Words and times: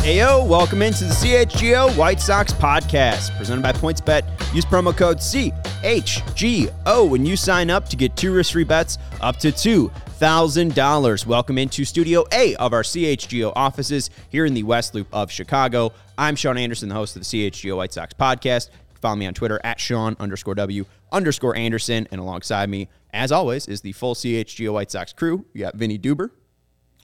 Heyo, 0.00 0.48
welcome 0.48 0.80
into 0.80 1.04
the 1.04 1.12
CHGO 1.12 1.94
White 1.94 2.22
Sox 2.22 2.54
podcast 2.54 3.36
presented 3.36 3.62
by 3.62 3.72
PointsBet. 3.72 4.54
Use 4.54 4.64
promo 4.64 4.96
code 4.96 5.18
CHGO 5.18 7.08
when 7.10 7.26
you 7.26 7.36
sign 7.36 7.68
up 7.68 7.86
to 7.90 7.96
get 7.96 8.16
two 8.16 8.32
risk 8.32 8.54
free 8.54 8.64
bets 8.64 8.96
up 9.20 9.36
to 9.36 9.48
$2,000. 9.48 11.26
Welcome 11.26 11.58
into 11.58 11.84
Studio 11.84 12.24
A 12.32 12.56
of 12.56 12.72
our 12.72 12.82
CHGO 12.82 13.52
offices 13.54 14.08
here 14.30 14.46
in 14.46 14.54
the 14.54 14.62
West 14.62 14.94
Loop 14.94 15.06
of 15.12 15.30
Chicago. 15.30 15.92
I'm 16.16 16.34
Sean 16.34 16.56
Anderson, 16.56 16.88
the 16.88 16.94
host 16.94 17.14
of 17.16 17.20
the 17.22 17.26
CHGO 17.50 17.76
White 17.76 17.92
Sox 17.92 18.14
podcast. 18.14 18.70
Follow 19.02 19.16
me 19.16 19.26
on 19.26 19.34
Twitter 19.34 19.60
at 19.64 19.78
Sean 19.78 20.16
underscore 20.18 20.54
W 20.54 20.86
underscore 21.12 21.54
Anderson. 21.54 22.08
And 22.10 22.22
alongside 22.22 22.70
me, 22.70 22.88
as 23.12 23.30
always, 23.30 23.68
is 23.68 23.82
the 23.82 23.92
full 23.92 24.14
CHGO 24.14 24.72
White 24.72 24.90
Sox 24.90 25.12
crew. 25.12 25.44
You 25.52 25.60
got 25.60 25.74
Vinnie 25.74 25.98
Duber 25.98 26.30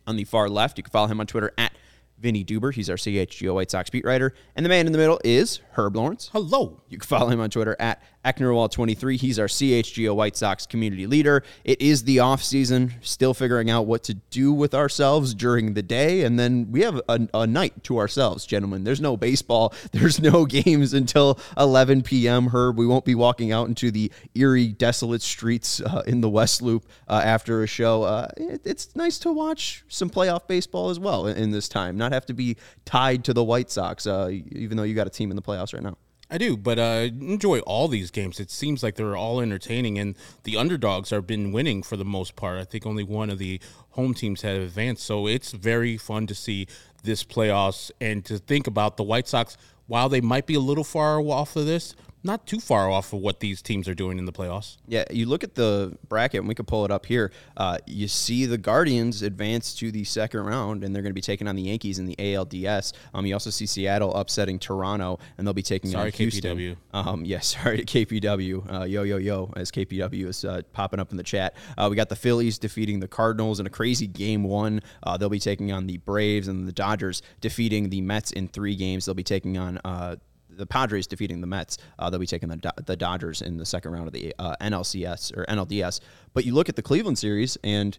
on 0.06 0.16
the 0.16 0.24
far 0.24 0.48
left. 0.48 0.78
You 0.78 0.82
can 0.82 0.92
follow 0.92 1.08
him 1.08 1.20
on 1.20 1.26
Twitter 1.26 1.52
at 1.58 1.72
Vinnie 2.18 2.44
Duber. 2.44 2.74
He's 2.74 2.90
our 2.90 2.96
CHGO 2.96 3.54
White 3.54 3.70
Sox 3.70 3.90
beat 3.90 4.04
writer. 4.04 4.32
And 4.54 4.64
the 4.64 4.68
man 4.68 4.86
in 4.86 4.92
the 4.92 4.98
middle 4.98 5.20
is 5.24 5.60
Herb 5.72 5.96
Lawrence. 5.96 6.30
Hello. 6.32 6.80
You 6.88 6.98
can 6.98 7.06
follow 7.06 7.28
him 7.28 7.40
on 7.40 7.50
Twitter 7.50 7.76
at 7.78 8.02
Ecknerwall23. 8.26 9.16
He's 9.16 9.38
our 9.38 9.46
CHGO 9.46 10.14
White 10.14 10.36
Sox 10.36 10.66
community 10.66 11.06
leader. 11.06 11.44
It 11.64 11.80
is 11.80 12.02
the 12.02 12.18
off 12.18 12.42
season, 12.42 12.94
still 13.00 13.34
figuring 13.34 13.70
out 13.70 13.86
what 13.86 14.02
to 14.04 14.14
do 14.14 14.52
with 14.52 14.74
ourselves 14.74 15.32
during 15.32 15.74
the 15.74 15.82
day. 15.82 16.24
And 16.24 16.38
then 16.38 16.72
we 16.72 16.80
have 16.82 17.00
a, 17.08 17.28
a 17.32 17.46
night 17.46 17.84
to 17.84 17.98
ourselves, 17.98 18.44
gentlemen. 18.44 18.82
There's 18.82 19.00
no 19.00 19.16
baseball, 19.16 19.72
there's 19.92 20.20
no 20.20 20.44
games 20.44 20.92
until 20.92 21.38
11 21.56 22.02
p.m. 22.02 22.48
Herb, 22.48 22.76
we 22.76 22.86
won't 22.86 23.04
be 23.04 23.14
walking 23.14 23.52
out 23.52 23.68
into 23.68 23.92
the 23.92 24.10
eerie, 24.34 24.68
desolate 24.68 25.22
streets 25.22 25.80
uh, 25.80 26.02
in 26.06 26.20
the 26.20 26.28
West 26.28 26.62
Loop 26.62 26.86
uh, 27.08 27.22
after 27.24 27.62
a 27.62 27.66
show. 27.66 28.02
Uh, 28.02 28.28
it, 28.36 28.62
it's 28.64 28.94
nice 28.96 29.18
to 29.20 29.32
watch 29.32 29.84
some 29.88 30.10
playoff 30.10 30.48
baseball 30.48 30.90
as 30.90 30.98
well 30.98 31.26
in, 31.28 31.36
in, 31.36 31.50
this 31.52 31.68
time, 31.68 31.96
not 31.96 32.12
have 32.12 32.26
to 32.26 32.34
be 32.34 32.56
tied 32.84 33.24
to 33.24 33.32
the 33.32 33.44
White 33.44 33.70
Sox, 33.70 34.06
uh, 34.06 34.28
even 34.50 34.76
though 34.76 34.82
you 34.82 34.94
got 34.94 35.06
a 35.06 35.10
team 35.10 35.30
in 35.30 35.36
the 35.36 35.42
playoffs 35.42 35.72
right 35.72 35.82
now. 35.82 35.96
I 36.28 36.38
do, 36.38 36.56
but 36.56 36.78
uh, 36.78 37.08
enjoy 37.20 37.60
all 37.60 37.86
these 37.86 38.10
games. 38.10 38.40
It 38.40 38.50
seems 38.50 38.82
like 38.82 38.96
they're 38.96 39.16
all 39.16 39.40
entertaining, 39.40 39.96
and 39.98 40.16
the 40.42 40.56
underdogs 40.56 41.10
have 41.10 41.26
been 41.26 41.52
winning 41.52 41.84
for 41.84 41.96
the 41.96 42.04
most 42.04 42.34
part. 42.34 42.58
I 42.58 42.64
think 42.64 42.84
only 42.84 43.04
one 43.04 43.30
of 43.30 43.38
the 43.38 43.60
home 43.90 44.12
teams 44.12 44.42
have 44.42 44.60
advanced, 44.60 45.04
so 45.04 45.28
it's 45.28 45.52
very 45.52 45.96
fun 45.96 46.26
to 46.26 46.34
see 46.34 46.66
this 47.04 47.22
playoffs 47.22 47.92
and 48.00 48.24
to 48.24 48.38
think 48.38 48.66
about 48.66 48.96
the 48.96 49.04
White 49.04 49.28
Sox. 49.28 49.56
While 49.86 50.08
they 50.08 50.20
might 50.20 50.46
be 50.46 50.54
a 50.54 50.60
little 50.60 50.82
far 50.82 51.20
off 51.20 51.54
of 51.54 51.66
this, 51.66 51.94
not 52.22 52.46
too 52.46 52.60
far 52.60 52.90
off 52.90 53.12
of 53.12 53.20
what 53.20 53.40
these 53.40 53.62
teams 53.62 53.88
are 53.88 53.94
doing 53.94 54.18
in 54.18 54.24
the 54.24 54.32
playoffs. 54.32 54.76
Yeah, 54.88 55.04
you 55.10 55.26
look 55.26 55.44
at 55.44 55.54
the 55.54 55.96
bracket, 56.08 56.40
and 56.40 56.48
we 56.48 56.54
could 56.54 56.66
pull 56.66 56.84
it 56.84 56.90
up 56.90 57.06
here. 57.06 57.32
Uh, 57.56 57.78
you 57.86 58.08
see 58.08 58.46
the 58.46 58.58
Guardians 58.58 59.22
advance 59.22 59.74
to 59.76 59.92
the 59.92 60.04
second 60.04 60.40
round, 60.40 60.82
and 60.82 60.94
they're 60.94 61.02
going 61.02 61.10
to 61.12 61.14
be 61.14 61.20
taking 61.20 61.46
on 61.46 61.56
the 61.56 61.62
Yankees 61.62 61.98
in 61.98 62.06
the 62.06 62.16
ALDS. 62.16 62.92
Um, 63.14 63.26
you 63.26 63.34
also 63.34 63.50
see 63.50 63.66
Seattle 63.66 64.14
upsetting 64.14 64.58
Toronto, 64.58 65.18
and 65.38 65.46
they'll 65.46 65.54
be 65.54 65.62
taking 65.62 65.90
sorry, 65.90 66.06
on 66.06 66.12
Houston. 66.12 66.58
KPW. 66.58 66.76
Um, 66.92 67.24
yeah, 67.24 67.40
sorry 67.40 67.82
to 67.82 67.84
KPW. 67.84 68.80
Uh, 68.80 68.84
yo, 68.84 69.04
yo, 69.04 69.18
yo, 69.18 69.52
as 69.56 69.70
KPW 69.70 70.26
is 70.26 70.44
uh, 70.44 70.62
popping 70.72 71.00
up 71.00 71.10
in 71.12 71.16
the 71.16 71.22
chat. 71.22 71.54
Uh, 71.78 71.86
we 71.88 71.96
got 71.96 72.08
the 72.08 72.16
Phillies 72.16 72.58
defeating 72.58 73.00
the 73.00 73.08
Cardinals 73.08 73.60
in 73.60 73.66
a 73.66 73.70
crazy 73.70 74.06
game 74.06 74.42
one. 74.42 74.80
Uh, 75.02 75.16
they'll 75.16 75.28
be 75.28 75.38
taking 75.38 75.72
on 75.72 75.86
the 75.86 75.98
Braves, 75.98 76.48
and 76.48 76.66
the 76.66 76.72
Dodgers 76.72 77.22
defeating 77.40 77.90
the 77.90 78.00
Mets 78.00 78.32
in 78.32 78.48
three 78.48 78.74
games. 78.74 79.06
They'll 79.06 79.14
be 79.14 79.22
taking 79.22 79.56
on 79.58 79.78
uh, 79.84 80.16
the 80.56 80.66
Padres 80.66 81.06
defeating 81.06 81.40
the 81.40 81.46
Mets. 81.46 81.78
Uh, 81.98 82.10
they'll 82.10 82.20
be 82.20 82.26
taking 82.26 82.48
the, 82.48 82.72
the 82.84 82.96
Dodgers 82.96 83.42
in 83.42 83.56
the 83.56 83.66
second 83.66 83.92
round 83.92 84.06
of 84.06 84.12
the 84.12 84.34
uh, 84.38 84.56
NLCS 84.60 85.36
or 85.36 85.44
NLDS. 85.46 86.00
But 86.34 86.44
you 86.44 86.54
look 86.54 86.68
at 86.68 86.76
the 86.76 86.82
Cleveland 86.82 87.18
series, 87.18 87.56
and 87.62 87.96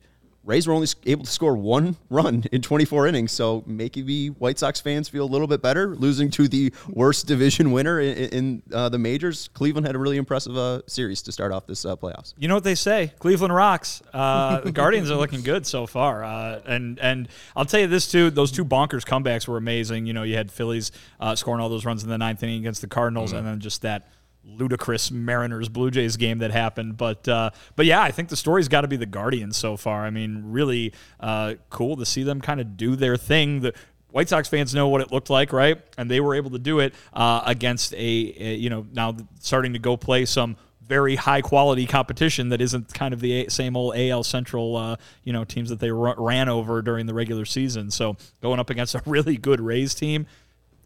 Rays 0.47 0.65
were 0.65 0.73
only 0.73 0.87
able 1.05 1.25
to 1.25 1.29
score 1.29 1.57
one 1.57 1.97
run 2.09 2.45
in 2.53 2.61
24 2.61 3.05
innings, 3.07 3.33
so 3.33 3.65
maybe 3.67 4.27
White 4.29 4.57
Sox 4.57 4.79
fans 4.79 5.09
feel 5.09 5.25
a 5.25 5.27
little 5.27 5.45
bit 5.45 5.61
better 5.61 5.93
losing 5.93 6.31
to 6.31 6.47
the 6.47 6.73
worst 6.87 7.27
division 7.27 7.73
winner 7.73 7.99
in, 7.99 8.17
in 8.29 8.63
uh, 8.73 8.87
the 8.87 8.97
majors. 8.97 9.49
Cleveland 9.49 9.85
had 9.85 9.93
a 9.93 9.99
really 9.99 10.15
impressive 10.15 10.55
uh, 10.55 10.83
series 10.87 11.21
to 11.23 11.33
start 11.33 11.51
off 11.51 11.67
this 11.67 11.83
uh, 11.83 11.97
playoffs. 11.97 12.33
You 12.37 12.47
know 12.47 12.53
what 12.53 12.63
they 12.63 12.75
say? 12.75 13.11
Cleveland 13.19 13.53
rocks. 13.53 14.01
Uh, 14.13 14.59
the 14.63 14.71
Guardians 14.71 15.11
are 15.11 15.17
looking 15.17 15.41
good 15.41 15.67
so 15.67 15.85
far, 15.85 16.23
uh, 16.23 16.61
and 16.65 16.97
and 16.99 17.27
I'll 17.53 17.65
tell 17.65 17.81
you 17.81 17.87
this 17.87 18.09
too: 18.09 18.29
those 18.29 18.53
two 18.53 18.63
bonkers 18.63 19.03
comebacks 19.05 19.49
were 19.49 19.57
amazing. 19.57 20.05
You 20.05 20.13
know, 20.13 20.23
you 20.23 20.35
had 20.35 20.49
Phillies 20.49 20.93
uh, 21.19 21.35
scoring 21.35 21.59
all 21.59 21.67
those 21.67 21.83
runs 21.83 22.03
in 22.03 22.09
the 22.09 22.17
ninth 22.17 22.41
inning 22.41 22.61
against 22.61 22.79
the 22.79 22.87
Cardinals, 22.87 23.31
mm-hmm. 23.31 23.39
and 23.39 23.47
then 23.47 23.59
just 23.59 23.81
that 23.81 24.07
ludicrous 24.47 25.11
Mariners 25.11 25.69
Blue 25.69 25.91
Jays 25.91 26.17
game 26.17 26.39
that 26.39 26.51
happened. 26.51 26.97
But 26.97 27.27
uh, 27.27 27.51
but 27.75 27.85
yeah, 27.85 28.01
I 28.01 28.11
think 28.11 28.29
the 28.29 28.37
story's 28.37 28.67
got 28.67 28.81
to 28.81 28.87
be 28.87 28.97
the 28.97 29.05
Guardians 29.05 29.57
so 29.57 29.77
far. 29.77 30.05
I 30.05 30.09
mean, 30.09 30.43
really 30.45 30.93
uh, 31.19 31.55
cool 31.69 31.97
to 31.97 32.05
see 32.05 32.23
them 32.23 32.41
kind 32.41 32.59
of 32.59 32.77
do 32.77 32.95
their 32.95 33.17
thing. 33.17 33.61
The 33.61 33.73
White 34.11 34.29
Sox 34.29 34.47
fans 34.47 34.73
know 34.73 34.87
what 34.87 35.01
it 35.01 35.11
looked 35.11 35.29
like, 35.29 35.51
right? 35.51 35.81
And 35.97 36.09
they 36.09 36.19
were 36.19 36.35
able 36.35 36.51
to 36.51 36.59
do 36.59 36.79
it 36.79 36.93
uh, 37.13 37.43
against 37.45 37.93
a, 37.93 37.97
a, 37.97 38.55
you 38.55 38.69
know 38.69 38.85
now 38.93 39.15
starting 39.39 39.73
to 39.73 39.79
go 39.79 39.97
play 39.97 40.25
some 40.25 40.57
very 40.87 41.15
high 41.15 41.41
quality 41.41 41.85
competition 41.85 42.49
that 42.49 42.61
isn't 42.61 42.93
kind 42.93 43.13
of 43.13 43.19
the 43.19 43.47
same 43.49 43.75
old 43.75 43.95
AL 43.97 44.23
Central, 44.23 44.77
uh, 44.77 44.95
you 45.23 45.33
know, 45.33 45.43
teams 45.43 45.69
that 45.69 45.79
they 45.79 45.91
ran 45.91 46.47
over 46.47 46.81
during 46.81 47.05
the 47.05 47.13
regular 47.13 47.45
season. 47.45 47.91
So 47.91 48.15
going 48.41 48.59
up 48.59 48.69
against 48.69 48.95
a 48.95 49.01
really 49.05 49.37
good 49.37 49.59
Rays 49.59 49.93
team, 49.93 50.27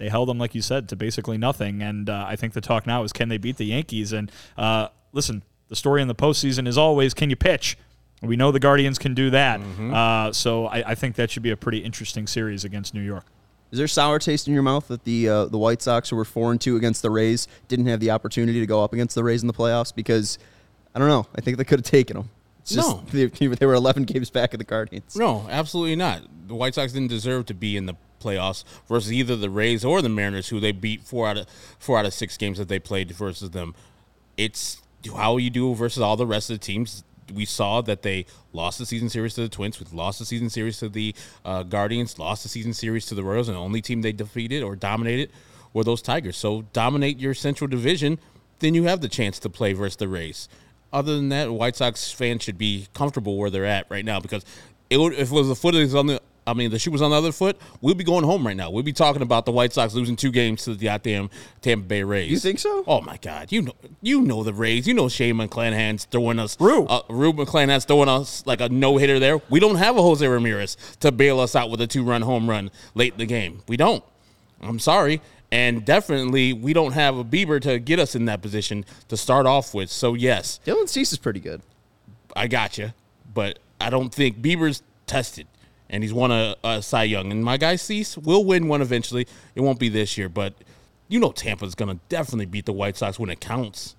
they 0.01 0.09
held 0.09 0.27
them, 0.27 0.39
like 0.39 0.55
you 0.55 0.63
said, 0.63 0.89
to 0.89 0.95
basically 0.95 1.37
nothing. 1.37 1.83
And 1.83 2.09
uh, 2.09 2.25
I 2.27 2.35
think 2.35 2.53
the 2.53 2.61
talk 2.61 2.87
now 2.87 3.03
is 3.03 3.13
can 3.13 3.29
they 3.29 3.37
beat 3.37 3.57
the 3.57 3.65
Yankees? 3.65 4.11
And 4.13 4.31
uh, 4.57 4.87
listen, 5.13 5.43
the 5.67 5.75
story 5.75 6.01
in 6.01 6.07
the 6.07 6.15
postseason 6.15 6.67
is 6.67 6.75
always 6.75 7.13
can 7.13 7.29
you 7.29 7.35
pitch? 7.35 7.77
We 8.23 8.35
know 8.35 8.51
the 8.51 8.59
Guardians 8.59 8.97
can 8.97 9.13
do 9.13 9.29
that. 9.29 9.59
Mm-hmm. 9.59 9.93
Uh, 9.93 10.33
so 10.33 10.65
I, 10.65 10.91
I, 10.91 10.95
think 10.95 11.15
that 11.15 11.29
should 11.29 11.43
be 11.43 11.51
a 11.51 11.57
pretty 11.57 11.79
interesting 11.79 12.25
series 12.25 12.63
against 12.63 12.95
New 12.95 13.01
York. 13.01 13.25
Is 13.71 13.77
there 13.77 13.87
sour 13.87 14.17
taste 14.17 14.47
in 14.47 14.55
your 14.55 14.63
mouth 14.63 14.87
that 14.87 15.03
the 15.03 15.29
uh, 15.29 15.45
the 15.45 15.57
White 15.59 15.83
Sox, 15.83 16.09
who 16.09 16.15
were 16.15 16.25
four 16.25 16.51
and 16.51 16.59
two 16.59 16.77
against 16.77 17.03
the 17.03 17.11
Rays, 17.11 17.47
didn't 17.67 17.85
have 17.85 17.99
the 17.99 18.09
opportunity 18.09 18.59
to 18.59 18.65
go 18.65 18.83
up 18.83 18.93
against 18.93 19.13
the 19.13 19.23
Rays 19.23 19.43
in 19.43 19.47
the 19.47 19.53
playoffs? 19.53 19.93
Because 19.93 20.39
I 20.95 20.99
don't 20.99 21.09
know. 21.09 21.27
I 21.35 21.41
think 21.41 21.57
they 21.57 21.63
could 21.63 21.79
have 21.79 21.85
taken 21.85 22.17
them. 22.17 22.29
It's 22.61 22.73
just, 22.73 22.89
no, 22.89 23.03
they, 23.11 23.25
they 23.47 23.65
were 23.65 23.73
11 23.73 24.03
games 24.03 24.29
back 24.31 24.53
of 24.53 24.57
the 24.57 24.65
Guardians. 24.65 25.15
No, 25.15 25.47
absolutely 25.49 25.95
not. 25.95 26.21
The 26.47 26.55
White 26.55 26.75
Sox 26.75 26.91
didn't 26.91 27.09
deserve 27.09 27.45
to 27.47 27.53
be 27.53 27.77
in 27.77 27.85
the 27.85 27.95
playoffs 28.21 28.63
versus 28.87 29.11
either 29.11 29.35
the 29.35 29.49
Rays 29.49 29.83
or 29.83 30.01
the 30.01 30.09
Mariners, 30.09 30.49
who 30.49 30.59
they 30.59 30.71
beat 30.71 31.03
four 31.03 31.27
out 31.27 31.37
of 31.37 31.47
four 31.79 31.97
out 31.97 32.05
of 32.05 32.13
six 32.13 32.37
games 32.37 32.57
that 32.57 32.67
they 32.67 32.79
played 32.79 33.11
versus 33.11 33.51
them. 33.51 33.73
It's 34.37 34.81
how 35.15 35.37
you 35.37 35.49
do 35.49 35.73
versus 35.75 36.01
all 36.01 36.15
the 36.15 36.27
rest 36.27 36.49
of 36.49 36.59
the 36.59 36.65
teams. 36.65 37.03
We 37.33 37.45
saw 37.45 37.81
that 37.81 38.01
they 38.01 38.25
lost 38.51 38.77
the 38.77 38.85
season 38.85 39.09
series 39.09 39.35
to 39.35 39.41
the 39.41 39.49
Twins, 39.49 39.79
we 39.79 39.85
lost 39.95 40.19
the 40.19 40.25
season 40.25 40.49
series 40.49 40.79
to 40.79 40.89
the 40.89 41.15
uh, 41.45 41.63
Guardians, 41.63 42.19
lost 42.19 42.43
the 42.43 42.49
season 42.49 42.73
series 42.73 43.05
to 43.07 43.15
the 43.15 43.23
Royals, 43.23 43.47
and 43.47 43.55
the 43.55 43.61
only 43.61 43.81
team 43.81 44.01
they 44.01 44.11
defeated 44.11 44.63
or 44.63 44.75
dominated 44.75 45.31
were 45.73 45.83
those 45.83 46.01
Tigers. 46.01 46.35
So 46.35 46.63
dominate 46.73 47.19
your 47.19 47.33
Central 47.33 47.67
Division, 47.67 48.19
then 48.59 48.73
you 48.73 48.83
have 48.83 49.01
the 49.01 49.07
chance 49.07 49.39
to 49.39 49.49
play 49.49 49.73
versus 49.73 49.95
the 49.95 50.07
Rays. 50.07 50.49
Other 50.93 51.15
than 51.15 51.29
that, 51.29 51.51
White 51.51 51.77
Sox 51.77 52.11
fans 52.11 52.43
should 52.43 52.57
be 52.57 52.87
comfortable 52.93 53.37
where 53.37 53.49
they're 53.49 53.65
at 53.65 53.85
right 53.89 54.03
now 54.03 54.19
because 54.19 54.43
it 54.89 54.97
would, 54.97 55.13
if 55.13 55.31
it 55.31 55.35
was 55.35 55.47
the 55.47 55.55
foot 55.55 55.75
on 55.95 56.07
the 56.07 56.21
I 56.51 56.53
mean, 56.53 56.69
the 56.69 56.77
shoe 56.77 56.91
was 56.91 57.01
on 57.01 57.11
the 57.11 57.17
other 57.17 57.31
foot, 57.31 57.57
we'll 57.79 57.95
be 57.95 58.03
going 58.03 58.25
home 58.25 58.45
right 58.45 58.55
now. 58.55 58.69
We'll 58.69 58.83
be 58.83 58.93
talking 58.93 59.21
about 59.21 59.45
the 59.45 59.53
White 59.53 59.71
Sox 59.71 59.93
losing 59.93 60.17
two 60.17 60.31
games 60.31 60.65
to 60.65 60.75
the 60.75 60.85
goddamn 60.85 61.29
Tampa 61.61 61.87
Bay 61.87 62.03
Rays. 62.03 62.29
You 62.29 62.39
think 62.39 62.59
so? 62.59 62.83
Oh 62.85 62.99
my 63.01 63.17
God, 63.17 63.51
you 63.51 63.61
know, 63.61 63.73
you 64.01 64.21
know 64.21 64.43
the 64.43 64.53
Rays. 64.53 64.85
You 64.85 64.93
know 64.93 65.07
Shane 65.07 65.35
McClanahan's 65.35 66.05
throwing 66.05 66.39
us. 66.39 66.59
Rue, 66.59 66.85
uh, 66.85 67.03
Rube 67.09 67.37
McClanahan's 67.37 67.85
throwing 67.85 68.09
us 68.09 68.45
like 68.45 68.59
a 68.59 68.67
no 68.67 68.97
hitter 68.97 69.17
there. 69.17 69.41
We 69.49 69.61
don't 69.61 69.77
have 69.77 69.95
a 69.97 70.01
Jose 70.01 70.27
Ramirez 70.27 70.75
to 70.99 71.11
bail 71.11 71.39
us 71.39 71.55
out 71.55 71.69
with 71.69 71.79
a 71.79 71.87
two 71.87 72.03
run 72.03 72.21
home 72.21 72.49
run 72.49 72.69
late 72.95 73.13
in 73.13 73.19
the 73.19 73.25
game. 73.25 73.63
We 73.67 73.77
don't. 73.77 74.03
I'm 74.61 74.79
sorry. 74.79 75.21
And 75.51 75.83
definitely, 75.83 76.53
we 76.53 76.71
don't 76.71 76.93
have 76.93 77.17
a 77.17 77.25
Bieber 77.25 77.59
to 77.61 77.77
get 77.79 77.99
us 77.99 78.15
in 78.15 78.25
that 78.25 78.41
position 78.41 78.85
to 79.09 79.17
start 79.17 79.45
off 79.45 79.73
with. 79.73 79.89
So, 79.89 80.13
yes. 80.13 80.61
Dylan 80.65 80.87
Cease 80.87 81.11
is 81.11 81.17
pretty 81.17 81.41
good. 81.41 81.61
I 82.35 82.47
got 82.47 82.77
you. 82.77 82.93
But 83.33 83.59
I 83.79 83.89
don't 83.89 84.13
think 84.13 84.41
Bieber's 84.41 84.81
tested 85.07 85.47
and 85.91 86.03
he's 86.03 86.13
won 86.13 86.31
a, 86.31 86.55
a 86.63 86.81
Cy 86.81 87.03
Young. 87.03 87.31
And 87.31 87.43
my 87.43 87.57
guy 87.57 87.75
Cease 87.75 88.17
will 88.17 88.43
win 88.43 88.67
one 88.67 88.81
eventually. 88.81 89.27
It 89.53 89.61
won't 89.61 89.77
be 89.77 89.89
this 89.89 90.17
year, 90.17 90.29
but 90.29 90.53
you 91.09 91.19
know 91.19 91.31
Tampa's 91.31 91.75
going 91.75 91.95
to 91.95 92.01
definitely 92.09 92.45
beat 92.47 92.65
the 92.65 92.73
White 92.73 92.97
Sox 92.97 93.19
when 93.19 93.29
it 93.29 93.41
counts. 93.41 93.95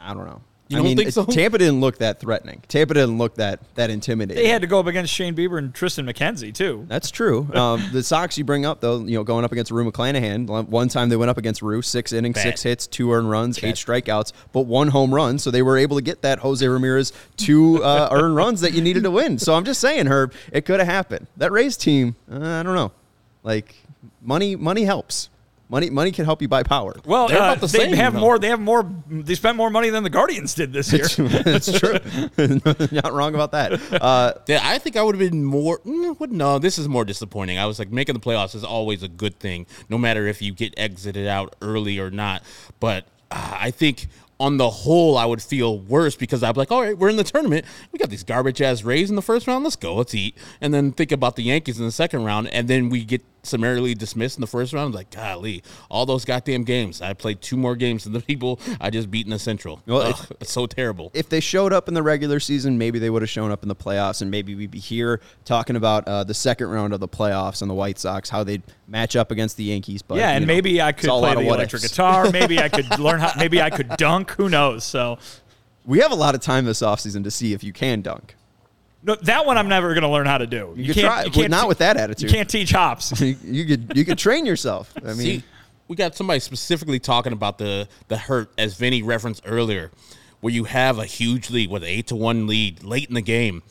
I 0.00 0.14
don't 0.14 0.26
know. 0.26 0.40
You 0.68 0.76
I 0.76 0.78
don't 0.78 0.84
mean, 0.84 0.96
think 0.96 1.10
so? 1.10 1.26
Tampa 1.26 1.58
didn't 1.58 1.80
look 1.80 1.98
that 1.98 2.18
threatening. 2.18 2.62
Tampa 2.68 2.94
didn't 2.94 3.18
look 3.18 3.34
that 3.34 3.60
that 3.74 3.90
intimidating. 3.90 4.42
They 4.42 4.48
had 4.48 4.62
to 4.62 4.66
go 4.66 4.78
up 4.80 4.86
against 4.86 5.12
Shane 5.12 5.34
Bieber 5.34 5.58
and 5.58 5.74
Triston 5.74 6.10
McKenzie 6.10 6.54
too. 6.54 6.86
That's 6.88 7.10
true. 7.10 7.48
Um, 7.62 7.86
the 7.92 8.02
Sox 8.02 8.36
you 8.36 8.44
bring 8.44 8.64
up 8.66 8.80
though, 8.80 9.04
you 9.04 9.16
know, 9.16 9.22
going 9.22 9.44
up 9.44 9.52
against 9.52 9.70
Rue 9.70 9.88
McClanahan. 9.88 10.46
One 10.46 10.88
time 10.88 11.10
they 11.10 11.16
went 11.16 11.30
up 11.30 11.36
against 11.38 11.62
Rue, 11.62 11.80
six 11.80 12.12
innings, 12.12 12.34
Bad. 12.34 12.42
six 12.42 12.62
hits, 12.62 12.86
two 12.88 13.12
earned 13.12 13.30
runs, 13.30 13.62
eight 13.62 13.76
strikeouts, 13.76 14.32
but 14.52 14.62
one 14.62 14.88
home 14.88 15.14
run. 15.14 15.38
So 15.38 15.50
they 15.52 15.62
were 15.62 15.78
able 15.78 15.96
to 15.96 16.02
get 16.02 16.22
that 16.22 16.40
Jose 16.40 16.66
Ramirez 16.66 17.12
two 17.36 17.82
uh, 17.84 18.08
earned 18.12 18.34
runs 18.34 18.62
that 18.62 18.72
you 18.72 18.80
needed 18.82 19.04
to 19.04 19.10
win. 19.12 19.38
So 19.38 19.54
I'm 19.54 19.64
just 19.64 19.80
saying, 19.80 20.06
Herb, 20.06 20.32
it 20.50 20.64
could 20.64 20.80
have 20.80 20.88
happened. 20.88 21.28
That 21.36 21.52
Rays 21.52 21.76
team, 21.76 22.16
uh, 22.30 22.36
I 22.36 22.62
don't 22.62 22.74
know. 22.74 22.90
Like 23.44 23.76
money, 24.20 24.56
money 24.56 24.84
helps. 24.84 25.28
Money, 25.72 25.88
money 25.88 26.12
can 26.12 26.26
help 26.26 26.42
you 26.42 26.48
buy 26.48 26.62
power. 26.62 26.94
Well, 27.06 27.28
They're 27.28 27.38
uh, 27.40 27.52
about 27.54 27.60
the 27.62 27.66
they 27.66 27.84
same, 27.86 27.94
have 27.94 28.12
though. 28.12 28.20
more. 28.20 28.38
They 28.38 28.48
have 28.48 28.60
more. 28.60 28.86
They 29.10 29.34
spent 29.34 29.56
more 29.56 29.70
money 29.70 29.88
than 29.88 30.02
the 30.04 30.10
Guardians 30.10 30.54
did 30.54 30.70
this 30.72 30.92
year. 30.92 31.06
That's 31.42 31.72
true. 31.80 31.98
Not 32.92 33.12
wrong 33.14 33.34
about 33.34 33.52
that. 33.52 33.80
Uh, 33.90 34.34
Yeah, 34.46 34.60
I 34.62 34.78
think 34.78 34.96
I 34.98 35.02
would 35.02 35.14
have 35.18 35.30
been 35.30 35.42
more. 35.44 35.78
mm, 35.78 36.14
what- 36.20 36.30
No, 36.30 36.58
this 36.58 36.78
is 36.78 36.88
more 36.88 37.06
disappointing. 37.06 37.56
I 37.58 37.64
was 37.64 37.78
like, 37.78 37.90
making 37.90 38.12
the 38.12 38.20
playoffs 38.20 38.54
is 38.54 38.64
always 38.64 39.02
a 39.02 39.08
good 39.08 39.40
thing, 39.40 39.64
no 39.88 39.96
matter 39.96 40.26
if 40.26 40.42
you 40.42 40.52
get 40.52 40.74
exited 40.76 41.26
out 41.26 41.56
early 41.62 41.98
or 41.98 42.10
not. 42.10 42.42
But 42.78 43.06
uh, 43.30 43.56
I 43.58 43.70
think 43.70 44.08
on 44.38 44.58
the 44.58 44.68
whole, 44.68 45.16
I 45.16 45.24
would 45.24 45.40
feel 45.40 45.78
worse 45.78 46.16
because 46.16 46.42
I'd 46.42 46.52
be 46.52 46.58
like, 46.60 46.70
all 46.72 46.82
right, 46.82 46.98
we're 46.98 47.08
in 47.08 47.16
the 47.16 47.24
tournament. 47.24 47.64
We 47.92 47.98
got 47.98 48.10
these 48.10 48.24
garbage 48.24 48.60
ass 48.60 48.82
Rays 48.82 49.08
in 49.08 49.16
the 49.16 49.22
first 49.22 49.46
round. 49.46 49.64
Let's 49.64 49.76
go. 49.76 49.94
Let's 49.94 50.14
eat. 50.14 50.36
And 50.60 50.74
then 50.74 50.92
think 50.92 51.12
about 51.12 51.36
the 51.36 51.44
Yankees 51.44 51.78
in 51.78 51.86
the 51.86 51.92
second 51.92 52.24
round. 52.24 52.48
And 52.48 52.68
then 52.68 52.90
we 52.90 53.04
get 53.04 53.22
summarily 53.42 53.94
dismissed 53.94 54.36
in 54.36 54.40
the 54.40 54.46
first 54.46 54.72
round. 54.72 54.94
Like, 54.94 55.10
golly, 55.10 55.62
all 55.90 56.06
those 56.06 56.24
goddamn 56.24 56.64
games. 56.64 57.02
I 57.02 57.12
played 57.12 57.40
two 57.40 57.56
more 57.56 57.74
games 57.76 58.04
than 58.04 58.12
the 58.12 58.20
people 58.20 58.60
I 58.80 58.90
just 58.90 59.10
beat 59.10 59.26
in 59.26 59.30
the 59.30 59.38
Central. 59.38 59.80
Well, 59.86 60.02
Ugh, 60.02 60.26
it's 60.40 60.52
so 60.52 60.66
terrible. 60.66 61.10
if 61.14 61.28
they 61.28 61.40
showed 61.40 61.72
up 61.72 61.88
in 61.88 61.94
the 61.94 62.02
regular 62.02 62.38
season, 62.40 62.78
maybe 62.78 62.98
they 62.98 63.10
would 63.10 63.22
have 63.22 63.30
shown 63.30 63.50
up 63.50 63.62
in 63.62 63.68
the 63.68 63.76
playoffs, 63.76 64.22
and 64.22 64.30
maybe 64.30 64.54
we'd 64.54 64.70
be 64.70 64.78
here 64.78 65.20
talking 65.44 65.76
about 65.76 66.06
uh, 66.06 66.24
the 66.24 66.34
second 66.34 66.68
round 66.68 66.92
of 66.92 67.00
the 67.00 67.08
playoffs 67.08 67.62
and 67.62 67.70
the 67.70 67.74
White 67.74 67.98
Sox, 67.98 68.30
how 68.30 68.44
they'd 68.44 68.62
match 68.86 69.16
up 69.16 69.30
against 69.30 69.56
the 69.56 69.64
Yankees. 69.64 70.02
But 70.02 70.18
yeah, 70.18 70.30
and 70.30 70.42
you 70.42 70.46
know, 70.46 70.52
maybe 70.54 70.80
I 70.82 70.92
could 70.92 71.08
play 71.10 71.34
the 71.34 71.40
electric 71.40 71.82
ifs. 71.82 71.92
guitar. 71.92 72.30
Maybe 72.32 72.58
I 72.58 72.68
could 72.68 72.98
learn 72.98 73.20
how. 73.20 73.32
Maybe 73.36 73.60
I 73.60 73.70
could 73.70 73.88
dunk. 73.96 74.32
Who 74.32 74.48
knows? 74.48 74.84
So 74.84 75.18
We 75.84 75.98
have 75.98 76.12
a 76.12 76.14
lot 76.16 76.34
of 76.34 76.40
time 76.40 76.64
this 76.64 76.80
offseason 76.80 77.24
to 77.24 77.30
see 77.30 77.52
if 77.52 77.64
you 77.64 77.72
can 77.72 78.02
dunk. 78.02 78.36
No, 79.04 79.16
that 79.16 79.46
one 79.46 79.58
I'm 79.58 79.68
never 79.68 79.94
going 79.94 80.02
to 80.02 80.08
learn 80.08 80.26
how 80.26 80.38
to 80.38 80.46
do. 80.46 80.74
You, 80.76 80.94
could 80.94 81.02
try, 81.02 81.28
but 81.28 81.50
not 81.50 81.62
te- 81.62 81.68
with 81.68 81.78
that 81.78 81.96
attitude. 81.96 82.30
You 82.30 82.36
can't 82.36 82.48
teach 82.48 82.70
hops. 82.70 83.20
You, 83.20 83.36
you 83.44 83.64
could 83.64 83.92
you 83.96 84.04
could 84.04 84.18
train 84.26 84.46
yourself. 84.46 84.92
I 84.96 85.08
mean, 85.08 85.16
See, 85.16 85.42
we 85.88 85.96
got 85.96 86.14
somebody 86.14 86.40
specifically 86.40 87.00
talking 87.00 87.32
about 87.32 87.58
the 87.58 87.88
the 88.08 88.16
hurt, 88.16 88.52
as 88.56 88.76
Vinnie 88.76 89.02
referenced 89.02 89.42
earlier, 89.44 89.90
where 90.40 90.52
you 90.52 90.64
have 90.64 90.98
a 90.98 91.04
huge 91.04 91.50
lead 91.50 91.70
with 91.70 91.82
an 91.82 91.88
eight 91.88 92.06
to 92.08 92.16
one 92.16 92.46
lead 92.46 92.84
late 92.84 93.08
in 93.08 93.14
the 93.14 93.22
game. 93.22 93.62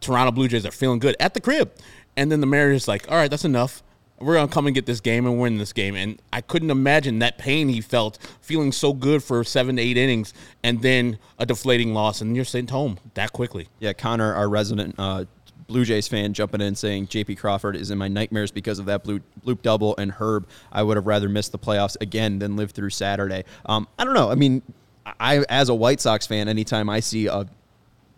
Toronto 0.00 0.30
Blue 0.30 0.46
Jays 0.46 0.66
are 0.66 0.70
feeling 0.70 0.98
good 0.98 1.16
at 1.18 1.32
the 1.32 1.40
crib, 1.40 1.72
and 2.16 2.30
then 2.30 2.40
the 2.40 2.46
Mariners 2.46 2.86
like, 2.86 3.10
all 3.10 3.16
right, 3.16 3.30
that's 3.30 3.46
enough. 3.46 3.82
We're 4.18 4.34
gonna 4.34 4.48
come 4.48 4.66
and 4.66 4.74
get 4.74 4.86
this 4.86 5.00
game 5.00 5.26
and 5.26 5.38
win 5.38 5.58
this 5.58 5.72
game. 5.72 5.94
And 5.94 6.20
I 6.32 6.40
couldn't 6.40 6.70
imagine 6.70 7.18
that 7.18 7.38
pain 7.38 7.68
he 7.68 7.80
felt, 7.80 8.18
feeling 8.40 8.72
so 8.72 8.92
good 8.92 9.22
for 9.22 9.44
seven 9.44 9.76
to 9.76 9.82
eight 9.82 9.96
innings, 9.96 10.32
and 10.62 10.82
then 10.82 11.18
a 11.38 11.46
deflating 11.46 11.92
loss, 11.92 12.20
and 12.20 12.34
you're 12.34 12.44
sent 12.44 12.70
home 12.70 12.98
that 13.14 13.32
quickly. 13.32 13.68
yeah, 13.80 13.92
Connor, 13.92 14.34
our 14.34 14.48
resident 14.48 14.94
uh, 14.98 15.24
Blue 15.66 15.84
Jays 15.84 16.06
fan, 16.08 16.32
jumping 16.32 16.60
in 16.60 16.74
saying 16.74 17.08
J.P. 17.08 17.36
Crawford 17.36 17.76
is 17.76 17.90
in 17.90 17.98
my 17.98 18.08
nightmares 18.08 18.50
because 18.50 18.78
of 18.78 18.86
that 18.86 19.02
blue 19.02 19.20
bloop 19.44 19.62
double, 19.62 19.94
and 19.98 20.12
Herb, 20.12 20.46
I 20.70 20.82
would 20.82 20.96
have 20.96 21.06
rather 21.06 21.28
missed 21.28 21.52
the 21.52 21.58
playoffs 21.58 21.96
again 22.00 22.38
than 22.38 22.56
live 22.56 22.70
through 22.70 22.90
Saturday. 22.90 23.44
Um, 23.66 23.88
I 23.98 24.04
don't 24.04 24.14
know. 24.14 24.30
I 24.30 24.34
mean, 24.34 24.62
I 25.04 25.44
as 25.48 25.68
a 25.68 25.74
White 25.74 26.00
Sox 26.00 26.26
fan, 26.26 26.48
anytime 26.48 26.88
I 26.88 27.00
see 27.00 27.26
a 27.26 27.46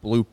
bloop. 0.04 0.26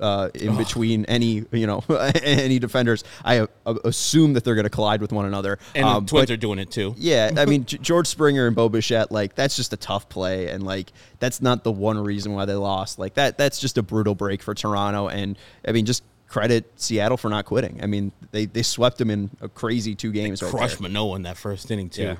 Uh, 0.00 0.30
in 0.34 0.56
between 0.56 1.04
any 1.04 1.44
you 1.52 1.66
know 1.66 1.84
any 2.22 2.58
defenders, 2.58 3.04
I 3.24 3.40
uh, 3.66 3.74
assume 3.84 4.32
that 4.32 4.44
they're 4.44 4.54
going 4.54 4.64
to 4.64 4.70
collide 4.70 5.02
with 5.02 5.12
one 5.12 5.26
another. 5.26 5.58
And 5.74 5.84
Um, 5.84 6.06
Twins 6.06 6.28
but- 6.28 6.32
are 6.32 6.36
doing 6.38 6.58
it 6.58 6.70
too. 6.70 6.94
Yeah, 6.96 7.30
I 7.36 7.44
mean 7.44 7.64
George 7.66 8.06
Springer 8.06 8.46
and 8.46 8.56
Bo 8.56 8.68
Bichette, 8.70 9.12
like 9.12 9.34
that's 9.34 9.56
just 9.56 9.72
a 9.72 9.76
tough 9.76 10.08
play, 10.08 10.48
and 10.48 10.64
like 10.64 10.90
that's 11.18 11.42
not 11.42 11.64
the 11.64 11.72
one 11.72 11.98
reason 12.02 12.32
why 12.32 12.46
they 12.46 12.54
lost. 12.54 12.98
Like 12.98 13.14
that, 13.14 13.36
that's 13.36 13.58
just 13.60 13.76
a 13.76 13.82
brutal 13.82 14.14
break 14.14 14.42
for 14.42 14.54
Toronto, 14.54 15.08
and 15.08 15.36
I 15.68 15.72
mean 15.72 15.84
just 15.84 16.02
credit 16.28 16.64
Seattle 16.76 17.16
for 17.16 17.28
not 17.28 17.44
quitting. 17.44 17.80
I 17.82 17.86
mean 17.86 18.12
they 18.30 18.46
they 18.46 18.62
swept 18.62 18.98
them 18.98 19.10
in 19.10 19.30
a 19.40 19.48
crazy 19.48 19.94
two 19.94 20.12
games. 20.12 20.40
right 20.42 20.50
Crushed 20.50 20.78
there. 20.78 20.88
Manoah 20.88 21.16
in 21.16 21.22
that 21.24 21.36
first 21.36 21.70
inning 21.70 21.90
too. 21.90 22.02
Yeah. 22.02 22.16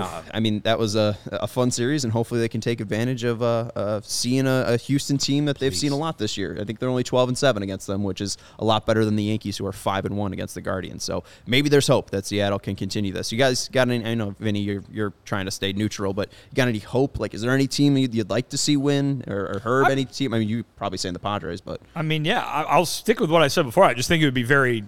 Uh, 0.00 0.22
I 0.32 0.40
mean 0.40 0.60
that 0.60 0.78
was 0.78 0.96
a, 0.96 1.16
a 1.30 1.46
fun 1.46 1.70
series, 1.70 2.04
and 2.04 2.12
hopefully 2.12 2.40
they 2.40 2.48
can 2.48 2.60
take 2.60 2.80
advantage 2.80 3.24
of 3.24 3.42
uh, 3.42 3.70
uh, 3.76 4.00
seeing 4.02 4.46
a, 4.46 4.64
a 4.68 4.76
Houston 4.76 5.18
team 5.18 5.44
that 5.46 5.58
they've 5.58 5.74
seen 5.76 5.92
a 5.92 5.96
lot 5.96 6.18
this 6.18 6.36
year. 6.38 6.56
I 6.60 6.64
think 6.64 6.78
they're 6.78 6.88
only 6.88 7.04
twelve 7.04 7.28
and 7.28 7.36
seven 7.36 7.62
against 7.62 7.86
them, 7.86 8.02
which 8.02 8.20
is 8.20 8.38
a 8.58 8.64
lot 8.64 8.86
better 8.86 9.04
than 9.04 9.16
the 9.16 9.24
Yankees, 9.24 9.56
who 9.58 9.66
are 9.66 9.72
five 9.72 10.04
and 10.04 10.16
one 10.16 10.32
against 10.32 10.54
the 10.54 10.60
Guardians. 10.60 11.04
So 11.04 11.24
maybe 11.46 11.68
there's 11.68 11.86
hope 11.88 12.10
that 12.10 12.26
Seattle 12.26 12.58
can 12.58 12.76
continue 12.76 13.12
this. 13.12 13.32
You 13.32 13.38
guys 13.38 13.68
got 13.68 13.88
any? 13.88 14.04
I 14.04 14.14
know 14.14 14.34
Vinnie, 14.38 14.60
you're 14.60 14.82
you're 14.90 15.12
trying 15.24 15.44
to 15.44 15.50
stay 15.50 15.72
neutral, 15.72 16.14
but 16.14 16.30
you 16.50 16.54
got 16.56 16.68
any 16.68 16.78
hope? 16.78 17.18
Like, 17.18 17.34
is 17.34 17.42
there 17.42 17.52
any 17.52 17.66
team 17.66 17.96
you'd, 17.96 18.14
you'd 18.14 18.30
like 18.30 18.48
to 18.50 18.58
see 18.58 18.76
win, 18.76 19.24
or, 19.26 19.56
or 19.56 19.60
Herb 19.62 19.88
any 19.88 20.04
team? 20.04 20.32
I 20.34 20.38
mean, 20.38 20.48
you 20.48 20.64
probably 20.76 20.98
saying 20.98 21.12
the 21.12 21.18
Padres, 21.18 21.60
but 21.60 21.80
I 21.94 22.02
mean, 22.02 22.24
yeah, 22.24 22.40
I- 22.40 22.62
I'll 22.62 22.86
stick 22.86 23.20
with 23.20 23.30
what 23.30 23.42
I 23.42 23.48
said 23.48 23.64
before. 23.64 23.84
I 23.84 23.94
just 23.94 24.08
think 24.08 24.22
it 24.22 24.26
would 24.26 24.34
be 24.34 24.42
very 24.42 24.84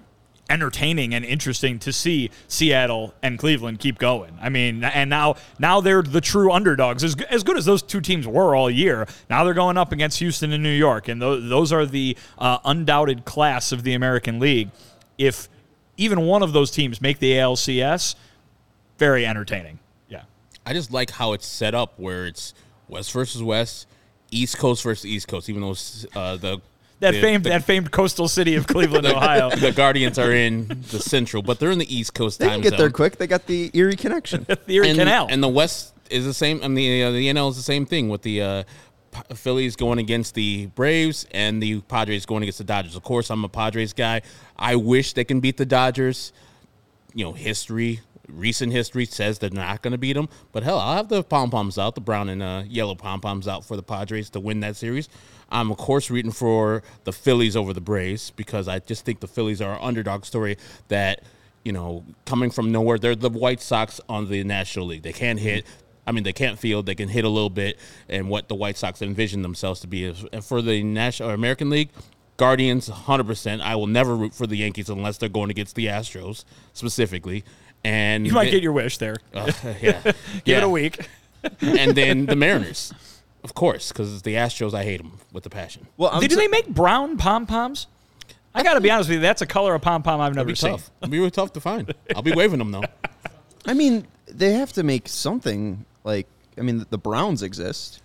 entertaining 0.50 1.14
and 1.14 1.24
interesting 1.24 1.78
to 1.78 1.92
see 1.92 2.30
Seattle 2.48 3.14
and 3.22 3.38
Cleveland 3.38 3.78
keep 3.78 3.98
going. 3.98 4.36
I 4.40 4.48
mean, 4.48 4.84
and 4.84 5.08
now 5.08 5.36
now 5.58 5.80
they're 5.80 6.02
the 6.02 6.20
true 6.20 6.52
underdogs. 6.52 7.02
As, 7.02 7.16
as 7.30 7.42
good 7.42 7.56
as 7.56 7.64
those 7.64 7.82
two 7.82 8.00
teams 8.00 8.26
were 8.26 8.54
all 8.54 8.70
year, 8.70 9.06
now 9.30 9.44
they're 9.44 9.54
going 9.54 9.78
up 9.78 9.92
against 9.92 10.18
Houston 10.18 10.52
and 10.52 10.62
New 10.62 10.70
York, 10.70 11.08
and 11.08 11.20
those, 11.20 11.48
those 11.48 11.72
are 11.72 11.86
the 11.86 12.16
uh, 12.38 12.58
undoubted 12.64 13.24
class 13.24 13.72
of 13.72 13.82
the 13.82 13.94
American 13.94 14.38
League. 14.38 14.70
If 15.16 15.48
even 15.96 16.20
one 16.22 16.42
of 16.42 16.52
those 16.52 16.70
teams 16.70 17.00
make 17.00 17.18
the 17.18 17.32
ALCS, 17.32 18.14
very 18.98 19.26
entertaining. 19.26 19.78
Yeah. 20.08 20.22
I 20.66 20.72
just 20.72 20.90
like 20.90 21.10
how 21.10 21.32
it's 21.32 21.46
set 21.46 21.74
up 21.74 21.98
where 21.98 22.26
it's 22.26 22.54
West 22.88 23.12
versus 23.12 23.42
West, 23.42 23.86
East 24.30 24.58
Coast 24.58 24.82
versus 24.82 25.06
East 25.06 25.28
Coast, 25.28 25.48
even 25.48 25.62
though 25.62 25.74
uh, 26.18 26.36
the 26.36 26.60
That 27.04 27.12
the- 27.12 27.20
famed 27.20 27.44
the, 27.44 27.50
that 27.50 27.64
famed 27.64 27.90
coastal 27.90 28.28
city 28.28 28.54
of 28.56 28.66
Cleveland, 28.66 29.06
Ohio. 29.16 29.50
the 29.50 29.72
Guardians 29.72 30.18
are 30.18 30.32
in 30.32 30.68
the 30.90 30.98
Central, 30.98 31.42
but 31.42 31.60
they're 31.60 31.70
in 31.70 31.78
the 31.78 31.94
East 31.94 32.14
Coast 32.14 32.38
they 32.38 32.46
time 32.46 32.54
can 32.54 32.62
get 32.62 32.70
zone. 32.70 32.78
there 32.78 32.90
quick. 32.90 33.18
They 33.18 33.26
got 33.26 33.46
the 33.46 33.70
Erie 33.74 33.96
connection. 33.96 34.44
the 34.48 34.58
Erie 34.74 34.88
and, 34.88 34.98
Canal. 34.98 35.26
and 35.28 35.42
the 35.42 35.48
West 35.48 35.92
is 36.10 36.24
the 36.24 36.34
same. 36.34 36.60
I 36.62 36.68
mean, 36.68 36.74
the, 36.74 37.02
uh, 37.04 37.10
the 37.10 37.28
NL 37.28 37.50
is 37.50 37.56
the 37.56 37.62
same 37.62 37.84
thing 37.86 38.08
with 38.08 38.22
the 38.22 38.40
uh, 38.40 38.62
Phillies 39.34 39.76
going 39.76 39.98
against 39.98 40.34
the 40.34 40.66
Braves 40.74 41.26
and 41.32 41.62
the 41.62 41.80
Padres 41.82 42.26
going 42.26 42.42
against 42.42 42.58
the 42.58 42.64
Dodgers. 42.64 42.96
Of 42.96 43.02
course, 43.02 43.30
I'm 43.30 43.44
a 43.44 43.48
Padres 43.48 43.92
guy. 43.92 44.22
I 44.58 44.76
wish 44.76 45.12
they 45.12 45.24
can 45.24 45.40
beat 45.40 45.56
the 45.56 45.66
Dodgers. 45.66 46.32
You 47.14 47.24
know, 47.24 47.32
history, 47.32 48.00
recent 48.28 48.72
history 48.72 49.04
says 49.04 49.38
they're 49.38 49.50
not 49.50 49.82
going 49.82 49.92
to 49.92 49.98
beat 49.98 50.14
them. 50.14 50.28
But 50.52 50.62
hell, 50.64 50.78
I'll 50.78 50.96
have 50.96 51.08
the 51.08 51.22
pom 51.22 51.50
poms 51.50 51.78
out, 51.78 51.94
the 51.94 52.00
brown 52.00 52.28
and 52.28 52.42
uh, 52.42 52.62
yellow 52.66 52.94
pom 52.94 53.20
poms 53.20 53.46
out 53.46 53.64
for 53.64 53.76
the 53.76 53.82
Padres 53.82 54.30
to 54.30 54.40
win 54.40 54.60
that 54.60 54.76
series. 54.76 55.08
I'm 55.50 55.70
of 55.70 55.76
course 55.76 56.10
rooting 56.10 56.32
for 56.32 56.82
the 57.04 57.12
Phillies 57.12 57.56
over 57.56 57.72
the 57.72 57.80
Braves 57.80 58.30
because 58.30 58.68
I 58.68 58.78
just 58.80 59.04
think 59.04 59.20
the 59.20 59.28
Phillies 59.28 59.60
are 59.60 59.74
an 59.74 59.78
underdog 59.82 60.24
story 60.24 60.56
that 60.88 61.22
you 61.64 61.72
know 61.72 62.04
coming 62.26 62.50
from 62.50 62.72
nowhere. 62.72 62.98
They're 62.98 63.14
the 63.14 63.30
White 63.30 63.60
Sox 63.60 64.00
on 64.08 64.28
the 64.28 64.42
National 64.44 64.86
League. 64.86 65.02
They 65.02 65.12
can't 65.12 65.38
hit. 65.38 65.64
I 66.06 66.12
mean, 66.12 66.24
they 66.24 66.34
can't 66.34 66.58
field. 66.58 66.84
They 66.86 66.94
can 66.94 67.08
hit 67.08 67.24
a 67.24 67.28
little 67.30 67.48
bit, 67.50 67.78
and 68.08 68.28
what 68.28 68.48
the 68.48 68.54
White 68.54 68.76
Sox 68.76 69.00
envision 69.00 69.40
themselves 69.42 69.80
to 69.80 69.86
be 69.86 70.04
and 70.32 70.44
for 70.44 70.60
the 70.60 70.82
National 70.82 71.30
or 71.30 71.34
American 71.34 71.70
League. 71.70 71.88
Guardians, 72.36 72.88
100%. 72.90 73.60
I 73.60 73.76
will 73.76 73.86
never 73.86 74.16
root 74.16 74.34
for 74.34 74.44
the 74.48 74.56
Yankees 74.56 74.90
unless 74.90 75.18
they're 75.18 75.28
going 75.28 75.50
against 75.50 75.76
the 75.76 75.86
Astros 75.86 76.44
specifically. 76.72 77.44
And 77.84 78.26
you 78.26 78.32
might 78.32 78.46
they- 78.46 78.50
get 78.50 78.62
your 78.62 78.72
wish 78.72 78.98
there. 78.98 79.18
uh, 79.32 79.52
yeah. 79.80 80.00
Give 80.02 80.14
yeah. 80.44 80.56
it 80.58 80.62
a 80.64 80.68
week. 80.68 81.08
and 81.60 81.92
then 81.94 82.26
the 82.26 82.34
Mariners, 82.34 82.92
of 83.44 83.54
course, 83.54 83.92
because 83.92 84.22
the 84.22 84.34
Astros, 84.34 84.74
I 84.74 84.82
hate 84.84 84.96
them 84.98 85.18
with 85.32 85.46
a 85.46 85.50
passion. 85.50 85.86
Well, 85.96 86.10
I'm 86.12 86.20
Did 86.20 86.30
t- 86.30 86.36
they 86.36 86.48
make 86.48 86.66
brown 86.68 87.16
pom 87.18 87.46
poms? 87.46 87.86
I 88.54 88.62
got 88.62 88.74
to 88.74 88.80
be 88.80 88.90
honest 88.90 89.08
with 89.08 89.16
you. 89.16 89.20
That's 89.22 89.42
a 89.42 89.46
color 89.46 89.74
of 89.74 89.82
pom 89.82 90.02
pom 90.02 90.20
I've 90.20 90.32
It'll 90.32 90.36
never 90.36 90.48
be 90.48 90.54
seen. 90.54 90.70
tough. 90.72 90.90
It'll 91.02 91.10
be 91.10 91.18
really 91.18 91.30
tough 91.30 91.52
to 91.54 91.60
find. 91.60 91.92
I'll 92.16 92.22
be 92.22 92.32
waving 92.32 92.58
them 92.58 92.70
though. 92.72 92.84
I 93.66 93.74
mean, 93.74 94.06
they 94.26 94.52
have 94.52 94.72
to 94.74 94.82
make 94.82 95.08
something 95.08 95.84
like. 96.04 96.26
I 96.56 96.60
mean, 96.62 96.78
the, 96.78 96.86
the 96.90 96.98
Browns 96.98 97.42
exist. 97.42 98.00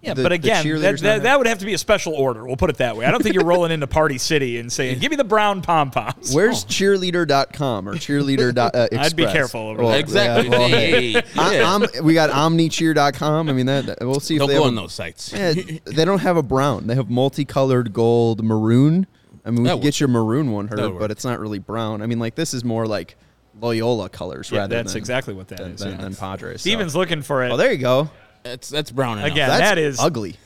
Yeah, 0.00 0.14
The- 0.14 0.22
but 0.22 0.30
again, 0.32 0.64
that, 0.80 1.00
that, 1.00 1.22
that 1.24 1.38
would 1.38 1.48
have 1.48 1.58
to 1.58 1.66
be 1.66 1.74
a 1.74 1.78
special 1.78 2.14
order. 2.14 2.46
We'll 2.46 2.56
put 2.56 2.70
it 2.70 2.76
that 2.76 2.96
way. 2.96 3.04
I 3.04 3.10
don't 3.10 3.20
think 3.20 3.34
you're 3.34 3.44
rolling 3.44 3.72
into 3.72 3.88
Party 3.88 4.16
City 4.18 4.58
and 4.58 4.70
saying, 4.72 5.00
"Give 5.00 5.10
me 5.10 5.16
the 5.16 5.24
brown 5.24 5.60
pom 5.60 5.90
poms." 5.90 6.32
Where's 6.32 6.64
cheerleader.com 6.64 7.88
or 7.88 7.94
cheerleader. 7.94 8.54
dot, 8.54 8.74
Uh, 8.76 8.88
I'd 8.96 9.16
be 9.16 9.26
careful 9.26 9.60
over 9.60 9.82
Well, 9.82 9.90
there. 9.90 10.00
Exactly. 10.00 10.50
yeah, 10.50 10.58
well, 10.58 10.68
Hey, 10.68 11.22
I, 11.36 11.56
yeah. 11.56 11.74
I'm, 11.74 12.04
we 12.04 12.14
got 12.14 12.30
omnicheer.com. 12.30 13.48
I 13.48 13.52
mean, 13.52 13.66
that, 13.66 13.86
that- 13.86 13.98
we'll 14.00 14.20
see 14.20 14.36
if 14.36 14.38
Don't 14.40 14.48
they 14.48 14.54
go 14.54 14.60
have 14.62 14.68
on 14.68 14.74
those 14.76 14.92
sites. 14.94 15.32
Yeah, 15.32 15.52
they 15.84 16.04
don't 16.04 16.20
have 16.20 16.36
a 16.36 16.42
brown. 16.42 16.86
They 16.86 16.94
have 16.94 17.10
multicolored 17.10 17.92
gold, 17.92 18.44
maroon. 18.44 19.06
I 19.44 19.50
mean, 19.50 19.62
we 19.64 19.68
could 19.70 19.82
get 19.82 19.98
your 20.00 20.08
maroon 20.08 20.52
one, 20.52 20.68
would 20.68 20.78
Herb, 20.78 20.98
but 20.98 21.10
it's 21.10 21.24
not 21.24 21.40
really 21.40 21.58
brown. 21.58 22.02
I 22.02 22.06
mean, 22.06 22.18
like 22.18 22.34
this 22.34 22.52
is 22.54 22.64
more 22.64 22.86
like 22.86 23.16
Loyola 23.60 24.08
colors 24.10 24.50
Yeah, 24.50 24.60
rather 24.60 24.76
that's 24.76 24.92
than 24.92 24.98
exactly 24.98 25.34
what 25.34 25.48
that 25.48 25.58
than, 25.58 25.72
is, 25.72 25.80
than, 25.80 25.92
yeah. 25.92 25.96
than 26.02 26.14
Padres. 26.14 26.60
so- 26.60 26.68
Steven's 26.70 26.94
looking 26.94 27.22
for 27.22 27.42
it. 27.44 27.50
Oh, 27.50 27.56
there 27.56 27.72
you 27.72 27.78
go. 27.78 28.10
That's 28.48 28.68
that's 28.68 28.90
brown 28.90 29.18
enough. 29.18 29.30
Again, 29.32 29.48
That's 29.48 29.60
that 29.62 29.78
is 29.78 30.00
ugly. 30.00 30.36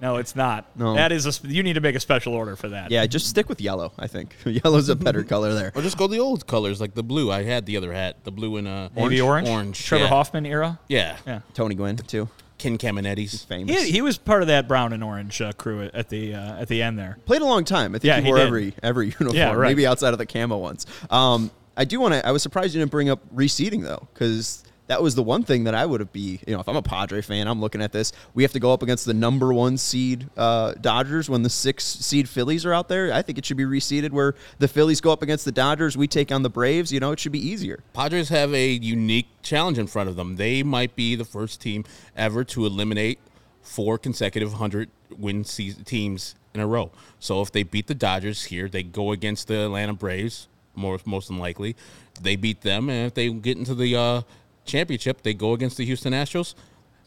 No, 0.00 0.16
it's 0.18 0.36
not. 0.36 0.64
No. 0.76 0.94
That 0.94 1.10
is 1.10 1.26
a. 1.26 1.32
sp- 1.34 1.50
You 1.50 1.64
need 1.64 1.72
to 1.72 1.80
make 1.80 1.96
a 1.96 2.00
special 2.00 2.32
order 2.32 2.54
for 2.54 2.68
that. 2.68 2.92
Yeah, 2.92 3.04
just 3.06 3.26
stick 3.28 3.48
with 3.48 3.60
yellow. 3.60 3.92
I 3.98 4.06
think 4.06 4.32
yellow's 4.44 4.88
a 4.88 4.94
better 4.94 5.24
color 5.34 5.54
there. 5.54 5.72
Or 5.74 5.82
just 5.82 5.98
go 5.98 6.06
the 6.06 6.20
old 6.20 6.46
colors 6.46 6.80
like 6.80 6.94
the 6.94 7.02
blue. 7.02 7.32
I 7.32 7.42
had 7.42 7.66
the 7.66 7.76
other 7.76 7.92
hat, 7.92 8.22
the 8.22 8.30
blue 8.30 8.58
and 8.58 8.68
uh, 8.68 8.90
Maybe 8.94 9.20
orange. 9.20 9.48
Orange. 9.48 9.84
Trevor 9.84 10.04
yeah. 10.04 10.10
Hoffman 10.10 10.46
era. 10.46 10.78
Yeah. 10.88 11.16
Yeah. 11.26 11.40
Tony 11.52 11.74
Gwynn 11.74 11.96
too, 11.96 12.28
Ken 12.58 12.78
Caminiti's. 12.78 13.42
famous. 13.42 13.82
He, 13.86 13.90
he 13.90 14.00
was 14.00 14.18
part 14.18 14.42
of 14.42 14.46
that 14.48 14.68
brown 14.68 14.92
and 14.92 15.02
orange 15.02 15.40
uh, 15.42 15.50
crew 15.54 15.82
at- 15.82 15.94
at 15.96 16.08
the 16.10 16.32
uh, 16.34 16.60
at 16.60 16.68
the 16.68 16.80
end 16.80 16.96
there. 16.96 17.18
Played 17.26 17.42
a 17.42 17.46
long 17.46 17.64
time. 17.64 17.96
I 17.96 17.98
think 17.98 18.04
Yeah, 18.04 18.18
he 18.18 18.26
he 18.26 18.28
wore 18.28 18.36
did. 18.38 18.46
every 18.46 18.74
every 18.84 19.06
uniform. 19.06 19.34
Yeah, 19.34 19.52
right. 19.54 19.66
Maybe 19.70 19.84
outside 19.84 20.12
of 20.12 20.18
the 20.18 20.26
camo 20.26 20.58
ones. 20.58 20.86
Um, 21.10 21.50
I 21.76 21.84
do 21.84 21.98
want 21.98 22.14
to. 22.14 22.24
I 22.24 22.30
was 22.30 22.42
surprised 22.44 22.72
you 22.72 22.80
didn't 22.80 22.92
bring 22.92 23.10
up 23.10 23.18
reseeding 23.34 23.82
though, 23.82 24.06
because 24.14 24.62
that 24.88 25.02
was 25.02 25.14
the 25.14 25.22
one 25.22 25.44
thing 25.44 25.64
that 25.64 25.74
I 25.74 25.86
would 25.86 26.00
have 26.00 26.12
be. 26.12 26.40
You 26.46 26.54
know, 26.54 26.60
if 26.60 26.68
I'm 26.68 26.76
a 26.76 26.82
Padre 26.82 27.20
fan, 27.20 27.46
I'm 27.46 27.60
looking 27.60 27.80
at 27.80 27.92
this. 27.92 28.12
We 28.34 28.42
have 28.42 28.52
to 28.52 28.58
go 28.58 28.72
up 28.72 28.82
against 28.82 29.04
the 29.04 29.14
number 29.14 29.52
one 29.52 29.76
seed 29.76 30.28
uh, 30.36 30.72
Dodgers 30.80 31.30
when 31.30 31.42
the 31.42 31.50
six 31.50 31.84
seed 31.84 32.28
Phillies 32.28 32.66
are 32.66 32.72
out 32.72 32.88
there. 32.88 33.12
I 33.12 33.22
think 33.22 33.38
it 33.38 33.44
should 33.44 33.58
be 33.58 33.64
reseeded 33.64 34.10
where 34.10 34.34
the 34.58 34.66
Phillies 34.66 35.00
go 35.00 35.12
up 35.12 35.22
against 35.22 35.44
the 35.44 35.52
Dodgers. 35.52 35.96
We 35.96 36.08
take 36.08 36.32
on 36.32 36.42
the 36.42 36.50
Braves. 36.50 36.90
You 36.90 37.00
know, 37.00 37.12
it 37.12 37.20
should 37.20 37.32
be 37.32 37.46
easier. 37.46 37.84
Padres 37.92 38.30
have 38.30 38.52
a 38.54 38.70
unique 38.70 39.28
challenge 39.42 39.78
in 39.78 39.86
front 39.86 40.08
of 40.08 40.16
them. 40.16 40.36
They 40.36 40.62
might 40.62 40.96
be 40.96 41.14
the 41.14 41.24
first 41.24 41.60
team 41.60 41.84
ever 42.16 42.42
to 42.44 42.64
eliminate 42.64 43.18
four 43.60 43.98
consecutive 43.98 44.52
100 44.52 44.88
win 45.18 45.44
season 45.44 45.84
teams 45.84 46.34
in 46.54 46.60
a 46.60 46.66
row. 46.66 46.90
So 47.20 47.42
if 47.42 47.52
they 47.52 47.62
beat 47.62 47.88
the 47.88 47.94
Dodgers 47.94 48.44
here, 48.44 48.68
they 48.68 48.82
go 48.82 49.12
against 49.12 49.48
the 49.48 49.66
Atlanta 49.66 49.92
Braves, 49.92 50.48
more 50.74 50.98
most 51.04 51.28
than 51.28 51.38
likely. 51.38 51.76
They 52.20 52.36
beat 52.36 52.62
them, 52.62 52.88
and 52.88 53.06
if 53.06 53.14
they 53.14 53.28
get 53.30 53.58
into 53.58 53.74
the 53.74 53.94
uh, 53.94 54.22
championship, 54.68 55.22
they 55.22 55.34
go 55.34 55.52
against 55.52 55.76
the 55.76 55.84
Houston 55.84 56.12
Astros. 56.12 56.54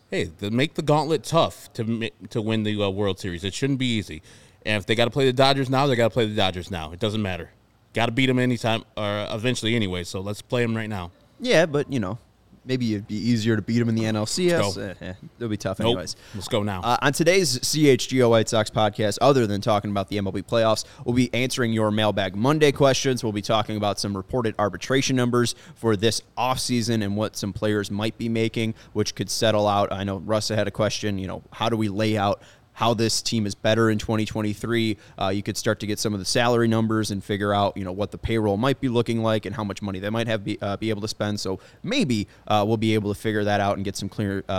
Hey, 0.09 0.25
they 0.25 0.49
make 0.49 0.73
the 0.73 0.81
gauntlet 0.81 1.23
tough 1.23 1.71
to 1.73 2.09
to 2.29 2.41
win 2.41 2.63
the 2.63 2.81
uh, 2.81 2.89
World 2.89 3.19
Series. 3.19 3.43
It 3.43 3.53
shouldn't 3.53 3.79
be 3.79 3.85
easy. 3.85 4.21
And 4.65 4.77
if 4.77 4.85
they 4.85 4.95
got 4.95 5.05
to 5.05 5.11
play 5.11 5.25
the 5.25 5.33
Dodgers 5.33 5.69
now, 5.69 5.87
they 5.87 5.95
got 5.95 6.09
to 6.09 6.13
play 6.13 6.25
the 6.27 6.35
Dodgers 6.35 6.69
now. 6.69 6.91
It 6.91 6.99
doesn't 6.99 7.21
matter. 7.21 7.51
Got 7.93 8.07
to 8.07 8.11
beat 8.11 8.27
them 8.27 8.39
anytime 8.39 8.83
or 8.95 9.27
eventually 9.31 9.75
anyway. 9.75 10.03
So 10.03 10.19
let's 10.19 10.41
play 10.41 10.61
them 10.61 10.75
right 10.75 10.89
now. 10.89 11.11
Yeah, 11.39 11.65
but 11.65 11.91
you 11.91 11.99
know, 11.99 12.19
maybe 12.65 12.93
it'd 12.93 13.07
be 13.07 13.15
easier 13.15 13.55
to 13.55 13.61
beat 13.61 13.79
them 13.79 13.89
in 13.89 13.95
the 13.95 14.03
NLCS. 14.03 14.77
Eh, 14.77 14.93
eh, 15.01 15.13
it'll 15.37 15.49
be 15.49 15.57
tough 15.57 15.79
Nope. 15.79 15.87
anyways. 15.87 16.15
Let's 16.35 16.47
go 16.47 16.63
now. 16.63 16.81
Uh, 16.81 16.97
on 17.01 17.13
today's 17.13 17.59
CHGO 17.59 18.29
White 18.29 18.49
Sox 18.49 18.69
podcast, 18.69 19.17
other 19.21 19.47
than 19.47 19.61
talking 19.61 19.91
about 19.91 20.09
the 20.09 20.17
MLB 20.17 20.43
playoffs, 20.43 20.85
we'll 21.05 21.15
be 21.15 21.33
answering 21.33 21.73
your 21.73 21.91
Mailbag 21.91 22.35
Monday 22.35 22.71
questions. 22.71 23.23
We'll 23.23 23.33
be 23.33 23.41
talking 23.41 23.77
about 23.77 23.99
some 23.99 24.15
reported 24.15 24.55
arbitration 24.59 25.15
numbers 25.15 25.55
for 25.75 25.95
this 25.95 26.21
offseason 26.37 27.03
and 27.03 27.15
what 27.15 27.35
some 27.35 27.53
players 27.53 27.89
might 27.89 28.17
be 28.17 28.29
making, 28.29 28.75
which 28.93 29.15
could 29.15 29.29
settle 29.29 29.67
out. 29.67 29.91
I 29.91 30.03
know 30.03 30.17
Russ 30.17 30.49
had 30.49 30.67
a 30.67 30.71
question, 30.71 31.17
you 31.17 31.27
know, 31.27 31.43
how 31.51 31.69
do 31.69 31.77
we 31.77 31.89
lay 31.89 32.17
out 32.17 32.41
how 32.73 32.93
this 32.93 33.21
team 33.21 33.45
is 33.45 33.53
better 33.55 33.89
in 33.89 33.97
2023. 33.97 34.97
Uh, 35.19 35.27
you 35.29 35.43
could 35.43 35.57
start 35.57 35.79
to 35.81 35.85
get 35.87 35.99
some 35.99 36.13
of 36.13 36.19
the 36.19 36.25
salary 36.25 36.67
numbers 36.67 37.11
and 37.11 37.23
figure 37.23 37.53
out, 37.53 37.75
you 37.77 37.83
know, 37.83 37.91
what 37.91 38.11
the 38.11 38.17
payroll 38.17 38.57
might 38.57 38.79
be 38.79 38.87
looking 38.89 39.21
like 39.21 39.45
and 39.45 39.55
how 39.55 39.63
much 39.63 39.81
money 39.81 39.99
they 39.99 40.09
might 40.09 40.27
have 40.27 40.43
be, 40.43 40.57
uh, 40.61 40.77
be 40.77 40.89
able 40.89 41.01
to 41.01 41.07
spend. 41.07 41.39
So 41.39 41.59
maybe 41.83 42.27
uh, 42.47 42.63
we'll 42.67 42.77
be 42.77 42.93
able 42.93 43.13
to 43.13 43.19
figure 43.19 43.43
that 43.43 43.59
out 43.59 43.75
and 43.75 43.85
get 43.85 43.95
some 43.95 44.09
clear 44.09 44.43
uh, 44.49 44.51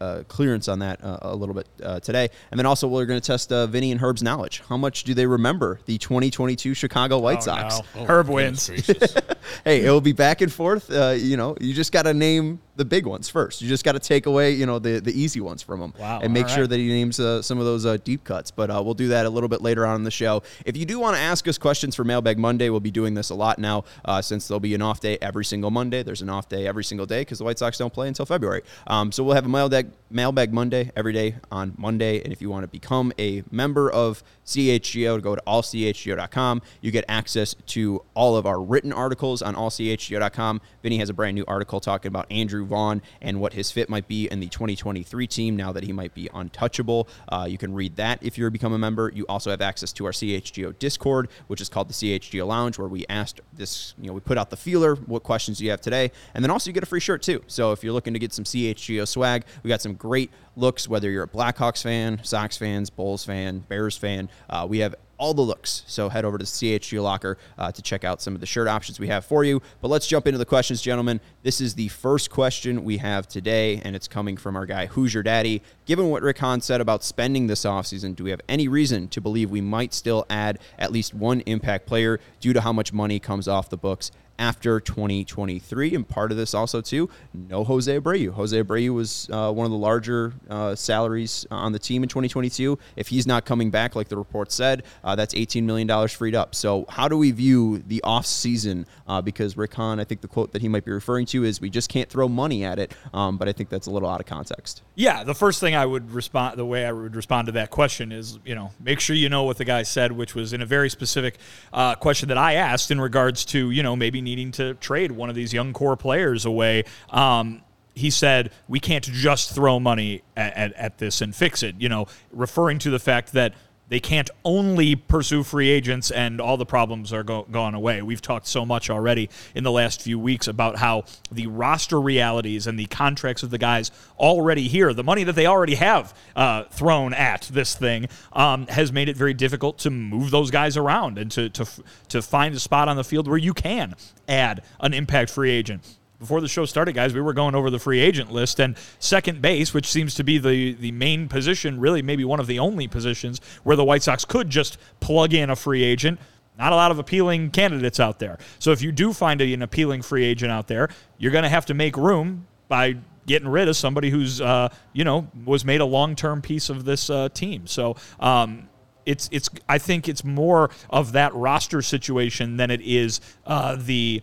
uh, 0.00 0.22
clearance 0.24 0.68
on 0.68 0.80
that 0.80 1.02
uh, 1.02 1.18
a 1.22 1.34
little 1.36 1.54
bit 1.54 1.68
uh, 1.82 2.00
today. 2.00 2.28
And 2.50 2.58
then 2.58 2.66
also 2.66 2.88
we're 2.88 3.06
going 3.06 3.20
to 3.20 3.26
test 3.26 3.52
uh, 3.52 3.66
Vinnie 3.66 3.92
and 3.92 4.00
Herb's 4.00 4.22
knowledge. 4.22 4.62
How 4.68 4.76
much 4.76 5.04
do 5.04 5.14
they 5.14 5.26
remember 5.26 5.80
the 5.86 5.96
2022 5.98 6.74
Chicago 6.74 7.18
White 7.18 7.38
Oh, 7.38 7.40
Sox? 7.42 7.80
no. 7.94 8.04
Herb 8.04 8.28
wins. 8.28 8.66
hey, 9.64 9.84
it 9.84 9.90
will 9.90 10.00
be 10.00 10.12
back 10.12 10.40
and 10.40 10.52
forth. 10.52 10.90
Uh, 10.90 11.10
you 11.16 11.36
know, 11.36 11.56
you 11.60 11.72
just 11.74 11.92
got 11.92 12.02
to 12.02 12.14
name 12.14 12.60
the 12.80 12.84
big 12.86 13.04
ones 13.04 13.28
first. 13.28 13.60
You 13.60 13.68
just 13.68 13.84
got 13.84 13.92
to 13.92 13.98
take 13.98 14.24
away, 14.24 14.52
you 14.52 14.64
know, 14.64 14.78
the, 14.78 15.00
the 15.00 15.12
easy 15.12 15.38
ones 15.40 15.62
from 15.62 15.80
them, 15.80 15.92
Wow, 15.98 16.20
and 16.22 16.32
make 16.32 16.48
sure 16.48 16.66
that 16.66 16.78
he 16.78 16.88
names 16.88 17.20
uh, 17.20 17.42
some 17.42 17.58
of 17.58 17.66
those 17.66 17.84
uh, 17.84 17.98
deep 17.98 18.24
cuts. 18.24 18.50
But 18.50 18.70
uh, 18.70 18.80
we'll 18.82 18.94
do 18.94 19.08
that 19.08 19.26
a 19.26 19.30
little 19.30 19.50
bit 19.50 19.60
later 19.60 19.84
on 19.86 19.96
in 19.96 20.04
the 20.04 20.10
show. 20.10 20.42
If 20.64 20.78
you 20.78 20.86
do 20.86 20.98
want 20.98 21.14
to 21.16 21.20
ask 21.20 21.46
us 21.46 21.58
questions 21.58 21.94
for 21.94 22.04
Mailbag 22.04 22.38
Monday, 22.38 22.70
we'll 22.70 22.80
be 22.80 22.90
doing 22.90 23.12
this 23.12 23.28
a 23.28 23.34
lot 23.34 23.58
now 23.58 23.84
uh, 24.06 24.22
since 24.22 24.48
there'll 24.48 24.60
be 24.60 24.74
an 24.74 24.80
off 24.80 25.00
day 25.00 25.18
every 25.20 25.44
single 25.44 25.70
Monday. 25.70 26.02
There's 26.02 26.22
an 26.22 26.30
off 26.30 26.48
day 26.48 26.66
every 26.66 26.84
single 26.84 27.06
day 27.06 27.20
because 27.20 27.36
the 27.36 27.44
White 27.44 27.58
Sox 27.58 27.76
don't 27.76 27.92
play 27.92 28.08
until 28.08 28.24
February. 28.24 28.62
Um, 28.86 29.12
so 29.12 29.22
we'll 29.22 29.34
have 29.34 29.44
a 29.44 29.50
Mailbag 29.50 29.90
Mailbag 30.10 30.54
Monday 30.54 30.90
every 30.96 31.12
day 31.12 31.36
on 31.52 31.74
Monday. 31.76 32.22
And 32.22 32.32
if 32.32 32.40
you 32.40 32.48
want 32.48 32.64
to 32.64 32.68
become 32.68 33.12
a 33.18 33.44
member 33.50 33.90
of 33.92 34.24
CHGO, 34.50 35.16
to 35.16 35.20
go 35.22 35.34
to 35.34 35.42
allchgo.com. 35.46 36.62
You 36.80 36.90
get 36.90 37.04
access 37.08 37.54
to 37.66 38.04
all 38.14 38.36
of 38.36 38.46
our 38.46 38.60
written 38.60 38.92
articles 38.92 39.42
on 39.42 39.54
allchgo.com. 39.54 40.60
Vinnie 40.82 40.98
has 40.98 41.08
a 41.08 41.14
brand 41.14 41.34
new 41.34 41.44
article 41.48 41.80
talking 41.80 42.08
about 42.08 42.30
Andrew 42.30 42.64
Vaughn 42.64 43.02
and 43.22 43.40
what 43.40 43.54
his 43.54 43.70
fit 43.70 43.88
might 43.88 44.06
be 44.06 44.26
in 44.28 44.40
the 44.40 44.48
2023 44.48 45.26
team 45.26 45.56
now 45.56 45.72
that 45.72 45.84
he 45.84 45.92
might 45.92 46.14
be 46.14 46.28
untouchable. 46.34 47.08
Uh, 47.28 47.46
you 47.48 47.58
can 47.58 47.72
read 47.72 47.96
that 47.96 48.18
if 48.22 48.36
you're 48.36 48.50
become 48.50 48.72
a 48.72 48.78
member. 48.78 49.10
You 49.14 49.24
also 49.28 49.50
have 49.50 49.60
access 49.60 49.92
to 49.94 50.04
our 50.04 50.12
CHGO 50.12 50.78
Discord, 50.78 51.28
which 51.46 51.60
is 51.60 51.68
called 51.68 51.88
the 51.88 51.94
CHGO 51.94 52.46
Lounge, 52.46 52.78
where 52.78 52.88
we 52.88 53.06
asked 53.08 53.40
this, 53.52 53.94
you 54.00 54.08
know, 54.08 54.12
we 54.12 54.20
put 54.20 54.36
out 54.36 54.50
the 54.50 54.56
feeler, 54.56 54.96
what 54.96 55.22
questions 55.22 55.58
do 55.58 55.64
you 55.64 55.70
have 55.70 55.80
today? 55.80 56.10
And 56.34 56.44
then 56.44 56.50
also 56.50 56.68
you 56.70 56.74
get 56.74 56.82
a 56.82 56.86
free 56.86 57.00
shirt 57.00 57.22
too. 57.22 57.42
So 57.46 57.72
if 57.72 57.82
you're 57.82 57.92
looking 57.92 58.12
to 58.12 58.18
get 58.18 58.32
some 58.32 58.44
CHGO 58.44 59.06
swag, 59.06 59.44
we 59.62 59.68
got 59.68 59.80
some 59.80 59.94
great 59.94 60.30
looks, 60.60 60.88
whether 60.88 61.10
you're 61.10 61.24
a 61.24 61.28
Blackhawks 61.28 61.82
fan, 61.82 62.20
Sox 62.22 62.56
fans, 62.56 62.90
Bulls 62.90 63.24
fan, 63.24 63.60
Bears 63.60 63.96
fan. 63.96 64.28
Uh, 64.48 64.66
we 64.68 64.78
have 64.78 64.94
all 65.20 65.34
the 65.34 65.42
looks. 65.42 65.84
So 65.86 66.08
head 66.08 66.24
over 66.24 66.38
to 66.38 66.44
CHGO 66.44 67.02
Locker 67.02 67.36
uh, 67.58 67.70
to 67.70 67.82
check 67.82 68.04
out 68.04 68.22
some 68.22 68.34
of 68.34 68.40
the 68.40 68.46
shirt 68.46 68.66
options 68.66 68.98
we 68.98 69.08
have 69.08 69.24
for 69.24 69.44
you. 69.44 69.60
But 69.82 69.88
let's 69.88 70.06
jump 70.06 70.26
into 70.26 70.38
the 70.38 70.46
questions, 70.46 70.80
gentlemen. 70.80 71.20
This 71.42 71.60
is 71.60 71.74
the 71.74 71.88
first 71.88 72.30
question 72.30 72.84
we 72.84 72.96
have 72.96 73.28
today, 73.28 73.82
and 73.84 73.94
it's 73.94 74.08
coming 74.08 74.38
from 74.38 74.56
our 74.56 74.64
guy, 74.64 74.86
Who's 74.86 75.12
Your 75.12 75.22
Daddy? 75.22 75.62
Given 75.84 76.08
what 76.08 76.22
Rick 76.22 76.38
Hahn 76.38 76.62
said 76.62 76.80
about 76.80 77.04
spending 77.04 77.48
this 77.48 77.64
offseason, 77.64 78.16
do 78.16 78.24
we 78.24 78.30
have 78.30 78.40
any 78.48 78.66
reason 78.66 79.08
to 79.08 79.20
believe 79.20 79.50
we 79.50 79.60
might 79.60 79.92
still 79.92 80.24
add 80.30 80.58
at 80.78 80.90
least 80.90 81.12
one 81.12 81.40
impact 81.42 81.86
player 81.86 82.18
due 82.40 82.54
to 82.54 82.62
how 82.62 82.72
much 82.72 82.92
money 82.92 83.20
comes 83.20 83.46
off 83.46 83.68
the 83.68 83.76
books 83.76 84.10
after 84.40 84.80
2023. 84.80 85.94
And 85.94 86.08
part 86.08 86.32
of 86.32 86.36
this 86.38 86.54
also 86.54 86.80
too, 86.80 87.08
no 87.32 87.62
Jose 87.62 88.00
Abreu. 88.00 88.32
Jose 88.32 88.60
Abreu 88.60 88.94
was 88.94 89.28
uh, 89.30 89.52
one 89.52 89.66
of 89.66 89.70
the 89.70 89.78
larger 89.78 90.32
uh, 90.48 90.74
salaries 90.74 91.46
on 91.50 91.72
the 91.72 91.78
team 91.78 92.02
in 92.02 92.08
2022. 92.08 92.78
If 92.96 93.08
he's 93.08 93.26
not 93.26 93.44
coming 93.44 93.70
back, 93.70 93.94
like 93.94 94.08
the 94.08 94.16
report 94.16 94.50
said, 94.50 94.82
uh, 95.04 95.14
that's 95.14 95.34
18 95.34 95.64
million 95.66 95.86
dollars 95.86 96.12
freed 96.12 96.34
up. 96.34 96.54
So 96.54 96.86
how 96.88 97.06
do 97.06 97.16
we 97.18 97.30
view 97.30 97.84
the 97.86 98.02
off 98.02 98.26
season? 98.26 98.86
Uh, 99.06 99.20
because 99.20 99.56
Rick 99.56 99.74
Hahn, 99.74 100.00
I 100.00 100.04
think 100.04 100.22
the 100.22 100.28
quote 100.28 100.52
that 100.52 100.62
he 100.62 100.68
might 100.68 100.84
be 100.84 100.92
referring 100.92 101.26
to 101.26 101.44
is, 101.44 101.60
"We 101.60 101.68
just 101.68 101.88
can't 101.88 102.08
throw 102.08 102.28
money 102.28 102.64
at 102.64 102.78
it." 102.78 102.94
Um, 103.12 103.36
but 103.36 103.48
I 103.48 103.52
think 103.52 103.68
that's 103.68 103.88
a 103.88 103.90
little 103.90 104.08
out 104.08 104.20
of 104.20 104.26
context. 104.26 104.82
Yeah, 104.94 105.24
the 105.24 105.34
first 105.34 105.60
thing 105.60 105.74
I 105.74 105.84
would 105.84 106.12
respond, 106.12 106.56
the 106.56 106.64
way 106.64 106.86
I 106.86 106.92
would 106.92 107.16
respond 107.16 107.46
to 107.46 107.52
that 107.52 107.70
question 107.70 108.12
is, 108.12 108.38
you 108.44 108.54
know, 108.54 108.70
make 108.80 109.00
sure 109.00 109.16
you 109.16 109.28
know 109.28 109.42
what 109.42 109.58
the 109.58 109.64
guy 109.64 109.82
said, 109.82 110.12
which 110.12 110.34
was 110.34 110.52
in 110.52 110.62
a 110.62 110.66
very 110.66 110.88
specific 110.88 111.38
uh, 111.72 111.96
question 111.96 112.28
that 112.28 112.38
I 112.38 112.54
asked 112.54 112.90
in 112.90 113.00
regards 113.00 113.44
to, 113.46 113.70
you 113.70 113.82
know, 113.82 113.96
maybe 113.96 114.20
needing 114.30 114.52
to 114.52 114.74
trade 114.74 115.10
one 115.10 115.28
of 115.28 115.34
these 115.34 115.52
young 115.52 115.72
core 115.72 115.96
players 115.96 116.44
away. 116.44 116.84
Um, 117.10 117.62
he 117.94 118.10
said 118.10 118.52
we 118.68 118.78
can't 118.78 119.04
just 119.04 119.52
throw 119.52 119.80
money 119.80 120.22
at, 120.36 120.56
at, 120.56 120.72
at 120.74 120.98
this 120.98 121.20
and 121.20 121.34
fix 121.34 121.64
it. 121.64 121.74
You 121.78 121.88
know, 121.88 122.06
referring 122.32 122.78
to 122.80 122.90
the 122.90 123.00
fact 123.00 123.32
that 123.32 123.54
they 123.90 124.00
can't 124.00 124.30
only 124.44 124.96
pursue 124.96 125.42
free 125.42 125.68
agents 125.68 126.10
and 126.10 126.40
all 126.40 126.56
the 126.56 126.64
problems 126.64 127.12
are 127.12 127.22
go- 127.22 127.46
gone 127.50 127.74
away. 127.74 128.00
We've 128.00 128.22
talked 128.22 128.46
so 128.46 128.64
much 128.64 128.88
already 128.88 129.28
in 129.54 129.64
the 129.64 129.70
last 129.70 130.00
few 130.00 130.18
weeks 130.18 130.48
about 130.48 130.78
how 130.78 131.04
the 131.30 131.48
roster 131.48 132.00
realities 132.00 132.66
and 132.66 132.78
the 132.78 132.86
contracts 132.86 133.42
of 133.42 133.50
the 133.50 133.58
guys 133.58 133.90
already 134.18 134.68
here, 134.68 134.94
the 134.94 135.04
money 135.04 135.24
that 135.24 135.34
they 135.34 135.46
already 135.46 135.74
have 135.74 136.14
uh, 136.34 136.64
thrown 136.70 137.12
at 137.12 137.50
this 137.52 137.74
thing, 137.74 138.06
um, 138.32 138.66
has 138.68 138.92
made 138.92 139.08
it 139.08 139.16
very 139.16 139.34
difficult 139.34 139.76
to 139.78 139.90
move 139.90 140.30
those 140.30 140.50
guys 140.50 140.76
around 140.76 141.18
and 141.18 141.30
to, 141.32 141.50
to, 141.50 141.66
to 142.08 142.22
find 142.22 142.54
a 142.54 142.60
spot 142.60 142.88
on 142.88 142.96
the 142.96 143.04
field 143.04 143.26
where 143.26 143.38
you 143.38 143.52
can 143.52 143.94
add 144.28 144.62
an 144.78 144.94
impact 144.94 145.30
free 145.30 145.50
agent 145.50 145.82
before 146.20 146.42
the 146.42 146.48
show 146.48 146.66
started, 146.66 146.94
guys, 146.94 147.14
we 147.14 147.20
were 147.20 147.32
going 147.32 147.54
over 147.54 147.70
the 147.70 147.78
free 147.78 147.98
agent 147.98 148.30
list 148.30 148.60
and 148.60 148.76
second 148.98 149.40
base, 149.40 149.72
which 149.72 149.90
seems 149.90 150.14
to 150.14 150.22
be 150.22 150.38
the 150.38 150.74
the 150.74 150.92
main 150.92 151.28
position, 151.28 151.80
really 151.80 152.02
maybe 152.02 152.24
one 152.24 152.38
of 152.38 152.46
the 152.46 152.58
only 152.58 152.86
positions 152.86 153.40
where 153.64 153.74
the 153.74 153.84
White 153.84 154.02
Sox 154.02 154.24
could 154.24 154.50
just 154.50 154.78
plug 155.00 155.32
in 155.32 155.50
a 155.50 155.56
free 155.56 155.82
agent. 155.82 156.20
Not 156.58 156.72
a 156.72 156.76
lot 156.76 156.90
of 156.90 156.98
appealing 156.98 157.50
candidates 157.52 157.98
out 157.98 158.18
there. 158.18 158.38
So 158.58 158.70
if 158.70 158.82
you 158.82 158.92
do 158.92 159.14
find 159.14 159.40
an 159.40 159.62
appealing 159.62 160.02
free 160.02 160.24
agent 160.24 160.52
out 160.52 160.68
there, 160.68 160.90
you're 161.16 161.32
going 161.32 161.44
to 161.44 161.48
have 161.48 161.64
to 161.66 161.74
make 161.74 161.96
room 161.96 162.46
by 162.68 162.96
getting 163.26 163.48
rid 163.48 163.68
of 163.68 163.76
somebody 163.76 164.10
who's 164.10 164.42
uh, 164.42 164.68
you 164.92 165.04
know 165.04 165.26
was 165.46 165.64
made 165.64 165.80
a 165.80 165.86
long 165.86 166.14
term 166.14 166.42
piece 166.42 166.68
of 166.68 166.84
this 166.84 167.10
uh, 167.10 167.28
team. 167.30 167.66
So. 167.66 167.96
Um, 168.20 168.68
it's 169.06 169.30
it's. 169.32 169.48
I 169.66 169.78
think 169.78 170.10
it's 170.10 170.22
more 170.22 170.70
of 170.90 171.12
that 171.12 171.34
roster 171.34 171.80
situation 171.80 172.58
than 172.58 172.70
it 172.70 172.82
is 172.82 173.22
uh, 173.46 173.76
the 173.76 174.22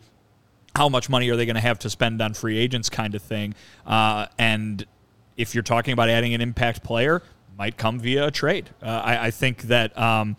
how 0.77 0.87
much 0.87 1.09
money 1.09 1.27
are 1.29 1.35
they 1.35 1.45
going 1.45 1.55
to 1.55 1.61
have 1.61 1.79
to 1.79 1.89
spend 1.89 2.21
on 2.21 2.35
free 2.35 2.57
agents 2.57 2.87
kind 2.89 3.15
of 3.15 3.21
thing. 3.23 3.55
Uh, 3.85 4.27
and 4.37 4.85
if 5.35 5.55
you're 5.55 5.63
talking 5.63 5.91
about 5.91 6.07
adding 6.07 6.35
an 6.35 6.41
impact 6.41 6.83
player, 6.83 7.23
might 7.57 7.77
come 7.77 7.99
via 7.99 8.27
a 8.27 8.31
trade. 8.31 8.69
Uh, 8.81 8.85
I, 8.85 9.27
I 9.27 9.31
think 9.31 9.63
that. 9.63 9.97
Um, 9.97 10.37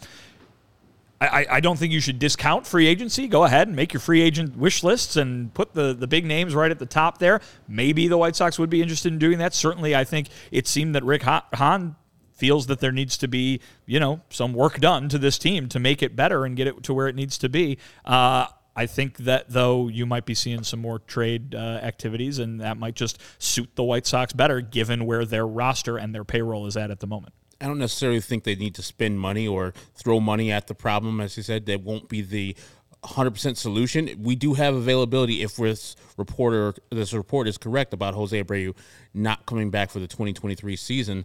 I, 1.20 1.46
I 1.50 1.60
don't 1.60 1.76
think 1.76 1.92
you 1.92 1.98
should 1.98 2.20
discount 2.20 2.64
free 2.64 2.86
agency. 2.86 3.26
Go 3.26 3.42
ahead 3.42 3.66
and 3.66 3.74
make 3.74 3.92
your 3.92 3.98
free 3.98 4.20
agent 4.22 4.56
wish 4.56 4.84
lists 4.84 5.16
and 5.16 5.52
put 5.52 5.74
the, 5.74 5.92
the 5.92 6.06
big 6.06 6.24
names 6.24 6.54
right 6.54 6.70
at 6.70 6.78
the 6.78 6.86
top 6.86 7.18
there. 7.18 7.40
Maybe 7.66 8.06
the 8.06 8.16
White 8.16 8.36
Sox 8.36 8.56
would 8.56 8.70
be 8.70 8.80
interested 8.80 9.12
in 9.12 9.18
doing 9.18 9.38
that. 9.38 9.52
Certainly, 9.52 9.96
I 9.96 10.04
think 10.04 10.28
it 10.52 10.68
seemed 10.68 10.94
that 10.94 11.02
Rick 11.02 11.24
Ha- 11.24 11.44
Hahn 11.54 11.96
feels 12.34 12.68
that 12.68 12.78
there 12.78 12.92
needs 12.92 13.18
to 13.18 13.26
be, 13.26 13.60
you 13.84 13.98
know, 13.98 14.20
some 14.30 14.52
work 14.52 14.78
done 14.78 15.08
to 15.08 15.18
this 15.18 15.38
team 15.38 15.68
to 15.70 15.80
make 15.80 16.04
it 16.04 16.14
better 16.14 16.44
and 16.44 16.56
get 16.56 16.68
it 16.68 16.84
to 16.84 16.94
where 16.94 17.08
it 17.08 17.16
needs 17.16 17.36
to 17.38 17.48
be. 17.48 17.78
Uh, 18.04 18.46
I 18.78 18.86
think 18.86 19.16
that 19.18 19.46
though 19.48 19.88
you 19.88 20.06
might 20.06 20.24
be 20.24 20.34
seeing 20.34 20.62
some 20.62 20.78
more 20.78 21.00
trade 21.00 21.52
uh, 21.52 21.58
activities, 21.58 22.38
and 22.38 22.60
that 22.60 22.76
might 22.78 22.94
just 22.94 23.20
suit 23.42 23.74
the 23.74 23.82
White 23.82 24.06
Sox 24.06 24.32
better, 24.32 24.60
given 24.60 25.04
where 25.04 25.24
their 25.24 25.44
roster 25.44 25.96
and 25.96 26.14
their 26.14 26.22
payroll 26.22 26.64
is 26.64 26.76
at 26.76 26.92
at 26.92 27.00
the 27.00 27.08
moment. 27.08 27.34
I 27.60 27.66
don't 27.66 27.80
necessarily 27.80 28.20
think 28.20 28.44
they 28.44 28.54
need 28.54 28.76
to 28.76 28.82
spend 28.82 29.18
money 29.18 29.48
or 29.48 29.74
throw 29.96 30.20
money 30.20 30.52
at 30.52 30.68
the 30.68 30.76
problem. 30.76 31.20
As 31.20 31.36
you 31.36 31.42
said, 31.42 31.66
that 31.66 31.80
won't 31.82 32.08
be 32.08 32.22
the 32.22 32.54
100% 33.02 33.56
solution. 33.56 34.14
We 34.22 34.36
do 34.36 34.54
have 34.54 34.76
availability 34.76 35.42
if 35.42 35.56
this 35.56 35.96
reporter 36.16 36.74
this 36.90 37.12
report 37.12 37.48
is 37.48 37.58
correct 37.58 37.92
about 37.92 38.14
Jose 38.14 38.44
Abreu 38.44 38.76
not 39.12 39.44
coming 39.44 39.70
back 39.70 39.90
for 39.90 39.98
the 39.98 40.06
2023 40.06 40.76
season. 40.76 41.24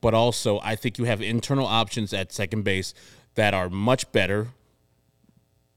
But 0.00 0.14
also, 0.14 0.58
I 0.60 0.74
think 0.74 0.96
you 0.96 1.04
have 1.04 1.20
internal 1.20 1.66
options 1.66 2.14
at 2.14 2.32
second 2.32 2.62
base 2.64 2.94
that 3.34 3.52
are 3.52 3.68
much 3.68 4.10
better 4.10 4.48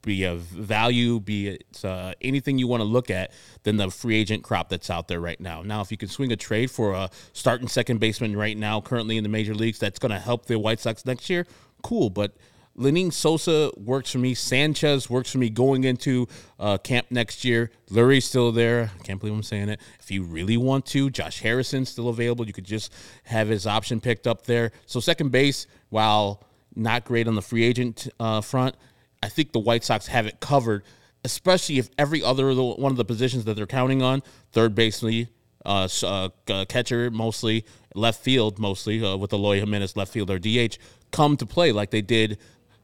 be 0.08 0.24
of 0.24 0.40
value, 0.40 1.20
be 1.20 1.50
it 1.50 1.84
uh, 1.84 2.14
anything 2.22 2.58
you 2.58 2.66
want 2.66 2.80
to 2.80 2.86
look 2.86 3.12
at 3.12 3.32
than 3.64 3.76
the 3.76 3.92
free 3.92 4.16
agent 4.16 4.42
crop 4.42 4.70
that's 4.70 4.90
out 4.90 5.10
there 5.10 5.20
right 5.20 5.40
now. 5.40 5.62
Now, 5.62 5.82
if 5.82 5.92
you 5.92 5.98
can 5.98 6.08
swing 6.08 6.32
a 6.32 6.38
trade 6.38 6.72
for 6.72 6.94
a 6.94 7.10
starting 7.34 7.68
second 7.68 8.00
baseman 8.00 8.36
right 8.36 8.58
now, 8.58 8.80
currently 8.80 9.18
in 9.18 9.24
the 9.24 9.30
major 9.30 9.54
leagues, 9.54 9.80
that's 9.80 10.00
going 10.00 10.14
to 10.14 10.20
help 10.20 10.46
the 10.46 10.58
White 10.58 10.80
Sox 10.80 11.06
next 11.06 11.30
year, 11.30 11.46
cool. 11.84 12.10
But 12.10 12.38
Lenyn 12.78 13.12
Sosa 13.12 13.70
works 13.76 14.12
for 14.12 14.20
me. 14.20 14.34
Sanchez 14.34 15.10
works 15.10 15.32
for 15.32 15.40
me 15.40 15.50
going 15.50 15.84
into 15.84 16.28
uh, 16.58 16.78
camp 16.78 17.08
next 17.10 17.44
year. 17.44 17.70
Leury's 17.90 18.24
still 18.24 18.54
there. 18.54 18.92
I 18.98 19.04
can't 19.04 19.20
believe 19.20 19.36
I'm 19.36 19.44
saying 19.44 19.68
it. 19.70 19.82
If 20.00 20.10
you 20.10 20.24
really 20.24 20.58
want 20.58 20.86
to, 20.88 21.10
Josh 21.10 21.42
Harrison's 21.42 21.90
still 21.90 22.08
available. 22.08 22.48
You 22.48 22.54
could 22.54 22.66
just 22.66 22.94
have 23.24 23.50
his 23.50 23.68
option 23.68 24.00
picked 24.00 24.26
up 24.26 24.46
there. 24.46 24.72
So 24.86 25.00
second 25.00 25.32
base, 25.32 25.68
while 25.90 26.44
not 26.76 27.04
great 27.04 27.28
on 27.28 27.36
the 27.36 27.42
free 27.42 27.66
agent 27.66 28.08
uh, 28.20 28.40
front, 28.42 28.76
I 29.22 29.30
think 29.30 29.52
the 29.52 29.60
White 29.60 29.84
Sox 29.84 30.08
have 30.08 30.26
it 30.28 30.40
covered, 30.40 30.84
especially 31.24 31.80
if 31.80 31.90
every 31.98 32.24
other 32.24 32.54
one 32.54 32.92
of 32.92 32.98
the 32.98 33.06
positions 33.06 33.46
that 33.46 33.56
they're 33.56 33.66
counting 33.66 34.02
on, 34.02 34.22
third 34.52 34.76
baseman, 34.76 35.28
uh, 35.66 35.88
uh, 36.04 36.30
catcher 36.70 37.12
mostly, 37.12 37.66
left 37.96 38.24
field 38.24 38.60
mostly, 38.60 39.04
uh, 39.04 39.18
with 39.18 39.34
Eloy 39.34 39.60
Jimenez 39.60 39.98
left 39.98 40.14
field 40.14 40.30
or 40.30 40.40
DH, 40.40 40.78
come 41.12 41.36
to 41.38 41.46
play 41.46 41.72
like 41.72 41.92
they 41.92 42.02
did 42.02 42.38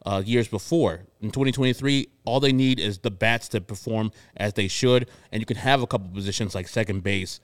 uh, 0.05 0.21
years 0.25 0.47
before. 0.47 1.01
In 1.21 1.29
2023, 1.29 2.07
all 2.25 2.39
they 2.39 2.51
need 2.51 2.79
is 2.79 2.99
the 2.99 3.11
bats 3.11 3.47
to 3.49 3.61
perform 3.61 4.11
as 4.35 4.53
they 4.53 4.67
should, 4.67 5.09
and 5.31 5.41
you 5.41 5.45
can 5.45 5.57
have 5.57 5.81
a 5.81 5.87
couple 5.87 6.09
positions 6.09 6.55
like 6.55 6.67
second 6.67 7.03
base 7.03 7.39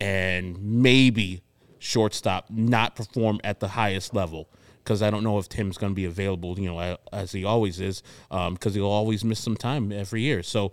and 0.00 0.58
maybe 0.62 1.42
shortstop 1.78 2.46
not 2.50 2.96
perform 2.96 3.40
at 3.44 3.60
the 3.60 3.68
highest 3.68 4.14
level 4.14 4.48
because 4.82 5.02
I 5.02 5.10
don't 5.10 5.22
know 5.22 5.38
if 5.38 5.48
Tim's 5.48 5.78
going 5.78 5.92
to 5.92 5.94
be 5.94 6.04
available, 6.04 6.58
you 6.58 6.72
know, 6.72 6.96
as 7.12 7.32
he 7.32 7.44
always 7.44 7.80
is, 7.80 8.02
because 8.30 8.66
um, 8.66 8.72
he'll 8.72 8.86
always 8.86 9.24
miss 9.24 9.40
some 9.40 9.56
time 9.56 9.92
every 9.92 10.22
year. 10.22 10.42
So 10.42 10.72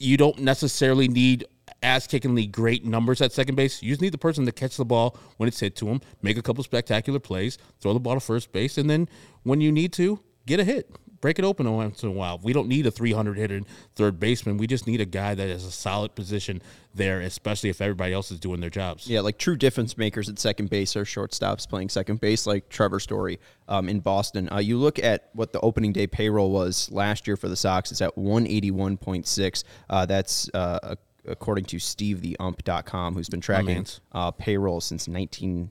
you 0.00 0.16
don't 0.16 0.38
necessarily 0.38 1.08
need 1.08 1.46
ass 1.82 2.06
kickingly 2.06 2.50
great 2.50 2.84
numbers 2.84 3.20
at 3.20 3.32
second 3.32 3.54
base. 3.54 3.82
You 3.82 3.90
just 3.90 4.00
need 4.00 4.12
the 4.12 4.18
person 4.18 4.46
to 4.46 4.52
catch 4.52 4.76
the 4.76 4.84
ball 4.84 5.16
when 5.36 5.48
it's 5.48 5.60
hit 5.60 5.76
to 5.76 5.88
him, 5.88 6.00
make 6.22 6.36
a 6.36 6.42
couple 6.42 6.62
spectacular 6.64 7.18
plays, 7.18 7.58
throw 7.80 7.92
the 7.92 8.00
ball 8.00 8.14
to 8.14 8.20
first 8.20 8.52
base, 8.52 8.78
and 8.78 8.88
then 8.88 9.08
when 9.42 9.60
you 9.60 9.72
need 9.72 9.92
to, 9.94 10.20
get 10.46 10.60
a 10.60 10.64
hit 10.64 10.90
break 11.22 11.38
it 11.38 11.44
open 11.44 11.72
once 11.72 12.02
in 12.02 12.10
a 12.10 12.12
while. 12.12 12.38
We 12.42 12.52
don't 12.52 12.68
need 12.68 12.84
a 12.84 12.90
300 12.90 13.38
hitter 13.38 13.62
third 13.94 14.20
baseman. 14.20 14.58
We 14.58 14.66
just 14.66 14.86
need 14.86 15.00
a 15.00 15.06
guy 15.06 15.34
that 15.34 15.48
has 15.48 15.64
a 15.64 15.70
solid 15.70 16.14
position 16.14 16.60
there, 16.94 17.20
especially 17.20 17.70
if 17.70 17.80
everybody 17.80 18.12
else 18.12 18.30
is 18.30 18.38
doing 18.38 18.60
their 18.60 18.68
jobs. 18.68 19.06
Yeah, 19.06 19.20
like 19.20 19.38
true 19.38 19.56
difference 19.56 19.96
makers 19.96 20.28
at 20.28 20.38
second 20.38 20.68
base 20.68 20.94
are 20.96 21.04
shortstops 21.04 21.66
playing 21.66 21.88
second 21.88 22.20
base, 22.20 22.46
like 22.46 22.68
Trevor 22.68 23.00
Story 23.00 23.40
um, 23.68 23.88
in 23.88 24.00
Boston. 24.00 24.52
Uh, 24.52 24.58
you 24.58 24.76
look 24.76 24.98
at 24.98 25.30
what 25.32 25.52
the 25.52 25.60
opening 25.60 25.92
day 25.92 26.06
payroll 26.06 26.50
was 26.50 26.90
last 26.90 27.26
year 27.26 27.36
for 27.36 27.48
the 27.48 27.56
Sox. 27.56 27.92
It's 27.92 28.02
at 28.02 28.14
181.6. 28.16 29.64
Uh, 29.88 30.04
that's 30.04 30.50
uh, 30.52 30.96
according 31.26 31.64
to 31.66 31.76
SteveTheUmp.com, 31.76 33.14
who's 33.14 33.28
been 33.28 33.40
tracking 33.40 33.86
uh, 34.10 34.32
payroll 34.32 34.80
since 34.80 35.06
19- 35.06 35.70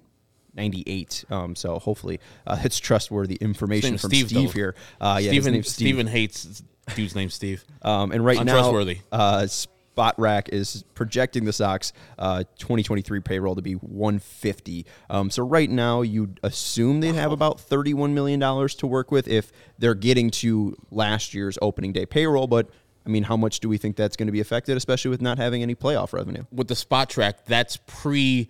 98. 0.53 1.25
Um, 1.29 1.55
so 1.55 1.79
hopefully 1.79 2.19
uh, 2.45 2.59
it's 2.63 2.79
trustworthy 2.79 3.35
information 3.35 3.97
from 3.97 4.09
Steve, 4.09 4.27
Steve 4.27 4.53
here. 4.53 4.75
Uh, 4.99 5.19
yeah, 5.21 5.31
Steven, 5.31 5.53
Steve. 5.63 5.65
Steven 5.65 6.07
hates 6.07 6.63
dude's 6.95 7.15
name 7.15 7.29
Steve. 7.29 7.63
Um, 7.81 8.11
and 8.11 8.25
right 8.25 8.43
now, 8.43 8.71
uh, 9.11 9.47
Spotrac 9.95 10.49
is 10.49 10.83
projecting 10.93 11.45
the 11.45 11.53
Sox 11.53 11.93
uh, 12.17 12.43
2023 12.57 13.19
payroll 13.21 13.55
to 13.55 13.61
be 13.61 13.73
150. 13.73 14.85
Um, 15.09 15.29
so 15.29 15.43
right 15.43 15.69
now, 15.69 16.01
you'd 16.01 16.39
assume 16.43 17.01
they'd 17.01 17.15
have 17.15 17.31
about 17.31 17.59
31 17.59 18.13
million 18.13 18.39
dollars 18.39 18.75
to 18.75 18.87
work 18.87 19.11
with 19.11 19.27
if 19.27 19.51
they're 19.79 19.95
getting 19.95 20.29
to 20.31 20.75
last 20.91 21.33
year's 21.33 21.57
opening 21.61 21.93
day 21.93 22.05
payroll, 22.05 22.47
but. 22.47 22.69
I 23.03 23.09
mean, 23.09 23.23
how 23.23 23.35
much 23.35 23.61
do 23.61 23.67
we 23.67 23.79
think 23.79 23.95
that's 23.95 24.15
going 24.15 24.27
to 24.27 24.31
be 24.31 24.41
affected, 24.41 24.77
especially 24.77 25.09
with 25.09 25.23
not 25.23 25.39
having 25.39 25.63
any 25.63 25.73
playoff 25.73 26.13
revenue? 26.13 26.43
With 26.51 26.67
the 26.67 26.75
Spotrac, 26.75 27.45
that's 27.47 27.79
pre 27.87 28.47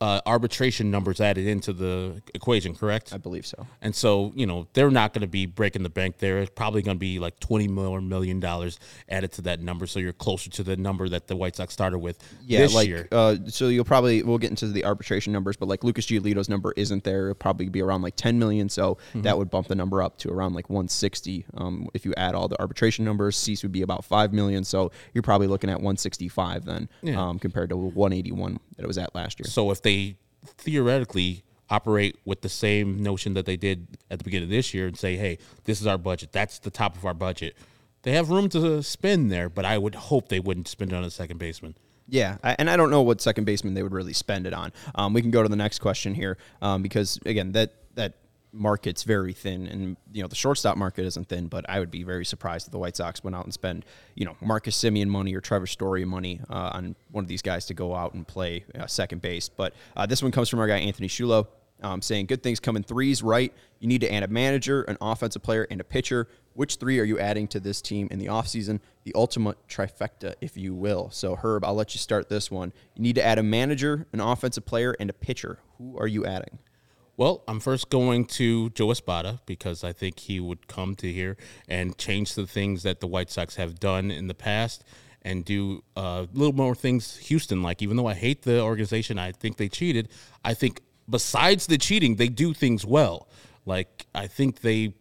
uh, 0.00 0.20
arbitration 0.26 0.90
numbers 0.90 1.20
added 1.20 1.46
into 1.46 1.72
the 1.72 2.22
equation, 2.32 2.74
correct? 2.74 3.12
I 3.12 3.18
believe 3.18 3.44
so. 3.44 3.66
And 3.82 3.94
so, 3.94 4.32
you 4.36 4.46
know, 4.46 4.68
they're 4.72 4.90
not 4.92 5.12
going 5.12 5.22
to 5.22 5.28
be 5.28 5.46
breaking 5.46 5.82
the 5.82 5.88
bank 5.88 6.18
there. 6.18 6.38
It's 6.38 6.52
probably 6.54 6.82
going 6.82 6.96
to 6.96 7.00
be 7.00 7.18
like 7.18 7.40
twenty 7.40 7.66
more 7.66 8.00
million 8.00 8.38
dollars 8.38 8.78
added 9.08 9.32
to 9.32 9.42
that 9.42 9.60
number, 9.60 9.86
so 9.86 9.98
you're 9.98 10.12
closer 10.12 10.50
to 10.50 10.62
the 10.62 10.76
number 10.76 11.08
that 11.08 11.26
the 11.26 11.34
White 11.34 11.56
Sox 11.56 11.72
started 11.72 11.98
with 11.98 12.22
yeah, 12.46 12.60
this 12.60 12.74
like, 12.74 12.86
year. 12.86 13.08
Uh, 13.10 13.36
so 13.48 13.68
you'll 13.68 13.84
probably 13.84 14.22
we'll 14.22 14.38
get 14.38 14.50
into 14.50 14.68
the 14.68 14.84
arbitration 14.84 15.32
numbers, 15.32 15.56
but 15.56 15.68
like 15.68 15.82
Lucas 15.82 16.06
Giolito's 16.06 16.48
number 16.48 16.72
isn't 16.76 17.02
there. 17.02 17.30
It'll 17.30 17.34
probably 17.34 17.68
be 17.68 17.82
around 17.82 18.02
like 18.02 18.14
ten 18.14 18.38
million, 18.38 18.68
so 18.68 18.94
mm-hmm. 18.94 19.22
that 19.22 19.36
would 19.36 19.50
bump 19.50 19.66
the 19.66 19.74
number 19.74 20.00
up 20.00 20.16
to 20.18 20.30
around 20.30 20.54
like 20.54 20.70
one 20.70 20.86
sixty. 20.86 21.44
Um, 21.56 21.88
if 21.92 22.04
you 22.04 22.14
add 22.16 22.36
all 22.36 22.46
the 22.46 22.60
arbitration 22.60 23.04
numbers, 23.04 23.36
Cease 23.36 23.64
would 23.64 23.72
be 23.72 23.82
about 23.82 24.04
five 24.04 24.32
million, 24.32 24.62
so 24.62 24.92
you're 25.12 25.22
probably 25.22 25.48
looking 25.48 25.70
at 25.70 25.80
one 25.80 25.96
sixty 25.96 26.28
five 26.28 26.64
then, 26.64 26.88
yeah. 27.02 27.20
um, 27.20 27.40
compared 27.40 27.70
to 27.70 27.76
one 27.76 28.12
eighty 28.12 28.30
one 28.30 28.60
that 28.76 28.84
it 28.84 28.86
was 28.86 28.98
at 28.98 29.12
last 29.14 29.40
year. 29.40 29.48
So 29.48 29.72
if 29.72 29.82
they 29.82 29.87
theoretically 30.44 31.44
operate 31.70 32.16
with 32.24 32.40
the 32.40 32.48
same 32.48 33.02
notion 33.02 33.34
that 33.34 33.46
they 33.46 33.56
did 33.56 33.98
at 34.10 34.18
the 34.18 34.24
beginning 34.24 34.46
of 34.46 34.50
this 34.50 34.72
year 34.72 34.86
and 34.86 34.96
say, 34.96 35.16
hey, 35.16 35.38
this 35.64 35.80
is 35.80 35.86
our 35.86 35.98
budget. 35.98 36.32
That's 36.32 36.58
the 36.58 36.70
top 36.70 36.96
of 36.96 37.04
our 37.04 37.14
budget. 37.14 37.56
They 38.02 38.12
have 38.12 38.30
room 38.30 38.48
to 38.50 38.82
spend 38.82 39.30
there, 39.30 39.48
but 39.48 39.64
I 39.64 39.76
would 39.76 39.94
hope 39.94 40.28
they 40.28 40.40
wouldn't 40.40 40.68
spend 40.68 40.92
it 40.92 40.96
on 40.96 41.04
a 41.04 41.10
second 41.10 41.38
baseman. 41.38 41.74
Yeah, 42.08 42.38
and 42.42 42.70
I 42.70 42.76
don't 42.76 42.90
know 42.90 43.02
what 43.02 43.20
second 43.20 43.44
baseman 43.44 43.74
they 43.74 43.82
would 43.82 43.92
really 43.92 44.14
spend 44.14 44.46
it 44.46 44.54
on. 44.54 44.72
Um, 44.94 45.12
we 45.12 45.20
can 45.20 45.30
go 45.30 45.42
to 45.42 45.48
the 45.48 45.56
next 45.56 45.80
question 45.80 46.14
here 46.14 46.38
um, 46.62 46.80
because 46.80 47.18
again, 47.26 47.52
that 47.52 47.74
that 47.96 48.14
market's 48.52 49.02
very 49.02 49.32
thin, 49.32 49.66
and 49.66 49.96
you 50.12 50.22
know 50.22 50.28
the 50.28 50.34
shortstop 50.34 50.76
market 50.76 51.04
isn't 51.04 51.28
thin. 51.28 51.48
But 51.48 51.68
I 51.68 51.80
would 51.80 51.90
be 51.90 52.02
very 52.02 52.24
surprised 52.24 52.66
if 52.66 52.72
the 52.72 52.78
White 52.78 52.96
Sox 52.96 53.22
went 53.22 53.36
out 53.36 53.44
and 53.44 53.52
spend 53.52 53.84
you 54.14 54.24
know 54.24 54.36
Marcus 54.40 54.76
Semien 54.76 55.08
money 55.08 55.34
or 55.34 55.40
Trevor 55.40 55.66
Story 55.66 56.04
money 56.04 56.40
uh, 56.48 56.70
on 56.74 56.96
one 57.10 57.24
of 57.24 57.28
these 57.28 57.42
guys 57.42 57.66
to 57.66 57.74
go 57.74 57.94
out 57.94 58.14
and 58.14 58.26
play 58.26 58.64
uh, 58.78 58.86
second 58.86 59.22
base. 59.22 59.48
But 59.48 59.74
uh, 59.96 60.06
this 60.06 60.22
one 60.22 60.32
comes 60.32 60.48
from 60.48 60.60
our 60.60 60.66
guy 60.66 60.78
Anthony 60.78 61.08
Shulo. 61.08 61.46
Um, 61.80 62.02
saying 62.02 62.26
good 62.26 62.42
things 62.42 62.58
come 62.58 62.74
in 62.74 62.82
threes, 62.82 63.22
right? 63.22 63.54
You 63.78 63.86
need 63.86 64.00
to 64.00 64.12
add 64.12 64.24
a 64.24 64.26
manager, 64.26 64.82
an 64.82 64.96
offensive 65.00 65.44
player, 65.44 65.64
and 65.70 65.80
a 65.80 65.84
pitcher. 65.84 66.26
Which 66.54 66.74
three 66.74 66.98
are 66.98 67.04
you 67.04 67.20
adding 67.20 67.46
to 67.48 67.60
this 67.60 67.80
team 67.80 68.08
in 68.10 68.18
the 68.18 68.26
offseason? 68.26 68.80
The 69.04 69.12
ultimate 69.14 69.58
trifecta, 69.68 70.34
if 70.40 70.56
you 70.56 70.74
will. 70.74 71.08
So, 71.12 71.36
Herb, 71.36 71.64
I'll 71.64 71.76
let 71.76 71.94
you 71.94 72.00
start 72.00 72.28
this 72.28 72.50
one. 72.50 72.72
You 72.96 73.02
need 73.02 73.14
to 73.14 73.24
add 73.24 73.38
a 73.38 73.44
manager, 73.44 74.08
an 74.12 74.18
offensive 74.18 74.66
player, 74.66 74.96
and 74.98 75.08
a 75.08 75.12
pitcher. 75.12 75.60
Who 75.78 75.96
are 76.00 76.08
you 76.08 76.26
adding? 76.26 76.58
Well, 77.18 77.42
I'm 77.48 77.58
first 77.58 77.90
going 77.90 78.26
to 78.26 78.70
Joe 78.70 78.92
Espada 78.92 79.40
because 79.44 79.82
I 79.82 79.92
think 79.92 80.20
he 80.20 80.38
would 80.38 80.68
come 80.68 80.94
to 80.94 81.12
here 81.12 81.36
and 81.68 81.98
change 81.98 82.36
the 82.36 82.46
things 82.46 82.84
that 82.84 83.00
the 83.00 83.08
White 83.08 83.28
Sox 83.28 83.56
have 83.56 83.80
done 83.80 84.12
in 84.12 84.28
the 84.28 84.34
past 84.34 84.84
and 85.22 85.44
do 85.44 85.82
a 85.96 86.00
uh, 86.00 86.26
little 86.32 86.54
more 86.54 86.76
things 86.76 87.16
Houston 87.16 87.60
like. 87.60 87.82
Even 87.82 87.96
though 87.96 88.06
I 88.06 88.14
hate 88.14 88.42
the 88.42 88.60
organization, 88.60 89.18
I 89.18 89.32
think 89.32 89.56
they 89.56 89.68
cheated. 89.68 90.08
I 90.44 90.54
think 90.54 90.80
besides 91.10 91.66
the 91.66 91.76
cheating, 91.76 92.14
they 92.14 92.28
do 92.28 92.54
things 92.54 92.86
well. 92.86 93.26
Like 93.66 94.06
I 94.14 94.28
think 94.28 94.60
they 94.60 94.94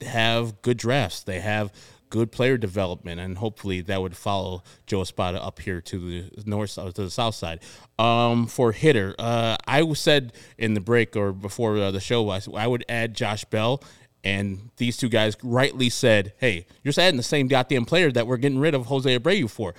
have 0.00 0.62
good 0.62 0.78
drafts. 0.78 1.22
They 1.22 1.40
have 1.40 1.70
good 2.10 2.32
player 2.32 2.56
development, 2.56 3.20
and 3.20 3.38
hopefully 3.38 3.80
that 3.82 4.00
would 4.00 4.16
follow 4.16 4.62
Joe 4.86 5.02
Espada 5.02 5.42
up 5.42 5.60
here 5.60 5.80
to 5.82 6.22
the 6.22 6.44
north 6.44 6.74
to 6.74 6.92
the 6.92 7.10
south 7.10 7.34
side. 7.34 7.60
Um, 7.98 8.46
for 8.46 8.72
hitter, 8.72 9.14
uh, 9.18 9.56
I 9.66 9.92
said 9.94 10.32
in 10.58 10.74
the 10.74 10.80
break 10.80 11.16
or 11.16 11.32
before 11.32 11.76
uh, 11.78 11.90
the 11.90 12.00
show, 12.00 12.28
I, 12.30 12.40
I 12.54 12.66
would 12.66 12.84
add 12.88 13.14
Josh 13.14 13.44
Bell. 13.44 13.82
And 14.24 14.70
these 14.76 14.96
two 14.96 15.08
guys 15.08 15.36
rightly 15.42 15.88
said, 15.88 16.32
"Hey, 16.38 16.66
you're 16.82 16.94
adding 16.98 17.16
the 17.16 17.22
same 17.22 17.46
goddamn 17.46 17.84
player 17.84 18.10
that 18.10 18.26
we're 18.26 18.38
getting 18.38 18.58
rid 18.58 18.74
of 18.74 18.86
Jose 18.86 19.18
Abreu 19.18 19.48
for. 19.48 19.74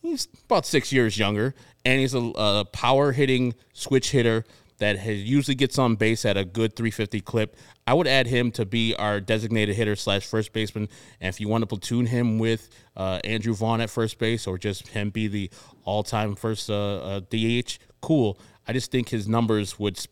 He's 0.00 0.26
about 0.46 0.64
six 0.64 0.90
years 0.90 1.18
younger, 1.18 1.54
and 1.84 2.00
he's 2.00 2.14
a, 2.14 2.32
a 2.36 2.64
power 2.72 3.12
hitting 3.12 3.54
switch 3.74 4.12
hitter 4.12 4.46
that 4.80 4.98
has, 4.98 5.22
usually 5.22 5.54
gets 5.54 5.78
on 5.78 5.94
base 5.94 6.24
at 6.24 6.36
a 6.36 6.44
good 6.44 6.74
350 6.74 7.20
clip. 7.20 7.56
I 7.86 7.94
would 7.94 8.06
add 8.06 8.26
him 8.26 8.50
to 8.52 8.66
be 8.66 8.94
our 8.96 9.20
designated 9.20 9.76
hitter 9.76 9.96
slash 9.96 10.26
first 10.26 10.52
baseman. 10.52 10.88
And 11.20 11.28
if 11.28 11.40
you 11.40 11.48
want 11.48 11.62
to 11.62 11.66
platoon 11.66 12.06
him 12.06 12.38
with 12.38 12.68
uh, 12.96 13.20
Andrew 13.24 13.54
Vaughn 13.54 13.80
at 13.80 13.90
first 13.90 14.18
base 14.18 14.46
or 14.46 14.58
just 14.58 14.88
him 14.88 15.10
be 15.10 15.28
the 15.28 15.50
all 15.84 16.02
time 16.02 16.34
first 16.34 16.68
uh, 16.68 16.98
uh, 16.98 17.20
DH, 17.30 17.78
cool. 18.00 18.38
I 18.66 18.72
just 18.72 18.90
think 18.90 19.08
his 19.08 19.28
numbers 19.28 19.78
would 19.78 20.04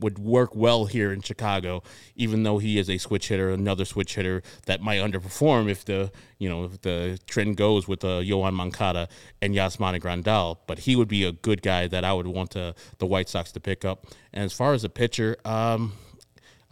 would 0.00 0.18
work 0.18 0.54
well 0.54 0.86
here 0.86 1.12
in 1.12 1.20
Chicago, 1.20 1.82
even 2.14 2.42
though 2.42 2.58
he 2.58 2.78
is 2.78 2.88
a 2.88 2.98
switch 2.98 3.28
hitter, 3.28 3.50
another 3.50 3.84
switch 3.84 4.14
hitter 4.14 4.42
that 4.66 4.80
might 4.80 4.98
underperform 4.98 5.68
if 5.68 5.84
the 5.84 6.10
you 6.38 6.48
know 6.48 6.64
if 6.64 6.80
the 6.82 7.18
trend 7.26 7.56
goes 7.56 7.88
with 7.88 8.04
uh, 8.04 8.20
Yoan 8.20 8.54
Moncada 8.54 9.08
and 9.40 9.54
Yasmani 9.54 10.00
Grandal. 10.00 10.58
But 10.66 10.80
he 10.80 10.96
would 10.96 11.08
be 11.08 11.24
a 11.24 11.32
good 11.32 11.62
guy 11.62 11.86
that 11.86 12.04
I 12.04 12.12
would 12.12 12.26
want 12.26 12.50
to, 12.52 12.74
the 12.98 13.06
White 13.06 13.28
Sox 13.28 13.52
to 13.52 13.60
pick 13.60 13.84
up. 13.84 14.06
And 14.32 14.44
as 14.44 14.52
far 14.52 14.74
as 14.74 14.84
a 14.84 14.88
pitcher, 14.88 15.36
um, 15.44 15.92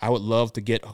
I 0.01 0.11
would 0.11 0.23
love 0.23 0.53
to 0.55 0.61
get 0.61 0.85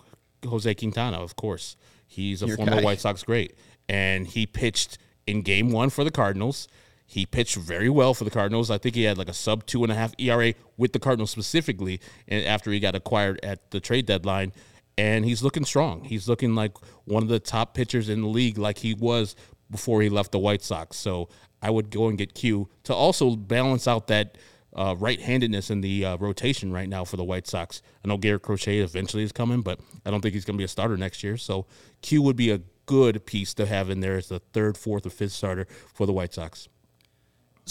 Jose 0.46 0.74
Quintana. 0.74 1.18
Of 1.18 1.36
course, 1.36 1.76
he's 2.06 2.42
a 2.42 2.46
Your 2.46 2.56
former 2.56 2.76
guy. 2.76 2.82
White 2.82 3.00
Sox 3.00 3.22
great, 3.22 3.56
and 3.88 4.26
he 4.26 4.46
pitched 4.46 4.98
in 5.26 5.42
Game 5.42 5.70
One 5.70 5.90
for 5.90 6.04
the 6.04 6.10
Cardinals. 6.10 6.68
He 7.10 7.26
pitched 7.26 7.56
very 7.56 7.90
well 7.90 8.14
for 8.14 8.22
the 8.22 8.30
Cardinals. 8.30 8.70
I 8.70 8.78
think 8.78 8.94
he 8.94 9.02
had 9.02 9.18
like 9.18 9.28
a 9.28 9.34
sub 9.34 9.66
two 9.66 9.82
and 9.82 9.90
a 9.90 9.96
half 9.96 10.14
ERA 10.16 10.54
with 10.76 10.92
the 10.92 11.00
Cardinals 11.00 11.32
specifically, 11.32 12.00
and 12.28 12.46
after 12.46 12.70
he 12.70 12.78
got 12.78 12.94
acquired 12.94 13.40
at 13.42 13.72
the 13.72 13.80
trade 13.80 14.06
deadline, 14.06 14.52
and 14.96 15.24
he's 15.24 15.42
looking 15.42 15.64
strong. 15.64 16.04
He's 16.04 16.28
looking 16.28 16.54
like 16.54 16.76
one 17.06 17.24
of 17.24 17.28
the 17.28 17.40
top 17.40 17.74
pitchers 17.74 18.08
in 18.08 18.22
the 18.22 18.28
league, 18.28 18.58
like 18.58 18.78
he 18.78 18.94
was 18.94 19.34
before 19.68 20.02
he 20.02 20.08
left 20.08 20.30
the 20.30 20.38
White 20.38 20.62
Sox. 20.62 20.98
So 20.98 21.28
I 21.60 21.70
would 21.70 21.90
go 21.90 22.06
and 22.06 22.16
get 22.16 22.32
Q 22.32 22.68
to 22.84 22.94
also 22.94 23.34
balance 23.34 23.88
out 23.88 24.06
that 24.06 24.38
uh, 24.72 24.94
right-handedness 24.96 25.68
in 25.68 25.80
the 25.80 26.04
uh, 26.04 26.16
rotation 26.18 26.72
right 26.72 26.88
now 26.88 27.04
for 27.04 27.16
the 27.16 27.24
White 27.24 27.48
Sox. 27.48 27.82
I 28.04 28.08
know 28.08 28.18
Garrett 28.18 28.42
Crochet 28.42 28.78
eventually 28.78 29.24
is 29.24 29.32
coming, 29.32 29.62
but 29.62 29.80
I 30.06 30.12
don't 30.12 30.20
think 30.20 30.34
he's 30.34 30.44
going 30.44 30.54
to 30.54 30.58
be 30.58 30.64
a 30.64 30.68
starter 30.68 30.96
next 30.96 31.24
year. 31.24 31.36
So 31.36 31.66
Q 32.02 32.22
would 32.22 32.36
be 32.36 32.52
a 32.52 32.60
good 32.86 33.26
piece 33.26 33.52
to 33.54 33.66
have 33.66 33.90
in 33.90 33.98
there 33.98 34.16
as 34.16 34.28
the 34.28 34.38
third, 34.52 34.78
fourth, 34.78 35.06
or 35.06 35.10
fifth 35.10 35.32
starter 35.32 35.66
for 35.92 36.06
the 36.06 36.12
White 36.12 36.34
Sox. 36.34 36.68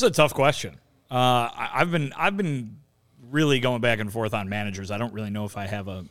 It's 0.02 0.18
a 0.18 0.22
tough 0.22 0.34
question. 0.34 0.80
Uh, 1.12 1.16
I, 1.52 1.72
I've 1.74 1.92
been 1.92 2.14
I've 2.16 2.38
been 2.38 2.78
really 3.30 3.60
going 3.60 3.82
back 3.82 4.00
and 4.00 4.10
forth 4.10 4.34
on 4.34 4.48
managers. 4.48 4.92
I 4.92 4.98
don't 4.98 5.14
really 5.14 5.30
know 5.30 5.44
if 5.44 5.58
I 5.58 5.68
have 5.68 5.90
a, 5.90 6.06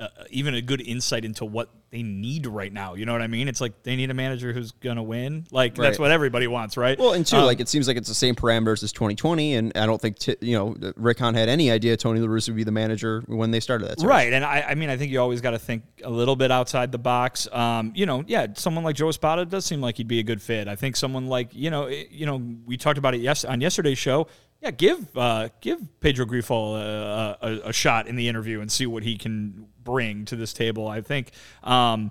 a 0.00 0.08
even 0.30 0.54
a 0.54 0.60
good 0.60 0.80
insight 0.80 1.24
into 1.24 1.44
what 1.44 1.70
they 1.90 2.02
need 2.02 2.46
right 2.46 2.72
now. 2.72 2.94
You 2.94 3.06
know 3.06 3.12
what 3.12 3.22
I 3.22 3.28
mean? 3.28 3.48
It's 3.48 3.60
like 3.60 3.82
they 3.82 3.96
need 3.96 4.10
a 4.10 4.14
manager 4.14 4.52
who's 4.52 4.72
gonna 4.72 5.02
win. 5.02 5.46
Like 5.50 5.74
that's 5.74 5.98
what 5.98 6.10
everybody 6.10 6.46
wants, 6.46 6.76
right? 6.76 6.98
Well, 6.98 7.14
and 7.14 7.26
two, 7.26 7.36
Um, 7.36 7.46
like 7.46 7.60
it 7.60 7.68
seems 7.68 7.88
like 7.88 7.96
it's 7.96 8.08
the 8.08 8.14
same 8.14 8.34
parameters 8.34 8.82
as 8.82 8.92
2020, 8.92 9.54
and 9.54 9.72
I 9.74 9.86
don't 9.86 10.00
think 10.00 10.18
t- 10.18 10.36
you 10.40 10.56
know 10.56 10.76
Rick 10.96 11.18
Hahn 11.20 11.34
had 11.34 11.48
any 11.48 11.70
idea 11.70 11.96
Tony 11.96 12.20
La 12.20 12.26
Russa 12.26 12.48
would 12.48 12.56
be 12.56 12.64
the 12.64 12.72
manager 12.72 13.22
when 13.26 13.50
they 13.50 13.60
started 13.60 13.88
that. 13.88 14.00
search. 14.00 14.08
Right, 14.08 14.32
and 14.32 14.44
I, 14.44 14.66
I 14.68 14.74
mean, 14.74 14.90
I 14.90 14.96
think 14.96 15.12
you 15.12 15.20
always 15.20 15.40
got 15.40 15.52
to 15.52 15.58
think 15.58 15.82
a 16.04 16.10
little 16.10 16.36
bit 16.36 16.50
outside 16.50 16.92
the 16.92 16.98
box. 16.98 17.48
Um, 17.52 17.92
you 17.94 18.04
know, 18.06 18.22
yeah, 18.26 18.48
someone 18.54 18.84
like 18.84 18.96
Joe 18.96 19.08
Espada 19.08 19.46
does 19.46 19.64
seem 19.64 19.80
like 19.80 19.96
he'd 19.96 20.08
be 20.08 20.18
a 20.18 20.24
good 20.24 20.42
fit. 20.42 20.68
I 20.68 20.76
think 20.76 20.94
someone 20.96 21.26
like 21.26 21.54
you 21.54 21.70
know, 21.70 21.86
eh, 21.86 22.04
you 22.10 22.26
know, 22.26 22.36
we 22.66 22.76
talked 22.76 22.98
about 22.98 23.14
it 23.14 23.20
yes 23.22 23.44
on 23.44 23.60
yesterday's 23.60 23.98
show. 23.98 24.26
Yeah, 24.60 24.72
give 24.72 25.16
uh, 25.16 25.48
give 25.60 25.78
Pedro 26.00 26.26
Grifol 26.26 26.76
a, 26.76 27.38
a, 27.40 27.68
a 27.68 27.72
shot 27.72 28.08
in 28.08 28.16
the 28.16 28.28
interview 28.28 28.60
and 28.60 28.70
see 28.70 28.86
what 28.86 29.04
he 29.04 29.16
can 29.16 29.68
bring 29.88 30.24
to 30.26 30.36
this 30.36 30.52
table. 30.52 30.86
I 30.86 31.00
think. 31.00 31.30
Um, 31.62 32.10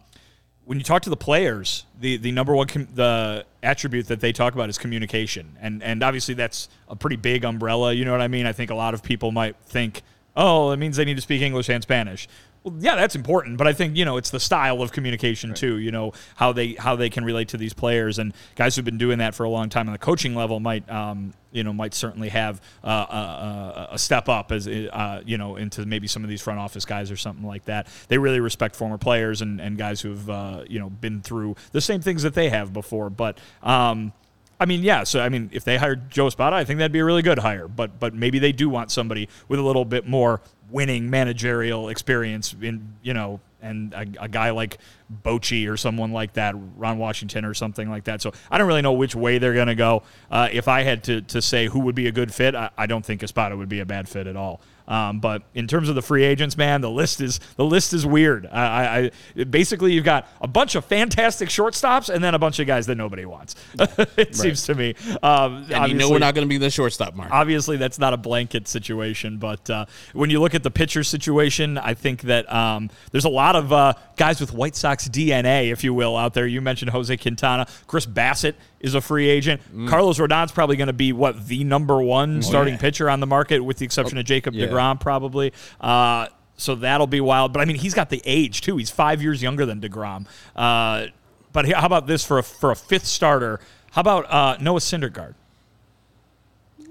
when 0.65 0.77
you 0.77 0.83
talk 0.83 1.03
to 1.03 1.09
the 1.09 1.15
players, 1.15 1.85
the, 1.97 2.17
the 2.17 2.33
number 2.33 2.53
one 2.53 2.67
com- 2.67 2.89
the 2.93 3.45
attribute 3.63 4.07
that 4.07 4.19
they 4.19 4.33
talk 4.33 4.53
about 4.53 4.67
is 4.69 4.77
communication, 4.77 5.55
and 5.61 5.81
and 5.81 6.03
obviously 6.03 6.33
that's 6.33 6.67
a 6.89 6.95
pretty 6.95 7.15
big 7.15 7.45
umbrella. 7.45 7.93
You 7.93 8.03
know 8.03 8.11
what 8.11 8.19
I 8.19 8.27
mean? 8.27 8.45
I 8.45 8.51
think 8.51 8.69
a 8.69 8.75
lot 8.75 8.93
of 8.93 9.01
people 9.01 9.31
might 9.31 9.55
think, 9.63 10.01
oh, 10.35 10.71
it 10.71 10.77
means 10.77 10.97
they 10.97 11.05
need 11.05 11.15
to 11.15 11.21
speak 11.21 11.41
English 11.41 11.69
and 11.69 11.81
Spanish. 11.81 12.27
Well, 12.63 12.75
yeah, 12.79 12.95
that's 12.95 13.15
important, 13.15 13.57
but 13.57 13.67
I 13.67 13.73
think 13.73 13.95
you 13.95 14.05
know 14.05 14.17
it's 14.17 14.29
the 14.29 14.39
style 14.39 14.81
of 14.81 14.91
communication 14.91 15.53
too. 15.53 15.77
You 15.77 15.91
know 15.91 16.13
how 16.35 16.51
they 16.51 16.73
how 16.73 16.95
they 16.95 17.09
can 17.09 17.23
relate 17.23 17.49
to 17.49 17.57
these 17.57 17.73
players, 17.73 18.19
and 18.19 18.33
guys 18.55 18.75
who've 18.75 18.85
been 18.85 18.97
doing 18.97 19.19
that 19.19 19.35
for 19.35 19.43
a 19.43 19.49
long 19.49 19.69
time 19.69 19.87
on 19.87 19.93
the 19.93 19.99
coaching 19.99 20.35
level 20.35 20.59
might 20.59 20.89
um, 20.89 21.33
you 21.51 21.63
know 21.63 21.71
might 21.71 21.93
certainly 21.93 22.29
have 22.29 22.61
uh, 22.83 22.89
a, 23.09 23.15
a, 23.15 23.87
a 23.93 23.99
step 23.99 24.27
up 24.27 24.51
as 24.51 24.67
uh, 24.67 25.21
you 25.25 25.37
know 25.37 25.55
into 25.55 25.85
maybe 25.85 26.07
some 26.07 26.23
of 26.23 26.29
these 26.29 26.41
front 26.41 26.59
office 26.59 26.85
guys 26.85 27.09
or 27.09 27.17
something 27.17 27.45
like 27.45 27.65
that. 27.65 27.87
They 28.07 28.17
really 28.17 28.39
respect 28.39 28.75
former 28.75 28.97
players 28.97 29.41
and, 29.41 29.61
and 29.61 29.77
guys 29.77 30.01
who've 30.01 30.29
uh, 30.29 30.63
you 30.67 30.79
know 30.79 30.89
been 30.89 31.21
through 31.21 31.55
the 31.71 31.81
same 31.81 32.01
things 32.01 32.23
that 32.23 32.33
they 32.33 32.49
have 32.49 32.73
before. 32.73 33.09
But 33.09 33.37
um, 33.63 34.13
I 34.59 34.65
mean, 34.65 34.81
yeah. 34.81 35.03
So 35.03 35.21
I 35.21 35.29
mean, 35.29 35.49
if 35.53 35.63
they 35.63 35.77
hired 35.77 36.09
Joe 36.09 36.27
Espada, 36.27 36.55
I 36.55 36.63
think 36.63 36.79
that'd 36.79 36.91
be 36.91 36.99
a 36.99 37.05
really 37.05 37.21
good 37.21 37.39
hire. 37.39 37.67
But 37.67 37.99
but 37.99 38.13
maybe 38.13 38.39
they 38.39 38.51
do 38.51 38.69
want 38.69 38.91
somebody 38.91 39.29
with 39.47 39.59
a 39.59 39.63
little 39.63 39.85
bit 39.85 40.07
more 40.07 40.41
winning 40.69 41.09
managerial 41.09 41.89
experience 41.89 42.55
in 42.61 42.95
you 43.01 43.13
know. 43.13 43.39
And 43.59 43.91
a, 43.95 44.05
a 44.21 44.27
guy 44.27 44.51
like 44.51 44.77
Bochy 45.23 45.67
or 45.67 45.77
someone 45.77 46.11
like 46.11 46.33
that, 46.33 46.53
Ron 46.77 46.99
Washington 46.99 47.43
or 47.43 47.55
something 47.55 47.89
like 47.89 48.03
that. 48.03 48.21
So 48.21 48.31
I 48.51 48.59
don't 48.59 48.67
really 48.67 48.83
know 48.83 48.93
which 48.93 49.15
way 49.15 49.39
they're 49.39 49.55
going 49.55 49.67
to 49.67 49.75
go. 49.75 50.03
Uh, 50.29 50.47
if 50.51 50.67
I 50.67 50.83
had 50.83 51.03
to, 51.05 51.21
to 51.21 51.41
say 51.41 51.65
who 51.65 51.79
would 51.79 51.95
be 51.95 52.05
a 52.05 52.11
good 52.11 52.31
fit, 52.31 52.53
I, 52.53 52.69
I 52.77 52.85
don't 52.85 53.03
think 53.03 53.23
Espada 53.23 53.57
would 53.57 53.67
be 53.67 53.79
a 53.79 53.85
bad 53.85 54.07
fit 54.07 54.27
at 54.27 54.35
all. 54.35 54.61
Um, 54.88 55.19
but 55.19 55.43
in 55.54 55.67
terms 55.67 55.89
of 55.89 55.95
the 55.95 56.02
free 56.02 56.23
agents, 56.23 56.58
man, 56.58 56.82
the 56.82 56.89
list 56.89 57.19
is 57.19 57.39
the 57.58 57.65
list 57.65 57.93
is 57.93 58.06
weird. 58.06 58.45
I, 58.47 59.12
I, 59.36 59.43
basically 59.43 59.93
you've 59.93 60.06
got 60.06 60.28
a 60.39 60.47
bunch 60.47 60.76
of 60.76 60.86
fantastic 60.86 61.50
shortstops 61.50 62.13
and 62.13 62.23
then 62.23 62.34
a 62.34 62.39
bunch 62.39 62.60
of 62.60 62.67
guys 62.67 62.86
that 62.88 62.95
nobody 62.95 63.26
wants. 63.26 63.56
it 64.17 64.36
seems 64.36 64.63
to 64.63 64.76
me. 64.76 64.95
Um, 65.21 65.65
And 65.69 65.91
you 65.91 65.97
know 65.97 66.10
we're 66.10 66.19
not 66.19 66.36
going 66.36 66.47
to 66.47 66.50
be 66.50 66.58
the 66.58 66.69
shortstop 66.69 67.15
mark. 67.15 67.32
Obviously, 67.32 67.78
that's 67.78 68.00
not 68.00 68.13
a 68.13 68.17
blanket 68.17 68.67
situation, 68.67 69.38
but 69.38 69.69
uh, 69.69 69.86
when 70.13 70.30
you 70.30 70.39
look 70.39 70.56
at 70.56 70.63
the 70.63 70.71
pitcher 70.71 71.04
situation, 71.04 71.78
I 71.78 71.93
think 71.93 72.21
that 72.21 72.52
um, 72.52 72.89
there's 73.12 73.26
a 73.26 73.30
lot 73.30 73.56
of 73.56 73.73
uh, 73.73 73.93
guys 74.15 74.39
with 74.39 74.54
White 74.54 74.76
Sox 74.76 75.08
DNA, 75.10 75.71
if 75.71 75.84
you 75.84 75.93
will, 75.93 76.15
out 76.15 76.34
there. 76.34 76.47
You 76.47 76.62
mentioned 76.62 76.91
Jose 76.91 77.15
Quintana, 77.17 77.67
Chris 77.88 78.06
Bassitt 78.06 78.56
is 78.80 78.93
a 78.93 79.02
free 79.02 79.28
agent. 79.28 79.62
Carlos 79.88 80.19
Rodon's 80.19 80.52
probably 80.52 80.76
going 80.76 80.88
to 80.88 80.93
be 80.93 81.12
what 81.12 81.47
the 81.47 81.63
number 81.63 82.02
one 82.02 82.41
starting 82.41 82.78
pitcher 82.78 83.10
on 83.10 83.19
the 83.19 83.28
market, 83.28 83.60
with 83.60 83.78
the 83.78 83.86
exception 83.86 84.17
of 84.17 84.26
Jacob 84.26 84.54
yeah. 84.54 84.67
Degrom, 84.67 84.76
probably. 84.99 85.53
Uh, 85.81 86.27
so 86.57 86.75
that'll 86.75 87.07
be 87.07 87.21
wild. 87.21 87.53
But 87.53 87.61
I 87.61 87.65
mean, 87.65 87.77
he's 87.77 87.93
got 87.93 88.09
the 88.09 88.21
age 88.25 88.61
too. 88.61 88.77
He's 88.77 88.89
five 88.89 89.21
years 89.21 89.41
younger 89.41 89.65
than 89.65 89.79
Degrom. 89.79 90.25
Uh, 90.55 91.07
but 91.53 91.69
how 91.71 91.85
about 91.85 92.07
this 92.07 92.23
for 92.23 92.39
a 92.39 92.43
for 92.43 92.71
a 92.71 92.75
fifth 92.75 93.05
starter? 93.05 93.59
How 93.91 94.01
about 94.01 94.31
uh, 94.31 94.57
Noah 94.61 94.79
Syndergaard? 94.79 95.35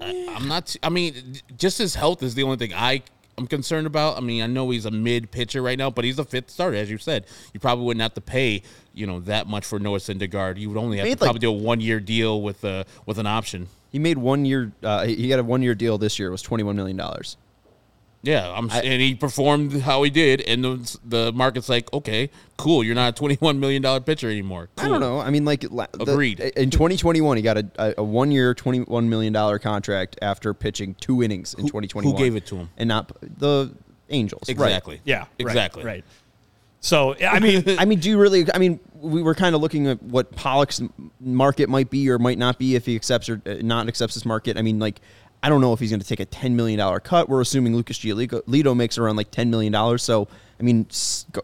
I'm 0.01 0.47
not. 0.47 0.75
I 0.83 0.89
mean, 0.89 1.35
just 1.57 1.77
his 1.77 1.95
health 1.95 2.21
is 2.21 2.35
the 2.35 2.43
only 2.43 2.57
thing 2.57 2.73
I 2.73 3.01
am 3.37 3.47
concerned 3.47 3.87
about. 3.87 4.17
I 4.17 4.19
mean, 4.21 4.43
I 4.43 4.47
know 4.47 4.69
he's 4.69 4.85
a 4.85 4.91
mid 4.91 5.31
pitcher 5.31 5.61
right 5.61 5.77
now, 5.77 5.89
but 5.89 6.05
he's 6.05 6.19
a 6.19 6.25
fifth 6.25 6.49
starter, 6.51 6.77
as 6.77 6.89
you 6.89 6.97
said. 6.97 7.25
You 7.53 7.59
probably 7.59 7.85
wouldn't 7.85 8.01
have 8.01 8.13
to 8.15 8.21
pay, 8.21 8.61
you 8.93 9.07
know, 9.07 9.19
that 9.21 9.47
much 9.47 9.65
for 9.65 9.79
Noah 9.79 9.97
Syndergaard. 9.99 10.57
You 10.59 10.69
would 10.69 10.77
only 10.77 10.97
have 10.97 11.05
Made 11.05 11.17
to 11.17 11.23
like- 11.23 11.27
probably 11.27 11.39
do 11.39 11.49
a 11.49 11.53
one 11.53 11.81
year 11.81 11.99
deal 11.99 12.41
with 12.41 12.63
a 12.63 12.85
with 13.05 13.17
an 13.17 13.27
option. 13.27 13.67
He 13.91 13.99
made 13.99 14.17
one 14.17 14.45
year. 14.45 14.71
Uh, 14.83 15.05
he 15.05 15.27
got 15.29 15.39
a 15.39 15.43
one 15.43 15.61
year 15.61 15.73
deal 15.75 15.97
this 15.97 16.19
year. 16.19 16.27
It 16.27 16.31
was 16.31 16.41
21 16.41 16.75
million 16.75 16.97
dollars. 16.97 17.37
Yeah, 18.23 18.51
I'm, 18.51 18.69
and 18.71 19.01
he 19.01 19.15
performed 19.15 19.81
how 19.81 20.03
he 20.03 20.09
did, 20.09 20.41
and 20.41 20.63
the, 20.63 20.97
the 21.05 21.31
market's 21.33 21.69
like, 21.69 21.91
okay, 21.93 22.29
cool. 22.57 22.83
You're 22.83 22.95
not 22.95 23.09
a 23.13 23.15
21 23.15 23.59
million 23.59 23.81
dollar 23.81 23.99
pitcher 24.01 24.29
anymore. 24.29 24.69
I 24.77 24.87
don't 24.87 24.99
know. 24.99 25.19
I 25.19 25.29
mean, 25.29 25.45
like 25.45 25.65
la- 25.69 25.85
the- 25.93 26.11
Agreed. 26.11 26.39
in 26.39 26.69
2021, 26.69 27.37
he 27.37 27.43
got 27.43 27.57
a, 27.57 27.69
a, 27.77 27.93
a 27.99 28.03
one 28.03 28.31
year, 28.31 28.53
21 28.53 29.07
million 29.07 29.31
dollar 29.33 29.59
contract 29.59 30.17
after 30.21 30.53
pitching 30.53 30.95
two 30.95 31.21
innings 31.23 31.53
in 31.53 31.67
2021. 31.67 32.11
Who 32.11 32.17
gave 32.17 32.35
it 32.35 32.45
to 32.47 32.57
him? 32.57 32.69
And 32.77 32.87
not 32.87 33.11
the 33.39 33.71
Angels. 34.09 34.43
Right. 34.47 34.51
Exactly. 34.67 35.01
Yeah, 35.05 35.25
Exactly. 35.37 35.83
Right. 35.83 36.03
So 36.79 37.15
I 37.19 37.39
mean, 37.39 37.63
I 37.79 37.85
mean, 37.85 37.99
do 37.99 38.09
you 38.09 38.17
really? 38.19 38.45
I 38.53 38.57
mean, 38.57 38.79
we 38.99 39.21
were 39.21 39.35
kind 39.35 39.55
of 39.55 39.61
looking 39.61 39.87
at 39.87 40.01
what 40.03 40.31
Pollock's 40.35 40.81
market 41.19 41.69
might 41.69 41.89
be 41.89 42.09
or 42.09 42.19
might 42.19 42.37
not 42.37 42.57
be 42.57 42.75
if 42.75 42.85
he 42.85 42.95
accepts 42.95 43.29
or 43.29 43.41
uh, 43.45 43.55
not 43.61 43.87
accepts 43.87 44.13
this 44.13 44.25
market. 44.25 44.57
I 44.57 44.61
mean, 44.61 44.79
like, 44.79 45.01
I 45.43 45.49
don't 45.49 45.61
know 45.61 45.73
if 45.73 45.79
he's 45.79 45.91
going 45.91 45.99
to 45.99 46.07
take 46.07 46.19
a 46.19 46.25
ten 46.25 46.55
million 46.55 46.79
dollar 46.79 46.99
cut. 46.99 47.29
We're 47.29 47.41
assuming 47.41 47.75
Lucas 47.75 47.99
Giolito 47.99 48.75
makes 48.75 48.97
around 48.97 49.15
like 49.17 49.31
ten 49.31 49.49
million 49.49 49.71
dollars. 49.71 50.03
So, 50.03 50.27
I 50.59 50.63
mean, 50.63 50.87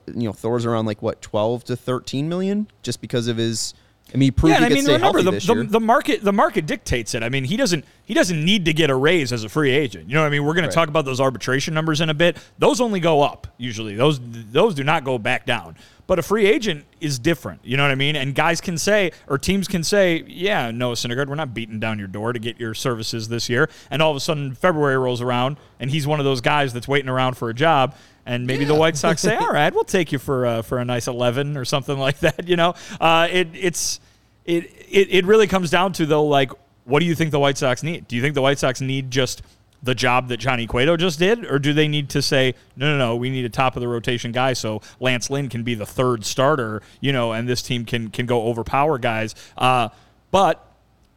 you 0.08 0.24
know, 0.24 0.34
Thor's 0.34 0.66
around 0.66 0.86
like 0.86 1.02
what 1.02 1.22
twelve 1.22 1.64
to 1.66 1.76
thirteen 1.76 2.28
million 2.30 2.68
just 2.82 3.02
because 3.02 3.28
of 3.28 3.38
his. 3.38 3.74
I 4.14 4.18
mean, 4.18 4.32
he 4.40 4.50
yeah, 4.50 4.58
I 4.58 4.70
mean, 4.70 4.86
remember 4.86 5.24
the, 5.24 5.32
the, 5.32 5.64
the 5.68 5.80
market 5.80 6.24
the 6.24 6.34
market 6.34 6.66
dictates 6.68 7.16
it. 7.16 7.24
I 7.24 7.30
mean, 7.30 7.46
he 7.46 7.58
doesn't 7.58 7.84
he 8.06 8.14
doesn't 8.14 8.44
need 8.46 8.66
to 8.66 8.74
get 8.74 8.90
a 8.90 8.96
raise 8.96 9.34
as 9.34 9.44
a 9.44 9.50
free 9.50 9.72
agent. 9.72 10.08
You 10.08 10.14
know 10.16 10.22
what 10.22 10.28
I 10.28 10.30
mean? 10.30 10.44
We're 10.44 10.54
going 10.54 10.66
Right. 10.66 10.72
to 10.72 10.76
talk 10.76 10.88
about 10.90 11.06
those 11.06 11.20
arbitration 11.20 11.74
numbers 11.74 12.00
in 12.00 12.10
a 12.10 12.14
bit. 12.14 12.38
Those 12.60 12.80
only 12.80 13.00
go 13.00 13.22
up 13.22 13.48
usually. 13.58 13.96
Those 13.96 14.20
those 14.22 14.76
do 14.76 14.84
not 14.84 15.04
go 15.04 15.18
back 15.18 15.46
down. 15.46 15.76
But 16.06 16.20
a 16.20 16.22
free 16.22 16.46
agent 16.46 16.84
is 17.00 17.18
different. 17.18 17.62
You 17.64 17.78
know 17.78 17.84
what 17.84 17.92
I 17.92 17.96
mean? 17.96 18.18
And 18.18 18.36
guys 18.36 18.60
can 18.60 18.78
say 18.78 19.14
or 19.28 19.38
teams 19.38 19.70
can 19.70 19.84
say, 19.86 20.22
yeah, 20.28 20.70
Noah 20.70 20.96
Syndergaard, 20.96 21.28
we're 21.28 21.36
not 21.36 21.54
beating 21.54 21.80
down 21.80 21.98
your 21.98 22.10
door 22.10 22.34
to 22.34 22.40
get 22.40 22.60
your 22.60 22.74
services 22.74 23.30
this 23.30 23.48
year. 23.50 23.70
And 23.90 24.02
all 24.02 24.12
of 24.12 24.18
a 24.18 24.20
sudden 24.20 24.54
February 24.54 24.98
rolls 24.98 25.22
around 25.22 25.56
and 25.80 25.90
he's 25.90 26.06
one 26.06 26.20
of 26.20 26.26
those 26.26 26.42
guys 26.42 26.74
that's 26.74 26.90
waiting 26.90 27.10
around 27.10 27.36
for 27.38 27.50
a 27.50 27.54
job. 27.54 27.96
And 28.26 28.48
maybe 28.48 28.64
the 28.64 28.76
White 28.76 28.96
Sox 28.96 29.22
say, 29.22 29.36
"All 29.36 29.52
right, 29.52 29.74
we'll 29.74 29.84
take 29.84 30.12
you 30.12 30.20
for 30.20 30.46
uh, 30.46 30.62
for 30.62 30.78
a 30.78 30.86
nice 30.86 31.08
eleven 31.08 31.58
or 31.58 31.66
something 31.66 31.98
like 32.08 32.20
that." 32.20 32.48
You 32.48 32.56
know, 32.56 32.74
uh, 33.02 33.28
it 33.30 33.50
it's 33.54 34.00
it, 34.46 34.72
it 34.90 35.08
it 35.12 35.26
really 35.26 35.48
comes 35.48 35.70
down 35.70 35.94
to 35.94 36.06
though, 36.06 36.26
like, 36.26 36.52
what 36.86 37.00
do 37.00 37.06
you 37.06 37.16
think 37.16 37.32
the 37.32 37.40
White 37.40 37.58
Sox 37.58 37.84
need? 37.84 38.08
Do 38.08 38.16
you 38.16 38.22
think 38.22 38.36
the 38.36 38.42
White 38.42 38.60
Sox 38.60 38.80
need 38.82 39.12
just 39.12 39.42
the 39.84 39.94
job 39.94 40.30
that 40.30 40.38
Johnny 40.38 40.66
Cueto 40.66 40.96
just 40.96 41.20
did, 41.20 41.46
or 41.46 41.60
do 41.60 41.74
they 41.74 41.90
need 41.90 42.10
to 42.12 42.22
say, 42.22 42.56
no, 42.78 42.90
no, 42.92 42.98
no, 42.98 43.16
we 43.18 43.30
need 43.30 43.44
a 43.44 43.50
top 43.50 43.76
of 43.76 43.82
the 43.82 43.88
rotation 43.88 44.32
guy 44.32 44.54
so 44.54 44.82
Lance 45.02 45.30
Lynn 45.30 45.50
can 45.50 45.64
be 45.64 45.76
the 45.76 45.86
third 45.86 46.24
starter, 46.24 46.82
you 47.02 47.12
know, 47.12 47.34
and 47.34 47.50
this 47.50 47.62
team 47.62 47.84
can 47.84 48.10
can 48.10 48.26
go 48.26 48.44
overpower 48.48 48.98
guys. 48.98 49.36
Uh, 49.58 49.90
but 50.32 50.66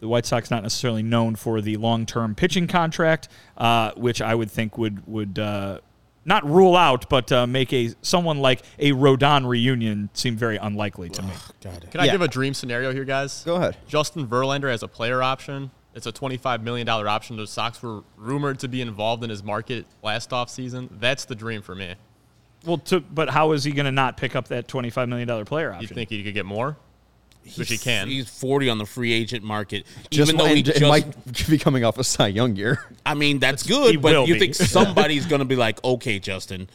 the 0.01 0.09
White 0.09 0.27
Sox 0.27 0.51
not 0.51 0.65
necessarily 0.65 1.03
known 1.03 1.37
for 1.37 1.61
the 1.61 1.77
long 1.77 2.07
term 2.07 2.35
pitching 2.35 2.67
contract, 2.67 3.29
uh, 3.57 3.93
which 3.97 4.21
I 4.21 4.35
would 4.35 4.51
think 4.51 4.77
would 4.77 5.07
would 5.07 5.39
uh, 5.39 5.79
not 6.27 6.45
rule 6.45 6.77
out, 6.77 7.09
but 7.09 7.33
uh, 7.33 7.47
make 7.47 7.73
a 7.73 7.95
someone 8.03 8.39
like 8.39 8.63
a 8.79 8.93
Rodon 8.93 9.47
reunion 9.49 10.11
seem 10.13 10.37
very 10.37 10.57
unlikely 10.59 11.09
to 11.11 11.23
me. 11.23 11.33
Got 11.63 11.91
Can 11.91 12.01
I 12.01 12.05
Yeah. 12.07 12.13
give 12.13 12.21
a 12.21 12.29
dream 12.29 12.53
scenario 12.53 12.93
here, 12.93 13.05
guys? 13.05 13.43
Go 13.45 13.55
ahead. 13.57 13.77
Justin 13.89 14.27
Verlander 14.27 14.71
has 14.71 14.83
a 14.83 14.89
player 14.89 15.23
option. 15.23 15.71
It's 15.95 16.07
a 16.07 16.13
$25 16.13 16.63
million 16.63 16.87
option. 16.89 17.37
The 17.37 17.47
Sox 17.47 17.83
were 17.83 18.03
rumored 18.19 18.59
to 18.59 18.69
be 18.69 18.83
involved 18.83 19.25
in 19.25 19.31
his 19.31 19.43
market 19.43 19.87
last 20.03 20.29
offseason. 20.29 20.91
That's 21.01 21.25
the 21.25 21.35
dream 21.35 21.63
for 21.63 21.75
me. 21.75 21.95
Well, 22.67 22.79
to, 22.79 23.01
but 23.01 23.31
how 23.31 23.53
is 23.53 23.65
he 23.65 23.71
going 23.73 23.87
to 23.87 23.93
not 23.93 24.17
pick 24.19 24.35
up 24.37 24.49
that 24.49 24.67
twenty 24.69 24.91
five 24.91 25.09
million 25.09 25.29
dollar 25.29 25.45
player 25.45 25.73
option? 25.73 25.89
You 25.89 25.95
think 25.95 26.11
he 26.11 26.23
could 26.25 26.35
get 26.35 26.45
more? 26.45 26.77
Which 27.55 27.69
he 27.69 27.79
can. 27.79 28.09
He's 28.09 28.29
40 28.29 28.69
on 28.71 28.79
the 28.79 28.87
free 28.87 29.13
agent 29.13 29.45
market. 29.45 29.87
Just 30.11 30.31
even 30.31 30.39
though 30.39 30.53
he 30.53 30.63
just, 30.63 30.81
might 30.81 31.07
be 31.49 31.59
coming 31.59 31.85
off 31.85 31.99
a 31.99 32.05
Cy 32.05 32.29
Young 32.29 32.57
year. 32.57 32.85
I 33.05 33.15
mean, 33.15 33.39
that's 33.39 33.65
He 33.65 33.73
good, 33.73 34.03
but 34.03 34.27
you 34.27 34.35
be. 34.35 34.41
think 34.41 34.55
somebody's 34.55 35.27
going 35.27 35.41
to 35.41 35.45
be 35.47 35.57
like, 35.57 35.83
okay, 35.85 36.19
Justin, 36.19 36.69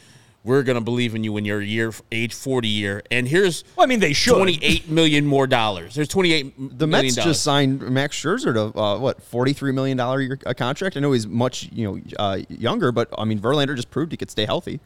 we're 0.43 0.63
going 0.63 0.75
to 0.75 0.81
believe 0.81 1.13
in 1.13 1.23
you 1.23 1.37
in 1.37 1.45
your 1.45 1.61
year, 1.61 1.93
age 2.11 2.33
40 2.33 2.67
year, 2.67 3.03
and 3.11 3.27
here's 3.27 3.63
Well, 3.75 3.83
I 3.83 3.87
mean, 3.87 3.99
they 3.99 4.13
should. 4.13 4.35
28 4.35 4.89
million 4.89 5.25
more 5.25 5.45
dollars. 5.45 5.93
There's 5.95 6.07
28 6.07 6.79
The 6.79 6.87
Mets 6.87 7.15
just 7.15 7.43
signed 7.43 7.81
Max 7.81 8.19
Scherzer 8.19 8.53
to 8.53 8.79
uh, 8.79 8.97
what 8.97 9.21
forty 9.21 9.53
three 9.53 9.71
million 9.71 9.97
dollar 9.97 10.39
a 10.45 10.55
contract. 10.55 10.97
I 10.97 10.99
know 10.99 11.11
he's 11.11 11.27
much 11.27 11.69
you 11.71 11.85
know 11.85 12.01
uh, 12.17 12.39
younger, 12.49 12.91
but 12.91 13.09
I 13.17 13.25
mean 13.25 13.39
Verlander 13.39 13.75
just 13.75 13.91
proved 13.91 14.11
he 14.11 14.17
could 14.17 14.31
stay 14.31 14.45
healthy. 14.45 14.79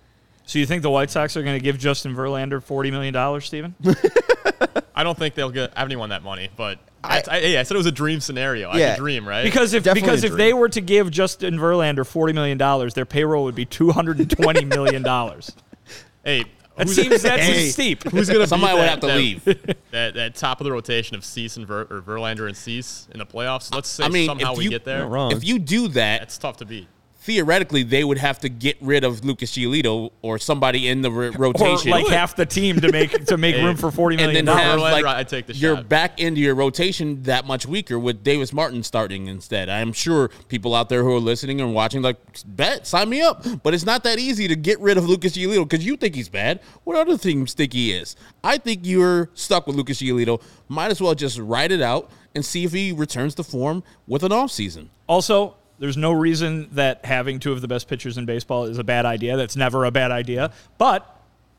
So 0.47 0.59
you 0.59 0.65
think 0.67 0.83
the 0.83 0.89
White 0.91 1.09
Sox 1.09 1.35
are 1.35 1.43
going 1.43 1.57
to 1.57 1.63
give 1.63 1.77
Justin 1.79 2.15
Verlander 2.15 2.61
forty 2.61 2.91
million 2.91 3.13
dollars, 3.13 3.45
Steven? 3.45 3.73
I 4.95 5.03
don't 5.03 5.17
think 5.17 5.35
they'll 5.35 5.49
get 5.51 5.73
anyone 5.75 6.09
that 6.09 6.23
money, 6.23 6.49
but 6.55 6.79
I, 7.03 7.21
I, 7.29 7.37
yeah, 7.39 7.59
I 7.59 7.63
said 7.63 7.75
it 7.75 7.77
was 7.77 7.85
a 7.87 7.91
dream 7.91 8.19
scenario. 8.21 8.69
I 8.69 8.77
Yeah. 8.77 8.95
could 8.95 9.01
dream, 9.01 9.27
right? 9.27 9.43
Because 9.43 9.73
if 9.73 9.83
Definitely 9.83 10.07
because 10.07 10.23
if 10.23 10.33
they 10.33 10.53
were 10.53 10.69
to 10.69 10.81
give 10.81 11.11
Justin 11.11 11.55
Verlander 11.57 12.05
forty 12.05 12.31
million 12.33 12.57
dollars, 12.57 12.93
their 12.93 13.05
payroll 13.05 13.43
would 13.45 13.55
be 13.55 13.65
two 13.65 13.91
hundred 13.91 14.19
and 14.19 14.29
twenty 14.29 14.63
million 14.65 15.01
dollars. 15.03 15.51
hey, 16.23 16.43
That 16.77 16.87
who's- 16.87 16.95
seems 16.95 17.21
that's 17.23 17.43
hey, 17.43 17.67
steep. 17.69 18.03
Who's 18.09 18.29
gonna 18.29 18.47
Somebody 18.47 18.73
beat 18.73 18.79
would 18.79 18.89
have 18.89 18.99
to 19.01 19.07
that- 19.07 19.17
leave. 19.17 19.43
That, 19.91 20.13
that 20.13 20.35
top 20.35 20.61
of 20.61 20.65
the 20.65 20.71
rotation 20.71 21.15
of 21.15 21.25
Cease 21.25 21.57
and 21.57 21.65
Ver, 21.67 21.81
or 21.89 22.01
Verlander 22.01 22.47
and 22.47 22.55
Cease 22.55 23.07
in 23.11 23.19
the 23.19 23.25
playoffs. 23.25 23.73
Let's 23.73 23.89
say 23.89 24.05
I 24.05 24.09
mean, 24.09 24.27
somehow 24.27 24.51
if 24.53 24.57
we 24.59 24.65
you- 24.65 24.69
get 24.69 24.85
there. 24.85 25.07
Wrong. 25.07 25.31
If 25.31 25.43
you 25.43 25.57
do 25.59 25.87
that, 25.89 26.21
it's 26.21 26.37
tough 26.37 26.57
to 26.57 26.65
beat. 26.65 26.87
Theoretically, 27.25 27.81
they 27.83 28.03
would 28.03 28.19
have 28.19 28.39
to 28.39 28.49
get 28.49 28.77
rid 28.81 29.03
of 29.03 29.25
Lucas 29.25 29.51
Giolito 29.51 30.11
or 30.21 30.37
somebody 30.37 30.87
in 30.87 31.01
the 31.01 31.09
ro- 31.11 31.29
or 31.29 31.31
rotation. 31.31 31.89
like 31.91 32.07
half 32.07 32.35
the 32.35 32.45
team 32.45 32.79
to 32.81 32.91
make 32.91 33.25
to 33.25 33.37
make 33.37 33.55
room 33.63 33.75
for 33.75 33.89
forty 33.91 34.15
and 34.21 34.35
then 34.35 34.45
dollars. 34.45 34.61
have 34.63 34.79
Verlander, 34.79 34.91
like 34.91 35.05
I'd 35.05 35.27
take 35.27 35.47
the 35.47 35.53
you're 35.53 35.75
shot. 35.77 35.89
back 35.89 36.19
into 36.19 36.39
your 36.39 36.53
rotation 36.55 37.23
that 37.23 37.45
much 37.45 37.65
weaker 37.65 37.97
with 37.97 38.23
Davis 38.23 38.53
Martin 38.53 38.83
starting 38.83 39.27
instead. 39.27 39.67
I'm 39.69 39.91
sure 39.91 40.29
people 40.47 40.75
out 40.75 40.89
there 40.89 41.03
who 41.03 41.13
are 41.15 41.19
listening 41.19 41.59
and 41.61 41.73
watching 41.73 42.01
like 42.03 42.17
bet 42.45 42.85
sign 42.85 43.09
me 43.09 43.21
up, 43.21 43.43
but 43.63 43.73
it's 43.73 43.85
not 43.85 44.03
that 44.03 44.19
easy 44.19 44.47
to 44.47 44.55
get 44.55 44.79
rid 44.79 44.97
of 44.97 45.09
Lucas 45.09 45.35
Giolito 45.35 45.67
because 45.67 45.85
you 45.85 45.97
think 45.97 46.13
he's 46.15 46.29
bad. 46.29 46.59
What 46.83 46.95
other 46.95 47.17
teams 47.17 47.53
think 47.55 47.73
he 47.73 47.91
is? 47.91 48.15
I 48.43 48.57
think 48.59 48.81
you're 48.83 49.29
stuck 49.33 49.65
with 49.67 49.75
Lucas 49.75 50.01
Giolito. 50.01 50.41
Might 50.67 50.91
as 50.91 51.01
well 51.01 51.15
just 51.15 51.39
ride 51.39 51.71
it 51.71 51.81
out 51.81 52.11
and 52.35 52.45
see 52.45 52.63
if 52.65 52.71
he 52.73 52.91
returns 52.91 53.33
to 53.35 53.43
form 53.43 53.83
with 54.07 54.21
an 54.23 54.31
off 54.31 54.51
season. 54.51 54.89
Also, 55.07 55.55
there's 55.79 55.97
no 55.97 56.11
reason 56.11 56.69
that 56.73 57.03
having 57.05 57.39
two 57.39 57.51
of 57.51 57.61
the 57.61 57.67
best 57.67 57.87
pitchers 57.87 58.17
in 58.17 58.25
baseball 58.25 58.65
is 58.65 58.77
a 58.77 58.83
bad 58.83 59.05
idea. 59.05 59.35
That's 59.37 59.55
never 59.55 59.85
a 59.85 59.91
bad 59.91 60.11
idea. 60.11 60.51
But 60.77 61.05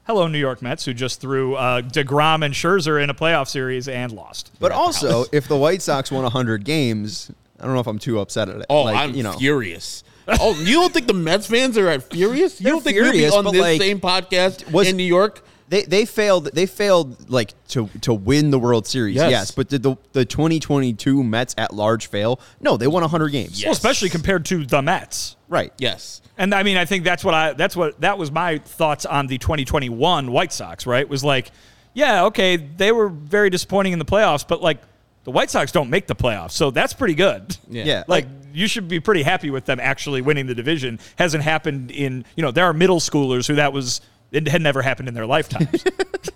hello, 0.06 0.26
New 0.28 0.38
York 0.38 0.62
Mets, 0.62 0.84
who 0.84 0.94
just 0.94 1.20
threw 1.20 1.54
uh, 1.54 1.82
Degrom 1.82 2.44
and 2.44 2.54
Scherzer 2.54 3.02
in 3.02 3.10
a 3.10 3.14
playoff 3.14 3.48
series 3.48 3.88
and 3.88 4.12
lost. 4.12 4.52
But 4.58 4.72
also, 4.72 5.24
if 5.32 5.48
the 5.48 5.56
White 5.56 5.82
Sox 5.82 6.10
won 6.10 6.30
hundred 6.30 6.64
games, 6.64 7.30
I 7.60 7.64
don't 7.64 7.74
know 7.74 7.80
if 7.80 7.86
I'm 7.86 7.98
too 7.98 8.18
upset 8.20 8.48
at 8.48 8.56
it. 8.56 8.66
Oh, 8.70 8.82
Like, 8.82 8.96
I'm 8.96 9.14
you 9.14 9.22
know, 9.22 9.32
furious. 9.32 10.02
Oh, 10.28 10.58
you 10.60 10.72
don't 10.74 10.92
think 10.92 11.06
the 11.06 11.14
Mets 11.14 11.46
fans 11.46 11.78
are 11.78 11.88
at 11.88 12.02
furious? 12.12 12.60
You 12.60 12.70
don't 12.70 12.82
think 12.82 12.96
furious, 12.96 13.32
we'll 13.32 13.42
be 13.42 13.48
on 13.48 13.52
this 13.54 13.62
like, 13.62 13.80
same 13.80 14.00
podcast 14.00 14.70
was- 14.72 14.88
in 14.88 14.96
New 14.96 15.04
York? 15.04 15.42
They 15.68 15.82
they 15.82 16.04
failed. 16.04 16.46
They 16.52 16.66
failed 16.66 17.28
like 17.28 17.54
to 17.68 17.88
to 18.02 18.14
win 18.14 18.50
the 18.50 18.58
World 18.58 18.86
Series. 18.86 19.16
Yes. 19.16 19.30
Yes, 19.30 19.50
but 19.50 19.68
did 19.68 19.82
the 19.82 19.96
the 20.12 20.24
2022 20.24 21.24
Mets 21.24 21.54
at 21.58 21.74
large 21.74 22.06
fail? 22.06 22.40
No, 22.60 22.76
they 22.76 22.86
won 22.86 23.02
100 23.02 23.28
games. 23.30 23.62
Well, 23.62 23.72
especially 23.72 24.08
compared 24.08 24.44
to 24.46 24.64
the 24.64 24.80
Mets. 24.82 25.36
Right. 25.48 25.72
Yes. 25.78 26.22
And 26.38 26.54
I 26.54 26.62
mean, 26.62 26.76
I 26.76 26.84
think 26.84 27.04
that's 27.04 27.24
what 27.24 27.34
I 27.34 27.52
that's 27.54 27.76
what 27.76 28.00
that 28.00 28.18
was 28.18 28.30
my 28.30 28.58
thoughts 28.58 29.06
on 29.06 29.26
the 29.26 29.38
2021 29.38 30.30
White 30.30 30.52
Sox, 30.52 30.86
right? 30.86 31.08
Was 31.08 31.24
like, 31.24 31.50
yeah, 31.94 32.24
okay, 32.26 32.56
they 32.56 32.92
were 32.92 33.08
very 33.08 33.50
disappointing 33.50 33.92
in 33.92 33.98
the 33.98 34.04
playoffs, 34.04 34.46
but 34.46 34.62
like 34.62 34.78
the 35.24 35.32
White 35.32 35.50
Sox 35.50 35.72
don't 35.72 35.90
make 35.90 36.06
the 36.06 36.14
playoffs. 36.14 36.52
So 36.52 36.70
that's 36.70 36.92
pretty 36.92 37.14
good. 37.14 37.56
Yeah. 37.68 37.84
Yeah. 37.84 38.04
Like 38.06 38.26
you 38.52 38.68
should 38.68 38.86
be 38.86 39.00
pretty 39.00 39.22
happy 39.22 39.50
with 39.50 39.64
them 39.64 39.80
actually 39.80 40.22
winning 40.22 40.46
the 40.46 40.54
division. 40.54 41.00
Hasn't 41.16 41.42
happened 41.42 41.90
in, 41.90 42.24
you 42.36 42.42
know, 42.42 42.52
there 42.52 42.64
are 42.64 42.72
middle 42.72 43.00
schoolers 43.00 43.46
who 43.48 43.56
that 43.56 43.72
was 43.72 44.00
it 44.32 44.48
had 44.48 44.62
never 44.62 44.82
happened 44.82 45.08
in 45.08 45.14
their 45.14 45.26
lifetimes. 45.26 45.84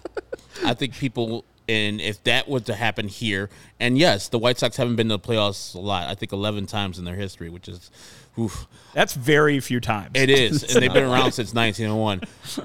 I 0.65 0.75
think 0.75 0.95
people, 0.95 1.45
and 1.71 2.01
if 2.01 2.23
that 2.25 2.49
was 2.49 2.65
to 2.65 2.75
happen 2.75 3.07
here, 3.07 3.49
and 3.79 3.97
yes, 3.97 4.29
the 4.29 4.39
White 4.39 4.59
Sox 4.59 4.77
haven't 4.77 4.97
been 4.97 5.09
to 5.09 5.17
the 5.17 5.21
playoffs 5.21 5.75
a 5.75 5.79
lot. 5.79 6.09
I 6.09 6.15
think 6.15 6.33
11 6.33 6.67
times 6.67 6.99
in 6.99 7.05
their 7.05 7.15
history, 7.15 7.49
which 7.49 7.69
is, 7.69 7.91
oof, 8.39 8.67
That's 8.93 9.15
very 9.15 9.61
few 9.61 9.79
times. 9.81 10.11
it 10.15 10.29
is, 10.31 10.63
and 10.75 10.83
they've 10.83 10.93
been 10.93 11.05
around 11.05 11.33
since 11.33 11.55
1901. 11.55 12.23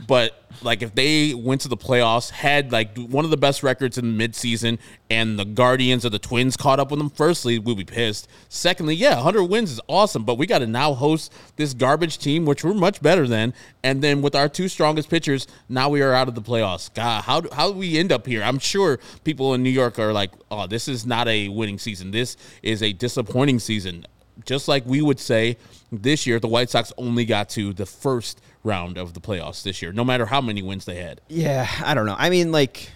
But 0.07 0.41
like, 0.61 0.81
if 0.81 0.95
they 0.95 1.33
went 1.33 1.61
to 1.61 1.67
the 1.67 1.77
playoffs, 1.77 2.31
had 2.31 2.71
like 2.71 2.97
one 2.97 3.25
of 3.25 3.31
the 3.31 3.37
best 3.37 3.61
records 3.63 3.97
in 3.97 4.17
midseason, 4.17 4.79
and 5.09 5.37
the 5.37 5.45
Guardians 5.45 6.03
or 6.05 6.09
the 6.09 6.19
Twins 6.19 6.57
caught 6.57 6.79
up 6.79 6.89
with 6.89 6.97
them, 6.97 7.09
firstly, 7.11 7.59
we'd 7.59 7.77
be 7.77 7.83
pissed. 7.85 8.27
Secondly, 8.49 8.95
yeah, 8.95 9.15
100 9.15 9.43
wins 9.43 9.71
is 9.71 9.79
awesome, 9.87 10.23
but 10.23 10.37
we 10.37 10.47
got 10.47 10.59
to 10.59 10.67
now 10.67 10.93
host 10.95 11.31
this 11.57 11.73
garbage 11.73 12.17
team, 12.17 12.45
which 12.45 12.63
we're 12.63 12.73
much 12.73 13.01
better 13.01 13.27
than. 13.27 13.53
And 13.83 14.01
then 14.01 14.21
with 14.23 14.33
our 14.33 14.49
two 14.49 14.67
strongest 14.67 15.09
pitchers, 15.09 15.45
now 15.69 15.89
we 15.89 16.01
are 16.01 16.13
out 16.13 16.27
of 16.27 16.35
the 16.35 16.41
playoffs. 16.41 16.91
God, 16.93 17.23
how 17.23 17.43
how 17.53 17.71
do 17.71 17.77
we 17.77 17.97
end 17.99 18.11
up 18.11 18.25
here? 18.25 18.41
I'm 18.41 18.59
sure 18.59 18.94
people 19.23 19.53
in 19.53 19.63
New 19.63 19.69
York 19.69 19.99
are 19.99 20.13
like, 20.13 20.31
oh, 20.51 20.67
this 20.67 20.88
is 20.88 21.05
not 21.05 21.27
a 21.27 21.49
winning 21.49 21.79
season. 21.79 22.12
This 22.12 22.38
is 22.63 22.81
a 22.81 22.93
disappointing 22.93 23.60
season 23.60 24.05
just 24.43 24.67
like 24.67 24.86
we 24.86 25.01
would 25.01 25.19
say 25.19 25.58
this 25.91 26.27
year, 26.27 26.39
the 26.39 26.47
White 26.47 26.69
Sox 26.69 26.91
only 26.97 27.25
got 27.25 27.49
to 27.49 27.73
the 27.73 27.86
first 27.86 28.41
round 28.63 28.97
of 28.97 29.13
the 29.13 29.21
playoffs 29.21 29.63
this 29.63 29.81
year, 29.81 29.93
no 29.93 30.03
matter 30.03 30.25
how 30.25 30.41
many 30.41 30.62
wins 30.62 30.86
they 30.86 30.95
had. 30.95 31.21
Yeah, 31.27 31.67
I 31.84 31.93
don't 31.93 32.05
know. 32.05 32.15
I 32.17 32.29
mean, 32.29 32.51
like 32.51 32.91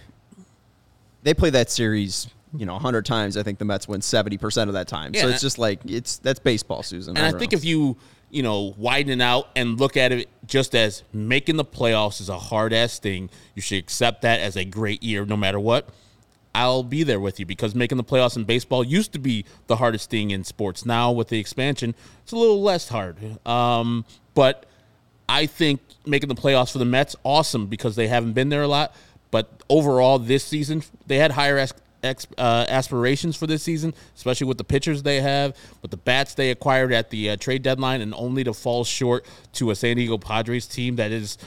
they 1.22 1.34
play 1.34 1.50
that 1.50 1.70
series, 1.70 2.28
you 2.56 2.66
know, 2.66 2.74
100 2.74 3.06
times. 3.06 3.36
I 3.36 3.42
think 3.42 3.58
the 3.58 3.64
Mets 3.64 3.88
win 3.88 4.00
70% 4.00 4.68
of 4.68 4.74
that 4.74 4.88
time. 4.88 5.12
Yeah, 5.14 5.22
so 5.22 5.28
it's 5.28 5.40
just 5.40 5.58
like 5.58 5.80
it's 5.84 6.18
that's 6.18 6.40
baseball, 6.40 6.82
Susan. 6.82 7.16
And 7.16 7.26
I, 7.26 7.30
don't 7.30 7.40
think 7.40 7.52
know. 7.52 7.58
if 7.58 7.64
you, 7.64 7.96
you 8.30 8.42
know, 8.42 8.74
widen 8.76 9.20
it 9.20 9.22
out 9.22 9.48
and 9.56 9.78
look 9.78 9.96
at 9.96 10.12
it 10.12 10.28
just 10.46 10.74
as 10.74 11.02
making 11.12 11.56
the 11.56 11.64
playoffs 11.64 12.20
is 12.20 12.28
a 12.28 12.38
hard 12.38 12.72
ass 12.72 12.98
thing, 12.98 13.30
you 13.54 13.62
should 13.62 13.78
accept 13.78 14.22
that 14.22 14.40
as 14.40 14.56
a 14.56 14.64
great 14.64 15.02
year 15.02 15.24
no 15.24 15.36
matter 15.36 15.60
what. 15.60 15.88
I'll 16.54 16.82
be 16.82 17.04
there 17.04 17.20
with 17.20 17.38
you 17.38 17.46
because 17.46 17.74
making 17.74 17.96
the 17.96 18.04
playoffs 18.04 18.36
in 18.36 18.44
baseball 18.44 18.82
used 18.82 19.12
to 19.12 19.18
be 19.20 19.44
the 19.68 19.76
hardest 19.76 20.10
thing 20.10 20.32
in 20.32 20.42
sports. 20.42 20.84
Now 20.84 21.12
with 21.12 21.28
the 21.28 21.38
expansion, 21.38 21.94
it's 22.22 22.32
a 22.32 22.36
little 22.36 22.60
less 22.60 22.88
hard. 22.88 23.16
Um, 23.46 24.04
but 24.34 24.66
I 25.28 25.46
think 25.46 25.80
making 26.04 26.28
the 26.28 26.34
playoffs 26.34 26.72
for 26.72 26.78
the 26.78 26.84
Mets 26.84 27.14
awesome 27.22 27.66
because 27.66 27.94
they 27.94 28.08
haven't 28.08 28.32
been 28.32 28.48
there 28.48 28.62
a 28.62 28.68
lot. 28.68 28.94
But 29.30 29.62
overall, 29.68 30.18
this 30.18 30.44
season 30.44 30.82
they 31.06 31.18
had 31.18 31.30
higher 31.32 31.56
ex, 32.02 32.26
uh, 32.38 32.66
aspirations 32.68 33.36
for 33.36 33.46
this 33.46 33.62
season, 33.62 33.94
especially 34.16 34.46
with 34.46 34.58
the 34.58 34.64
pitchers 34.64 35.02
they 35.02 35.20
have, 35.20 35.56
with 35.82 35.90
the 35.90 35.96
bats 35.96 36.34
they 36.34 36.50
acquired 36.50 36.92
at 36.92 37.10
the 37.10 37.30
uh, 37.30 37.36
trade 37.36 37.62
deadline, 37.62 38.00
and 38.00 38.14
only 38.14 38.44
to 38.44 38.52
fall 38.52 38.84
short 38.84 39.26
to 39.52 39.70
a 39.70 39.74
San 39.74 39.96
Diego 39.96 40.18
Padres 40.18 40.66
team 40.66 40.96
that 40.96 41.10
is, 41.10 41.38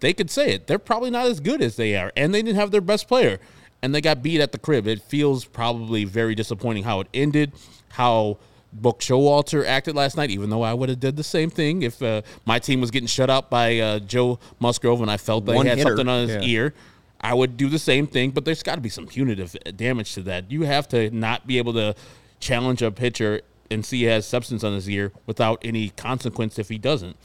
they 0.00 0.12
could 0.12 0.30
say 0.30 0.52
it, 0.54 0.66
they're 0.66 0.78
probably 0.78 1.10
not 1.10 1.26
as 1.26 1.40
good 1.40 1.62
as 1.62 1.76
they 1.76 1.96
are, 1.96 2.12
and 2.16 2.34
they 2.34 2.42
didn't 2.42 2.56
have 2.56 2.70
their 2.70 2.80
best 2.80 3.08
player, 3.08 3.38
and 3.82 3.94
they 3.94 4.00
got 4.00 4.22
beat 4.22 4.40
at 4.40 4.52
the 4.52 4.58
crib. 4.58 4.86
It 4.86 5.02
feels 5.02 5.44
probably 5.44 6.04
very 6.04 6.34
disappointing 6.34 6.84
how 6.84 7.00
it 7.00 7.08
ended, 7.14 7.52
how. 7.90 8.38
Buck 8.72 9.00
Showalter 9.00 9.66
acted 9.66 9.96
last 9.96 10.16
night, 10.16 10.30
even 10.30 10.48
though 10.48 10.62
I 10.62 10.72
would 10.74 10.90
have 10.90 11.00
did 11.00 11.16
the 11.16 11.24
same 11.24 11.50
thing 11.50 11.82
if 11.82 12.00
uh, 12.00 12.22
my 12.46 12.60
team 12.60 12.80
was 12.80 12.92
getting 12.92 13.08
shut 13.08 13.28
out 13.28 13.50
by 13.50 13.80
uh, 13.80 13.98
Joe 13.98 14.38
Musgrove 14.60 15.02
and 15.02 15.10
I 15.10 15.16
felt 15.16 15.44
they 15.44 15.56
One 15.56 15.66
had 15.66 15.78
hitter, 15.78 15.90
something 15.90 16.08
on 16.08 16.28
his 16.28 16.36
yeah. 16.36 16.48
ear. 16.52 16.74
I 17.20 17.34
would 17.34 17.56
do 17.56 17.68
the 17.68 17.78
same 17.78 18.06
thing, 18.06 18.30
but 18.30 18.44
there's 18.44 18.62
got 18.62 18.76
to 18.76 18.80
be 18.80 18.88
some 18.88 19.06
punitive 19.06 19.56
damage 19.76 20.14
to 20.14 20.22
that. 20.22 20.50
You 20.50 20.62
have 20.62 20.88
to 20.88 21.10
not 21.10 21.46
be 21.46 21.58
able 21.58 21.74
to 21.74 21.94
challenge 22.40 22.82
a 22.82 22.90
pitcher 22.90 23.42
and 23.70 23.84
see 23.84 23.98
he 23.98 24.04
has 24.04 24.26
substance 24.26 24.64
on 24.64 24.72
his 24.72 24.88
ear 24.88 25.12
without 25.26 25.60
any 25.62 25.90
consequence 25.90 26.58
if 26.58 26.68
he 26.68 26.78
doesn't. 26.78 27.16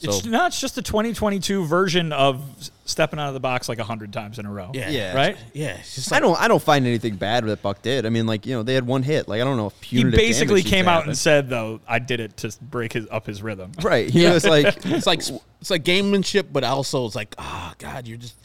So 0.00 0.10
it's 0.12 0.24
not 0.24 0.48
it's 0.48 0.60
just 0.60 0.78
a 0.78 0.82
2022 0.82 1.66
version 1.66 2.10
of 2.12 2.42
stepping 2.86 3.18
out 3.18 3.28
of 3.28 3.34
the 3.34 3.40
box 3.40 3.68
like 3.68 3.76
100 3.76 4.12
times 4.14 4.38
in 4.38 4.46
a 4.46 4.50
row. 4.50 4.70
yeah, 4.72 4.88
Yeah. 4.88 5.14
Right? 5.14 5.36
yeah. 5.52 5.76
It's 5.76 5.94
just 5.94 6.12
I 6.12 6.20
don't 6.20 6.40
I 6.40 6.48
don't 6.48 6.62
find 6.62 6.86
anything 6.86 7.16
bad 7.16 7.44
that 7.44 7.60
Buck 7.60 7.82
did. 7.82 8.06
I 8.06 8.08
mean, 8.08 8.24
like, 8.26 8.46
you 8.46 8.54
know, 8.54 8.62
they 8.62 8.72
had 8.72 8.86
one 8.86 9.02
hit. 9.02 9.28
Like 9.28 9.42
I 9.42 9.44
don't 9.44 9.58
know 9.58 9.66
if 9.66 9.82
He 9.82 10.02
basically 10.04 10.62
came 10.62 10.88
out 10.88 11.04
and 11.04 11.16
said 11.16 11.50
though, 11.50 11.80
I 11.86 11.98
did 11.98 12.20
it 12.20 12.38
to 12.38 12.56
break 12.62 12.94
his 12.94 13.08
up 13.10 13.26
his 13.26 13.42
rhythm. 13.42 13.72
Right. 13.82 14.08
He 14.08 14.26
was 14.26 14.46
like 14.46 14.74
it's 14.86 15.06
like 15.06 15.20
it's 15.60 15.70
like 15.70 15.84
gamemanship, 15.84 16.46
but 16.50 16.64
also 16.64 17.04
it's 17.04 17.14
like, 17.14 17.34
oh 17.36 17.72
God, 17.78 18.08
you're 18.08 18.16
just 18.16 18.36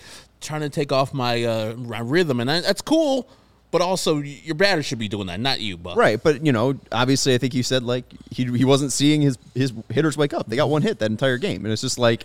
trying 0.45 0.61
to 0.61 0.69
take 0.69 0.91
off 0.91 1.13
my 1.13 1.43
uh, 1.43 1.75
my 1.75 1.99
rhythm, 1.99 2.39
and 2.39 2.49
I, 2.49 2.61
that's 2.61 2.81
cool. 2.81 3.29
But 3.71 3.81
also, 3.81 4.19
your 4.19 4.55
batter 4.55 4.81
should 4.81 4.99
be 4.99 5.09
doing 5.09 5.27
that, 5.27 5.39
not 5.39 5.59
you, 5.59 5.75
Buck. 5.75 5.97
Right, 5.97 6.21
but 6.21 6.45
you 6.45 6.53
know, 6.53 6.79
obviously, 6.93 7.33
I 7.33 7.37
think 7.37 7.53
you 7.53 7.63
said 7.63 7.83
like 7.83 8.05
he, 8.31 8.45
he 8.45 8.63
wasn't 8.63 8.93
seeing 8.93 9.21
his 9.21 9.37
his 9.53 9.73
hitters 9.89 10.15
wake 10.15 10.33
up. 10.33 10.47
They 10.47 10.55
got 10.55 10.69
one 10.69 10.81
hit 10.81 10.99
that 10.99 11.11
entire 11.11 11.37
game, 11.37 11.65
and 11.65 11.73
it's 11.73 11.81
just 11.81 11.99
like 11.99 12.23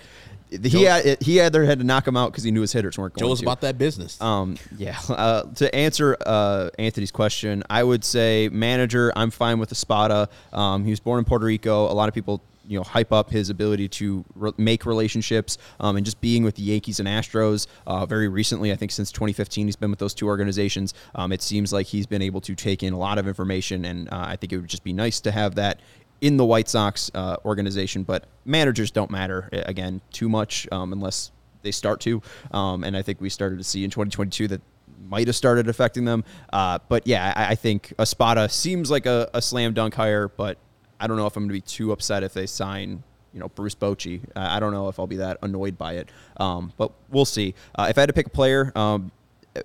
he 0.50 0.82
had 0.82 1.22
he 1.22 1.40
either 1.40 1.64
had 1.64 1.78
to 1.78 1.84
knock 1.84 2.06
him 2.06 2.16
out 2.16 2.32
because 2.32 2.44
he 2.44 2.50
knew 2.50 2.60
his 2.60 2.72
hitters 2.72 2.98
weren't 2.98 3.14
going 3.14 3.28
Joe's 3.28 3.40
to. 3.40 3.44
about 3.44 3.60
that 3.62 3.78
business. 3.78 4.20
Um, 4.20 4.56
yeah. 4.76 4.98
Uh, 5.20 5.42
to 5.54 5.74
answer 5.74 6.16
uh, 6.24 6.70
Anthony's 6.78 7.10
question, 7.10 7.62
I 7.68 7.82
would 7.82 8.04
say 8.04 8.48
manager. 8.50 9.12
I'm 9.14 9.30
fine 9.30 9.58
with 9.58 9.70
Espada. 9.70 10.28
Um, 10.52 10.84
he 10.84 10.90
was 10.90 11.00
born 11.00 11.18
in 11.18 11.24
Puerto 11.26 11.44
Rico. 11.44 11.90
A 11.90 11.92
lot 11.92 12.08
of 12.08 12.14
people, 12.14 12.42
you 12.70 12.78
know, 12.78 12.84
hype 12.84 13.12
up 13.12 13.30
his 13.30 13.50
ability 13.50 13.88
to 13.88 14.24
re- 14.36 14.52
make 14.56 14.86
relationships 14.86 15.58
um, 15.80 15.96
and 15.96 16.06
just 16.06 16.20
being 16.20 16.44
with 16.44 16.54
the 16.54 16.62
Yankees 16.62 17.00
and 17.00 17.08
Astros. 17.08 17.66
Uh, 17.84 18.06
very 18.06 18.28
recently, 18.28 18.70
I 18.70 18.76
think 18.76 18.92
since 18.92 19.10
2015, 19.10 19.66
he's 19.66 19.74
been 19.74 19.90
with 19.90 19.98
those 19.98 20.14
two 20.14 20.28
organizations. 20.28 20.94
Um, 21.16 21.32
it 21.32 21.42
seems 21.42 21.72
like 21.72 21.88
he's 21.88 22.06
been 22.06 22.22
able 22.22 22.40
to 22.42 22.54
take 22.54 22.84
in 22.84 22.92
a 22.92 22.96
lot 22.96 23.18
of 23.18 23.26
information, 23.26 23.84
and 23.84 24.08
uh, 24.12 24.24
I 24.28 24.36
think 24.36 24.52
it 24.52 24.58
would 24.58 24.68
just 24.68 24.84
be 24.84 24.92
nice 24.92 25.18
to 25.22 25.32
have 25.32 25.56
that 25.56 25.80
in 26.20 26.36
the 26.36 26.44
White 26.44 26.68
Sox 26.68 27.10
uh, 27.12 27.38
organization. 27.44 28.04
But 28.04 28.26
managers 28.44 28.92
don't 28.92 29.10
matter 29.10 29.48
again 29.52 30.00
too 30.12 30.28
much 30.28 30.68
um, 30.70 30.92
unless 30.92 31.32
they 31.62 31.72
start 31.72 32.00
to. 32.02 32.22
Um, 32.52 32.84
and 32.84 32.96
I 32.96 33.02
think 33.02 33.20
we 33.20 33.30
started 33.30 33.58
to 33.58 33.64
see 33.64 33.82
in 33.82 33.90
2022 33.90 34.46
that 34.46 34.62
might 35.08 35.26
have 35.26 35.34
started 35.34 35.68
affecting 35.68 36.04
them. 36.04 36.22
Uh, 36.52 36.78
but 36.88 37.04
yeah, 37.04 37.32
I, 37.34 37.48
I 37.48 37.54
think 37.56 37.92
Espada 37.98 38.48
seems 38.48 38.92
like 38.92 39.06
a, 39.06 39.28
a 39.34 39.42
slam 39.42 39.74
dunk 39.74 39.94
hire, 39.94 40.28
but 40.28 40.56
I 41.00 41.06
don't 41.06 41.16
know 41.16 41.26
if 41.26 41.36
I'm 41.36 41.44
going 41.44 41.48
to 41.48 41.54
be 41.54 41.60
too 41.60 41.92
upset 41.92 42.22
if 42.22 42.34
they 42.34 42.46
sign. 42.46 43.02
You 43.32 43.38
know 43.38 43.48
Bruce 43.48 43.76
Bochy. 43.76 44.24
Uh, 44.34 44.40
I 44.40 44.58
don't 44.58 44.72
know 44.72 44.88
if 44.88 44.98
I'll 44.98 45.06
be 45.06 45.16
that 45.16 45.38
annoyed 45.40 45.78
by 45.78 45.94
it, 45.94 46.08
um, 46.38 46.72
but 46.76 46.90
we'll 47.10 47.24
see. 47.24 47.54
Uh, 47.76 47.86
if 47.88 47.96
I 47.96 48.02
had 48.02 48.08
to 48.08 48.12
pick 48.12 48.26
a 48.26 48.30
player, 48.30 48.72
um, 48.74 49.12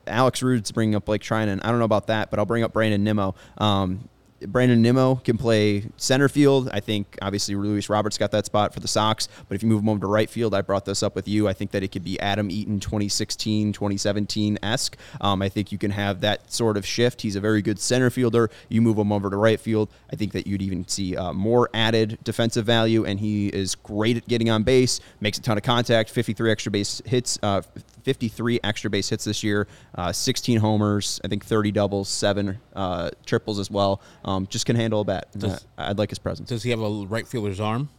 Alex 0.06 0.44
Rude's 0.44 0.72
bringing 0.72 0.94
up 0.96 1.06
Blake 1.06 1.22
Treinen. 1.22 1.62
I 1.64 1.70
don't 1.70 1.80
know 1.80 1.86
about 1.86 2.08
that, 2.08 2.30
but 2.30 2.38
I'll 2.38 2.46
bring 2.46 2.64
up 2.64 2.74
Brandon 2.74 3.04
Nimmo. 3.04 3.34
Um, 3.58 4.08
Brandon 4.42 4.82
Nimmo 4.82 5.16
can 5.16 5.38
play 5.38 5.86
center 5.98 6.28
field. 6.28 6.70
I 6.74 6.82
think 6.82 7.18
obviously 7.22 7.56
Luis 7.56 7.90
Roberts 7.90 8.18
got 8.18 8.32
that 8.32 8.46
spot 8.46 8.74
for 8.74 8.82
the 8.82 8.88
Sox, 8.88 9.30
but 9.48 9.56
if 9.56 9.64
you 9.64 9.70
move 9.70 9.82
him 9.82 9.90
over 9.90 10.00
to 10.00 10.08
right 10.08 10.30
field, 10.30 10.54
I 10.54 10.62
brought 10.62 10.86
this 10.86 11.02
up 11.02 11.16
with 11.16 11.28
you. 11.28 11.48
I 11.48 11.54
think 11.54 11.72
that 11.72 11.84
it 11.84 11.92
could 11.92 12.04
be 12.04 12.20
Adam 12.20 12.52
Eaton 12.52 12.80
2016, 12.80 13.72
2017 13.72 14.60
esque. 14.62 14.98
Um, 15.22 15.42
I 15.42 15.50
think 15.50 15.72
you 15.72 15.78
can 15.78 15.92
have 15.92 16.22
that 16.22 16.52
sort 16.52 16.76
of 16.76 16.86
shift. 16.86 17.22
He's 17.22 17.36
a 17.36 17.40
very 17.40 17.62
good 17.62 17.80
center 17.80 18.10
fielder. 18.10 18.50
You 18.68 18.82
move 18.82 18.98
him 18.98 19.12
over 19.12 19.30
to 19.30 19.38
right 19.38 19.60
field. 19.60 19.90
I 20.12 20.18
think 20.18 20.34
that 20.34 20.48
you'd 20.48 20.62
even 20.62 20.88
see 20.88 21.16
uh, 21.16 21.32
more 21.32 21.70
added 21.74 22.18
defensive 22.24 22.66
value, 22.66 23.06
and 23.06 23.20
he 23.20 23.48
is 23.48 23.76
great 23.76 24.18
at 24.18 24.28
getting 24.28 24.50
on 24.50 24.64
base, 24.64 25.00
makes 25.22 25.38
a 25.38 25.42
ton 25.42 25.58
of 25.58 25.64
contact, 25.64 26.10
53 26.10 26.52
extra 26.52 26.72
base 26.72 27.02
hits, 27.06 27.40
uh, 27.42 27.62
53 28.06 28.60
extra 28.64 28.90
base 28.90 29.10
hits 29.10 29.26
this 29.26 29.44
year, 29.44 29.68
uh, 29.96 30.14
16 30.14 30.60
homers, 30.60 31.20
I 31.26 31.28
think 31.28 31.44
30 31.44 31.72
doubles, 31.72 32.08
seven 32.08 32.60
uh, 32.76 33.10
triples 33.26 33.60
as 33.60 33.70
well. 33.72 34.00
Um, 34.24 34.46
just 34.48 34.66
can 34.68 34.76
handle 34.76 35.02
a 35.02 35.04
bat. 35.04 35.28
Does- 35.38 35.66
I'd 35.78 35.98
like 35.98 36.12
his 36.12 36.20
presence. 36.20 36.48
Does 36.50 36.62
he 36.64 36.70
have 36.70 36.80
a 36.82 36.90
right 37.08 37.28
fielder's 37.28 37.60
arm? 37.60 37.90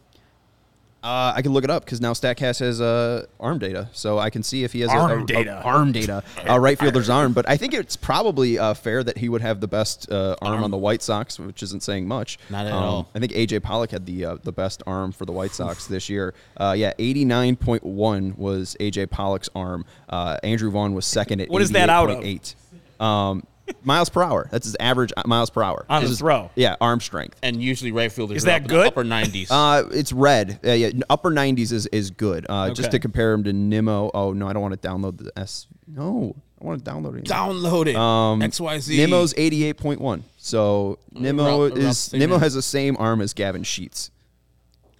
Uh, 1.06 1.32
I 1.36 1.40
can 1.42 1.52
look 1.52 1.62
it 1.62 1.70
up 1.70 1.84
because 1.84 2.00
now 2.00 2.12
Statcast 2.14 2.58
has 2.58 2.80
uh, 2.80 3.26
arm 3.38 3.60
data, 3.60 3.88
so 3.92 4.18
I 4.18 4.28
can 4.28 4.42
see 4.42 4.64
if 4.64 4.72
he 4.72 4.80
has 4.80 4.90
Arm 4.90 5.20
a, 5.20 5.22
a- 5.22 5.26
data. 5.26 5.62
arm 5.62 5.92
data, 5.92 6.24
a 6.46 6.58
right 6.66 6.76
fielder's 6.76 7.08
arm. 7.08 7.32
But 7.32 7.48
I 7.48 7.56
think 7.56 7.74
it's 7.74 7.94
probably 7.96 8.58
uh, 8.58 8.74
fair 8.74 9.04
that 9.04 9.16
he 9.18 9.28
would 9.28 9.40
have 9.40 9.60
the 9.60 9.68
best 9.68 10.10
uh, 10.10 10.34
arm, 10.42 10.64
on 10.64 10.72
the 10.72 10.76
White 10.76 11.02
Sox, 11.02 11.38
which 11.38 11.62
isn't 11.62 11.84
saying 11.84 12.08
much. 12.08 12.38
Um, 12.48 12.52
Not 12.52 12.66
at 12.66 12.72
all. 12.72 13.08
I 13.14 13.20
think 13.20 13.32
AJ 13.32 13.62
Pollock 13.62 13.92
had 13.92 14.04
the 14.04 14.24
uh, 14.24 14.36
the 14.42 14.52
best 14.52 14.82
arm 14.84 15.12
for 15.12 15.24
the 15.26 15.32
White 15.32 15.52
Sox 15.52 15.86
this 15.86 16.08
year. 16.08 16.34
Uh, 16.56 16.74
yeah, 16.76 16.92
eighty 16.98 17.24
nine 17.24 17.54
point 17.54 17.84
one 17.84 18.34
was 18.36 18.76
AJ 18.80 19.10
Pollock's 19.10 19.48
arm. 19.54 19.84
Uh, 20.08 20.38
Andrew 20.42 20.72
Vaughn 20.72 20.92
was 20.92 21.06
second 21.06 21.40
at 21.40 21.48
What 21.48 21.62
is 21.62 21.70
that 21.70 21.88
out 21.88 22.10
of? 22.10 22.18
88.8. 22.18 22.54
Um, 23.00 23.46
miles 23.82 24.08
per 24.08 24.22
hour. 24.22 24.48
That's 24.50 24.66
his 24.66 24.76
average 24.80 25.12
uh, 25.16 25.22
miles 25.26 25.50
per 25.50 25.62
hour 25.62 25.86
On 25.88 26.00
This 26.02 26.10
the 26.10 26.12
is- 26.14 26.18
throw. 26.20 26.50
Yeah, 26.54 26.76
arm 26.80 27.00
strength. 27.00 27.38
And 27.42 27.62
usually 27.62 27.92
right 27.92 28.10
fielders 28.10 28.38
Is 28.38 28.44
that 28.44 28.56
up 28.56 28.62
in 28.62 28.68
good? 28.68 28.82
the 28.84 28.88
upper 28.88 29.04
90s. 29.04 29.46
Uh, 29.50 29.88
it's 29.92 30.12
red. 30.12 30.60
Uh, 30.64 30.72
yeah, 30.72 30.90
upper 31.10 31.30
90s 31.30 31.72
is, 31.72 31.86
is 31.88 32.10
good. 32.10 32.46
Uh, 32.48 32.70
Just 32.72 32.90
to 32.92 32.98
compare 32.98 33.32
him 33.32 33.44
to 33.44 33.52
Nimmo. 33.52 34.10
Oh, 34.14 34.32
no, 34.32 34.48
I 34.48 34.52
don't 34.52 34.62
want 34.62 34.80
to 34.80 34.88
download 34.88 35.18
the 35.18 35.32
S. 35.36 35.66
No, 35.86 36.34
I 36.60 36.64
want 36.64 36.84
to 36.84 36.90
download 36.90 37.18
it. 37.18 37.24
Download 37.24 37.86
it. 37.86 37.96
Um, 37.96 38.40
XYZ. 38.40 38.96
Nimmo's 38.96 39.34
88.1. 39.34 40.22
So 40.36 40.98
Nimmo 41.12 41.44
Around- 41.44 41.72
around 41.78 41.78
is 41.78 41.98
same 41.98 42.20
Nimmo 42.20 42.38
has 42.38 42.54
the 42.54 42.62
same 42.62 42.96
arm 42.98 43.20
as 43.20 43.32
Gavin 43.34 43.62
Sheets. 43.62 44.10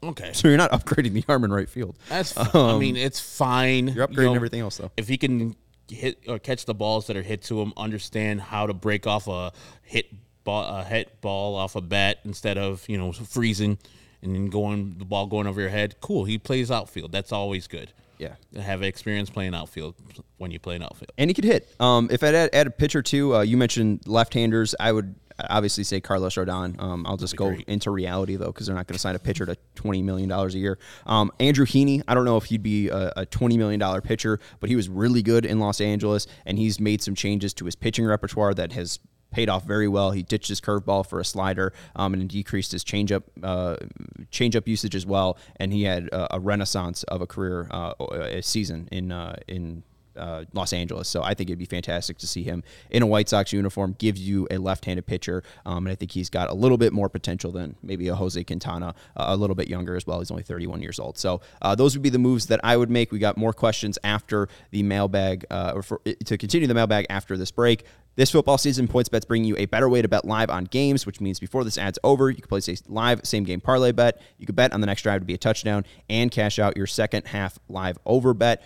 Okay. 0.02 0.30
So 0.34 0.48
you're 0.48 0.56
not 0.58 0.70
upgrading 0.72 1.14
the 1.14 1.24
arm 1.28 1.42
in 1.44 1.52
right 1.52 1.68
field. 1.68 1.96
That's. 2.08 2.36
f- 2.36 2.54
I 2.54 2.78
mean, 2.78 2.96
it's 2.96 3.18
fine. 3.18 3.88
Um, 3.88 3.94
You're 3.94 4.04
You 4.10 4.14
upgrading 4.16 4.24
know, 4.26 4.34
everything 4.34 4.60
else 4.60 4.76
though. 4.76 4.90
If 4.96 5.08
he 5.08 5.16
can 5.16 5.56
hit 5.88 6.18
or 6.26 6.38
catch 6.38 6.64
the 6.64 6.74
balls 6.74 7.06
that 7.06 7.16
are 7.16 7.22
hit 7.22 7.42
to 7.44 7.60
him, 7.60 7.72
understand 7.76 8.40
how 8.40 8.66
to 8.66 8.74
break 8.74 9.06
off 9.06 9.28
a 9.28 9.52
hit 9.82 10.06
ball, 10.44 10.64
a 10.64 10.84
hit 10.84 11.20
ball 11.20 11.54
off 11.54 11.76
a 11.76 11.80
bat 11.80 12.18
instead 12.24 12.58
of 12.58 12.88
you 12.88 12.96
know 12.98 13.12
freezing 13.12 13.78
and 14.22 14.34
then 14.34 14.46
going 14.46 14.96
the 14.98 15.04
ball 15.04 15.26
going 15.26 15.46
over 15.46 15.60
your 15.60 15.70
head. 15.70 16.00
Cool. 16.00 16.24
He 16.24 16.38
plays 16.38 16.70
outfield. 16.70 17.12
That's 17.12 17.32
always 17.32 17.66
good. 17.66 17.92
Yeah. 18.18 18.34
Have 18.60 18.82
experience 18.82 19.28
playing 19.30 19.54
outfield 19.54 19.94
when 20.38 20.50
you 20.50 20.58
play 20.58 20.76
an 20.76 20.82
outfield. 20.82 21.12
And 21.18 21.28
he 21.28 21.34
could 21.34 21.44
hit. 21.44 21.68
Um, 21.78 22.08
if 22.10 22.22
I'd 22.22 22.34
add, 22.34 22.50
add 22.52 22.66
a 22.66 22.70
pitcher 22.70 23.02
too, 23.02 23.36
uh, 23.36 23.42
you 23.42 23.56
mentioned 23.56 24.06
left-handers. 24.06 24.74
I 24.80 24.92
would 24.92 25.14
obviously 25.38 25.84
say 25.84 26.00
Carlos 26.00 26.34
Rodon. 26.34 26.80
Um, 26.80 27.06
I'll 27.06 27.16
just 27.16 27.36
go 27.36 27.48
great. 27.48 27.68
into 27.68 27.90
reality 27.90 28.36
though, 28.36 28.46
because 28.46 28.66
they're 28.66 28.76
not 28.76 28.86
going 28.86 28.94
to 28.94 29.00
sign 29.00 29.14
a 29.14 29.18
pitcher 29.18 29.46
to 29.46 29.56
twenty 29.74 30.02
million 30.02 30.28
dollars 30.28 30.54
a 30.54 30.58
year. 30.58 30.78
Um, 31.06 31.30
Andrew 31.40 31.66
Heaney. 31.66 32.02
I 32.08 32.14
don't 32.14 32.24
know 32.24 32.36
if 32.36 32.44
he'd 32.44 32.62
be 32.62 32.88
a, 32.88 33.12
a 33.16 33.26
twenty 33.26 33.58
million 33.58 33.80
dollar 33.80 34.00
pitcher, 34.00 34.40
but 34.60 34.70
he 34.70 34.76
was 34.76 34.88
really 34.88 35.22
good 35.22 35.44
in 35.44 35.58
Los 35.58 35.80
Angeles, 35.80 36.26
and 36.44 36.58
he's 36.58 36.80
made 36.80 37.02
some 37.02 37.14
changes 37.14 37.52
to 37.54 37.64
his 37.64 37.76
pitching 37.76 38.06
repertoire 38.06 38.54
that 38.54 38.72
has 38.72 38.98
paid 39.32 39.48
off 39.48 39.64
very 39.64 39.88
well. 39.88 40.12
He 40.12 40.22
ditched 40.22 40.48
his 40.48 40.60
curveball 40.60 41.06
for 41.06 41.20
a 41.20 41.24
slider, 41.24 41.72
um, 41.94 42.14
and 42.14 42.28
decreased 42.28 42.72
his 42.72 42.84
changeup 42.84 43.24
uh, 43.42 43.76
changeup 44.30 44.66
usage 44.66 44.94
as 44.94 45.04
well. 45.04 45.36
And 45.56 45.72
he 45.72 45.82
had 45.82 46.08
a, 46.08 46.36
a 46.36 46.40
renaissance 46.40 47.02
of 47.04 47.20
a 47.20 47.26
career 47.26 47.68
uh, 47.70 47.92
a 48.00 48.42
season 48.42 48.88
in 48.90 49.12
uh, 49.12 49.36
in 49.46 49.82
uh, 50.16 50.44
Los 50.52 50.72
Angeles. 50.72 51.08
So 51.08 51.22
I 51.22 51.34
think 51.34 51.50
it'd 51.50 51.58
be 51.58 51.64
fantastic 51.64 52.18
to 52.18 52.26
see 52.26 52.42
him 52.42 52.62
in 52.90 53.02
a 53.02 53.06
White 53.06 53.28
Sox 53.28 53.52
uniform, 53.52 53.94
gives 53.98 54.20
you 54.20 54.46
a 54.50 54.58
left-handed 54.58 55.06
pitcher, 55.06 55.42
um, 55.64 55.86
and 55.86 55.92
I 55.92 55.94
think 55.94 56.12
he's 56.12 56.30
got 56.30 56.50
a 56.50 56.54
little 56.54 56.78
bit 56.78 56.92
more 56.92 57.08
potential 57.08 57.52
than 57.52 57.76
maybe 57.82 58.08
a 58.08 58.14
Jose 58.14 58.42
Quintana, 58.44 58.94
uh, 59.16 59.24
a 59.28 59.36
little 59.36 59.56
bit 59.56 59.68
younger 59.68 59.96
as 59.96 60.06
well. 60.06 60.18
He's 60.20 60.30
only 60.30 60.42
31 60.42 60.82
years 60.82 60.98
old. 60.98 61.18
So 61.18 61.40
uh, 61.62 61.74
those 61.74 61.94
would 61.94 62.02
be 62.02 62.10
the 62.10 62.18
moves 62.18 62.46
that 62.46 62.60
I 62.64 62.76
would 62.76 62.90
make. 62.90 63.12
We 63.12 63.18
got 63.18 63.36
more 63.36 63.52
questions 63.52 63.98
after 64.04 64.48
the 64.70 64.82
mailbag, 64.82 65.44
uh, 65.50 65.72
or 65.74 65.82
for, 65.82 65.98
to 65.98 66.38
continue 66.38 66.66
the 66.66 66.74
mailbag 66.74 67.06
after 67.10 67.36
this 67.36 67.50
break. 67.50 67.84
This 68.16 68.30
football 68.30 68.56
season, 68.56 68.88
PointsBet's 68.88 69.26
bringing 69.26 69.46
you 69.46 69.56
a 69.58 69.66
better 69.66 69.90
way 69.90 70.00
to 70.00 70.08
bet 70.08 70.24
live 70.24 70.48
on 70.48 70.64
games, 70.64 71.04
which 71.04 71.20
means 71.20 71.38
before 71.38 71.64
this 71.64 71.76
ad's 71.76 71.98
over, 72.02 72.30
you 72.30 72.36
can 72.36 72.48
place 72.48 72.66
a 72.66 72.76
live 72.88 73.20
same 73.24 73.44
game 73.44 73.60
parlay 73.60 73.92
bet. 73.92 74.22
You 74.38 74.46
can 74.46 74.54
bet 74.54 74.72
on 74.72 74.80
the 74.80 74.86
next 74.86 75.02
drive 75.02 75.20
to 75.20 75.26
be 75.26 75.34
a 75.34 75.38
touchdown 75.38 75.84
and 76.08 76.30
cash 76.30 76.58
out 76.58 76.78
your 76.78 76.86
second 76.86 77.26
half 77.26 77.58
live 77.68 77.98
over 78.06 78.32
bet. 78.32 78.62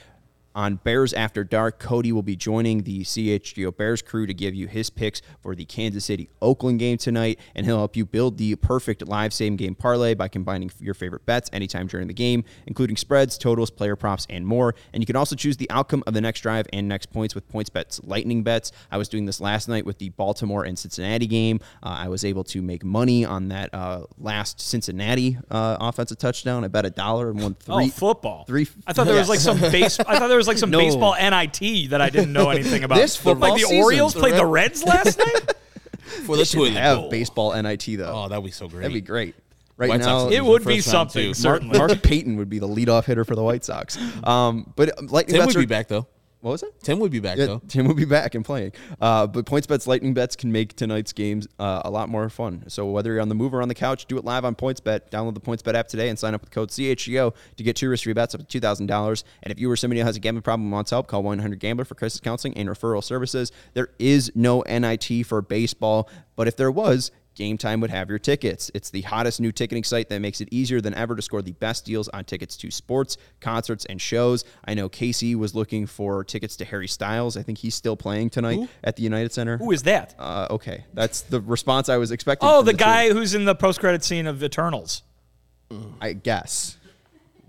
On 0.52 0.76
Bears 0.76 1.12
After 1.12 1.44
Dark, 1.44 1.78
Cody 1.78 2.10
will 2.10 2.24
be 2.24 2.34
joining 2.34 2.82
the 2.82 3.02
CHGO 3.04 3.76
Bears 3.76 4.02
crew 4.02 4.26
to 4.26 4.34
give 4.34 4.52
you 4.52 4.66
his 4.66 4.90
picks 4.90 5.22
for 5.42 5.54
the 5.54 5.64
Kansas 5.64 6.04
City 6.04 6.28
Oakland 6.42 6.80
game 6.80 6.98
tonight, 6.98 7.38
and 7.54 7.64
he'll 7.64 7.78
help 7.78 7.94
you 7.96 8.04
build 8.04 8.36
the 8.36 8.56
perfect 8.56 9.06
live 9.06 9.32
same 9.32 9.54
game 9.54 9.76
parlay 9.76 10.14
by 10.14 10.26
combining 10.26 10.68
your 10.80 10.94
favorite 10.94 11.24
bets 11.24 11.48
anytime 11.52 11.86
during 11.86 12.08
the 12.08 12.12
game, 12.14 12.42
including 12.66 12.96
spreads, 12.96 13.38
totals, 13.38 13.70
player 13.70 13.94
props, 13.94 14.26
and 14.28 14.44
more. 14.44 14.74
And 14.92 15.00
you 15.00 15.06
can 15.06 15.14
also 15.14 15.36
choose 15.36 15.56
the 15.56 15.70
outcome 15.70 16.02
of 16.08 16.14
the 16.14 16.20
next 16.20 16.40
drive 16.40 16.66
and 16.72 16.88
next 16.88 17.12
points 17.12 17.36
with 17.36 17.48
points 17.48 17.70
bets, 17.70 18.00
Lightning 18.02 18.42
Bets. 18.42 18.72
I 18.90 18.96
was 18.96 19.08
doing 19.08 19.26
this 19.26 19.40
last 19.40 19.68
night 19.68 19.86
with 19.86 19.98
the 19.98 20.08
Baltimore 20.08 20.64
and 20.64 20.76
Cincinnati 20.76 21.28
game. 21.28 21.60
Uh, 21.80 21.90
I 21.90 22.08
was 22.08 22.24
able 22.24 22.42
to 22.44 22.60
make 22.60 22.82
money 22.84 23.24
on 23.24 23.48
that 23.48 23.72
uh, 23.72 24.02
last 24.18 24.60
Cincinnati 24.60 25.38
uh, 25.48 25.76
offensive 25.80 26.18
touchdown. 26.18 26.64
I 26.64 26.68
bet 26.68 26.84
a 26.84 26.90
dollar 26.90 27.30
and 27.30 27.40
won 27.40 27.54
three. 27.54 27.74
oh, 27.86 27.88
football. 27.88 28.44
three- 28.46 28.66
I 28.84 28.92
thought 28.92 29.06
there 29.06 29.14
was 29.16 29.28
like 29.28 29.38
some 29.38 29.60
base. 29.60 30.00
I 30.00 30.18
thought 30.18 30.26
there 30.26 30.39
was 30.40 30.48
like 30.48 30.58
some 30.58 30.70
No. 30.70 30.78
baseball 30.78 31.14
NIT 31.14 31.90
that 31.90 32.00
I 32.00 32.10
didn't 32.10 32.32
know 32.32 32.50
anything 32.50 32.82
about. 32.84 32.96
This 32.96 33.16
football 33.16 33.50
like 33.50 33.60
the 33.60 33.66
season, 33.68 33.82
Orioles 33.84 34.14
the 34.14 34.20
played 34.20 34.34
the 34.34 34.46
Reds 34.46 34.82
last 34.84 35.18
night. 35.18 35.54
For 36.26 36.36
the 36.36 36.44
should 36.44 36.56
toilet 36.58 36.72
have 36.72 36.98
bowl. 36.98 37.10
baseball 37.10 37.62
NIT 37.62 37.84
though. 37.98 38.24
Oh, 38.24 38.28
that'd 38.28 38.44
be 38.44 38.50
so 38.50 38.68
great. 38.68 38.80
That'd 38.82 38.94
be 38.94 39.00
great. 39.00 39.34
Right 39.76 39.88
White 39.90 40.00
now, 40.00 40.20
Sox 40.24 40.34
It 40.34 40.42
lose 40.42 40.48
would 40.50 40.62
the 40.62 40.66
be 40.68 40.76
first 40.78 40.86
round, 40.92 41.10
something, 41.12 41.22
too. 41.22 41.26
Mark, 41.28 41.36
certainly. 41.36 41.78
Mark 41.78 42.02
Payton 42.02 42.36
would 42.36 42.50
be 42.50 42.58
the 42.58 42.68
leadoff 42.68 43.04
hitter 43.06 43.24
for 43.24 43.34
the 43.34 43.42
White 43.42 43.64
Sox. 43.64 43.96
Um, 44.24 44.72
but 44.76 45.10
lightning 45.10 45.36
Tim 45.36 45.44
bets 45.46 45.54
would 45.54 45.56
are- 45.56 45.66
be 45.66 45.66
back 45.66 45.88
though. 45.88 46.06
What 46.40 46.52
was 46.52 46.62
it? 46.62 46.74
Tim 46.82 47.00
would 47.00 47.12
be 47.12 47.20
back 47.20 47.36
Yeah, 47.36 47.46
though. 47.46 47.62
Tim 47.68 47.86
will 47.86 47.94
be 47.94 48.06
back 48.06 48.34
and 48.34 48.42
playing. 48.42 48.72
Uh, 48.98 49.26
but 49.26 49.44
PointsBet's 49.44 49.86
lightning 49.86 50.14
bets 50.14 50.36
can 50.36 50.50
make 50.50 50.74
tonight's 50.74 51.12
games 51.12 51.46
uh, 51.58 51.82
a 51.84 51.90
lot 51.90 52.08
more 52.08 52.30
fun. 52.30 52.64
So 52.68 52.86
whether 52.86 53.12
you're 53.12 53.20
on 53.20 53.28
the 53.28 53.34
move 53.34 53.52
or 53.52 53.60
on 53.60 53.68
the 53.68 53.74
couch, 53.74 54.06
do 54.06 54.16
it 54.16 54.24
live 54.24 54.46
on 54.46 54.54
PointsBet. 54.54 55.10
Download 55.10 55.34
the 55.34 55.40
PointsBet 55.40 55.74
app 55.74 55.88
today 55.88 56.08
and 56.08 56.18
sign 56.18 56.32
up 56.32 56.40
with 56.40 56.50
code 56.50 56.70
CHGO 56.70 57.34
to 57.56 57.62
get 57.62 57.76
two 57.76 57.90
risk-free 57.90 58.14
bets 58.14 58.34
up 58.34 58.40
to 58.40 58.46
two 58.46 58.60
thousand 58.60 58.86
dollars. 58.86 59.22
And 59.42 59.52
if 59.52 59.60
you 59.60 59.70
or 59.70 59.76
somebody 59.76 60.00
who 60.00 60.06
has 60.06 60.16
a 60.16 60.20
gambling 60.20 60.42
problem 60.42 60.66
and 60.66 60.72
wants 60.72 60.90
help, 60.90 61.08
call 61.08 61.22
1-800-GAMBLER 61.22 61.84
for 61.84 61.94
crisis 61.94 62.20
counseling 62.20 62.56
and 62.56 62.68
referral 62.70 63.04
services. 63.04 63.52
There 63.74 63.90
is 63.98 64.32
no 64.34 64.62
NIT 64.62 65.26
for 65.26 65.42
baseball, 65.42 66.08
but 66.36 66.48
if 66.48 66.56
there 66.56 66.70
was. 66.70 67.10
Game 67.36 67.56
Time 67.56 67.80
would 67.80 67.90
have 67.90 68.08
your 68.10 68.18
tickets. 68.18 68.70
It's 68.74 68.90
the 68.90 69.02
hottest 69.02 69.40
new 69.40 69.52
ticketing 69.52 69.84
site 69.84 70.08
that 70.10 70.20
makes 70.20 70.40
it 70.40 70.48
easier 70.50 70.80
than 70.80 70.92
ever 70.94 71.14
to 71.16 71.22
score 71.22 71.40
the 71.42 71.52
best 71.52 71.84
deals 71.86 72.08
on 72.08 72.24
tickets 72.24 72.56
to 72.58 72.70
sports, 72.70 73.16
concerts, 73.40 73.84
and 73.86 74.00
shows. 74.00 74.44
I 74.64 74.74
know 74.74 74.88
Casey 74.88 75.34
was 75.34 75.54
looking 75.54 75.86
for 75.86 76.22
tickets 76.24 76.56
to 76.56 76.64
Harry 76.66 76.88
Styles. 76.88 77.36
I 77.36 77.42
think 77.42 77.58
he's 77.58 77.74
still 77.74 77.96
playing 77.96 78.30
tonight 78.30 78.68
at 78.84 78.96
the 78.96 79.02
United 79.02 79.32
Center. 79.32 79.56
Who 79.58 79.70
is 79.70 79.84
that? 79.84 80.14
Uh, 80.18 80.48
okay, 80.50 80.84
that's 80.92 81.22
the 81.22 81.40
response 81.40 81.88
I 81.88 81.96
was 81.96 82.10
expecting. 82.10 82.48
Oh, 82.48 82.58
from 82.58 82.66
the 82.66 82.72
two. 82.72 82.78
guy 82.78 83.10
who's 83.12 83.34
in 83.34 83.44
the 83.44 83.54
post-credit 83.54 84.04
scene 84.04 84.26
of 84.26 84.42
Eternals. 84.42 85.02
I 86.00 86.14
guess. 86.14 86.76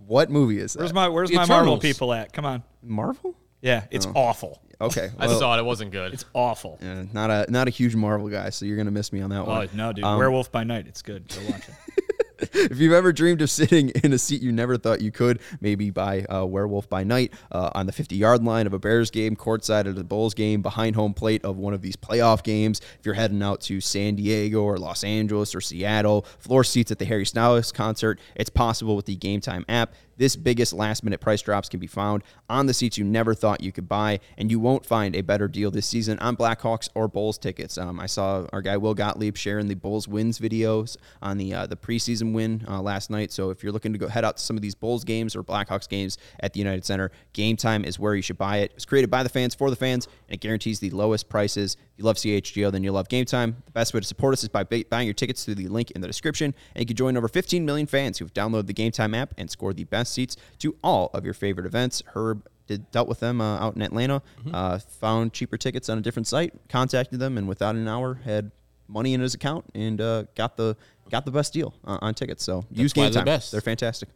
What 0.06 0.30
movie 0.30 0.60
is 0.60 0.74
that? 0.74 0.80
Where's 0.80 0.94
my 0.94 1.08
Where's 1.10 1.30
The 1.32 1.38
my 1.38 1.46
Marvel 1.46 1.78
people 1.80 2.14
at? 2.14 2.34
Come 2.34 2.46
on. 2.46 2.64
Marvel? 2.84 3.36
Yeah, 3.62 3.86
it's 3.92 4.06
Oh. 4.06 4.12
awful. 4.16 4.62
Okay. 4.82 5.12
I 5.18 5.28
well, 5.28 5.40
saw 5.40 5.56
it. 5.56 5.60
It 5.60 5.66
wasn't 5.66 5.92
good. 5.92 6.14
It's 6.14 6.26
awful. 6.34 6.80
uh, 6.82 7.04
not 7.14 7.30
a 7.30 7.46
not 7.50 7.68
a 7.68 7.72
huge 7.72 7.96
Marvel 7.96 8.30
guy, 8.30 8.50
so 8.50 8.66
you're 8.66 8.78
gonna 8.78 8.92
miss 8.92 9.14
me 9.14 9.22
on 9.22 9.30
that 9.30 9.42
Oh 9.42 9.46
one. 9.46 9.70
no, 9.74 9.94
dude! 9.94 10.04
Um, 10.04 10.18
Werewolf 10.18 10.52
by 10.52 10.64
Night. 10.64 10.88
It's 10.88 11.02
good. 11.02 11.28
Go 11.28 11.42
watch 11.52 11.70
it. 11.70 11.76
if 12.54 12.80
you've 12.80 12.94
ever 12.94 13.14
dreamed 13.14 13.42
of 13.42 13.50
sitting 13.50 13.90
in 14.04 14.14
a 14.14 14.18
seat 14.18 14.42
you 14.42 14.52
never 14.52 14.78
thought 14.78 15.02
you 15.02 15.12
could, 15.12 15.40
maybe 15.60 15.90
by 15.90 16.24
uh, 16.24 16.46
Werewolf 16.46 16.90
by 16.90 17.04
Night 17.04 17.34
uh, 17.52 17.70
on 17.76 17.86
the 17.86 17.92
50 17.92 18.16
yard 18.16 18.44
line 18.44 18.68
of 18.68 18.74
a 18.74 18.80
Bears 18.80 19.12
game, 19.12 19.36
courtside 19.36 19.90
at 19.90 19.98
a 19.98 20.04
Bulls 20.04 20.34
game, 20.34 20.62
behind 20.62 20.96
home 20.96 21.14
plate 21.14 21.44
of 21.46 21.58
one 21.58 21.74
of 21.74 21.82
these 21.82 21.96
playoff 21.96 22.44
games, 22.44 22.82
if 23.00 23.06
you're 23.06 23.16
heading 23.16 23.42
out 23.44 23.62
to 23.62 23.80
San 23.80 24.16
Diego 24.16 24.64
or 24.64 24.78
Los 24.78 25.04
Angeles 25.04 25.54
or 25.54 25.62
Seattle, 25.62 26.26
floor 26.40 26.64
seats 26.64 26.92
at 26.92 27.00
the 27.00 27.06
Harry 27.06 27.26
Styles 27.26 27.72
concert, 27.72 28.20
it's 28.36 28.50
possible 28.50 28.96
with 28.96 29.06
the 29.06 29.16
Game 29.16 29.42
Time 29.42 29.66
app. 29.70 29.94
This 30.22 30.36
biggest 30.36 30.72
last 30.72 31.04
minute 31.04 31.20
price 31.20 31.42
drops 31.42 31.68
can 31.68 31.80
be 31.80 31.88
found 31.88 32.22
on 32.48 32.68
the 32.68 32.76
seats 32.76 32.96
you 32.96 33.04
never 33.04 33.34
thought 33.34 33.64
you 33.64 33.72
could 33.72 33.90
buy, 33.90 34.20
and 34.38 34.52
you 34.52 34.60
won't 34.60 34.86
find 34.86 35.16
a 35.16 35.22
better 35.22 35.48
deal 35.48 35.72
this 35.72 35.88
season 35.88 36.20
on 36.20 36.38
Blackhawks 36.38 36.90
or 36.94 37.08
Bulls 37.08 37.40
tickets. 37.40 37.76
Um, 37.76 38.00
I 38.00 38.06
saw 38.06 38.46
our 38.54 38.62
guy 38.62 38.78
Will 38.78 38.94
Gottlieb 38.94 39.36
sharing 39.36 39.68
the 39.68 39.74
Bulls 39.74 40.08
wins 40.08 40.38
videos 40.38 40.96
on 41.24 41.40
the 41.40 41.56
uh, 41.56 41.66
the 41.66 41.76
preseason 41.76 42.34
win 42.34 42.64
uh, 42.68 42.84
last 42.84 43.10
night. 43.10 43.32
So 43.32 43.50
if 43.50 43.64
you're 43.64 43.72
looking 43.72 43.94
to 43.94 43.98
go 43.98 44.08
head 44.08 44.24
out 44.24 44.38
to 44.38 44.44
some 44.44 44.56
of 44.56 44.62
these 44.62 44.76
Bulls 44.76 45.04
games 45.04 45.36
or 45.36 45.44
Blackhawks 45.44 45.90
games 45.90 46.20
at 46.40 46.54
the 46.54 46.60
United 46.60 46.86
Center, 46.86 47.10
Game 47.34 47.58
Time 47.58 47.84
is 47.84 47.98
where 47.98 48.14
you 48.14 48.22
should 48.22 48.38
buy 48.38 48.58
it. 48.58 48.74
It's 48.76 48.86
created 48.86 49.10
by 49.10 49.24
the 49.24 49.30
fans 49.30 49.56
for 49.56 49.72
the 49.72 49.76
fans, 49.76 50.08
and 50.28 50.36
it 50.36 50.40
guarantees 50.40 50.80
the 50.80 50.92
lowest 50.92 51.30
prices. 51.30 51.78
If 51.94 51.98
you 51.98 52.06
love 52.06 52.18
CHGO, 52.18 52.72
then 52.72 52.84
you 52.84 52.92
love 52.92 53.10
Game 53.10 53.26
Time. 53.26 53.64
The 53.66 53.72
best 53.72 53.92
way 53.92 54.02
to 54.02 54.06
support 54.06 54.34
us 54.34 54.44
is 54.44 54.50
by 54.50 54.66
buying 54.66 55.08
your 55.08 55.16
tickets 55.16 55.46
through 55.46 55.56
the 55.56 55.68
link 55.68 55.90
in 55.90 56.02
the 56.02 56.08
description, 56.08 56.54
and 56.76 56.84
you 56.84 56.86
can 56.86 56.96
join 56.96 57.18
over 57.18 57.28
15 57.28 57.66
million 57.66 57.88
fans 57.88 58.20
who've 58.20 58.34
downloaded 58.36 58.68
the 58.68 58.74
Game 58.74 58.92
Time 58.92 59.16
app 59.16 59.34
and 59.40 59.50
scored 59.50 59.78
the 59.78 59.84
best 59.86 60.11
seats 60.12 60.36
to 60.60 60.76
all 60.84 61.10
of 61.14 61.26
your 61.26 61.34
favorite 61.34 61.66
events. 61.66 62.04
Herb 62.14 62.48
did, 62.68 62.90
dealt 62.92 63.08
with 63.08 63.20
them 63.20 63.42
uh, 63.42 63.58
out 63.60 63.76
in 63.76 63.82
Atlanta, 63.82 64.22
uh, 64.54 64.78
found 64.80 65.34
cheaper 65.34 65.58
tickets 65.58 65.90
on 65.90 65.98
a 65.98 66.02
different 66.02 66.28
site, 66.28 66.54
contacted 66.70 67.20
them, 67.20 67.38
and 67.38 67.48
without 67.48 67.76
an 67.76 67.88
hour 67.88 68.16
had 68.24 68.52
money 68.88 69.14
in 69.14 69.22
his 69.22 69.34
account 69.34 69.66
and 69.74 70.00
uh, 70.02 70.24
got 70.36 70.58
the 70.58 70.76
got 71.10 71.26
the 71.26 71.32
best 71.32 71.54
deal 71.54 71.74
uh, 71.86 71.98
on 72.02 72.14
tickets. 72.14 72.44
So 72.44 72.66
use 72.72 72.94
why 72.96 73.04
Game 73.06 73.14
they're 73.14 73.20
Time; 73.22 73.26
best. 73.26 73.52
they're 73.52 73.62
fantastic. 73.62 74.10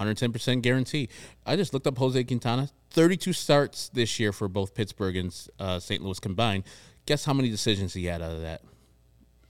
110% 0.00 0.62
guarantee. 0.62 1.08
I 1.44 1.54
just 1.54 1.74
looked 1.74 1.86
up 1.86 1.98
Jose 1.98 2.24
Quintana. 2.24 2.70
32 2.90 3.32
starts 3.34 3.88
this 3.90 4.18
year 4.18 4.32
for 4.32 4.48
both 4.48 4.74
Pittsburgh 4.74 5.16
and 5.16 5.48
uh, 5.60 5.78
St. 5.78 6.02
Louis 6.02 6.18
combined. 6.18 6.64
Guess 7.04 7.24
how 7.26 7.34
many 7.34 7.50
decisions 7.50 7.92
he 7.94 8.06
had 8.06 8.22
out 8.22 8.32
of 8.32 8.40
that? 8.40 8.62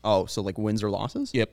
Oh, 0.03 0.27
so 0.27 0.43
like 0.43 0.59
wins 0.59 0.83
or 0.83 0.91
losses? 0.91 1.31
Yep. 1.33 1.51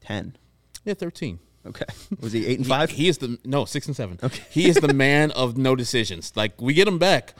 ten. 0.00 0.36
Yeah, 0.84 0.94
13. 0.94 1.38
Okay, 1.66 1.84
was 2.20 2.32
he 2.32 2.46
eight 2.46 2.58
and 2.58 2.66
five? 2.66 2.90
He, 2.90 3.08
is 3.08 3.18
the 3.18 3.38
no 3.44 3.64
six 3.64 3.86
and 3.86 3.96
seven. 3.96 4.18
Okay. 4.22 4.42
He 4.50 4.68
is 4.68 4.76
the 4.76 4.92
man 4.92 5.30
of 5.30 5.56
no 5.56 5.74
decisions. 5.74 6.32
Like 6.36 6.60
we 6.60 6.74
get 6.74 6.86
him 6.86 6.98
back, 6.98 7.34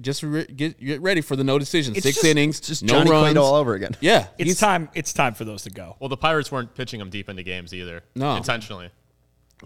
just 0.00 0.22
re- 0.24 0.46
get 0.46 0.80
get 0.84 1.00
ready 1.00 1.20
for 1.20 1.36
the 1.36 1.44
no 1.44 1.58
decisions. 1.58 1.96
It's 1.96 2.04
Six 2.04 2.16
just- 2.16 2.26
innings, 2.26 2.60
just 2.60 2.82
no 2.82 2.94
Johnny 2.94 3.10
runs, 3.10 3.22
Clayton 3.22 3.38
all 3.38 3.54
over 3.54 3.74
again. 3.74 3.94
Yeah, 4.00 4.26
It's 4.36 4.48
he's- 4.48 4.58
time. 4.60 4.88
It's 4.94 5.12
time 5.12 5.34
for 5.34 5.44
those 5.44 5.62
to 5.62 5.70
go. 5.70 5.96
well, 6.00 6.08
the 6.08 6.16
Pirates 6.16 6.50
weren't 6.50 6.74
pitching 6.74 7.00
him 7.00 7.08
deep 7.10 7.28
into 7.28 7.42
games 7.44 7.72
either. 7.72 8.02
No. 8.16 8.36
intentionally. 8.36 8.90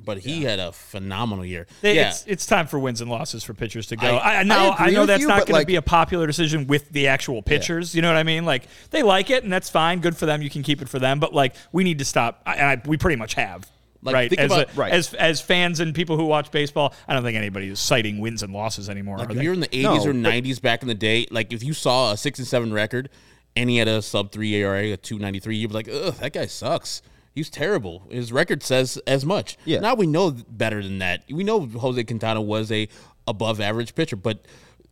But 0.03 0.19
he 0.21 0.43
had 0.45 0.59
a 0.59 0.73
phenomenal 0.73 1.45
year. 1.45 1.67
They- 1.83 1.97
yeah, 1.97 2.09
It's, 2.09 2.25
it's 2.27 2.47
time 2.47 2.67
for 2.67 2.79
wins 2.79 3.03
and 3.03 3.11
losses 3.11 3.45
for 3.45 3.53
pitchers 3.53 3.89
to 3.89 3.97
go. 3.97 4.07
I- 4.07 4.37
I, 4.37 4.37
I 4.41 4.43
know. 4.43 4.71
I 4.79 4.87
I, 4.87 4.91
know 4.91 5.05
that's 5.05 5.21
you, 5.21 5.29
not 5.29 5.41
going 5.41 5.53
like- 5.53 5.63
to 5.65 5.67
be 5.67 5.77
a 5.77 5.83
popular 5.83 6.27
decision 6.27 6.67
with 6.67 6.89
the 6.91 7.09
actual 7.09 7.43
pitchers. 7.43 7.95
You 7.95 8.01
know 8.01 8.09
what 8.09 8.17
I 8.17 8.23
mean? 8.23 8.47
Like 8.47 8.65
they 8.91 9.03
like 9.03 9.29
it, 9.29 9.45
and 9.45 9.53
that's 9.53 9.69
fine. 9.69 10.01
Good 10.01 10.17
for 10.17 10.25
them. 10.25 10.41
You 10.41 10.49
can 10.49 10.63
keep 10.63 10.81
it 10.81 10.89
for 10.89 10.99
them. 10.99 11.21
But 11.21 11.35
like 11.35 11.55
we 11.73 11.85
need 11.85 11.99
to 11.99 12.05
stop. 12.07 12.43
I- 12.47 12.55
And 12.57 12.67
I, 12.83 12.83
we 12.89 12.97
pretty 12.97 13.17
much 13.17 13.35
have. 13.35 13.71
Like, 14.05 14.15
right, 14.15 14.29
think 14.31 14.41
as, 14.41 14.53
about- 14.53 14.71
a- 14.75 14.77
right. 14.77 14.93
as 14.93 15.15
as 15.15 15.41
fans 15.41 15.79
and 15.81 15.95
people 15.95 16.17
who 16.17 16.25
watch 16.25 16.51
baseball, 16.51 16.93
I 17.07 17.15
don't 17.15 17.23
think 17.23 17.37
anybody 17.37 17.69
is 17.69 17.79
citing 17.79 18.19
wins 18.19 18.43
and 18.43 18.53
losses 18.53 18.91
anymore. 18.91 19.19
Like 19.19 19.29
are 19.29 19.33
if 19.33 19.39
they? 19.39 19.45
you're 19.45 19.55
in 19.55 19.61
the 19.61 19.69
80s 19.69 19.83
No, 19.83 19.95
or 19.95 20.13
but- 20.13 20.17
90s 20.17 20.61
back 20.61 20.83
in 20.83 20.89
the 20.89 20.95
day, 20.95 21.27
like 21.31 21.53
if 21.53 21.63
you 21.63 21.73
saw 21.73 22.13
a 22.13 22.17
six 22.17 22.39
and 22.39 22.49
seven 22.49 22.73
record 22.73 23.09
and 23.55 23.71
he 23.71 23.77
had 23.77 23.87
a 23.89 24.03
sub 24.03 24.33
three 24.33 24.55
ERA, 24.55 24.93
a 24.93 24.97
two 24.97 25.19
ninety 25.19 25.39
three, 25.39 25.57
you'd 25.57 25.69
be 25.69 25.75
like, 25.75 25.89
ugh, 25.89 26.15
that 26.15 26.33
guy 26.33 26.47
sucks. 26.47 27.01
He's 27.35 27.49
terrible. 27.49 28.03
His 28.11 28.33
record 28.33 28.63
says 28.63 28.99
as 29.07 29.25
much. 29.25 29.57
Yeah. 29.65 29.81
Now 29.81 29.95
we 29.95 30.07
know 30.07 30.33
better 30.33 30.83
than 30.83 30.99
that. 30.99 31.23
We 31.31 31.45
know 31.45 31.61
Jose 31.67 32.03
Quintana 32.05 32.43
was 32.43 32.71
a 32.73 32.89
above 33.27 33.61
average 33.61 33.95
pitcher, 33.95 34.17
but 34.17 34.45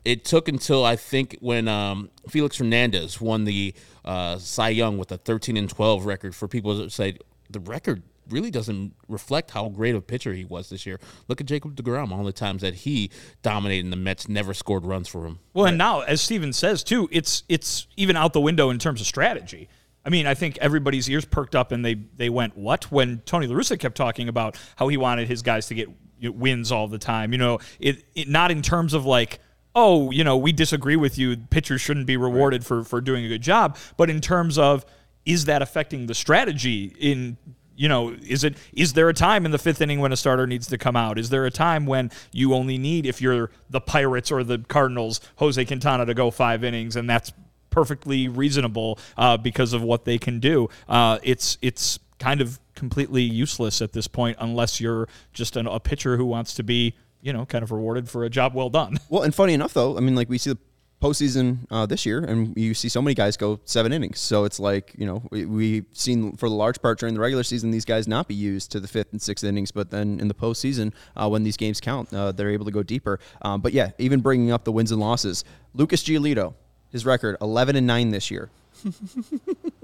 it 0.05 0.25
took 0.25 0.49
until 0.49 0.85
I 0.85 0.97
think 0.97 1.37
when 1.41 1.69
um, 1.69 2.09
Felix 2.29 2.57
Hernandez 2.57 3.21
won 3.21 3.45
the 3.45 3.75
uh, 4.05 4.39
Cy 4.39 4.71
Young 4.71 4.97
with 4.97 5.13
a 5.13 5.19
13 5.19 5.57
and 5.59 5.69
12 5.69 6.07
record 6.07 6.35
for 6.35 6.49
people 6.49 6.79
to 6.79 6.89
say 6.89 7.17
the 7.51 7.61
record 7.61 8.03
really 8.33 8.51
doesn't 8.51 8.95
reflect 9.09 9.51
how 9.51 9.69
great 9.69 9.95
of 9.95 9.99
a 9.99 10.03
pitcher 10.03 10.33
he 10.33 10.45
was 10.45 10.71
this 10.71 10.87
year. 10.87 10.99
Look 11.29 11.41
at 11.41 11.47
Jacob 11.47 11.77
DeGrom, 11.77 12.13
all 12.13 12.25
the 12.25 12.33
times 12.33 12.63
that 12.63 12.75
he 12.75 13.11
dominated 13.43 13.85
and 13.85 13.93
the 13.93 13.97
Mets 13.97 14.29
never 14.29 14.55
scored 14.55 14.85
runs 14.85 15.09
for 15.09 15.27
him. 15.27 15.39
Well, 15.55 15.67
and 15.67 15.79
now, 15.79 16.01
as 16.01 16.21
Steven 16.21 16.53
says 16.53 16.83
too, 16.83 17.09
it's 17.13 17.45
it's 17.49 17.87
even 17.97 18.17
out 18.17 18.33
the 18.33 18.41
window 18.41 18.71
in 18.71 18.79
terms 18.79 19.01
of 19.01 19.07
strategy. 19.07 19.69
I 20.05 20.09
mean, 20.09 20.27
I 20.27 20.35
think 20.35 20.57
everybody's 20.59 21.09
ears 21.11 21.25
perked 21.25 21.55
up 21.55 21.73
and 21.73 21.85
they 21.85 21.95
they 21.95 22.31
went 22.31 22.57
what 22.57 22.91
when 22.91 23.21
Tony 23.27 23.47
La 23.47 23.55
Russa 23.55 23.79
kept 23.79 23.97
talking 23.97 24.29
about 24.29 24.59
how 24.77 24.89
he 24.89 24.97
wanted 24.97 25.29
his 25.29 25.43
guys 25.43 25.67
to 25.69 25.75
get 25.75 25.89
wins 26.23 26.73
all 26.73 26.89
the 26.89 26.99
time. 26.99 27.33
You 27.33 27.39
know, 27.39 27.59
it, 27.79 28.05
it 28.15 28.29
not 28.29 28.51
in 28.51 28.63
terms 28.63 28.95
of 28.95 29.05
like. 29.07 29.41
Oh, 29.73 30.11
you 30.11 30.25
know, 30.25 30.37
we 30.37 30.51
disagree 30.51 30.97
with 30.97 31.17
you. 31.17 31.37
Pitchers 31.37 31.81
shouldn't 31.81 32.07
be 32.07 32.17
rewarded 32.17 32.67
for 32.67 32.83
for 32.83 33.01
doing 33.01 33.25
a 33.25 33.29
good 33.29 33.41
job, 33.41 33.77
but 33.97 34.11
in 34.11 34.21
terms 34.21 34.59
of 34.59 34.85
is 35.25 35.45
that 35.45 35.63
affecting 35.63 36.07
the 36.07 36.15
strategy 36.15 36.95
in 36.99 37.37
you 37.81 37.89
know, 37.89 38.11
is 38.11 38.45
it 38.45 38.59
is 38.75 38.93
there 38.93 39.09
a 39.09 39.15
time 39.15 39.47
in 39.47 39.53
the 39.53 39.59
fifth 39.59 39.81
inning 39.81 40.01
when 40.01 40.13
a 40.13 40.17
starter 40.17 40.47
needs 40.47 40.67
to 40.67 40.77
come 40.77 40.97
out? 40.97 41.19
Is 41.19 41.31
there 41.31 41.47
a 41.47 41.51
time 41.51 41.87
when 41.87 42.11
you 42.31 42.53
only 42.53 42.77
need 42.77 43.07
if 43.07 43.23
you're 43.23 43.51
the 43.71 43.81
Pirates 43.81 44.31
or 44.31 44.45
the 44.45 44.59
Cardinals, 44.59 45.19
Jose 45.37 45.65
Quintana 45.65 46.05
to 46.05 46.13
go 46.13 46.31
five 46.31 46.63
innings, 46.63 46.95
and 46.95 47.09
that's 47.09 47.33
perfectly 47.71 48.29
reasonable 48.29 48.99
uh, 49.17 49.39
because 49.39 49.73
of 49.73 49.81
what 49.83 50.05
they 50.05 50.19
can 50.19 50.41
do. 50.41 50.69
Uh, 50.91 51.21
it's 51.23 51.57
it's 51.63 51.99
kind 52.19 52.43
of 52.43 52.61
completely 52.75 53.23
useless 53.23 53.81
at 53.81 53.95
this 53.95 54.07
point 54.07 54.37
unless 54.41 54.79
you're 54.79 55.09
just 55.33 55.57
an, 55.57 55.67
a 55.67 55.81
pitcher 55.81 56.19
who 56.19 56.27
wants 56.27 56.53
to 56.53 56.63
be 56.63 56.93
you 57.23 57.33
know 57.33 57.47
kind 57.47 57.63
of 57.63 57.73
rewarded 57.73 58.11
for 58.11 58.25
a 58.25 58.29
job 58.29 58.53
well 58.55 58.69
done. 58.69 58.99
Well, 59.09 59.23
and 59.23 59.35
funny 59.35 59.55
enough, 59.55 59.73
though, 59.73 59.97
I 59.97 60.01
mean, 60.01 60.15
like 60.15 60.29
we 60.29 60.37
see 60.37 60.51
the 60.51 60.59
postseason 61.01 61.59
uh, 61.71 61.87
this 61.87 62.05
year, 62.05 62.23
and 62.25 62.57
you 62.57 62.75
see 62.75 62.89
so 62.89 63.01
many 63.01 63.15
guys 63.15 63.37
go 63.37 63.61
seven 63.65 63.93
innings. 63.93 64.21
So 64.21 64.45
it's 64.45 64.61
like 64.61 64.93
you 64.97 65.07
know 65.07 65.23
we, 65.31 65.45
we've 65.47 65.87
seen 65.93 66.37
for 66.37 66.49
the 66.49 66.55
large 66.55 66.81
part 66.81 66.99
during 66.99 67.15
the 67.15 67.21
regular 67.21 67.43
season 67.43 67.71
these 67.71 67.85
guys 67.85 68.07
not 68.07 68.29
be 68.29 68.35
used 68.35 68.71
to 68.73 68.81
the 68.81 68.89
fifth 68.89 69.13
and 69.13 69.21
sixth 69.21 69.45
innings, 69.45 69.71
but 69.71 69.91
then 69.91 70.21
in 70.21 70.29
the 70.29 70.35
postseason 70.35 70.93
uh, 71.17 71.29
when 71.29 71.43
these 71.43 71.57
games 71.57 71.81
count, 71.81 72.13
uh, 72.13 72.33
they're 72.33 72.51
able 72.51 72.67
to 72.67 72.71
go 72.71 72.83
deeper. 72.83 73.19
Um, 73.43 73.61
but 73.61 73.73
yeah, 73.73 73.91
even 73.99 74.21
bringing 74.21 74.51
up 74.51 74.65
the 74.65 74.73
wins 74.73 74.93
and 74.93 75.01
losses, 75.01 75.45
Lucas 75.75 76.03
Giolito, 76.03 76.55
his 76.91 77.07
record 77.07 77.37
eleven 77.41 77.77
and 77.77 77.87
nine 77.87 78.11
this 78.11 78.31
year. 78.31 78.51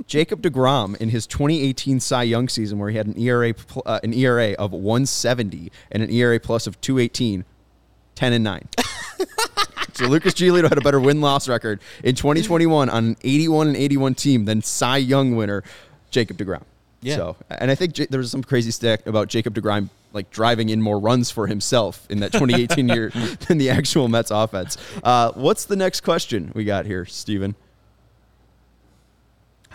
Jacob 0.07 0.41
DeGrom 0.41 0.97
in 0.99 1.09
his 1.09 1.27
2018 1.27 2.01
Cy 2.01 2.23
Young 2.23 2.49
season, 2.49 2.79
where 2.79 2.91
he 2.91 2.97
had 2.97 3.07
an 3.07 3.19
ERA 3.19 3.53
uh, 3.85 4.01
an 4.03 4.15
ERA 4.15 4.53
of 4.53 4.73
170 4.73 5.71
and 5.91 6.03
an 6.03 6.11
ERA 6.11 6.39
plus 6.39 6.67
of 6.67 6.81
218, 6.81 7.45
10 8.15 8.33
and 8.33 8.45
9. 8.45 8.69
so 9.97 10.07
Lucas 10.07 10.35
Giolito 10.35 10.69
had 10.69 10.79
a 10.79 10.83
better 10.83 11.01
win 11.01 11.21
loss 11.21 11.49
record 11.49 11.81
in 12.05 12.15
2021 12.15 12.89
on 12.89 13.05
an 13.05 13.17
81 13.23 13.69
and 13.69 13.77
81 13.77 14.15
team 14.15 14.45
than 14.45 14.63
Cy 14.63 14.99
Young 14.99 15.37
winner 15.37 15.63
Jacob 16.11 16.37
DeGrom. 16.37 16.63
Yeah. 17.03 17.17
So, 17.17 17.37
and 17.49 17.71
I 17.71 17.75
think 17.75 17.95
J- 17.95 18.07
there 18.07 18.19
was 18.19 18.31
some 18.31 18.43
crazy 18.43 18.71
stat 18.71 19.07
about 19.07 19.29
Jacob 19.29 19.55
DeGrom 19.55 19.91
like 20.13 20.31
driving 20.31 20.71
in 20.71 20.81
more 20.81 20.99
runs 20.99 21.31
for 21.31 21.47
himself 21.47 22.07
in 22.11 22.21
that 22.21 22.33
2018 22.33 22.89
year 22.89 23.11
than 23.49 23.59
the 23.59 23.71
actual 23.71 24.09
Mets 24.09 24.31
offense. 24.31 24.77
Uh, 25.05 25.31
what's 25.33 25.67
the 25.67 25.77
next 25.77 26.01
question 26.01 26.53
we 26.55 26.65
got 26.65 26.87
here, 26.87 27.05
Steven? 27.05 27.55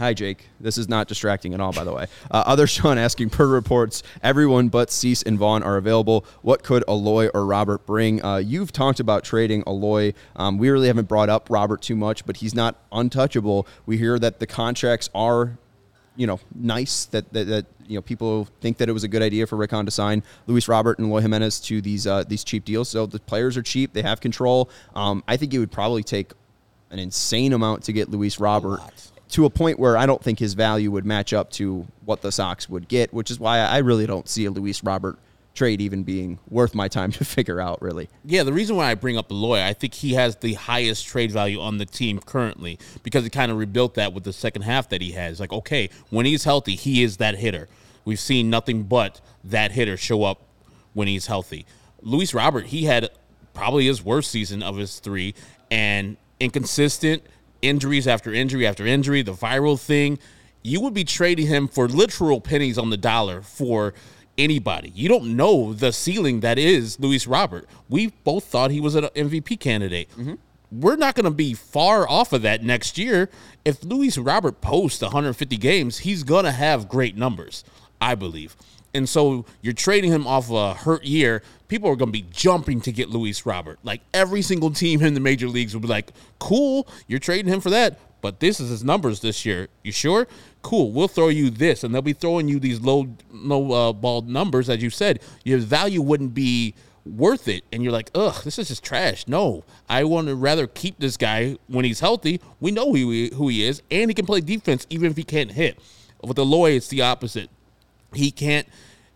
Hi, 0.02 0.16
Jake. 0.16 0.47
This 0.60 0.80
is 0.80 0.89
not 0.89 1.08
distracting 1.08 1.54
at 1.54 1.62
all, 1.62 1.72
by 1.74 1.84
the 1.84 1.93
way. 1.93 2.08
Uh, 2.32 2.41
other 2.47 2.66
Sean 2.76 2.97
asking, 2.97 3.30
per 3.30 3.45
reports, 3.45 4.02
everyone 4.24 4.68
but 4.68 4.89
Cease 4.89 5.22
and 5.22 5.38
Vaughn 5.38 5.62
are 5.62 5.78
available. 5.78 6.26
What 6.41 6.64
could 6.64 6.84
Eloy 6.88 7.28
or 7.36 7.45
Robert 7.45 7.86
bring? 7.86 8.26
Uh, 8.26 8.38
you've 8.38 8.72
talked 8.72 8.99
about 8.99 9.24
trading 9.24 9.62
Eloy. 9.68 10.14
Um, 10.36 10.58
we 10.58 10.72
really 10.72 10.88
haven't 10.88 11.08
brought 11.08 11.30
up 11.30 11.52
Robert 11.52 11.84
too 11.84 11.95
much, 11.95 12.26
but 12.26 12.38
he's 12.38 12.56
not 12.56 12.78
untouchable. 12.91 13.68
We 13.86 13.99
hear 13.99 14.18
that 14.18 14.39
the 14.39 14.47
contracts 14.47 15.08
are, 15.14 15.60
you 16.16 16.26
know, 16.26 16.39
nice. 16.56 17.06
That 17.06 17.32
that, 17.34 17.45
that 17.45 17.66
you 17.86 17.93
know 17.93 18.02
people 18.02 18.47
think 18.60 18.78
that 18.78 18.89
it 18.89 18.93
was 18.93 19.04
a 19.04 19.08
good 19.08 19.22
idea 19.22 19.45
for 19.45 19.56
Rick 19.56 19.70
Hahn 19.70 19.86
to 19.86 19.91
sign 19.91 20.24
Luis 20.47 20.68
Robert 20.68 20.97
and 20.97 21.10
Eloy 21.10 21.22
Jimenez 21.22 21.60
to 21.60 21.80
these 21.80 22.08
uh, 22.08 22.24
these 22.24 22.43
cheap 22.43 22.66
deals. 22.66 22.89
So 22.89 23.06
the 23.06 23.20
players 23.20 23.56
are 23.56 23.62
cheap. 23.62 23.93
They 23.93 24.02
have 24.02 24.20
control. 24.20 24.68
Um, 24.95 25.24
I 25.28 25.38
think 25.38 25.54
it 25.54 25.60
would 25.60 25.72
probably 25.72 26.02
take 26.02 26.32
an 26.89 26.97
insane 26.97 27.54
amount 27.54 27.84
to 27.84 27.93
get 27.93 28.10
Luis 28.10 28.39
Robert 28.39 28.82
to 29.32 29.46
a 29.46 29.50
point 29.50 29.80
where 29.80 29.98
I 29.98 30.06
don't 30.06 30.24
think 30.24 30.40
his 30.40 30.54
value 30.54 30.92
would 30.92 31.06
match 31.06 31.34
up 31.34 31.52
to 31.52 31.88
what 32.06 32.22
the 32.22 32.32
Sox 32.32 32.70
would 32.70 32.88
get, 32.88 33.14
which 33.14 33.32
is 33.32 33.40
why 33.40 33.60
I 33.60 33.78
really 33.80 34.06
don't 34.06 34.28
see 34.28 34.46
a 34.46 34.52
Luis 34.52 34.84
Robert 34.84 35.18
trade 35.54 35.82
even 35.82 36.04
being 36.04 36.40
worth 36.50 36.74
my 36.74 36.88
time 36.88 37.12
to 37.14 37.26
figure 37.26 37.60
out, 37.60 37.82
really. 37.82 38.10
Yeah, 38.24 38.44
the 38.44 38.54
reason 38.54 38.76
why 38.76 38.92
I 38.92 38.96
bring 38.96 39.18
up 39.18 39.28
the 39.28 39.36
Eloy, 39.36 39.62
I 39.62 39.74
think 39.74 39.94
he 39.94 40.14
has 40.14 40.36
the 40.38 40.54
highest 40.54 41.06
trade 41.06 41.32
value 41.32 41.60
on 41.60 41.78
the 41.78 41.86
team 41.86 42.20
currently 42.20 42.80
because 43.04 43.24
he 43.24 43.30
kind 43.30 43.52
of 43.52 43.58
rebuilt 43.58 43.96
that 43.96 44.14
with 44.14 44.24
the 44.24 44.34
second 44.34 44.64
half 44.64 44.90
that 44.90 45.02
he 45.02 45.12
has. 45.12 45.40
Like, 45.40 45.54
okay, 45.54 45.90
when 46.10 46.26
he's 46.26 46.44
healthy, 46.44 46.76
he 46.76 47.04
is 47.04 47.18
that 47.18 47.36
hitter. 47.36 47.68
We've 48.06 48.20
seen 48.20 48.50
nothing 48.50 48.84
but 48.84 49.22
that 49.44 49.72
hitter 49.72 49.98
show 49.98 50.24
up 50.24 50.42
when 50.94 51.08
he's 51.08 51.28
healthy. 51.28 51.66
Luis 52.02 52.34
Robert, 52.34 52.68
he 52.68 52.86
had 52.86 53.10
probably 53.54 53.86
his 53.86 54.04
worst 54.04 54.32
season 54.32 54.64
of 54.64 54.78
his 54.78 55.00
three, 55.00 55.36
and 55.70 56.18
inconsistent 56.40 57.24
injuries 57.62 58.07
after 58.07 58.34
injury 58.34 58.66
after 58.66 58.86
injury, 58.86 59.22
the 59.22 59.34
viral 59.34 59.80
thing. 59.80 60.20
You 60.64 60.82
would 60.82 60.93
be 60.93 61.03
trading 61.03 61.47
him 61.47 61.68
for 61.68 61.88
literal 61.88 62.39
pennies 62.39 62.78
on 62.78 62.91
the 62.91 62.97
dollar 62.97 63.41
for 63.41 63.93
anybody. 64.38 64.91
You 64.95 65.09
don't 65.09 65.36
know 65.36 65.74
the 65.74 65.91
ceiling 65.91 66.41
that 66.41 66.57
is 66.57 66.99
Luis 66.99 67.28
Robert. 67.28 67.68
We 67.89 68.07
both 68.24 68.45
thought 68.45 68.72
he 68.72 68.82
was 68.82 68.95
an 68.95 69.05
MVP 69.05 69.59
candidate. 69.59 70.09
Mm-hmm. 70.12 70.36
We're 70.72 70.95
not 70.95 71.16
going 71.16 71.26
to 71.26 71.32
be 71.32 71.53
far 71.53 72.07
off 72.07 72.32
of 72.32 72.43
that 72.43 72.64
next 72.64 72.97
year. 72.97 73.30
If 73.66 73.84
Luis 73.84 74.18
Robert 74.18 74.62
posts 74.62 75.01
150 75.01 75.57
games, 75.57 75.99
he's 75.99 76.24
going 76.24 76.45
to 76.45 76.51
have 76.51 76.88
great 76.88 77.18
numbers, 77.18 77.64
I 77.99 78.16
believe. 78.16 78.55
And 78.94 79.08
so 79.08 79.46
you're 79.62 79.74
trading 79.74 80.12
him 80.12 80.28
off 80.28 80.50
a 80.50 80.74
hurt 80.74 81.04
year. 81.04 81.44
People 81.68 81.89
are 81.89 81.96
going 81.96 82.10
to 82.10 82.14
be 82.14 82.28
jumping 82.32 82.82
to 82.82 82.92
get 82.92 83.10
Luis 83.10 83.46
Robert. 83.46 83.80
Like 83.84 84.02
every 84.14 84.42
single 84.42 84.72
team 84.72 85.02
in 85.02 85.14
the 85.14 85.20
major 85.20 85.48
leagues 85.48 85.74
will 85.74 85.82
be 85.82 85.88
like, 85.88 86.12
cool, 86.39 86.88
you're 87.08 87.20
trading 87.20 87.52
him 87.52 87.62
for 87.62 87.70
that. 87.70 88.00
But 88.22 88.39
this 88.39 88.60
is 88.60 88.70
his 88.70 88.84
numbers 88.84 89.22
this 89.22 89.46
year. 89.46 89.68
You 89.84 89.92
sure? 89.92 90.28
Cool. 90.62 90.92
We'll 90.92 91.08
throw 91.08 91.30
you 91.30 91.50
this. 91.50 91.84
And 91.84 91.94
they'll 91.94 92.02
be 92.02 92.14
throwing 92.14 92.48
you 92.48 92.60
these 92.60 92.82
low, 92.82 93.08
low 93.32 93.72
uh, 93.72 93.94
ball 93.94 94.22
numbers, 94.22 94.70
as 94.70 94.84
you 94.84 94.89
said. 94.89 95.22
Your 95.44 95.60
value 95.60 96.02
wouldn't 96.02 96.34
be 96.34 96.76
worth 97.06 97.48
it. 97.48 97.64
And 97.72 97.84
you're 97.84 97.94
like, 97.94 98.12
ugh, 98.14 98.44
this 98.44 98.60
is 98.60 98.68
just 98.68 98.84
trash. 98.84 99.28
No, 99.28 99.64
I 99.89 100.04
want 100.04 100.28
to 100.28 100.36
rather 100.36 100.68
keep 100.68 101.00
this 101.00 101.18
guy 101.18 101.58
when 101.68 101.86
he's 101.86 102.00
healthy. 102.00 102.42
We 102.60 102.72
know 102.72 102.94
who 102.94 103.10
he, 103.10 103.32
who 103.34 103.48
he 103.48 103.66
is, 103.66 103.82
and 103.89 104.10
he 104.10 104.14
can 104.14 104.26
play 104.26 104.42
defense 104.42 104.86
even 104.89 105.10
if 105.10 105.18
he 105.18 105.24
can't 105.24 105.52
hit. 105.52 105.80
With 106.24 106.38
Eloy, 106.38 106.72
it's 106.72 106.89
the 106.89 107.02
opposite 107.02 107.50
he 108.14 108.32
can't 108.32 108.68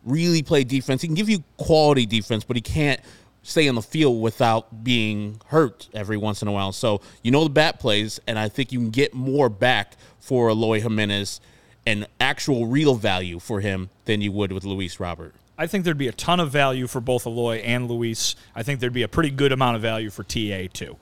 really 0.05 0.43
play 0.43 0.63
defense. 0.63 1.01
He 1.01 1.07
can 1.07 1.15
give 1.15 1.29
you 1.29 1.43
quality 1.57 2.05
defense, 2.05 2.43
but 2.43 2.55
he 2.55 2.61
can't 2.61 3.01
stay 3.41 3.67
on 3.69 3.75
the 3.75 3.81
field 3.81 4.21
without 4.21 4.83
being 4.83 5.39
hurt 5.47 5.87
every 5.93 6.17
once 6.17 6.41
in 6.41 6.47
a 6.47 6.51
while. 6.51 6.71
So 6.71 7.01
you 7.23 7.31
know 7.31 7.43
the 7.43 7.49
bat 7.49 7.79
plays, 7.79 8.19
and 8.27 8.39
I 8.39 8.49
think 8.49 8.71
you 8.71 8.79
can 8.79 8.89
get 8.89 9.13
more 9.13 9.49
back 9.49 9.97
for 10.19 10.49
Eloy 10.49 10.81
Jimenez 10.81 11.39
and 11.85 12.07
actual 12.19 12.65
real 12.65 12.95
value 12.95 13.37
for 13.39 13.61
him 13.61 13.89
than 14.05 14.21
you 14.21 14.31
would 14.31 14.51
with 14.51 14.63
Luis 14.63 14.99
Robert. 14.99 15.35
I 15.57 15.67
think 15.67 15.85
there'd 15.85 15.97
be 15.97 16.07
a 16.07 16.13
ton 16.13 16.39
of 16.39 16.51
value 16.51 16.87
for 16.87 16.99
both 16.99 17.25
Eloy 17.25 17.57
and 17.57 17.89
Luis. 17.89 18.35
I 18.55 18.63
think 18.63 18.79
there'd 18.79 18.91
be 18.91 19.03
a 19.03 19.07
pretty 19.07 19.29
good 19.29 19.51
amount 19.51 19.75
of 19.75 19.81
value 19.81 20.09
for 20.09 20.23
TA 20.23 20.67
too. 20.73 20.97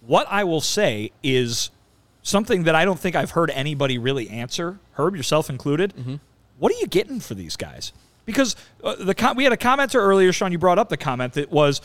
What 0.00 0.26
I 0.30 0.44
will 0.44 0.62
say 0.62 1.10
is 1.22 1.70
something 2.22 2.62
that 2.64 2.74
I 2.74 2.84
don't 2.84 2.98
think 2.98 3.16
I've 3.16 3.32
heard 3.32 3.50
anybody 3.50 3.98
really 3.98 4.30
answer, 4.30 4.78
Herb 4.92 5.16
yourself 5.16 5.50
included. 5.50 5.94
Mm-hmm 5.94 6.14
what 6.60 6.70
are 6.72 6.78
you 6.78 6.86
getting 6.86 7.18
for 7.18 7.34
these 7.34 7.56
guys? 7.56 7.92
Because 8.26 8.54
uh, 8.84 8.94
the 8.94 9.14
com- 9.14 9.36
we 9.36 9.44
had 9.44 9.52
a 9.52 9.56
commenter 9.56 9.96
earlier, 9.96 10.32
Sean. 10.32 10.52
You 10.52 10.58
brought 10.58 10.78
up 10.78 10.88
the 10.88 10.96
comment 10.96 11.32
that 11.32 11.50
was, 11.50 11.80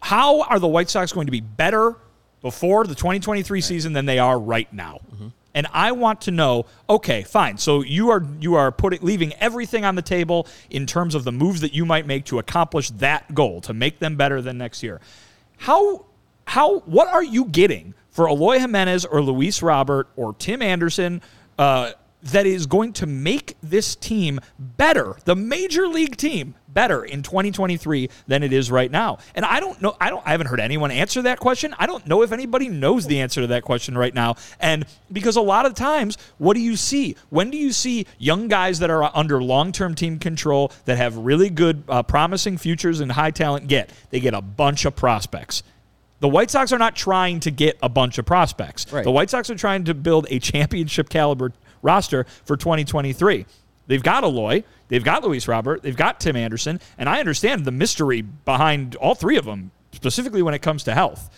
"How 0.00 0.42
are 0.42 0.58
the 0.58 0.68
White 0.68 0.88
Sox 0.88 1.12
going 1.12 1.26
to 1.26 1.32
be 1.32 1.40
better 1.40 1.96
before 2.40 2.86
the 2.86 2.94
2023 2.94 3.56
right. 3.58 3.64
season 3.64 3.92
than 3.92 4.06
they 4.06 4.18
are 4.18 4.38
right 4.38 4.72
now?" 4.72 5.00
Mm-hmm. 5.12 5.28
And 5.52 5.66
I 5.72 5.92
want 5.92 6.22
to 6.22 6.30
know. 6.30 6.66
Okay, 6.88 7.24
fine. 7.24 7.58
So 7.58 7.82
you 7.82 8.10
are 8.10 8.24
you 8.38 8.54
are 8.54 8.70
putting 8.70 9.00
leaving 9.02 9.34
everything 9.34 9.84
on 9.84 9.96
the 9.96 10.02
table 10.02 10.46
in 10.70 10.86
terms 10.86 11.14
of 11.16 11.24
the 11.24 11.32
moves 11.32 11.60
that 11.60 11.74
you 11.74 11.84
might 11.84 12.06
make 12.06 12.24
to 12.26 12.38
accomplish 12.38 12.90
that 12.90 13.34
goal 13.34 13.60
to 13.62 13.74
make 13.74 13.98
them 13.98 14.16
better 14.16 14.40
than 14.40 14.58
next 14.58 14.82
year. 14.82 15.00
How 15.58 16.06
how 16.46 16.78
what 16.80 17.08
are 17.08 17.24
you 17.24 17.46
getting 17.46 17.94
for 18.10 18.28
Eloy 18.28 18.60
Jimenez 18.60 19.04
or 19.04 19.22
Luis 19.22 19.60
Robert 19.60 20.08
or 20.14 20.34
Tim 20.34 20.62
Anderson? 20.62 21.20
Uh, 21.58 21.92
that 22.22 22.46
is 22.46 22.66
going 22.66 22.92
to 22.94 23.06
make 23.06 23.56
this 23.62 23.96
team 23.96 24.40
better, 24.58 25.16
the 25.24 25.36
major 25.36 25.86
league 25.88 26.16
team 26.16 26.54
better 26.72 27.04
in 27.04 27.22
2023 27.22 28.08
than 28.26 28.42
it 28.42 28.52
is 28.52 28.70
right 28.70 28.90
now. 28.90 29.18
And 29.34 29.44
I 29.44 29.60
don't 29.60 29.80
know 29.82 29.96
I 30.00 30.10
don't 30.10 30.24
I 30.26 30.30
haven't 30.30 30.48
heard 30.48 30.60
anyone 30.60 30.90
answer 30.90 31.22
that 31.22 31.40
question. 31.40 31.74
I 31.78 31.86
don't 31.86 32.06
know 32.06 32.22
if 32.22 32.32
anybody 32.32 32.68
knows 32.68 33.06
the 33.06 33.20
answer 33.20 33.40
to 33.40 33.48
that 33.48 33.64
question 33.64 33.96
right 33.96 34.14
now. 34.14 34.36
And 34.60 34.84
because 35.10 35.36
a 35.36 35.40
lot 35.40 35.66
of 35.66 35.74
times 35.74 36.16
what 36.38 36.54
do 36.54 36.60
you 36.60 36.76
see? 36.76 37.16
When 37.30 37.50
do 37.50 37.58
you 37.58 37.72
see 37.72 38.06
young 38.18 38.48
guys 38.48 38.78
that 38.80 38.90
are 38.90 39.10
under 39.14 39.42
long-term 39.42 39.94
team 39.94 40.18
control 40.18 40.72
that 40.84 40.96
have 40.96 41.16
really 41.16 41.50
good 41.50 41.82
uh, 41.88 42.02
promising 42.02 42.58
futures 42.58 43.00
and 43.00 43.12
high 43.12 43.30
talent 43.30 43.66
get? 43.66 43.90
They 44.10 44.20
get 44.20 44.34
a 44.34 44.42
bunch 44.42 44.84
of 44.84 44.94
prospects. 44.94 45.62
The 46.20 46.28
White 46.28 46.50
Sox 46.50 46.70
are 46.70 46.78
not 46.78 46.94
trying 46.94 47.40
to 47.40 47.50
get 47.50 47.78
a 47.82 47.88
bunch 47.88 48.18
of 48.18 48.26
prospects. 48.26 48.92
Right. 48.92 49.04
The 49.04 49.10
White 49.10 49.30
Sox 49.30 49.48
are 49.48 49.54
trying 49.54 49.84
to 49.84 49.94
build 49.94 50.26
a 50.28 50.38
championship 50.38 51.08
caliber 51.08 51.52
roster 51.82 52.24
for 52.44 52.56
2023. 52.56 53.46
They've 53.86 54.02
got 54.02 54.22
Eloy, 54.22 54.62
they've 54.88 55.02
got 55.02 55.24
Luis 55.24 55.48
Robert, 55.48 55.82
they've 55.82 55.96
got 55.96 56.20
Tim 56.20 56.36
Anderson, 56.36 56.80
and 56.96 57.08
I 57.08 57.18
understand 57.18 57.64
the 57.64 57.72
mystery 57.72 58.22
behind 58.22 58.94
all 58.96 59.14
three 59.14 59.36
of 59.36 59.44
them, 59.44 59.72
specifically 59.92 60.42
when 60.42 60.54
it 60.54 60.62
comes 60.62 60.84
to 60.84 60.94
health. 60.94 61.28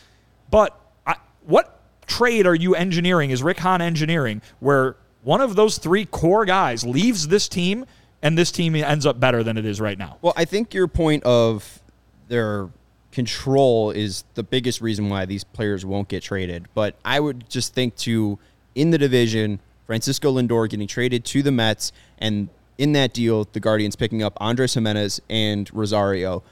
But 0.51 0.79
I, 1.07 1.17
what 1.47 1.81
trade 2.07 2.47
are 2.47 2.55
you 2.55 2.75
engineering? 2.75 3.31
Is 3.31 3.43
Rick 3.43 3.59
Hahn 3.59 3.81
engineering 3.81 4.43
where 4.61 4.97
one 5.23 5.41
of 5.41 5.57
those 5.57 5.79
three 5.79 6.05
core 6.05 6.45
guys 6.45 6.85
leaves 6.85 7.29
this 7.29 7.49
team 7.49 7.87
and 8.21 8.37
this 8.37 8.53
team 8.53 8.75
ends 8.77 9.07
up 9.07 9.19
better 9.19 9.43
than 9.43 9.57
it 9.57 9.65
is 9.65 9.81
right 9.81 9.97
now? 9.97 10.19
Well, 10.21 10.35
I 10.37 10.45
think 10.45 10.75
your 10.75 10.89
point 10.89 11.25
of 11.25 11.81
their 12.29 12.69
control 13.13 13.91
is 13.91 14.25
the 14.35 14.43
biggest 14.43 14.81
reason 14.81 15.09
why 15.09 15.25
these 15.27 15.45
players 15.45 15.85
won't 15.85 16.09
get 16.09 16.23
traded. 16.23 16.67
But 16.75 16.97
I 17.05 17.21
would 17.21 17.49
just 17.49 17.75
think 17.75 17.97
to 17.97 18.39
in 18.75 18.91
the 18.91 18.99
division 18.99 19.61
Francisco 19.93 20.33
Lindor 20.33 20.71
getting 20.71 20.87
traded 20.87 21.23
to 21.23 21.43
the 21.43 21.53
Mets, 21.53 21.93
and 22.17 22.49
in 22.79 22.93
that 22.95 23.13
deal, 23.13 23.45
the 23.53 23.61
Guardians 23.61 23.95
picking 23.95 24.23
up 24.23 24.33
Andres 24.41 24.73
Gimenez 24.73 25.21
and 25.29 25.69
Rosario, 25.71 26.43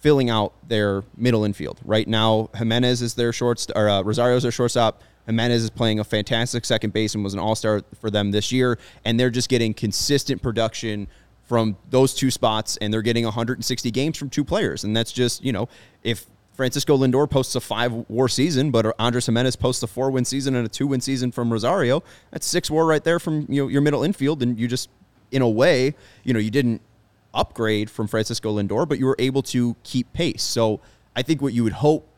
filling 0.00 0.30
out 0.30 0.52
their 0.66 1.04
middle 1.16 1.44
infield. 1.44 1.78
Right 1.84 2.08
now, 2.08 2.50
Gimenez 2.56 3.00
is 3.00 3.14
their 3.14 3.32
shortstop, 3.32 3.76
or 3.76 3.88
uh, 3.88 4.02
Rosario's 4.02 4.42
their 4.42 4.50
shortstop. 4.50 5.00
Gimenez 5.26 5.62
is 5.62 5.70
playing 5.70 6.00
a 6.00 6.04
fantastic 6.04 6.64
second 6.64 6.92
base 6.92 7.14
and 7.14 7.22
was 7.22 7.34
an 7.34 7.38
all 7.38 7.54
star 7.54 7.84
for 8.00 8.10
them 8.10 8.32
this 8.32 8.50
year, 8.50 8.80
and 9.04 9.20
they're 9.20 9.30
just 9.30 9.48
getting 9.48 9.74
consistent 9.74 10.42
production 10.42 11.06
from 11.44 11.76
those 11.90 12.14
two 12.14 12.32
spots, 12.32 12.78
and 12.78 12.92
they're 12.92 13.00
getting 13.00 13.22
160 13.22 13.92
games 13.92 14.18
from 14.18 14.28
two 14.28 14.42
players, 14.42 14.82
and 14.82 14.96
that's 14.96 15.12
just 15.12 15.44
you 15.44 15.52
know 15.52 15.68
if 16.02 16.26
Francisco 16.58 16.96
Lindor 16.96 17.30
posts 17.30 17.54
a 17.54 17.60
five 17.60 17.92
war 18.08 18.28
season, 18.28 18.72
but 18.72 18.92
Andres 18.98 19.26
Gimenez 19.26 19.54
posts 19.54 19.80
a 19.84 19.86
four 19.86 20.10
win 20.10 20.24
season 20.24 20.56
and 20.56 20.66
a 20.66 20.68
two 20.68 20.88
win 20.88 21.00
season 21.00 21.30
from 21.30 21.52
Rosario. 21.52 22.02
That's 22.32 22.46
six 22.46 22.68
war 22.68 22.84
right 22.84 23.02
there 23.04 23.20
from 23.20 23.46
you 23.48 23.62
know, 23.62 23.68
your 23.68 23.80
middle 23.80 24.02
infield. 24.02 24.42
And 24.42 24.58
you 24.58 24.66
just, 24.66 24.90
in 25.30 25.40
a 25.40 25.48
way, 25.48 25.94
you 26.24 26.34
know, 26.34 26.40
you 26.40 26.50
didn't 26.50 26.82
upgrade 27.32 27.88
from 27.88 28.08
Francisco 28.08 28.60
Lindor, 28.60 28.88
but 28.88 28.98
you 28.98 29.06
were 29.06 29.14
able 29.20 29.40
to 29.42 29.76
keep 29.84 30.12
pace. 30.12 30.42
So 30.42 30.80
I 31.14 31.22
think 31.22 31.40
what 31.40 31.52
you 31.52 31.62
would 31.62 31.74
hope 31.74 32.08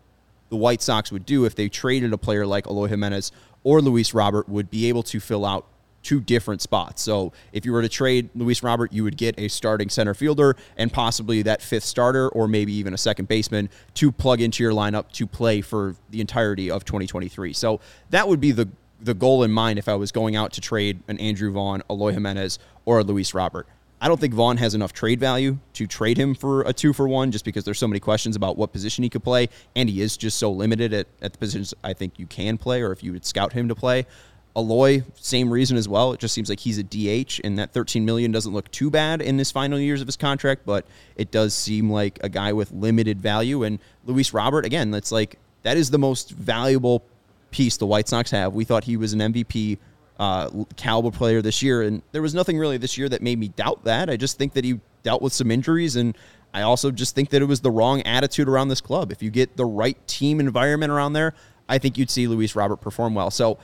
the 0.49 0.57
White 0.57 0.80
Sox 0.80 1.12
would 1.12 1.26
do 1.26 1.45
if 1.45 1.55
they 1.55 1.68
traded 1.68 2.14
a 2.14 2.18
player 2.18 2.47
like 2.47 2.66
Eloy 2.66 2.86
Jimenez 2.86 3.32
or 3.62 3.82
Luis 3.82 4.14
Robert 4.14 4.49
would 4.49 4.70
be 4.70 4.88
able 4.88 5.03
to 5.03 5.20
fill 5.20 5.45
out 5.45 5.66
two 6.03 6.20
different 6.20 6.62
spots. 6.62 7.03
So 7.03 7.32
if 7.53 7.64
you 7.64 7.72
were 7.72 7.82
to 7.82 7.88
trade 7.88 8.30
Luis 8.34 8.62
Robert, 8.62 8.92
you 8.92 9.05
would 9.05 9.16
get 9.16 9.38
a 9.38 9.48
starting 9.48 9.88
center 9.88 10.14
fielder 10.14 10.57
and 10.76 10.92
possibly 10.92 11.42
that 11.42 11.62
fifth 11.62 11.84
starter 11.84 12.28
or 12.28 12.48
maybe 12.48 12.72
even 12.72 12.94
a 12.94 12.98
second 12.98 13.28
baseman 13.28 13.68
to 13.94 14.11
plug 14.11 14.40
into 14.40 14.62
your 14.62 14.72
lineup 14.72 15.11
to 15.12 15.26
play 15.26 15.61
for 15.61 15.96
the 16.11 16.20
entirety 16.20 16.70
of 16.70 16.84
2023. 16.84 17.53
So 17.53 17.80
that 18.11 18.28
would 18.28 18.40
be 18.40 18.53
the 18.53 18.68
the 19.03 19.14
goal 19.14 19.42
in 19.42 19.51
mind 19.51 19.78
if 19.78 19.88
I 19.88 19.94
was 19.94 20.12
going 20.12 20.36
out 20.36 20.53
to 20.53 20.61
trade 20.61 21.01
an 21.09 21.18
Andrew 21.18 21.51
Vaughn, 21.51 21.82
Eloy 21.88 22.12
Jimenez, 22.12 22.59
or 22.84 22.98
a 22.98 23.03
Luis 23.03 23.32
Robert. 23.32 23.66
I 24.03 24.09
don't 24.09 24.18
think 24.18 24.32
Vaughn 24.32 24.57
has 24.57 24.74
enough 24.74 24.94
trade 24.94 25.20
value 25.20 25.59
to 25.74 25.86
trade 25.86 26.16
him 26.16 26.34
for 26.34 26.62
a 26.62 26.72
two 26.72 26.94
for 26.94 27.07
one 27.07 27.30
just 27.30 27.44
because 27.44 27.64
there's 27.64 27.78
so 27.78 27.86
many 27.86 28.01
questions 28.01 28.34
about 28.34 28.57
what 28.57 28.72
position 28.72 29.05
he 29.05 29.11
could 29.11 29.22
play, 29.22 29.51
and 29.76 29.90
he 29.90 30.01
is 30.01 30.16
just 30.16 30.38
so 30.38 30.51
limited 30.51 30.94
at, 30.94 31.07
at 31.20 31.32
the 31.32 31.38
positions 31.38 31.74
I 31.84 31.92
think 31.92 32.18
you 32.18 32.26
can 32.26 32.57
play 32.57 32.80
or 32.80 32.92
if 32.92 33.05
you 33.05 33.12
would 33.12 33.26
scout 33.26 33.53
him 33.53 33.68
to 33.68 33.74
play. 33.74 34.07
Eloy, 34.57 35.03
same 35.14 35.51
reason 35.51 35.76
as 35.76 35.88
well. 35.88 36.12
It 36.12 36.20
just 36.20 36.34
seems 36.34 36.48
like 36.48 36.59
he's 36.59 36.78
a 36.78 36.82
DH, 36.82 37.40
and 37.44 37.59
that 37.59 37.72
13 37.72 38.05
million 38.05 38.32
doesn't 38.32 38.53
look 38.53 38.70
too 38.70 38.90
bad 38.90 39.22
in 39.22 39.38
his 39.38 39.51
final 39.51 39.78
years 39.78 40.01
of 40.01 40.09
his 40.09 40.16
contract, 40.16 40.62
but 40.66 40.86
it 41.16 41.30
does 41.30 41.55
seem 41.55 41.90
like 41.90 42.18
a 42.22 42.28
guy 42.28 42.53
with 42.53 42.72
limited 42.72 43.20
value. 43.20 43.62
And 43.62 43.78
Luis 44.07 44.32
Robert, 44.34 44.64
again, 44.64 44.90
that's 44.90 45.12
like 45.12 45.38
that 45.62 45.76
is 45.76 45.90
the 45.90 45.98
most 45.98 46.30
valuable 46.30 47.03
piece 47.51 47.76
the 47.76 47.86
White 47.86 48.09
Sox 48.09 48.30
have. 48.30 48.55
We 48.55 48.64
thought 48.64 48.84
he 48.84 48.96
was 48.96 49.12
an 49.12 49.20
MVP 49.20 49.78
uh, 50.18 50.51
caliber 50.76 51.11
player 51.11 51.42
this 51.42 51.62
year, 51.62 51.82
and 51.82 52.03
there 52.12 52.22
was 52.22 52.34
nothing 52.34 52.59
really 52.59 52.76
this 52.76 52.98
year 52.98 53.09
that 53.09 53.22
made 53.22 53.38
me 53.38 53.48
doubt 53.48 53.84
that. 53.84 54.11
I 54.11 54.16
just 54.16 54.36
think 54.36 54.55
that 54.55 54.64
he 54.64 54.80
dealt 55.03 55.22
with 55.22 55.32
some 55.32 55.51
injuries, 55.51 55.96
and 55.96 56.16
I 56.53 56.62
also 56.62 56.90
just 56.90 57.14
think 57.14 57.30
that 57.30 57.40
it 57.40 57.46
was 57.46 57.61
the 57.61 57.70
wrong 57.70 58.03
attitude 58.03 58.48
around 58.48 58.68
this 58.68 58.80
club. 58.80 59.12
If 59.12 59.22
you 59.22 59.30
get 59.30 59.57
the 59.57 59.64
right 59.64 59.96
team 60.09 60.40
environment 60.40 60.90
around 60.90 61.12
there, 61.12 61.34
I 61.68 61.78
think 61.78 61.96
you'd 61.96 62.11
see 62.11 62.26
Luis 62.26 62.57
Robert 62.57 62.78
perform 62.78 63.14
well. 63.14 63.30
So 63.30 63.59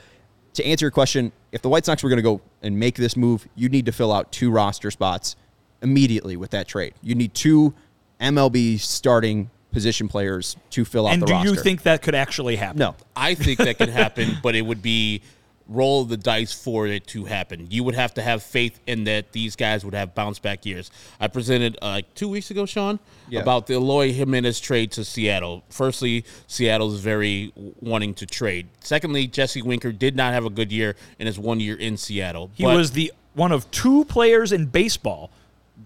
to 0.53 0.65
answer 0.65 0.85
your 0.85 0.91
question, 0.91 1.31
if 1.51 1.61
the 1.61 1.69
White 1.69 1.85
Sox 1.85 2.03
were 2.03 2.09
going 2.09 2.17
to 2.17 2.23
go 2.23 2.41
and 2.61 2.79
make 2.79 2.95
this 2.95 3.15
move, 3.15 3.47
you 3.55 3.69
need 3.69 3.85
to 3.85 3.91
fill 3.91 4.11
out 4.11 4.31
two 4.31 4.51
roster 4.51 4.91
spots 4.91 5.35
immediately 5.81 6.37
with 6.37 6.51
that 6.51 6.67
trade. 6.67 6.93
You 7.01 7.15
need 7.15 7.33
two 7.33 7.73
MLB 8.19 8.79
starting 8.79 9.49
position 9.71 10.07
players 10.07 10.55
to 10.71 10.85
fill 10.85 11.07
out 11.07 11.13
and 11.13 11.21
the 11.21 11.25
do 11.27 11.37
you 11.43 11.55
think 11.55 11.83
that 11.83 12.01
could 12.01 12.15
actually 12.15 12.55
happen? 12.55 12.79
No. 12.79 12.95
I 13.15 13.35
think 13.35 13.59
that 13.59 13.77
could 13.77 13.89
happen, 13.89 14.37
but 14.41 14.55
it 14.55 14.61
would 14.61 14.81
be 14.81 15.21
roll 15.67 16.05
the 16.05 16.17
dice 16.17 16.53
for 16.53 16.87
it 16.87 17.05
to 17.07 17.25
happen. 17.25 17.67
You 17.69 17.83
would 17.83 17.95
have 17.95 18.13
to 18.15 18.21
have 18.21 18.41
faith 18.43 18.79
in 18.87 19.03
that 19.05 19.31
these 19.33 19.55
guys 19.55 19.83
would 19.83 19.93
have 19.93 20.15
bounce 20.15 20.39
back 20.39 20.65
years. 20.65 20.91
I 21.19 21.27
presented 21.27 21.77
uh, 21.81 21.87
like 21.87 22.13
two 22.15 22.29
weeks 22.29 22.51
ago, 22.51 22.65
Sean, 22.65 22.99
Yeah. 23.29 23.41
about 23.41 23.67
the 23.67 23.73
Eloy 23.73 24.13
Jimenez 24.13 24.59
trade 24.59 24.91
to 24.93 25.03
Seattle. 25.03 25.63
Firstly, 25.69 26.23
Seattle 26.47 26.93
is 26.93 27.01
very 27.01 27.51
wanting 27.81 28.13
to 28.15 28.25
trade. 28.25 28.67
Secondly, 28.79 29.27
Jesse 29.27 29.61
Winker 29.61 29.91
did 29.91 30.15
not 30.15 30.33
have 30.33 30.45
a 30.45 30.49
good 30.49 30.71
year 30.71 30.95
in 31.19 31.27
his 31.27 31.37
one 31.37 31.59
year 31.59 31.75
in 31.75 31.97
Seattle. 31.97 32.49
He 32.53 32.63
but- 32.63 32.75
was 32.77 32.91
the 32.91 33.11
one 33.33 33.51
of 33.51 33.69
two 33.69 34.03
players 34.05 34.51
in 34.51 34.65
baseball 34.65 35.29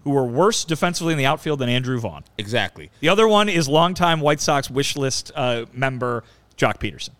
who 0.04 0.10
were 0.10 0.24
worse 0.24 0.64
defensively 0.64 1.12
in 1.12 1.18
the 1.18 1.26
outfield 1.26 1.58
than 1.58 1.68
Andrew 1.68 1.98
Vaughn. 2.00 2.24
exactly. 2.38 2.90
The 3.00 3.10
other 3.10 3.28
one 3.28 3.48
is 3.50 3.68
longtime 3.68 4.20
White 4.20 4.40
Sox 4.40 4.70
wish 4.70 4.96
list 4.96 5.30
uh, 5.36 5.66
member 5.74 6.24
Joc 6.56 6.78
Pederson. 6.78 7.10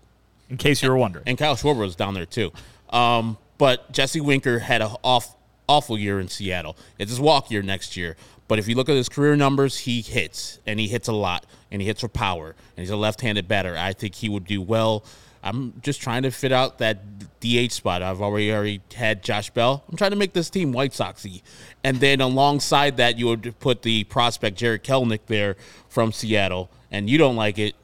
In 0.53 0.59
case 0.59 0.83
you 0.83 0.91
were 0.91 0.99
wondering, 0.99 1.25
and 1.27 1.39
Kyle 1.39 1.57
Schwarber 1.57 1.79
was 1.79 1.97
down 1.97 2.13
there 2.13 2.27
too. 2.27 2.53
Um, 2.91 3.39
but 3.57 3.91
Jesse 3.91 4.21
Winker 4.21 4.59
had 4.59 4.83
an 4.83 4.91
off 5.03 5.35
awful 5.67 5.99
year 5.99 6.21
in 6.21 6.29
Seattle. 6.29 6.77
It's 6.99 7.11
his 7.11 7.19
walk 7.19 7.51
year 7.51 7.63
next 7.63 7.97
year. 7.97 8.17
But 8.49 8.59
if 8.59 8.69
you 8.69 8.75
look 8.75 8.91
at 8.91 8.97
his 8.97 9.09
career 9.09 9.35
numbers, 9.35 9.79
he 9.79 10.03
hits 10.03 10.59
and 10.67 10.79
he 10.79 10.89
hits 10.89 11.09
a 11.09 11.13
lot 11.13 11.47
and 11.71 11.81
he 11.81 11.89
hits 11.89 12.03
for 12.03 12.09
power 12.09 12.49
and 12.49 12.83
he's 12.83 12.91
a 12.91 12.97
left-handed 12.97 13.49
batter. 13.49 13.75
I 13.79 13.95
think 13.95 14.15
he 14.17 14.29
would 14.29 14.45
do 14.45 14.61
well. 14.61 15.05
I'm 15.43 15.81
just 15.83 16.03
trying 16.03 16.25
to 16.25 16.31
fit 16.31 16.53
out 16.53 16.77
that 16.79 16.99
DH 17.41 17.73
spot. 17.73 18.03
I've 18.03 18.21
already 18.21 18.53
already 18.53 18.83
had 18.95 19.23
Josh 19.23 19.49
Bell. 19.51 19.83
I'm 19.89 19.97
trying 19.97 20.11
to 20.11 20.17
make 20.17 20.35
this 20.35 20.51
team 20.51 20.73
White 20.73 20.93
Soxy, 20.93 21.43
and 21.83 21.97
then 21.97 22.21
alongside 22.21 22.97
that, 22.99 23.19
you 23.19 23.27
would 23.27 23.59
put 23.59 23.83
the 23.83 24.05
prospect 24.05 24.59
Jarred 24.59 24.85
Kelenic 24.85 25.21
there 25.27 25.57
from 25.89 26.13
Seattle. 26.13 26.71
And 26.93 27.09
you 27.09 27.17
don't 27.17 27.37
like 27.37 27.59
it, 27.59 27.75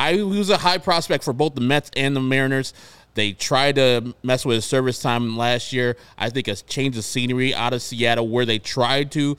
I 0.00 0.14
he 0.14 0.22
was 0.22 0.48
a 0.48 0.56
high 0.56 0.78
prospect 0.78 1.24
for 1.24 1.34
both 1.34 1.54
the 1.54 1.60
Mets 1.60 1.90
and 1.94 2.16
the 2.16 2.20
Mariners. 2.20 2.72
They 3.14 3.32
tried 3.32 3.74
to 3.74 4.14
mess 4.22 4.46
with 4.46 4.54
his 4.54 4.64
service 4.64 5.00
time 5.00 5.36
last 5.36 5.74
year. 5.74 5.96
I 6.16 6.30
think 6.30 6.48
a 6.48 6.56
change 6.56 6.96
of 6.96 7.04
scenery 7.04 7.54
out 7.54 7.74
of 7.74 7.82
Seattle, 7.82 8.26
where 8.28 8.46
they 8.46 8.58
tried 8.58 9.12
to, 9.12 9.36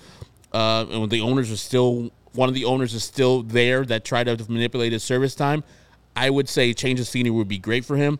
uh, 0.53 0.85
and 0.89 1.09
the 1.09 1.21
owners 1.21 1.51
are 1.51 1.57
still 1.57 2.11
one 2.33 2.47
of 2.47 2.53
the 2.55 2.65
owners 2.65 2.93
is 2.93 3.03
still 3.03 3.41
there 3.41 3.83
that 3.85 4.05
tried 4.05 4.25
to 4.25 4.51
manipulate 4.51 4.91
his 4.91 5.03
service 5.03 5.33
time. 5.33 5.63
I 6.15 6.29
would 6.29 6.47
say 6.47 6.73
change 6.73 6.99
of 6.99 7.07
scenery 7.07 7.31
would 7.31 7.47
be 7.47 7.57
great 7.57 7.83
for 7.83 7.97
him. 7.97 8.19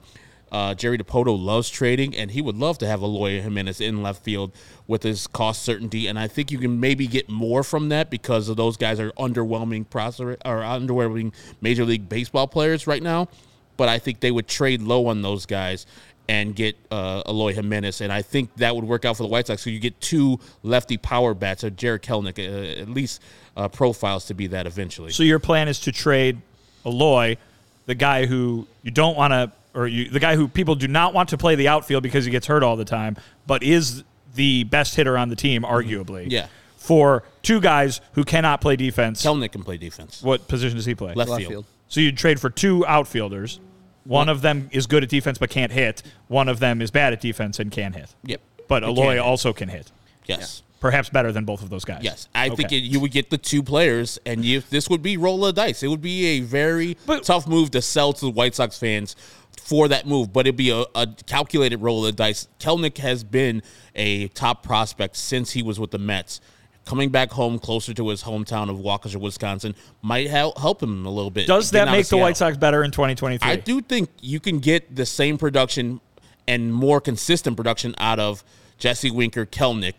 Uh, 0.52 0.74
Jerry 0.74 0.97
Dipoto 0.97 1.41
loves 1.41 1.70
trading, 1.70 2.16
and 2.16 2.32
he 2.32 2.41
would 2.41 2.58
love 2.58 2.78
to 2.80 2.88
have 2.88 3.02
Eloy 3.02 3.41
Jimenez 3.41 3.80
in 3.80 4.04
left 4.04 4.24
field 4.24 4.52
with 4.88 5.04
his 5.04 5.28
cost 5.28 5.62
certainty. 5.64 6.08
And 6.08 6.20
I 6.20 6.28
think 6.28 6.52
you 6.52 6.58
can 6.58 6.80
maybe 6.80 7.08
get 7.08 7.30
more 7.30 7.64
from 7.64 7.89
that 7.89 8.10
because 8.10 8.49
of 8.49 8.58
those 8.58 8.76
guys 8.76 8.99
are 8.99 9.12
underwhelming 9.12 9.86
processor 9.88 10.38
or 10.43 10.58
underwhelming 10.62 11.34
Major 11.62 11.86
League 11.86 12.10
Baseball 12.10 12.47
players 12.47 12.88
right 12.88 13.02
now. 13.02 13.30
But 13.78 13.88
I 13.88 13.99
think 13.99 14.20
they 14.20 14.32
would 14.32 14.47
trade 14.47 14.82
low 14.82 15.08
on 15.08 15.22
those 15.22 15.45
guys 15.45 15.86
and 16.32 16.56
get 16.56 16.78
uh, 16.91 17.24
Eloy 17.28 17.54
Jimenez, 17.54 17.99
and 17.99 18.12
I 18.12 18.22
think 18.22 18.56
that 18.56 18.74
would 18.74 18.86
work 18.86 19.04
out 19.04 19.18
for 19.18 19.24
the 19.24 19.30
White 19.30 19.47
Sox. 19.47 19.64
So 19.64 19.70
you 19.70 19.80
get 19.80 19.99
two 19.99 20.39
lefty 20.64 20.97
power 20.97 21.34
bats, 21.34 21.64
or 21.64 21.70
Jarred 21.70 22.04
Kelenic, 22.04 22.39
uh, 22.39 22.82
at 22.82 22.89
least 22.89 23.22
uh, 23.58 23.68
profiles 23.68 24.26
to 24.28 24.34
be 24.34 24.47
that 24.47 24.66
eventually. 24.66 25.12
so 25.12 25.24
your 25.24 25.39
plan 25.39 25.68
is 25.68 25.80
to 25.82 25.91
trade 25.91 26.41
Eloy, 26.86 27.38
the 27.86 27.95
guy 27.95 28.28
who 28.28 28.66
you 28.82 28.91
don't 28.91 29.18
want 29.18 29.32
to, 29.32 29.52
or 29.74 29.88
you, 29.88 30.10
the 30.10 30.20
guy 30.20 30.36
who 30.36 30.48
people 30.48 30.76
do 30.76 30.88
not 30.88 31.14
want 31.14 31.30
to 31.30 31.38
play 31.38 31.56
the 31.56 31.68
outfield 31.68 32.04
because 32.04 32.26
he 32.26 32.32
gets 32.32 32.48
hurt 32.48 32.64
all 32.64 32.76
the 32.76 32.86
time, 32.86 33.18
but 33.48 33.64
is 33.64 34.04
the 34.36 34.64
best 34.66 34.96
hitter 34.96 35.18
on 35.18 35.30
the 35.30 35.36
team, 35.36 35.64
arguably. 35.64 36.26
Yeah. 36.30 36.48
For 36.78 37.24
two 37.44 37.62
guys 37.62 38.02
who 38.14 38.24
cannot 38.24 38.60
play 38.62 38.76
defense. 38.76 39.24
Kelenic 39.24 39.52
can 39.52 39.64
play 39.64 39.78
defense, 39.78 40.22
what 40.24 40.48
position 40.48 40.78
does 40.78 40.86
he 40.86 40.96
play? 40.96 41.14
left, 41.14 41.30
Left 41.30 41.42
field. 41.42 41.52
field. 41.52 41.66
So 41.88 42.00
you'd 42.00 42.18
trade 42.18 42.40
for 42.40 42.50
two 42.50 42.86
outfielders. 42.88 43.60
One 44.04 44.30
of 44.30 44.42
them 44.42 44.68
is 44.72 44.88
good 44.88 45.04
at 45.04 45.10
defense 45.10 45.38
but 45.38 45.50
can't 45.52 45.72
hit. 45.72 46.02
One 46.28 46.50
of 46.50 46.60
them 46.60 46.82
is 46.82 46.90
bad 46.90 47.14
at 47.14 47.22
defense 47.22 47.60
and 47.60 47.72
can 47.72 47.94
hit. 47.94 48.16
Yep, 48.24 48.42
But 48.68 48.82
He 48.84 48.90
Eloy 48.90 49.20
also 49.22 49.54
can 49.54 49.70
hit. 49.70 49.92
Yes. 50.26 50.64
Perhaps 50.82 51.10
better 51.10 51.32
than 51.32 51.46
both 51.46 51.62
of 51.62 51.70
those 51.70 51.86
guys. 51.86 52.02
Yes, 52.04 52.28
I 52.34 52.50
think 52.50 52.72
it, 52.72 52.78
you 52.78 53.00
would 53.00 53.12
get 53.12 53.30
the 53.30 53.38
two 53.38 53.62
players, 53.62 54.20
and 54.26 54.44
you, 54.44 54.62
this 54.72 54.90
would 54.90 55.04
be 55.04 55.16
roll 55.16 55.46
of 55.46 55.54
dice. 55.54 55.84
It 55.84 55.88
would 55.88 56.02
be 56.02 56.26
a 56.26 56.40
very 56.42 56.98
But- 57.06 57.24
tough 57.24 57.48
move 57.48 57.70
to 57.72 57.84
sell 57.84 58.14
to 58.14 58.26
the 58.26 58.32
White 58.32 58.56
Sox 58.56 58.80
fans 58.80 59.16
for 59.62 59.88
that 59.90 60.08
move, 60.08 60.34
but 60.34 60.48
it'd 60.48 60.58
be 60.58 60.72
a, 60.72 60.84
a 60.96 61.08
calculated 61.28 61.78
roll 61.78 62.04
of 62.06 62.16
dice. 62.16 62.48
Kelenic 62.60 62.98
has 62.98 63.24
been 63.24 63.62
a 63.96 64.28
top 64.30 64.64
prospect 64.64 65.16
since 65.18 65.52
he 65.52 65.62
was 65.62 65.80
with 65.80 65.92
the 65.92 66.00
Mets. 66.00 66.42
Coming 66.84 67.10
back 67.10 67.30
home 67.32 67.60
closer 67.60 67.94
to 67.94 68.10
his 68.10 68.24
hometown 68.24 68.68
of 68.68 68.78
Waukesha, 68.78 69.18
Wisconsin, 69.18 69.76
might 70.02 70.32
help 70.32 70.58
help 70.58 70.82
him 70.82 71.06
a 71.06 71.12
little 71.12 71.30
bit. 71.30 71.46
Does 71.46 71.70
that 71.72 71.92
make 71.92 72.08
the 72.08 72.18
White 72.18 72.38
Sox 72.38 72.58
better 72.58 72.84
in 72.84 72.90
2023? 72.90 73.48
I 73.48 73.56
do 73.56 73.82
think 73.82 74.10
you 74.20 74.40
can 74.40 74.58
get 74.58 74.96
the 74.96 75.06
same 75.06 75.38
production 75.38 76.02
and 76.48 76.74
more 76.74 77.00
consistent 77.00 77.56
production 77.56 77.94
out 78.00 78.20
of 78.20 78.44
Jesse 78.80 79.12
Winker 79.12 79.46
Kelenic 79.46 79.94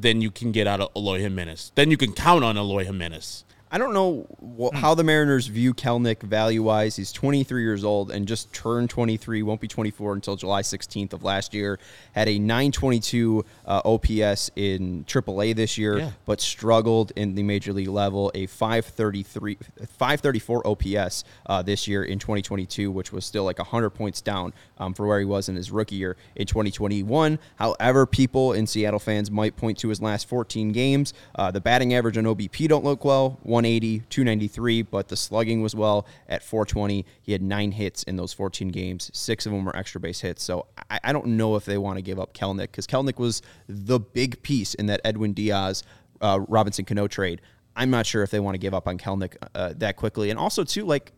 than 0.00 0.20
you 0.22 0.30
can 0.30 0.52
get 0.52 0.66
out 0.66 0.80
of 0.80 0.90
Eloy 0.96 1.20
Jimenez. 1.20 1.72
Then 1.74 1.90
you 1.90 1.96
can 1.96 2.12
count 2.12 2.44
on 2.44 2.56
Eloy 2.56 2.84
Jimenez. 2.84 3.44
I 3.70 3.76
don't 3.76 3.92
know 3.92 4.26
wh- 4.58 4.74
how 4.74 4.94
the 4.94 5.04
Mariners 5.04 5.46
view 5.46 5.74
Kelenic 5.74 6.22
value 6.22 6.62
wise. 6.62 6.96
He's 6.96 7.12
23 7.12 7.62
years 7.62 7.84
old 7.84 8.10
and 8.10 8.26
just 8.26 8.50
turned 8.54 8.88
23. 8.88 9.42
Won't 9.42 9.60
be 9.60 9.68
24 9.68 10.14
until 10.14 10.36
July 10.36 10.62
16th 10.62 11.12
of 11.12 11.22
last 11.22 11.52
year. 11.52 11.78
Had 12.14 12.28
a 12.28 12.38
922 12.38 13.44
uh, 13.66 13.82
OPS 13.84 14.50
in 14.56 15.04
AAA 15.04 15.54
this 15.54 15.76
year, 15.76 15.98
Yeah. 15.98 16.10
but 16.24 16.40
struggled 16.40 17.12
in 17.14 17.34
the 17.34 17.42
major 17.42 17.74
league 17.74 17.88
level. 17.88 18.32
A 18.34 18.46
533, 18.46 19.58
534 19.98 20.66
OPS 20.66 21.24
uh, 21.44 21.60
this 21.60 21.86
year 21.86 22.04
in 22.04 22.18
2022, 22.18 22.90
which 22.90 23.12
was 23.12 23.26
still 23.26 23.44
like 23.44 23.58
100 23.58 23.90
points 23.90 24.22
down 24.22 24.54
um, 24.78 24.94
for 24.94 25.06
where 25.06 25.18
he 25.18 25.24
was 25.24 25.48
in 25.48 25.56
his 25.56 25.70
rookie 25.70 25.96
year 25.96 26.16
in 26.36 26.46
2021. 26.46 27.38
However, 27.56 28.06
people 28.06 28.52
in 28.52 28.66
Seattle 28.66 28.98
fans 28.98 29.30
might 29.30 29.56
point 29.56 29.78
to 29.78 29.88
his 29.88 30.00
last 30.00 30.28
14 30.28 30.72
games. 30.72 31.12
Uh, 31.34 31.50
the 31.50 31.60
batting 31.60 31.94
average 31.94 32.16
on 32.16 32.24
OBP 32.24 32.68
don't 32.68 32.84
look 32.84 33.04
well 33.04 33.38
180, 33.42 34.00
293, 34.08 34.82
but 34.82 35.08
the 35.08 35.16
slugging 35.16 35.62
was 35.62 35.74
well 35.74 36.06
at 36.28 36.42
420. 36.42 37.04
He 37.22 37.32
had 37.32 37.42
nine 37.42 37.72
hits 37.72 38.02
in 38.04 38.16
those 38.16 38.32
14 38.32 38.68
games. 38.68 39.10
Six 39.12 39.46
of 39.46 39.52
them 39.52 39.64
were 39.64 39.76
extra 39.76 40.00
base 40.00 40.20
hits. 40.20 40.42
So 40.42 40.66
I, 40.90 41.00
I 41.04 41.12
don't 41.12 41.26
know 41.26 41.56
if 41.56 41.64
they 41.64 41.78
want 41.78 41.96
to 41.96 42.02
give 42.02 42.18
up 42.18 42.34
Kelenic 42.34 42.70
because 42.70 42.86
Kelenic 42.86 43.18
was 43.18 43.42
the 43.68 44.00
big 44.00 44.42
piece 44.42 44.74
in 44.74 44.86
that 44.86 45.00
Edwin 45.04 45.32
Diaz 45.32 45.82
uh, 46.20 46.40
Robinson 46.48 46.84
Cano 46.84 47.06
trade. 47.06 47.40
I'm 47.76 47.90
not 47.90 48.06
sure 48.06 48.22
if 48.22 48.30
they 48.30 48.40
want 48.40 48.54
to 48.54 48.58
give 48.58 48.74
up 48.74 48.88
on 48.88 48.98
Kelenic 48.98 49.36
uh, 49.54 49.72
that 49.76 49.96
quickly. 49.96 50.30
And 50.30 50.38
also, 50.38 50.64
too, 50.64 50.84
like, 50.84 51.12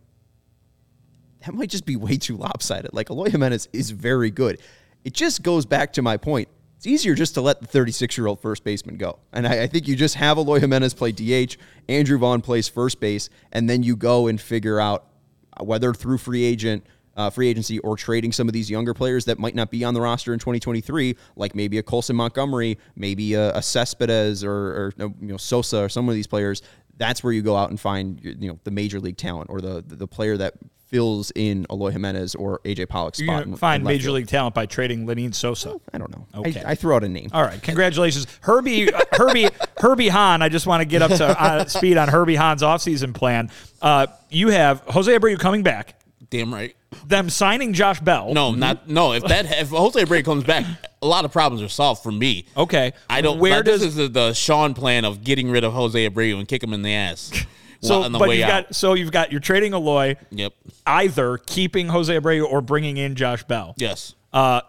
that 1.45 1.55
might 1.55 1.70
just 1.70 1.86
be 1.86 1.97
way 1.97 2.16
too 2.16 2.36
lopsided. 2.36 2.93
Like 2.93 3.11
Eloy 3.11 3.30
Jimenez 3.30 3.68
is 3.72 3.91
very 3.91 4.30
good. 4.30 4.61
It 5.05 5.14
just 5.14 5.43
goes 5.43 5.64
back 5.64 5.93
to 5.95 6.03
my 6.03 6.16
point. 6.16 6.49
It's 6.76 6.86
easier 6.86 7.14
just 7.14 7.34
to 7.34 7.41
let 7.41 7.61
the 7.61 7.66
36 7.66 8.16
year 8.16 8.26
old 8.26 8.41
first 8.41 8.64
baseman 8.64 8.97
go. 8.97 9.18
And 9.32 9.47
I, 9.47 9.64
I 9.64 9.66
think 9.66 9.86
you 9.86 9.97
just 9.97 10.14
have 10.14 10.38
Eloy 10.38 10.61
Jimenez 10.61 10.95
play 10.95 11.12
DH, 11.12 11.57
Andrew 11.88 12.18
Vaughn 12.18 12.41
plays 12.41 12.68
first 12.68 13.01
base, 13.01 13.28
and 13.53 13.68
then 13.68 13.82
you 13.82 13.97
go 13.97 14.28
and 14.28 14.41
figure 14.41 14.80
out 14.80 15.07
whether 15.61 15.93
through 15.93 16.18
free 16.18 16.45
agent. 16.45 16.84
Uh, 17.16 17.28
free 17.28 17.49
agency 17.49 17.80
or 17.80 17.97
trading 17.97 18.32
some 18.32 18.49
of 18.49 18.55
these 18.55 18.70
younger 18.70 18.95
players 18.95 19.26
that 19.26 19.38
might 19.38 19.55
not 19.55 19.70
be 19.70 19.84
on 19.84 19.93
the 19.93 20.01
roster 20.01 20.32
in 20.32 20.38
2023, 20.38 21.16
like 21.36 21.55
maybe 21.57 21.76
a 21.76 21.82
Colson 21.82 22.16
Montgomery, 22.16 22.78
maybe 22.97 23.34
a, 23.34 23.51
a 23.57 23.61
Cespedes 23.61 24.43
or, 24.43 24.53
or 24.53 24.93
you 24.97 25.14
know 25.20 25.36
Sosa 25.36 25.82
or 25.82 25.88
some 25.91 26.09
of 26.09 26.14
these 26.14 26.28
players. 26.28 26.62
That's 26.97 27.22
where 27.22 27.32
you 27.32 27.43
go 27.43 27.57
out 27.57 27.68
and 27.68 27.78
find 27.78 28.20
you 28.22 28.49
know 28.49 28.59
the 28.62 28.70
major 28.70 29.01
league 29.01 29.18
talent 29.18 29.51
or 29.51 29.61
the 29.61 29.84
the 29.86 30.07
player 30.07 30.36
that 30.38 30.55
fills 30.91 31.30
in 31.36 31.66
Eloy 31.70 31.91
Jimenez 31.91 32.34
or 32.34 32.59
AJ 32.64 32.88
Pollock's 32.88 33.20
You're 33.20 33.28
spot. 33.28 33.45
going 33.45 33.53
in- 33.53 33.57
find 33.59 33.84
major 33.84 34.05
field. 34.05 34.14
league 34.16 34.26
talent 34.26 34.55
by 34.55 34.66
trading 34.66 35.07
Lenyn 35.07 35.32
Sosa. 35.34 35.80
I 35.95 35.99
don't 35.99 36.11
know. 36.11 36.26
Okay. 36.41 36.62
I, 36.64 36.72
I 36.72 36.74
threw 36.74 36.95
out 36.95 37.05
a 37.05 37.09
name. 37.09 37.30
All 37.32 37.43
right, 37.43 37.62
congratulations, 37.62 38.26
Herbie. 38.41 38.93
uh, 38.93 39.01
Herbie 39.12 39.49
Herbie 39.78 40.09
Hahn. 40.09 40.43
I 40.43 40.49
just 40.49 40.66
want 40.66 40.80
to 40.80 40.84
get 40.84 41.01
up 41.03 41.11
to 41.12 41.26
uh, 41.41 41.64
speed 41.66 41.97
on 41.97 42.09
Herbie 42.09 42.34
Hahn's 42.36 42.62
offseason 42.62 43.14
plan. 43.14 43.51
Uh, 43.80 44.09
you 44.30 44.49
have 44.49 44.80
Jose 44.88 45.11
Abreu 45.16 45.38
coming 45.38 45.62
back. 45.62 45.95
Damn 46.28 46.53
right. 46.53 46.76
Them 47.07 47.30
signing 47.30 47.72
Josh 47.72 48.01
Bell. 48.01 48.34
No, 48.34 48.53
not 48.53 48.88
no. 48.88 49.12
If 49.12 49.24
that 49.24 49.47
if 49.61 49.68
Jose 49.70 50.01
Abreu 50.05 50.24
comes 50.24 50.43
back, 50.45 50.64
a 51.03 51.07
lot 51.07 51.24
of 51.24 51.30
problems 51.32 51.62
are 51.62 51.68
solved 51.68 52.03
for 52.03 52.11
me. 52.12 52.47
Okay. 52.57 52.93
I 53.09 53.20
don't. 53.20 53.38
Where 53.38 53.53
Where 53.53 53.62
does 53.62 53.80
this 53.80 53.91
is 53.91 53.95
the, 53.97 54.09
the 54.09 54.32
Sean 54.32 54.74
plan 54.74 55.05
of 55.05 55.22
getting 55.22 55.51
rid 55.51 55.62
of 55.64 55.72
Jose 55.72 56.09
Abreu 56.09 56.38
and 56.38 56.49
kick 56.49 56.62
him 56.64 56.72
in 56.72 56.82
the 56.82 56.93
ass. 56.93 57.32
So? 57.83 58.03
on 58.03 58.12
the 58.12 58.18
But 58.18 58.28
way 58.28 58.39
you've 58.39 58.49
out. 58.49 58.66
got 58.68 58.74
so 58.74 58.95
you've 58.95 59.12
got 59.12 59.33
you're 59.33 59.41
trading 59.41 59.72
Eloy, 59.72 60.16
Yep. 60.31 60.53
either 60.87 61.39
keeping 61.39 61.89
Jose 61.89 62.14
Abreu 62.14 62.45
or 62.45 62.61
bringing 62.61 62.97
in 62.97 63.14
Josh 63.14 63.43
Bell. 63.45 63.74
Yes. 63.78 64.14
Uh, 64.33 64.61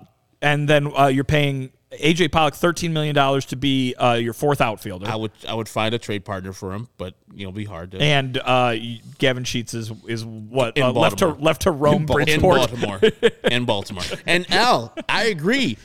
and 0.41 0.67
then 0.67 0.91
uh, 0.97 1.07
you're 1.07 1.23
paying 1.23 1.71
AJ 1.91 2.31
Pollock 2.31 2.53
thirteen 2.55 2.93
million 2.93 3.13
dollars 3.13 3.45
to 3.47 3.57
be 3.57 3.93
uh, 3.95 4.13
your 4.13 4.31
fourth 4.33 4.61
outfielder. 4.61 5.07
I 5.07 5.17
would 5.17 5.31
I 5.47 5.53
would 5.53 5.67
find 5.67 5.93
a 5.93 5.99
trade 5.99 6.23
partner 6.23 6.53
for 6.53 6.71
him, 6.73 6.87
but 6.97 7.15
you 7.33 7.43
know, 7.43 7.49
it'll 7.49 7.51
be 7.51 7.65
hard 7.65 7.91
to. 7.91 8.01
and 8.01 8.37
uh, 8.37 8.75
Gavin 9.17 9.43
Sheets 9.43 9.73
is 9.73 9.91
is 10.07 10.23
what 10.23 10.77
In 10.77 10.83
uh, 10.83 10.91
left 10.93 11.17
to 11.19 11.27
left 11.27 11.63
to 11.63 11.71
roam 11.71 12.03
in 12.03 12.05
Bridgeport. 12.05 12.57
Baltimore. 12.71 12.99
in 13.43 13.65
Baltimore. 13.65 14.03
And 14.25 14.49
Al, 14.53 14.95
I 15.09 15.25
agree. 15.25 15.77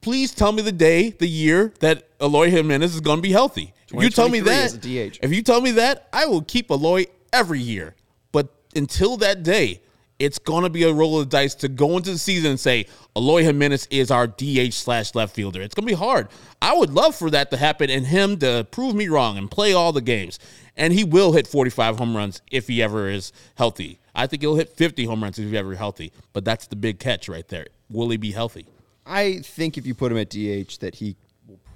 Please 0.00 0.34
tell 0.34 0.50
me 0.50 0.62
the 0.62 0.72
day, 0.72 1.10
the 1.10 1.28
year 1.28 1.72
that 1.78 2.08
Eloy 2.20 2.50
Jimenez 2.50 2.92
is 2.96 3.00
going 3.00 3.18
to 3.18 3.22
be 3.22 3.30
healthy. 3.30 3.72
If 3.92 4.02
you 4.02 4.10
tell 4.10 4.28
me 4.28 4.40
that, 4.40 4.74
a 4.74 4.78
DH. 4.78 5.18
if 5.22 5.32
you 5.32 5.42
tell 5.42 5.60
me 5.60 5.72
that, 5.72 6.08
I 6.12 6.26
will 6.26 6.42
keep 6.42 6.70
Eloy 6.70 7.06
every 7.32 7.60
year. 7.60 7.94
But 8.32 8.48
until 8.74 9.16
that 9.18 9.42
day, 9.42 9.80
it's 10.18 10.38
gonna 10.38 10.70
be 10.70 10.84
a 10.84 10.92
roll 10.92 11.18
of 11.18 11.28
the 11.28 11.36
dice 11.36 11.54
to 11.56 11.68
go 11.68 11.96
into 11.96 12.12
the 12.12 12.18
season 12.18 12.52
and 12.52 12.60
say 12.60 12.86
Eloy 13.16 13.42
Jimenez 13.42 13.88
is 13.90 14.10
our 14.10 14.26
DH 14.26 14.72
slash 14.72 15.14
left 15.14 15.34
fielder. 15.34 15.60
It's 15.60 15.74
gonna 15.74 15.86
be 15.86 15.94
hard. 15.94 16.28
I 16.60 16.74
would 16.74 16.90
love 16.90 17.16
for 17.16 17.28
that 17.30 17.50
to 17.50 17.56
happen 17.56 17.90
and 17.90 18.06
him 18.06 18.38
to 18.38 18.66
prove 18.70 18.94
me 18.94 19.08
wrong 19.08 19.36
and 19.36 19.50
play 19.50 19.72
all 19.72 19.92
the 19.92 20.00
games. 20.00 20.38
And 20.76 20.92
he 20.92 21.04
will 21.04 21.32
hit 21.32 21.46
45 21.46 21.98
home 21.98 22.16
runs 22.16 22.40
if 22.50 22.68
he 22.68 22.82
ever 22.82 23.08
is 23.08 23.32
healthy. 23.56 23.98
I 24.14 24.26
think 24.26 24.42
he'll 24.42 24.54
hit 24.54 24.68
50 24.70 25.04
home 25.06 25.22
runs 25.22 25.38
if 25.38 25.46
he's 25.46 25.54
ever 25.54 25.74
healthy. 25.74 26.12
But 26.32 26.44
that's 26.44 26.66
the 26.66 26.76
big 26.76 26.98
catch 26.98 27.28
right 27.28 27.46
there. 27.48 27.66
Will 27.90 28.08
he 28.10 28.16
be 28.16 28.30
healthy? 28.30 28.66
I 29.04 29.40
think 29.40 29.76
if 29.76 29.86
you 29.86 29.94
put 29.94 30.12
him 30.12 30.18
at 30.18 30.30
DH, 30.30 30.78
that 30.80 30.94
he 30.96 31.16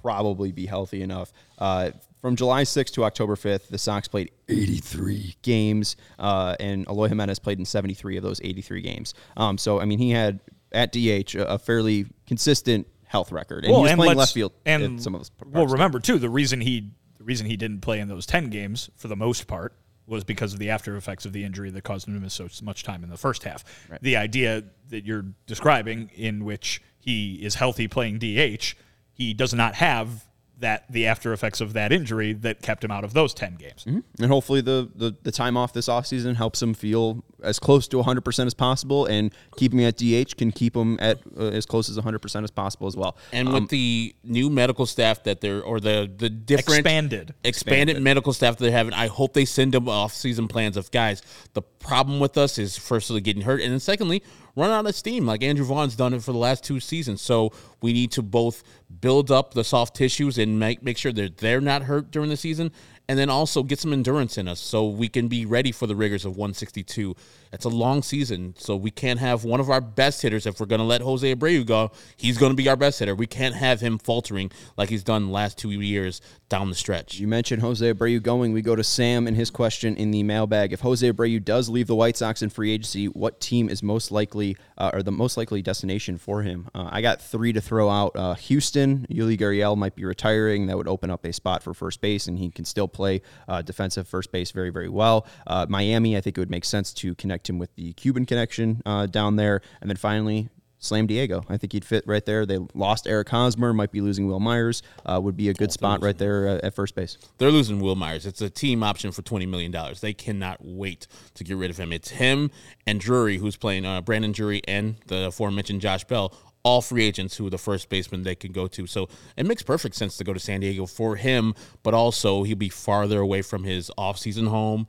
probably 0.01 0.51
be 0.51 0.65
healthy 0.65 1.01
enough. 1.01 1.31
Uh, 1.57 1.91
from 2.21 2.35
July 2.35 2.63
6th 2.63 2.91
to 2.93 3.03
October 3.03 3.35
5th, 3.35 3.67
the 3.67 3.77
Sox 3.77 4.07
played 4.07 4.31
83 4.49 5.35
games, 5.43 5.95
uh, 6.19 6.55
and 6.59 6.87
Eloy 6.87 7.07
Jimenez 7.09 7.39
played 7.39 7.59
in 7.59 7.65
73 7.65 8.17
of 8.17 8.23
those 8.23 8.41
83 8.41 8.81
games. 8.81 9.13
Um, 9.37 9.57
so, 9.57 9.79
I 9.79 9.85
mean, 9.85 9.99
he 9.99 10.11
had 10.11 10.39
at 10.71 10.91
DH 10.91 11.35
a, 11.35 11.53
a 11.53 11.59
fairly 11.59 12.07
consistent 12.25 12.87
health 13.05 13.31
record, 13.31 13.63
and 13.63 13.71
Well, 13.71 13.81
he 13.81 13.83
was 13.83 13.91
and 13.91 13.99
playing 13.99 14.17
left 14.17 14.33
field 14.33 14.53
and 14.65 14.83
in 14.83 14.99
some 14.99 15.15
of 15.15 15.21
those. 15.21 15.31
Well, 15.45 15.67
remember 15.67 15.99
too, 15.99 16.19
the 16.19 16.29
reason 16.29 16.61
he 16.61 16.91
the 17.17 17.23
reason 17.23 17.45
he 17.47 17.57
didn't 17.57 17.81
play 17.81 17.99
in 17.99 18.07
those 18.07 18.25
ten 18.25 18.49
games 18.49 18.89
for 18.95 19.07
the 19.07 19.15
most 19.15 19.47
part 19.47 19.73
was 20.05 20.23
because 20.23 20.53
of 20.53 20.59
the 20.59 20.69
after 20.69 20.95
effects 20.95 21.25
of 21.25 21.33
the 21.33 21.43
injury 21.43 21.69
that 21.69 21.83
caused 21.83 22.07
him 22.07 22.13
to 22.13 22.19
miss 22.19 22.33
so 22.33 22.47
much 22.63 22.83
time 22.83 23.03
in 23.03 23.09
the 23.09 23.17
first 23.17 23.43
half. 23.43 23.63
The 24.01 24.15
idea 24.15 24.63
that 24.89 25.05
you're 25.05 25.25
describing, 25.45 26.09
in 26.15 26.45
which 26.45 26.81
he 26.97 27.35
is 27.35 27.55
healthy 27.55 27.89
playing 27.89 28.19
DH, 28.19 28.75
he 29.17 29.33
does 29.33 29.53
not 29.53 29.75
have 29.75 30.27
that 30.59 30.91
the 30.91 31.05
after 31.05 31.33
effects 31.33 31.61
of 31.61 31.73
that 31.73 31.91
injury 31.91 32.33
that 32.33 32.61
kept 32.61 32.83
him 32.83 32.89
out 32.89 33.03
of 33.03 33.13
those 33.13 33.33
ten 33.33 33.55
games. 33.55 33.85
and 33.85 34.03
hopefully 34.25 34.61
the, 34.61 34.89
the, 34.95 35.15
the 35.21 35.31
time 35.31 35.55
off 35.55 35.71
this 35.71 35.87
offseason 35.87 36.35
helps 36.35 36.61
him 36.61 36.73
feel 36.73 37.23
as 37.43 37.59
close 37.59 37.87
to 37.87 37.97
100% 37.97 38.45
as 38.47 38.55
possible, 38.55 39.05
and 39.05 39.31
keeping 39.55 39.79
him 39.79 39.87
at 39.87 39.97
DH 39.97 40.35
can 40.35 40.51
keep 40.51 40.75
him 40.75 40.97
at 40.99 41.19
uh, 41.37 41.43
as 41.43 41.67
close 41.67 41.89
as 41.89 41.97
100% 41.97 42.43
as 42.43 42.49
possible 42.49 42.87
as 42.87 42.95
well. 42.95 43.15
And 43.31 43.53
with 43.53 43.69
the 43.69 44.15
new 44.23 44.49
medical 44.49 44.87
staff 44.87 45.23
that 45.23 45.41
they're 45.41 45.61
or 45.61 45.79
the 45.79 46.11
the 46.15 46.29
different 46.29 46.79
Expanded. 46.79 47.35
expanded 47.43 48.01
medical 48.01 48.33
staff 48.33 48.57
that 48.57 48.63
they're 48.63 48.71
having, 48.71 48.93
I 48.93 49.07
hope 49.07 49.33
they 49.33 49.45
send 49.45 49.73
them 49.73 49.87
off 49.87 50.13
season 50.13 50.47
plans 50.47 50.75
of 50.75 50.89
guys. 50.89 51.21
The 51.53 51.61
problem 51.61 52.19
with 52.19 52.35
us 52.37 52.57
is 52.57 52.77
firstly 52.77 53.21
getting 53.21 53.43
hurt, 53.43 53.61
and 53.61 53.71
then 53.71 53.79
secondly, 53.79 54.23
run 54.57 54.71
out 54.71 54.85
of 54.85 54.95
steam. 54.95 55.25
Like 55.25 55.43
Andrew 55.43 55.65
Vaughn's 55.65 55.95
done 55.95 56.13
it 56.13 56.23
for 56.23 56.33
the 56.33 56.37
last 56.37 56.63
two 56.63 56.79
seasons. 56.79 57.21
So 57.21 57.53
we 57.81 57.93
need 57.93 58.11
to 58.13 58.21
both 58.21 58.63
build 58.99 59.31
up 59.31 59.53
the 59.53 59.63
soft 59.63 59.95
tissues 59.95 60.37
and 60.37 60.59
make 60.59 60.83
make 60.83 60.97
sure 60.97 61.13
that 61.13 61.37
they're 61.37 61.61
not 61.61 61.83
hurt 61.83 62.11
during 62.11 62.29
the 62.29 62.37
season. 62.37 62.71
And 63.09 63.17
then 63.17 63.29
also 63.29 63.63
get 63.63 63.79
some 63.79 63.93
endurance 63.93 64.37
in 64.37 64.49
us 64.49 64.59
so 64.59 64.85
we 64.85 65.07
can 65.07 65.29
be 65.29 65.45
ready 65.45 65.71
for 65.71 65.87
the 65.87 65.95
rigors 65.95 66.25
of 66.25 66.31
162. 66.31 67.15
It's 67.53 67.63
a 67.63 67.69
long 67.69 68.03
season, 68.03 68.53
so 68.57 68.75
we 68.75 68.91
can't 68.91 69.19
have 69.19 69.45
one 69.45 69.61
of 69.61 69.69
our 69.69 69.79
best 69.79 70.21
hitters. 70.21 70.45
If 70.45 70.59
we're 70.59 70.65
going 70.65 70.79
to 70.79 70.85
let 70.85 70.99
Jose 70.99 71.33
Abreu 71.33 71.65
go, 71.65 71.91
he's 72.17 72.37
going 72.37 72.51
to 72.51 72.55
be 72.55 72.67
our 72.67 72.75
best 72.75 72.99
hitter. 72.99 73.15
We 73.15 73.25
can't 73.25 73.55
have 73.55 73.79
him 73.79 73.97
faltering 73.97 74.51
like 74.75 74.89
he's 74.89 75.05
done 75.05 75.31
last 75.31 75.57
two 75.57 75.71
years 75.71 76.19
down 76.49 76.69
the 76.69 76.75
stretch. 76.75 77.17
You 77.17 77.27
mentioned 77.27 77.61
Jose 77.61 77.93
Abreu 77.93 78.21
going. 78.21 78.51
We 78.51 78.61
go 78.61 78.75
to 78.75 78.83
Sam 78.83 79.25
and 79.25 79.37
his 79.37 79.51
question 79.51 79.95
in 79.95 80.11
the 80.11 80.23
mailbag. 80.23 80.73
If 80.73 80.81
Jose 80.81 81.09
Abreu 81.09 81.43
does 81.43 81.69
leave 81.69 81.87
the 81.87 81.95
White 81.95 82.17
Sox 82.17 82.41
in 82.41 82.49
free 82.49 82.73
agency, 82.73 83.07
what 83.07 83.39
team 83.39 83.69
is 83.69 83.81
most 83.81 84.11
likely 84.11 84.57
uh, 84.77 84.91
or 84.93 85.03
the 85.03 85.11
most 85.11 85.37
likely 85.37 85.61
destination 85.61 86.17
for 86.17 86.41
him? 86.41 86.69
Uh, 86.73 86.89
I 86.91 87.01
got 87.01 87.21
three 87.21 87.53
to 87.53 87.61
throw 87.61 87.89
out. 87.89 88.15
Uh, 88.15 88.33
Houston, 88.35 89.05
Yuli 89.09 89.37
Gurriel 89.37 89.77
might 89.77 89.95
be 89.95 90.05
retiring. 90.05 90.67
That 90.67 90.77
would 90.77 90.87
open 90.87 91.09
up 91.09 91.25
a 91.25 91.33
spot 91.33 91.63
for 91.63 91.73
first 91.73 92.01
base, 92.01 92.27
and 92.27 92.37
he 92.37 92.49
can 92.49 92.65
still 92.65 92.87
play 92.87 93.21
uh, 93.47 93.61
defensive 93.61 94.07
first 94.07 94.31
base 94.31 94.51
very, 94.51 94.69
very 94.69 94.89
well. 94.89 95.27
Uh, 95.45 95.65
Miami, 95.69 96.17
I 96.17 96.21
think 96.21 96.37
it 96.37 96.41
would 96.41 96.51
make 96.51 96.65
sense 96.65 96.93
to 96.95 97.15
connect 97.15 97.49
him 97.49 97.59
with 97.59 97.73
the 97.75 97.93
Cuban 97.93 98.25
connection 98.25 98.81
uh, 98.85 99.05
down 99.05 99.35
there. 99.35 99.61
And 99.81 99.89
then 99.89 99.97
finally, 99.97 100.49
Slam 100.79 101.07
Diego. 101.07 101.43
I 101.49 101.57
think 101.57 101.73
he'd 101.73 101.85
fit 101.85 102.03
right 102.05 102.23
there. 102.25 102.45
They 102.45 102.59
lost 102.73 103.07
Eric 103.07 103.29
Hosmer, 103.29 103.73
might 103.73 103.91
be 103.91 104.01
losing 104.01 104.27
Wil 104.27 104.39
Myers. 104.39 104.83
Uh, 105.05 105.19
would 105.21 105.35
be 105.35 105.49
a 105.49 105.53
good 105.53 105.71
spot 105.71 106.01
right 106.03 106.17
there 106.17 106.47
uh, 106.47 106.59
at 106.63 106.75
first 106.75 106.95
base. 106.95 107.17
They're 107.37 107.51
losing 107.51 107.79
Wil 107.79 107.95
Myers. 107.95 108.25
It's 108.25 108.41
a 108.41 108.49
team 108.49 108.83
option 108.83 109.11
for 109.11 109.21
$20 109.21 109.47
million. 109.47 109.75
They 109.99 110.13
cannot 110.13 110.59
wait 110.61 111.07
to 111.33 111.43
get 111.43 111.57
rid 111.57 111.71
of 111.71 111.77
him. 111.77 111.91
It's 111.91 112.09
him 112.09 112.51
and 112.85 112.99
Drury, 112.99 113.37
who's 113.37 113.55
playing 113.55 113.85
uh, 113.85 114.01
Brandon 114.01 114.31
Drury 114.31 114.61
and 114.67 114.95
the 115.07 115.27
aforementioned 115.27 115.81
Josh 115.81 116.03
Bell, 116.03 116.33
all 116.63 116.81
free 116.81 117.05
agents 117.05 117.37
who 117.37 117.47
are 117.47 117.49
the 117.49 117.57
first 117.57 117.87
baseman 117.89 118.23
they 118.23 118.35
can 118.35 118.51
go 118.51 118.67
to. 118.67 118.85
So 118.85 119.07
it 119.37 119.45
makes 119.45 119.63
perfect 119.63 119.95
sense 119.95 120.17
to 120.17 120.23
go 120.23 120.33
to 120.33 120.39
San 120.39 120.59
Diego 120.59 120.85
for 120.85 121.15
him, 121.15 121.55
but 121.81 121.93
also 121.93 122.43
he'll 122.43 122.57
be 122.57 122.69
farther 122.69 123.21
away 123.21 123.41
from 123.41 123.63
his 123.63 123.89
offseason 123.97 124.49
home 124.49 124.85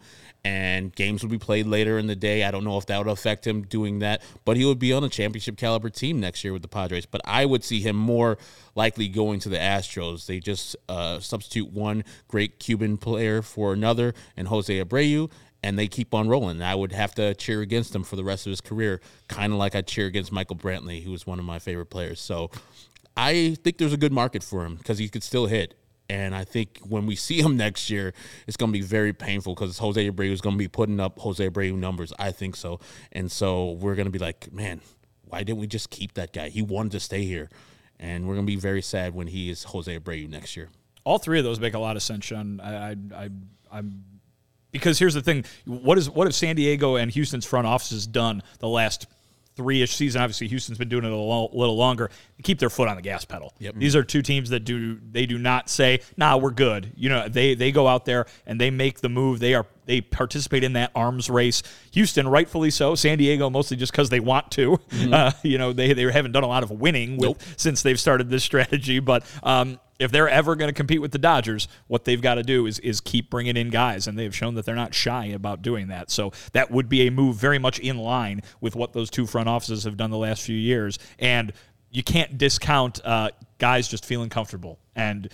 and 0.48 0.94
games 0.96 1.22
will 1.22 1.28
be 1.28 1.38
played 1.38 1.66
later 1.66 1.98
in 1.98 2.06
the 2.06 2.16
day. 2.16 2.42
I 2.42 2.50
don't 2.50 2.64
know 2.64 2.78
if 2.78 2.86
that 2.86 2.96
would 2.96 3.06
affect 3.06 3.46
him 3.46 3.62
doing 3.62 3.98
that, 3.98 4.22
but 4.46 4.56
he 4.56 4.64
would 4.64 4.78
be 4.78 4.94
on 4.94 5.04
a 5.04 5.08
championship 5.10 5.58
caliber 5.58 5.90
team 5.90 6.20
next 6.20 6.42
year 6.42 6.54
with 6.54 6.62
the 6.62 6.68
Padres. 6.68 7.04
But 7.04 7.20
I 7.26 7.44
would 7.44 7.62
see 7.62 7.82
him 7.82 7.96
more 7.96 8.38
likely 8.74 9.08
going 9.08 9.40
to 9.40 9.50
the 9.50 9.58
Astros. 9.58 10.24
They 10.24 10.40
just 10.40 10.74
uh, 10.88 11.20
substitute 11.20 11.70
one 11.70 12.02
great 12.28 12.58
Cuban 12.58 12.96
player 12.96 13.42
for 13.42 13.74
another, 13.74 14.14
and 14.38 14.48
Jose 14.48 14.72
Abreu, 14.82 15.30
and 15.62 15.78
they 15.78 15.86
keep 15.86 16.14
on 16.14 16.28
rolling. 16.28 16.62
I 16.62 16.74
would 16.74 16.92
have 16.92 17.14
to 17.16 17.34
cheer 17.34 17.60
against 17.60 17.94
him 17.94 18.02
for 18.02 18.16
the 18.16 18.24
rest 18.24 18.46
of 18.46 18.50
his 18.50 18.62
career, 18.62 19.02
kind 19.28 19.52
of 19.52 19.58
like 19.58 19.74
I 19.74 19.82
cheer 19.82 20.06
against 20.06 20.32
Michael 20.32 20.56
Brantley, 20.56 21.02
who 21.02 21.10
was 21.10 21.26
one 21.26 21.38
of 21.38 21.44
my 21.44 21.58
favorite 21.58 21.90
players. 21.90 22.20
So 22.22 22.50
I 23.18 23.54
think 23.62 23.76
there's 23.76 23.92
a 23.92 23.98
good 23.98 24.12
market 24.12 24.42
for 24.42 24.64
him 24.64 24.76
because 24.76 24.96
he 24.96 25.10
could 25.10 25.22
still 25.22 25.44
hit. 25.44 25.74
And 26.10 26.34
I 26.34 26.44
think 26.44 26.78
when 26.88 27.06
we 27.06 27.16
see 27.16 27.40
him 27.40 27.56
next 27.58 27.90
year, 27.90 28.14
it's 28.46 28.56
going 28.56 28.72
to 28.72 28.78
be 28.78 28.84
very 28.84 29.12
painful 29.12 29.54
because 29.54 29.78
Jose 29.78 30.10
Abreu 30.10 30.30
is 30.30 30.40
going 30.40 30.54
to 30.54 30.58
be 30.58 30.68
putting 30.68 31.00
up 31.00 31.18
Jose 31.18 31.46
Abreu 31.48 31.74
numbers. 31.76 32.12
I 32.18 32.32
think 32.32 32.56
so. 32.56 32.80
And 33.12 33.30
so 33.30 33.72
we're 33.72 33.94
going 33.94 34.06
to 34.06 34.12
be 34.12 34.18
like, 34.18 34.52
man, 34.52 34.80
why 35.24 35.42
didn't 35.42 35.58
we 35.58 35.66
just 35.66 35.90
keep 35.90 36.14
that 36.14 36.32
guy? 36.32 36.48
He 36.48 36.62
wanted 36.62 36.92
to 36.92 37.00
stay 37.00 37.24
here. 37.24 37.48
And 38.00 38.26
we're 38.26 38.34
going 38.34 38.46
to 38.46 38.50
be 38.52 38.58
very 38.58 38.82
sad 38.82 39.14
when 39.14 39.26
he 39.26 39.50
is 39.50 39.64
Jose 39.64 39.98
Abreu 39.98 40.28
next 40.28 40.56
year. 40.56 40.68
All 41.04 41.18
three 41.18 41.38
of 41.38 41.44
those 41.44 41.58
make 41.58 41.74
a 41.74 41.78
lot 41.78 41.96
of 41.96 42.02
sense, 42.02 42.24
Sean. 42.24 42.60
I, 42.60 42.90
I, 42.90 42.96
I, 43.14 43.30
I'm 43.72 44.04
because 44.70 44.98
here's 44.98 45.14
the 45.14 45.22
thing: 45.22 45.44
what 45.64 45.98
is 45.98 46.10
what 46.10 46.26
have 46.26 46.34
San 46.34 46.56
Diego 46.56 46.96
and 46.96 47.10
Houston's 47.10 47.46
front 47.46 47.66
offices 47.66 48.06
done 48.06 48.42
the 48.58 48.68
last 48.68 49.06
three-ish 49.58 49.94
season? 49.94 50.22
Obviously, 50.22 50.48
Houston's 50.48 50.78
been 50.78 50.88
doing 50.88 51.04
it 51.04 51.12
a 51.12 51.16
little 51.16 51.76
longer. 51.76 52.10
They 52.38 52.42
keep 52.42 52.58
their 52.60 52.70
foot 52.70 52.88
on 52.88 52.96
the 52.96 53.02
gas 53.02 53.24
pedal. 53.24 53.52
Yep. 53.58 53.74
These 53.76 53.94
are 53.96 54.04
two 54.04 54.22
teams 54.22 54.48
that 54.50 54.60
do 54.60 54.98
they 55.10 55.26
do 55.26 55.36
not 55.36 55.68
say, 55.68 56.00
"Nah, 56.16 56.36
we're 56.36 56.52
good." 56.52 56.92
You 56.96 57.10
know, 57.10 57.28
they 57.28 57.54
they 57.54 57.72
go 57.72 57.86
out 57.86 58.06
there 58.06 58.26
and 58.46 58.58
they 58.60 58.70
make 58.70 59.00
the 59.00 59.08
move. 59.08 59.40
They 59.40 59.54
are 59.54 59.66
they 59.88 60.02
participate 60.02 60.62
in 60.62 60.74
that 60.74 60.92
arms 60.94 61.28
race. 61.28 61.62
Houston, 61.92 62.28
rightfully 62.28 62.70
so. 62.70 62.94
San 62.94 63.18
Diego, 63.18 63.48
mostly 63.50 63.76
just 63.76 63.90
because 63.90 64.10
they 64.10 64.20
want 64.20 64.50
to. 64.52 64.78
Uh, 65.10 65.32
you 65.42 65.56
know, 65.56 65.72
they 65.72 65.94
they 65.94 66.02
haven't 66.12 66.32
done 66.32 66.44
a 66.44 66.46
lot 66.46 66.62
of 66.62 66.70
winning 66.70 67.16
with 67.16 67.30
Nope. 67.30 67.42
since 67.56 67.82
they've 67.82 67.98
started 67.98 68.28
this 68.28 68.44
strategy. 68.50 68.98
But 69.00 69.24
um, 69.42 69.80
if 69.98 70.12
they're 70.12 70.28
ever 70.28 70.54
going 70.54 70.68
to 70.68 70.74
compete 70.74 71.00
with 71.00 71.12
the 71.12 71.18
Dodgers, 71.18 71.66
what 71.86 72.04
they've 72.04 72.20
got 72.20 72.34
to 72.34 72.42
do 72.42 72.66
is 72.66 72.78
is 72.80 73.00
keep 73.00 73.30
bringing 73.30 73.56
in 73.56 73.70
guys, 73.70 74.06
and 74.06 74.18
they've 74.18 74.34
shown 74.36 74.54
that 74.56 74.66
they're 74.66 74.74
not 74.74 74.92
shy 74.94 75.26
about 75.26 75.62
doing 75.62 75.88
that. 75.88 76.10
So 76.10 76.32
that 76.52 76.70
would 76.70 76.88
be 76.90 77.06
a 77.06 77.10
move 77.10 77.36
very 77.36 77.58
much 77.58 77.78
in 77.78 77.96
line 77.96 78.42
with 78.60 78.76
what 78.76 78.92
those 78.92 79.08
two 79.08 79.26
front 79.26 79.48
offices 79.48 79.84
have 79.84 79.96
done 79.96 80.10
the 80.10 80.18
last 80.18 80.42
few 80.42 80.56
years, 80.56 80.98
and 81.18 81.52
you 81.90 82.02
can't 82.02 82.36
discount 82.36 83.00
uh, 83.04 83.30
guys 83.58 83.88
just 83.88 84.04
feeling 84.04 84.28
comfortable. 84.28 84.78
And 84.94 85.30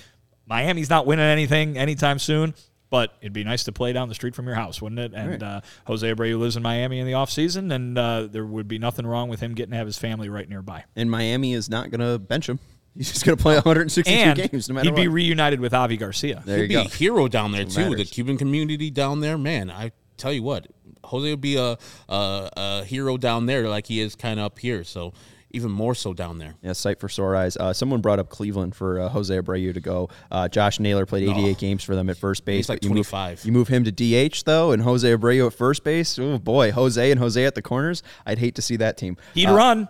Miami's 0.46 0.90
not 0.90 1.06
winning 1.06 1.24
anything 1.24 1.76
anytime 1.76 2.20
soon. 2.20 2.54
But 2.94 3.12
it'd 3.20 3.32
be 3.32 3.42
nice 3.42 3.64
to 3.64 3.72
play 3.72 3.92
down 3.92 4.08
the 4.08 4.14
street 4.14 4.36
from 4.36 4.46
your 4.46 4.54
house, 4.54 4.80
wouldn't 4.80 5.00
it? 5.00 5.12
And 5.14 5.42
uh, 5.42 5.62
Jose 5.88 6.08
Abreu 6.14 6.38
lives 6.38 6.54
in 6.56 6.62
Miami 6.62 7.00
in 7.00 7.06
the 7.06 7.14
offseason, 7.14 7.74
and 7.74 7.98
uh, 7.98 8.28
there 8.30 8.46
would 8.46 8.68
be 8.68 8.78
nothing 8.78 9.04
wrong 9.04 9.28
with 9.28 9.40
him 9.40 9.52
getting 9.56 9.72
to 9.72 9.76
have 9.78 9.86
his 9.88 9.98
family 9.98 10.28
right 10.28 10.48
nearby. 10.48 10.84
And 10.94 11.10
Miami 11.10 11.54
is 11.54 11.68
not 11.68 11.90
going 11.90 12.02
to 12.08 12.20
bench 12.20 12.48
him. 12.48 12.60
He's 12.96 13.10
just 13.10 13.24
going 13.26 13.36
to 13.36 13.42
play 13.42 13.56
162 13.56 14.08
and 14.16 14.38
games 14.52 14.68
no 14.68 14.76
matter 14.76 14.84
he'd 14.90 14.94
be 14.94 15.08
what. 15.08 15.14
reunited 15.14 15.58
with 15.58 15.74
Avi 15.74 15.96
Garcia. 15.96 16.44
there 16.46 16.58
He'd 16.58 16.62
you 16.62 16.68
be 16.68 16.74
go. 16.74 16.82
a 16.82 16.84
hero 16.88 17.26
down 17.26 17.50
there 17.50 17.64
That's 17.64 17.76
what 17.76 17.88
too. 17.88 17.96
The. 17.96 18.04
Cuban 18.04 18.38
community 18.38 18.92
down 18.92 19.18
there, 19.18 19.36
man. 19.36 19.72
I 19.72 19.90
tell 20.16 20.32
you 20.32 20.44
what, 20.44 20.68
Jose 21.02 21.28
would 21.28 21.40
be 21.40 21.56
a 21.56 21.76
a, 22.08 22.50
a 22.56 22.84
hero 22.84 23.16
down 23.16 23.46
there, 23.46 23.68
like 23.68 23.88
he 23.88 24.00
is 24.00 24.14
kind 24.14 24.38
of 24.38 24.46
up 24.46 24.60
here. 24.60 24.84
So 24.84 25.14
even 25.54 25.70
more 25.70 25.94
so 25.94 26.12
down 26.12 26.38
there. 26.38 26.54
Yeah, 26.62 26.72
sight 26.72 27.00
for 27.00 27.08
sore 27.08 27.34
eyes. 27.36 27.56
Uh, 27.56 27.72
someone 27.72 28.00
brought 28.00 28.18
up 28.18 28.28
Cleveland 28.28 28.74
for 28.74 29.00
uh, 29.00 29.08
Jose 29.08 29.34
Abreu 29.36 29.72
to 29.72 29.80
go. 29.80 30.08
Uh, 30.30 30.48
Josh 30.48 30.80
Naylor 30.80 31.06
played 31.06 31.28
88 31.28 31.58
games 31.58 31.84
for 31.84 31.94
them 31.94 32.10
at 32.10 32.16
first 32.16 32.44
base. 32.44 32.56
He's 32.56 32.68
like 32.68 32.80
but 32.80 32.84
you 32.84 32.90
move- 32.94 33.08
25. 33.08 33.44
you 33.44 33.52
move 33.52 33.68
him 33.68 33.84
to 33.84 33.90
DH 33.92 34.42
though, 34.44 34.72
and 34.72 34.82
Jose 34.82 35.08
Abreu 35.08 35.46
at 35.46 35.54
first 35.54 35.84
base. 35.84 36.18
Oh 36.18 36.38
boy, 36.38 36.72
Jose 36.72 37.10
and 37.10 37.18
Jose 37.20 37.44
at 37.44 37.54
the 37.54 37.62
corners. 37.62 38.02
I'd 38.26 38.38
hate 38.38 38.54
to 38.56 38.62
see 38.62 38.76
that 38.76 38.96
team. 38.96 39.16
He'd 39.34 39.46
Uh, 39.48 39.54
run. 39.54 39.88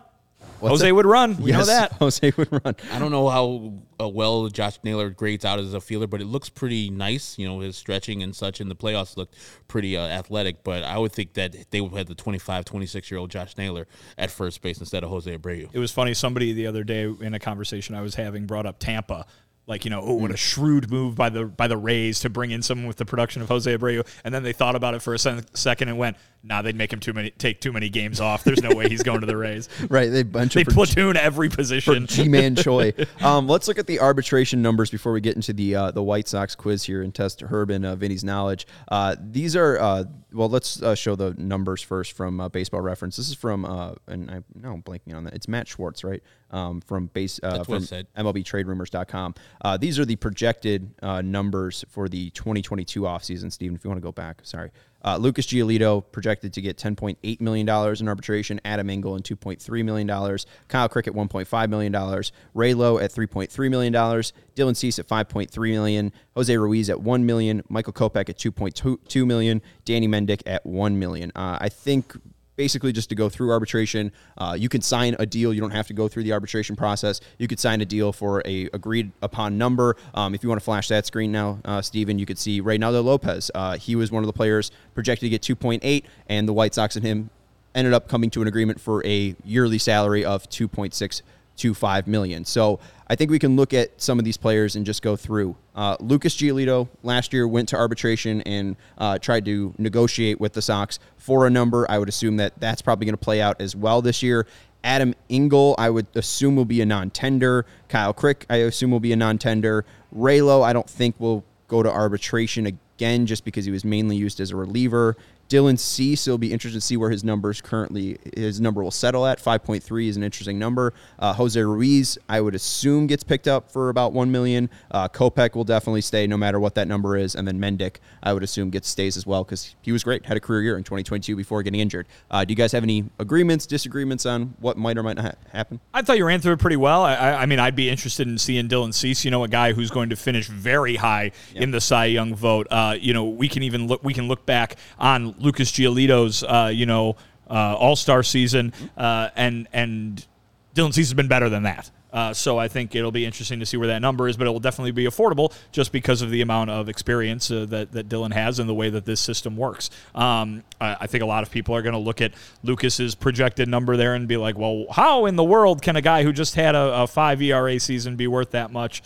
What's 0.65 0.81
Jose 0.81 0.87
that? 0.89 0.95
would 0.95 1.07
run. 1.07 1.37
We 1.37 1.53
know 1.53 1.65
that. 1.65 1.93
Jose 2.01 2.33
would 2.37 2.51
run. 2.51 2.75
I 2.93 2.99
don't 2.99 3.11
know 3.13 3.29
how 3.29 3.75
uh, 4.01 4.09
well 4.09 4.49
Josh 4.49 4.79
Naylor 4.83 5.11
grades 5.11 5.45
out 5.45 5.59
as 5.59 5.75
a 5.75 5.81
fielder, 5.81 6.07
but 6.07 6.21
it 6.21 6.27
looks 6.27 6.49
pretty 6.49 6.91
nice. 6.91 7.39
You 7.39 7.47
know, 7.47 7.61
his 7.61 7.77
stretching 7.77 8.23
and 8.23 8.35
such 8.35 8.61
in 8.61 8.69
the 8.69 8.75
playoffs 8.75 9.17
looked 9.17 9.37
pretty 9.69 9.97
uh, 9.97 10.07
athletic. 10.07 10.65
But 10.65 10.83
I 10.83 10.99
would 10.99 11.13
think 11.13 11.35
that 11.35 11.71
they 11.71 11.81
would 11.81 11.93
have 11.93 12.07
the 12.07 12.15
25, 12.15 12.65
26 12.65 13.11
year 13.11 13.19
old 13.19 13.31
Josh 13.31 13.57
Naylor 13.57 13.87
at 14.19 14.31
first 14.31 14.61
base 14.63 14.79
instead 14.79 15.05
of 15.05 15.11
Jose 15.11 15.37
Abreu. 15.37 15.69
It 15.73 15.79
was 15.79 15.93
funny. 15.93 16.15
Somebody 16.15 16.53
the 16.53 16.67
other 16.67 16.85
day 16.85 17.05
in 17.05 17.35
a 17.35 17.39
conversation 17.39 17.95
I 17.95 18.01
was 18.03 18.15
having 18.15 18.47
brought 18.47 18.67
up 18.67 18.79
Tampa. 18.79 19.27
Like 19.67 19.87
you 19.87 19.91
know, 19.91 20.03
oh, 20.03 20.15
what 20.17 20.31
a 20.31 20.37
shrewd 20.37 20.91
move 20.91 21.15
by 21.15 21.31
the 21.31 21.47
by 21.47 21.69
the 21.69 21.79
Rays 21.79 22.21
to 22.21 22.29
bring 22.29 22.51
in 22.51 22.61
someone 22.61 22.87
with 22.87 22.99
the 22.99 23.07
production 23.07 23.41
of 23.41 23.49
Jose 23.49 23.75
Abreu, 23.75 24.07
and 24.23 24.35
then 24.35 24.43
they 24.43 24.53
thought 24.53 24.77
about 24.77 24.93
it 24.93 25.01
for 25.01 25.15
a 25.15 25.19
sen- 25.19 25.43
second 25.55 25.89
and 25.89 25.97
went, 25.97 26.19
Nah, 26.47 26.61
they'd 26.61 26.77
make 26.77 26.93
him 26.93 27.01
too 27.01 27.15
many 27.15 27.31
take 27.31 27.61
too 27.63 27.73
many 27.73 27.89
games 27.89 28.21
off. 28.21 28.45
There's 28.45 28.63
no 28.63 28.75
way 28.75 28.89
he's 28.89 29.03
going 29.03 29.21
to 29.21 29.27
the 29.27 29.37
Rays. 29.37 29.69
Right, 29.89 30.11
they 30.11 30.23
bunch 30.23 30.55
They 30.55 30.63
him 30.63 30.67
for 30.67 30.73
platoon 30.73 31.17
every 31.17 31.49
position. 31.49 32.07
Ji-Man 32.07 32.57
Choi. 32.57 32.93
Um, 33.21 33.47
let's 33.47 33.69
look 33.69 33.79
at 33.79 33.87
the 33.87 34.01
arbitration 34.01 34.61
numbers 34.61 34.91
before 34.91 35.13
we 35.13 35.21
get 35.21 35.37
into 35.37 35.53
the 35.53 35.75
uh, 35.75 35.91
the 35.91 36.03
White 36.03 36.27
Sox 36.27 36.55
quiz 36.55 36.85
here 36.85 37.03
and 37.03 37.15
test 37.15 37.43
Herb 37.43 37.71
and 37.71 37.85
uh, 37.87 37.95
Vinnie's 37.97 38.25
knowledge. 38.25 38.67
Uh, 38.89 39.15
these 39.21 39.57
are 39.57 39.79
uh, 39.79 40.05
well, 40.35 40.49
let's 40.49 40.83
uh, 40.83 40.95
show 40.95 41.15
the 41.15 41.35
numbers 41.39 41.81
first 41.81 42.13
from 42.13 42.41
uh, 42.41 42.49
Baseball 42.49 42.81
Reference. 42.81 43.17
This 43.17 43.29
is 43.29 43.35
from 43.35 43.65
uh, 43.65 43.95
and 44.09 44.31
I'm 44.31 44.45
now 44.55 44.73
I'm 44.73 44.83
blanking 44.83 45.15
on 45.15 45.25
that. 45.25 45.35
It's 45.35 45.49
Matt 45.49 45.69
Schwartz, 45.69 46.05
right? 46.05 46.23
Um, 46.51 46.81
from 46.81 47.07
base 47.07 47.41
uh, 47.43 47.65
from. 47.65 47.83
MLBTradeRumors.com. 47.83 49.35
Uh, 49.61 49.77
these 49.77 49.99
are 49.99 50.05
the 50.05 50.17
projected 50.17 50.95
uh, 51.03 51.23
numbers 51.23 51.85
for 51.89 52.09
the 52.09 52.31
2022 52.31 53.03
offseason. 53.03 53.51
Steven, 53.51 53.77
if 53.77 53.85
you 53.85 53.91
want 53.91 54.01
to 54.01 54.07
go 54.07 54.13
back, 54.13 54.41
sorry. 54.43 54.71
Uh, 55.05 55.19
Lucas 55.19 55.47
Giolito 55.47 56.03
projected 56.13 56.34
to 56.41 56.61
get 56.61 56.77
$10.8 56.77 57.41
million 57.41 57.69
in 57.69 58.09
arbitration. 58.09 58.61
Adam 58.65 58.91
Engel 58.91 59.15
and 59.15 59.25
$2.3 59.25 59.85
million. 59.85 60.39
Kyle 60.69 60.89
Crick 60.89 61.07
at 61.07 61.15
$1.5 61.15 61.69
million. 61.69 62.23
Ray 62.55 62.75
Lowe 62.75 62.99
at 62.99 63.13
$3.3 63.13 63.71
million. 63.71 63.93
Dylan 63.93 64.77
Cease 64.77 64.99
at 64.99 65.09
5.3 65.09 65.71
million. 65.71 66.13
Jose 66.35 66.57
Ruiz 66.57 66.91
at 66.91 67.01
1 67.01 67.27
million. 67.27 67.63
Michael 67.69 67.93
Kopech 67.93 68.29
at 68.29 68.39
$2.2 68.39 69.27
million. 69.27 69.63
Danny 69.85 70.09
Mendick 70.09 70.43
at 70.47 70.65
1 70.65 70.99
million. 70.99 71.33
Uh, 71.35 71.59
I 71.61 71.69
think 71.69 72.15
basically 72.57 72.93
just 72.93 73.09
to 73.09 73.15
go 73.15 73.29
through 73.29 73.51
arbitration. 73.51 74.13
Uh, 74.39 74.57
you 74.59 74.69
can 74.69 74.81
sign 74.81 75.17
a 75.19 75.27
deal. 75.27 75.53
You 75.53 75.61
don't 75.61 75.71
have 75.71 75.87
to 75.89 75.95
go 75.95 76.09
through 76.09 76.25
the 76.25 76.33
arbitration 76.33 76.77
process. 76.77 77.21
You 77.39 77.49
could 77.49 77.61
sign 77.61 77.81
a 77.81 77.85
deal 77.85 78.13
for 78.13 78.43
a 78.45 78.69
agreed 78.73 79.13
upon 79.23 79.59
number. 79.59 79.97
Um, 80.15 80.35
if 80.35 80.43
you 80.43 80.49
want 80.49 80.61
to 80.61 80.65
flash 80.65 80.89
that 80.89 81.07
screen 81.07 81.33
now, 81.33 81.59
uh, 81.65 81.83
Steven, 81.83 82.19
you 82.19 82.27
could 82.27 82.39
see 82.39 82.61
Reynaldo 82.63 83.05
Lopez. 83.05 83.51
Uh, 83.55 83.77
he 83.77 83.97
was 83.97 84.11
one 84.11 84.23
of 84.23 84.27
the 84.27 84.33
players 84.33 84.71
projected 84.95 85.27
to 85.27 85.31
get 85.31 85.43
2.8, 85.43 86.05
and 86.29 86.49
the 86.49 86.53
White 86.53 86.75
Sox 86.75 86.97
and 86.97 87.05
him 87.05 87.31
ended 87.75 87.93
up 87.93 88.09
coming 88.09 88.31
to 88.31 88.43
an 88.43 88.49
agreement 88.49 88.81
for 88.81 89.05
a 89.05 89.35
yearly 89.45 89.79
salary 89.79 90.25
of 90.25 90.49
2.625 90.49 92.07
million. 92.07 92.45
So 92.45 92.79
I 93.07 93.17
think 93.17 93.31
we 93.31 93.39
can 93.39 93.57
look 93.57 93.75
at 93.75 94.01
some 94.01 94.19
of 94.19 94.25
these 94.25 94.37
players 94.37 94.77
and 94.77 94.87
just 94.87 95.03
go 95.03 95.17
through. 95.17 95.57
Uh, 95.75 95.97
Lucas 96.01 96.35
Giolito 96.37 96.89
last 97.03 97.33
year 97.33 97.47
went 97.47 97.69
to 97.71 97.77
arbitration 97.77 98.41
and 98.43 98.77
uh, 98.97 99.19
tried 99.19 99.45
to 99.45 99.75
negotiate 99.79 100.41
with 100.41 100.55
the 100.55 100.63
Sox 100.63 100.99
for 101.17 101.47
a 101.47 101.51
number. 101.51 101.91
I 101.91 101.99
would 101.99 102.09
assume 102.09 102.39
that 102.39 102.59
that's 102.59 102.81
probably 102.81 103.05
going 103.07 103.15
to 103.15 103.19
play 103.19 103.43
out 103.43 103.61
as 103.61 103.77
well 103.77 104.01
this 104.01 104.23
year. 104.23 104.47
Adam 104.83 105.15
Engel, 105.29 105.75
I 105.79 105.91
would 105.91 106.07
assume 106.15 106.57
will 106.57 106.65
be 106.65 106.81
a 106.81 106.87
non-tender. 106.87 107.65
Kyle 107.89 108.13
Crick, 108.13 108.47
I 108.51 108.57
assume 108.57 108.91
will 108.91 109.01
be 109.01 109.13
a 109.13 109.17
non-tender. 109.17 109.85
Raylo, 110.15 110.63
I 110.63 110.73
don't 110.73 110.89
think 110.89 111.19
will 111.19 111.45
go 111.69 111.83
to 111.83 111.91
arbitration 111.91 112.67
again 112.67 113.27
just 113.27 113.45
because 113.45 113.65
he 113.65 113.71
was 113.71 113.85
mainly 113.85 114.17
used 114.17 114.41
as 114.41 114.51
a 114.51 114.57
reliever. 114.57 115.17
Dylan 115.49 115.79
Cease, 115.79 116.27
it'll 116.27 116.39
be 116.39 116.53
interesting 116.53 116.81
to 116.81 116.87
see 116.87 116.97
where 116.97 117.11
his 117.11 117.25
numbers 117.25 117.61
currently 117.61 118.19
his 118.37 118.61
number 118.61 118.83
will 118.83 118.91
settle 118.91 119.27
at. 119.27 119.41
Five 119.41 119.63
point 119.63 119.83
three 119.83 120.09
is 120.09 120.17
an 120.17 120.23
interesting 120.23 120.59
number. 120.59 120.95
Uh, 121.19 121.33
Jose 121.35 121.61
Ruiz, 121.61 122.19
I 122.29 122.41
would 122.41 122.55
assume 122.55 123.07
gets 123.07 123.25
picked 123.25 123.49
up 123.49 123.71
for 123.71 123.89
about 123.89 124.13
one 124.13 124.31
million. 124.31 124.71
Uh, 124.91 125.09
Kopech 125.09 125.55
will 125.55 125.65
definitely 125.65 126.01
stay 126.01 126.27
no 126.27 126.37
matter 126.37 126.59
what 126.59 126.75
that 126.77 126.89
number 126.89 127.17
is, 127.17 127.35
and 127.35 127.47
then 127.47 127.59
Mendick, 127.59 127.97
I 128.23 128.33
would 128.33 128.43
assume 128.43 128.71
gets 128.71 128.89
stays 128.89 129.17
as 129.17 129.27
well 129.27 129.45
because 129.45 129.75
he 129.83 129.93
was 129.93 130.03
great, 130.03 130.25
had 130.27 130.37
a 130.37 130.41
career 130.41 130.63
year 130.63 130.77
in 130.77 130.85
2022 130.85 131.37
before 131.37 131.63
getting 131.63 131.81
injured. 131.81 132.07
Uh, 132.31 132.45
do 132.45 132.53
you 132.53 132.57
guys 132.57 132.73
have 132.73 132.83
any 132.83 133.05
agreements, 133.19 133.67
disagreements 133.67 134.27
on 134.27 134.55
what 134.61 134.77
might 134.77 134.97
or 134.97 135.03
might 135.03 135.17
not 135.17 135.25
ha- 135.25 135.35
happen? 135.53 135.81
I 135.93 136.03
thought 136.03 136.19
you 136.19 136.27
ran 136.27 136.41
through 136.41 136.55
it 136.55 136.61
pretty 136.61 136.77
well. 136.77 137.03
I, 137.03 137.15
I, 137.15 137.47
mean, 137.47 137.59
I'd 137.59 137.77
be 137.77 137.91
interested 137.91 138.27
in 138.27 138.39
seeing 138.39 138.69
Dylan 138.69 138.95
Cease. 138.95 139.25
You 139.25 139.31
know, 139.31 139.45
a 139.45 139.49
guy 139.49 139.73
who's 139.73 139.91
going 139.91 140.11
to 140.11 140.17
finish 140.17 140.47
very 140.47 140.97
high 140.97 141.33
in 141.55 141.71
the 141.71 141.81
Cy 141.81 142.07
Young 142.07 142.35
vote. 142.35 142.67
Uh, 142.71 142.97
you 142.99 143.13
know, 143.13 143.25
we 143.25 143.49
can 143.49 143.63
even 143.63 143.87
look. 143.87 144.03
We 144.03 144.15
can 144.15 144.29
look 144.29 144.47
back 144.47 144.77
on 144.99 145.34
Lucas 145.39 145.71
Giolito's. 145.73 146.43
Uh, 146.43 146.71
you 146.73 146.87
know, 146.87 147.17
uh, 147.49 147.77
All 147.79 147.97
Star 147.97 148.23
season, 148.23 148.73
uh, 148.97 149.31
and 149.37 149.69
and 149.73 150.27
Dylan 150.75 150.93
Cease 150.93 151.09
has 151.09 151.15
been 151.15 151.29
better 151.29 151.49
than 151.49 151.65
that. 151.65 151.91
Uh, 152.15 152.33
so 152.33 152.59
I 152.59 152.69
think 152.69 152.95
it'll 152.95 153.11
be 153.11 153.27
interesting 153.27 153.59
to 153.59 153.67
see 153.67 153.77
where 153.77 153.89
that 153.89 154.01
number 154.01 154.29
is, 154.29 154.37
but 154.37 154.47
it 154.47 154.51
will 154.51 154.61
definitely 154.61 154.93
be 154.93 155.05
affordable 155.05 155.53
just 155.73 155.91
because 155.91 156.23
of 156.23 156.31
the 156.31 156.43
amount 156.43 156.71
of 156.71 156.89
experience 156.89 157.51
uh, 157.51 157.67
that, 157.71 157.91
that 157.91 158.09
Dylan 158.09 158.33
has 158.33 158.61
and 158.61 158.69
the 158.69 158.75
way 158.75 158.89
that 158.89 159.05
this 159.05 159.21
system 159.21 159.57
works. 159.57 159.91
Um, 160.15 160.63
I, 160.81 160.97
I 161.01 161.07
think 161.09 161.25
a 161.25 161.27
lot 161.27 161.43
of 161.43 161.51
people 161.51 161.75
are 161.75 161.83
going 161.83 161.95
to 161.95 161.99
look 161.99 162.21
at 162.21 162.33
Lucas's 162.63 163.17
projected 163.17 163.69
number 163.69 163.97
there 163.97 164.15
and 164.15 164.29
be 164.29 164.37
like, 164.37 164.57
well, 164.57 164.87
how 164.93 165.27
in 165.27 165.35
the 165.35 165.43
world 165.43 165.83
can 165.83 165.97
a 165.97 166.01
guy 166.01 166.23
who 166.23 166.33
just 166.33 166.55
had 166.55 166.77
a, 166.77 167.03
a 167.03 167.07
five 167.09 167.43
ERA 167.43 167.81
season 167.81 168.15
be 168.15 168.29
worth 168.29 168.53
that 168.53 168.71
much? 168.71 169.03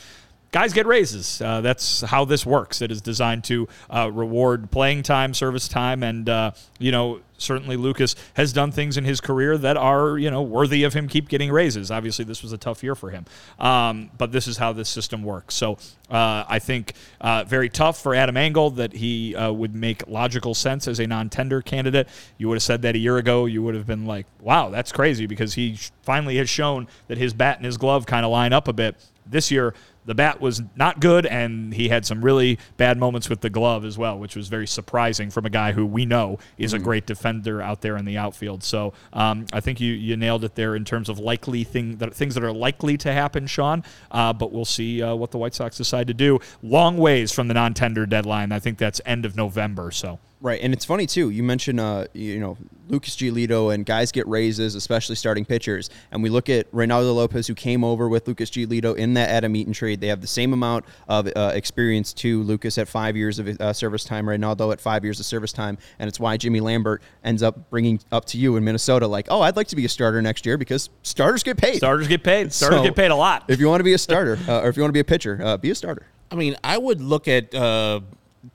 Guys 0.51 0.73
get 0.73 0.87
raises. 0.87 1.41
Uh, 1.41 1.61
that's 1.61 2.01
how 2.03 2.25
this 2.25 2.45
works. 2.47 2.83
It 2.83 2.91
is 2.91 3.01
designed 3.01 3.45
to 3.45 3.69
uh, 3.91 4.11
reward 4.13 4.71
playing 4.71 5.03
time, 5.03 5.35
service 5.35 5.69
time, 5.69 6.03
and 6.03 6.29
uh, 6.29 6.53
you 6.79 6.93
know 6.93 7.21
certainly 7.39 7.77
Lucas 7.77 8.17
has 8.35 8.53
done 8.53 8.73
things 8.73 8.97
in 8.97 9.05
his 9.05 9.21
career 9.21 9.57
that 9.57 9.77
are 9.77 10.19
you 10.19 10.31
know 10.31 10.43
worthy 10.43 10.85
of 10.85 10.93
him 10.93 11.09
keep 11.09 11.29
getting 11.29 11.51
raises. 11.51 11.91
Obviously, 11.91 12.25
this 12.25 12.43
was 12.43 12.53
a 12.53 12.59
tough 12.59 12.83
year 12.83 12.95
for 12.95 13.11
him, 13.11 13.25
um, 13.59 14.11
but 14.19 14.33
this 14.33 14.47
is 14.47 14.59
how 14.59 14.73
this 14.73 14.89
system 14.89 15.23
works. 15.23 15.55
So 15.55 15.79
uh, 16.11 16.45
I 16.49 16.59
think 16.59 16.93
uh, 17.21 17.45
very 17.45 17.69
tough 17.69 18.03
for 18.03 18.15
Adam 18.15 18.37
Engel 18.37 18.71
that 18.71 18.93
he 18.93 19.35
uh, 19.35 19.53
would 19.53 19.75
make 19.75 20.07
logical 20.09 20.55
sense 20.55 20.89
as 20.89 20.99
a 20.99 21.07
non-tender 21.07 21.63
candidate. 21.63 22.09
You 22.37 22.49
would 22.49 22.57
have 22.57 22.63
said 22.63 22.83
that 22.83 22.95
a 22.95 22.99
year 22.99 23.17
ago. 23.17 23.47
You 23.47 23.63
would 23.63 23.75
have 23.75 23.87
been 23.87 24.07
like, 24.07 24.27
"Wow, 24.41 24.71
that's 24.71 24.93
crazy," 24.93 25.27
because 25.27 25.55
he 25.55 25.79
finally 26.03 26.37
has 26.37 26.51
shown 26.51 26.89
that 27.07 27.19
his 27.19 27.33
bat 27.33 27.57
and 27.57 27.65
his 27.67 27.77
glove 27.77 28.07
kind 28.07 28.27
of 28.27 28.33
line 28.33 28.53
up 28.53 28.69
a 28.69 28.73
bit. 28.73 28.97
This 29.31 29.51
year, 29.51 29.75
the 30.09 30.15
bat 30.15 30.41
was 30.41 30.63
not 30.75 31.01
good, 31.01 31.27
and 31.27 31.75
he 31.75 31.91
had 31.91 32.07
some 32.07 32.25
really 32.25 32.59
bad 32.79 32.97
moments 32.97 33.29
with 33.29 33.43
the 33.43 33.51
glove 33.51 33.85
as 33.85 33.99
well, 33.99 34.19
which 34.19 34.37
was 34.37 34.49
very 34.49 34.67
surprising 34.67 35.29
from 35.29 35.45
a 35.45 35.51
guy 35.51 35.73
who 35.73 35.85
we 35.85 36.07
know 36.07 36.39
is 36.57 36.73
a 36.73 36.79
great 36.79 37.05
defender 37.05 37.61
out 37.61 37.83
there 37.83 37.95
in 37.95 38.07
the 38.07 38.17
outfield. 38.17 38.65
So 38.65 38.95
um, 39.13 39.45
I 39.53 39.61
think 39.61 39.81
you 39.81 39.93
you 39.93 40.17
nailed 40.17 40.45
it 40.45 40.55
there 40.55 40.75
in 40.75 40.87
terms 40.87 41.11
of 41.11 41.19
likely 41.19 41.63
thing 41.63 41.99
that 41.99 42.15
things 42.15 42.35
that 42.37 42.43
are 42.43 42.55
likely 42.55 42.97
to 42.97 43.13
happen, 43.13 43.47
Sean. 43.47 43.85
Uh, 44.11 44.33
but 44.33 44.51
we'll 44.51 44.65
see 44.65 45.03
uh, 45.03 45.15
what 45.15 45.31
the 45.31 45.37
White 45.37 45.55
Sox 45.55 45.77
decide 45.77 46.07
to 46.07 46.15
do. 46.15 46.39
Long 46.63 46.97
ways 46.97 47.31
from 47.31 47.49
the 47.49 47.55
non-tender 47.55 48.07
deadline. 48.07 48.51
I 48.51 48.61
think 48.61 48.79
that's 48.79 49.03
end 49.05 49.27
of 49.27 49.37
November. 49.37 49.91
So. 49.91 50.19
Right, 50.41 50.61
and 50.63 50.73
it's 50.73 50.85
funny 50.85 51.07
too. 51.07 51.31
You 51.31 51.43
mentioned, 51.43 51.81
uh, 51.81 52.07
you 52.13 52.39
know, 52.39 52.57
Lucas 52.89 53.17
Giolito 53.17 53.75
and 53.75 53.85
guys 53.85 54.13
get 54.13 54.27
raises, 54.29 54.77
especially 54.77 55.17
starting 55.17 55.45
pitchers. 55.45 55.91
And 56.13 56.23
we 56.23 56.31
look 56.31 56.49
at 56.49 56.71
Reynaldo 56.71 57.13
Lopez, 57.15 57.49
who 57.49 57.55
came 57.55 57.83
over 57.83 58.09
with 58.09 58.29
Lucas 58.29 58.49
Giolito 58.49 58.97
in 58.97 59.15
that 59.15 59.31
Adam 59.31 59.57
Eaton 59.57 59.73
trade. 59.73 60.01
They 60.01 60.07
have 60.07 60.21
the 60.21 60.29
same 60.29 60.53
amount 60.53 60.85
of 61.09 61.29
uh, 61.35 61.51
experience 61.55 62.13
too. 62.13 62.45
Lucas 62.45 62.79
at 62.79 62.87
five 62.87 63.17
years 63.17 63.41
of 63.41 63.49
uh, 63.61 63.73
service 63.73 64.05
time, 64.05 64.27
Reynaldo 64.27 64.73
at 64.73 64.81
five 64.81 65.03
years 65.03 65.19
of 65.19 65.27
service 65.27 65.53
time, 65.53 65.77
and 65.99 66.07
it's 66.07 66.21
why 66.21 66.37
Jimmy 66.37 66.61
Lambert 66.61 67.03
ends 67.25 67.43
up 67.43 67.69
bringing 67.69 67.99
up 68.13 68.25
to 68.27 68.39
you 68.39 68.55
in 68.57 68.65
Minnesota, 68.65 69.09
like, 69.09 69.27
oh, 69.31 69.41
I'd 69.41 69.57
like 69.57 69.69
to 69.69 69.77
be 69.77 69.85
a 69.87 69.89
starter 69.89 70.23
next 70.23 70.47
year 70.47 70.57
because 70.57 70.89
starters 71.03 71.43
get 71.43 71.57
paid. 71.57 71.79
Starters 71.79 72.07
get 72.07 72.23
paid. 72.23 72.53
Starters 72.59 72.79
So, 72.79 72.85
get 72.85 72.95
paid 72.95 73.11
a 73.11 73.17
lot. 73.17 73.45
If 73.49 73.59
you 73.59 73.69
want 73.69 73.81
to 73.81 73.85
be 73.85 73.93
a 73.93 73.99
starter, 73.99 74.39
uh, 74.47 74.61
or 74.61 74.69
if 74.69 74.77
you 74.77 74.83
want 74.85 74.91
to 74.91 74.95
be 74.97 75.01
a 75.01 75.05
pitcher, 75.05 75.41
uh, 75.43 75.57
be 75.57 75.71
a 75.71 75.75
starter. 75.75 76.07
I 76.31 76.37
mean, 76.37 76.55
I 76.63 76.79
would 76.79 77.01
look 77.01 77.27
at 77.27 77.53
uh, 77.55 78.01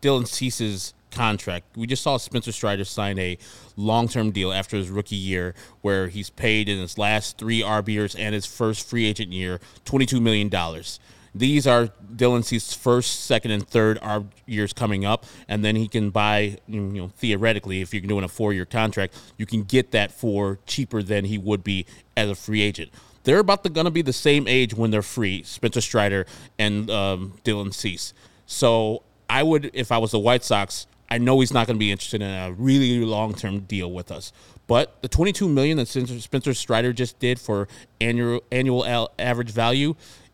Dylan 0.02 0.28
Cease's 0.28 0.94
contract. 1.14 1.78
We 1.78 1.88
just 1.88 2.04
saw 2.04 2.18
Spencer 2.18 2.52
Strider 2.52 2.84
sign 2.84 3.18
a 3.20 3.38
long-term 3.76 4.32
deal 4.32 4.52
after 4.52 4.78
his 4.78 4.90
rookie 4.90 5.16
year, 5.16 5.54
where 5.82 6.08
he's 6.08 6.30
paid 6.30 6.68
in 6.68 6.80
his 6.80 6.98
last 6.98 7.38
three 7.38 7.62
ARB 7.62 7.88
years 7.90 8.16
and 8.16 8.34
his 8.34 8.46
first 8.46 8.88
free 8.88 9.06
agent 9.06 9.32
year 9.32 9.60
twenty-two 9.86 10.20
million 10.20 10.50
dollars. 10.50 11.00
These 11.36 11.66
are 11.66 11.88
Dylan 12.16 12.44
Cease's 12.44 12.76
first, 12.76 13.26
second, 13.26 13.50
and 13.52 13.68
third 13.68 14.00
ARB 14.02 14.28
years 14.46 14.72
coming 14.72 15.04
up, 15.04 15.26
and 15.48 15.66
then 15.66 15.76
he 15.76 15.88
can 15.88 16.12
buy. 16.12 16.58
You 16.68 16.82
know, 16.82 17.08
theoretically, 17.08 17.82
if 17.82 17.94
you're 17.94 18.02
doing 18.04 18.24
a 18.24 18.28
four-year 18.28 18.66
contract, 18.66 19.16
you 19.38 19.46
can 19.46 19.64
get 19.64 19.92
that 19.92 20.12
for 20.12 20.60
cheaper 20.66 21.02
than 21.02 21.26
he 21.26 21.38
would 21.38 21.64
be 21.64 21.86
as 22.16 22.30
a 22.30 22.36
free 22.36 22.62
agent. 22.62 22.92
They're 23.24 23.40
about 23.40 23.64
to 23.64 23.70
gonna 23.70 23.90
be 23.90 24.02
the 24.02 24.14
same 24.14 24.48
age 24.48 24.74
when 24.74 24.92
they're 24.92 25.02
free, 25.02 25.44
Spencer 25.44 25.82
Strider 25.82 26.26
and 26.60 26.90
um, 26.92 27.34
Dylan 27.44 27.74
Cease. 27.74 28.14
So 28.46 29.04
I 29.30 29.42
would, 29.42 29.72
if 29.74 29.92
I 29.92 29.98
was 29.98 30.12
the 30.12 30.20
White 30.20 30.44
Sox, 30.44 30.86
I 31.14 31.20
know 31.20 31.40
he's 31.42 31.54
not 31.54 31.68
going 31.68 31.76
to 31.76 31.80
be 31.80 31.92
interested 31.92 32.24
in 32.24 32.28
a 32.28 32.52
really 32.54 33.06
long-term 33.06 33.60
deal 33.66 33.92
with 33.92 34.12
us. 34.12 34.34
But 34.66 35.00
the 35.04 35.08
22 35.08 35.48
million 35.48 35.78
that 35.78 35.88
Spencer- 35.88 36.56
Strider 36.56 36.92
just 36.92 37.20
did 37.20 37.40
for 37.40 37.68
annual 38.02 38.42
annual 38.52 39.12
average 39.20 39.52
value 39.52 39.94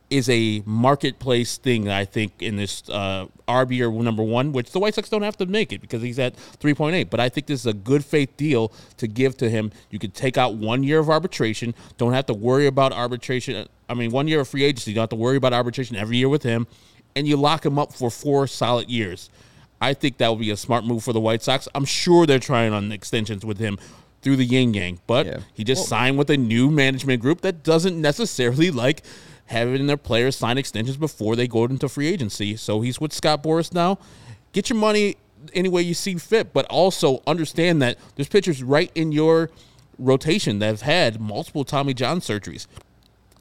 is 0.10 0.30
a 0.30 0.64
marketplace 0.66 1.58
thing 1.58 1.90
I 1.90 2.06
think 2.06 2.42
in 2.42 2.56
this 2.56 2.90
uh, 2.90 3.26
ARB 3.46 3.82
or 3.82 3.92
number 4.02 4.24
one, 4.24 4.54
which 4.54 4.72
the 4.72 4.80
White 4.80 4.96
Sox 4.96 5.10
don't 5.10 5.22
have 5.22 5.36
to 5.38 5.46
make 5.48 5.74
it 5.74 5.82
because 5.82 6.02
he's 6.02 6.18
at 6.18 6.38
3.8. 6.62 7.10
But 7.10 7.20
I 7.20 7.28
think 7.28 7.48
this 7.48 7.60
is 7.60 7.66
a 7.66 7.74
good 7.74 8.06
faith 8.06 8.38
deal 8.38 8.72
to 8.98 9.08
give 9.08 9.36
to 9.38 9.50
him. 9.50 9.74
You 9.90 10.00
could 10.00 10.14
take 10.14 10.38
out 10.38 10.56
one 10.56 10.84
year 10.84 11.00
of 11.00 11.10
arbitration, 11.10 11.76
don't 11.98 12.14
have 12.14 12.28
to 12.28 12.34
worry 12.34 12.68
about 12.68 12.94
arbitration. 12.94 13.68
I 13.90 13.96
mean, 13.96 14.12
one 14.12 14.30
year 14.30 14.40
of 14.40 14.48
free 14.48 14.64
agency, 14.64 14.94
don't 14.94 15.02
have 15.02 15.10
to 15.10 15.18
worry 15.18 15.36
about 15.36 15.52
arbitration 15.52 15.98
every 15.98 16.16
year 16.16 16.30
with 16.30 16.44
him, 16.44 16.68
and 17.18 17.28
you 17.28 17.36
lock 17.36 17.66
him 17.66 17.78
up 17.78 17.92
for 17.92 18.10
four 18.10 18.48
solid 18.48 18.90
years. 18.90 19.30
I 19.82 19.94
think 19.94 20.18
that 20.18 20.30
would 20.30 20.40
be 20.40 20.52
a 20.52 20.58
smart 20.58 20.84
move 20.86 21.04
for 21.04 21.14
the 21.14 21.20
White 21.20 21.42
Sox. 21.42 21.68
I'm 21.74 21.86
sure 21.86 22.26
they're 22.26 22.40
trying 22.40 22.74
on 22.74 22.92
extensions 22.92 23.46
with 23.46 23.60
him 23.60 23.78
through 24.22 24.36
the 24.36 24.44
Yin 24.46 24.74
Yang, 24.74 25.00
but 25.08 25.26
Yeah. 25.26 25.40
he 25.54 25.64
just 25.64 25.88
signed 25.88 26.18
with 26.18 26.30
a 26.30 26.36
new 26.38 26.70
management 26.70 27.22
group 27.22 27.42
that 27.42 27.64
doesn't 27.64 28.00
necessarily 28.00 28.70
like 28.72 29.04
having 29.46 29.88
their 29.88 29.98
players 29.98 30.36
sign 30.36 30.58
extensions 30.58 30.98
before 30.98 31.36
they 31.36 31.48
go 31.48 31.64
into 31.66 31.88
free 31.88 32.08
agency. 32.08 32.56
So 32.58 32.82
he's 32.82 33.00
with 33.00 33.14
Scott 33.14 33.42
Boras 33.42 33.74
now. 33.74 33.98
Get 34.52 34.70
your 34.70 34.78
money 34.78 35.16
any 35.54 35.70
way 35.70 35.82
you 35.82 35.94
see 35.94 36.16
fit, 36.16 36.52
but 36.54 36.66
also 36.66 37.24
understand 37.26 37.82
that 37.82 37.98
there's 38.16 38.28
pitchers 38.28 38.62
right 38.62 38.92
in 38.94 39.12
your 39.14 39.50
rotation 39.98 40.60
that 40.60 40.68
have 40.68 40.82
had 40.82 41.20
multiple 41.22 41.64
Tommy 41.64 41.94
John 41.94 42.20
surgeries. 42.20 42.68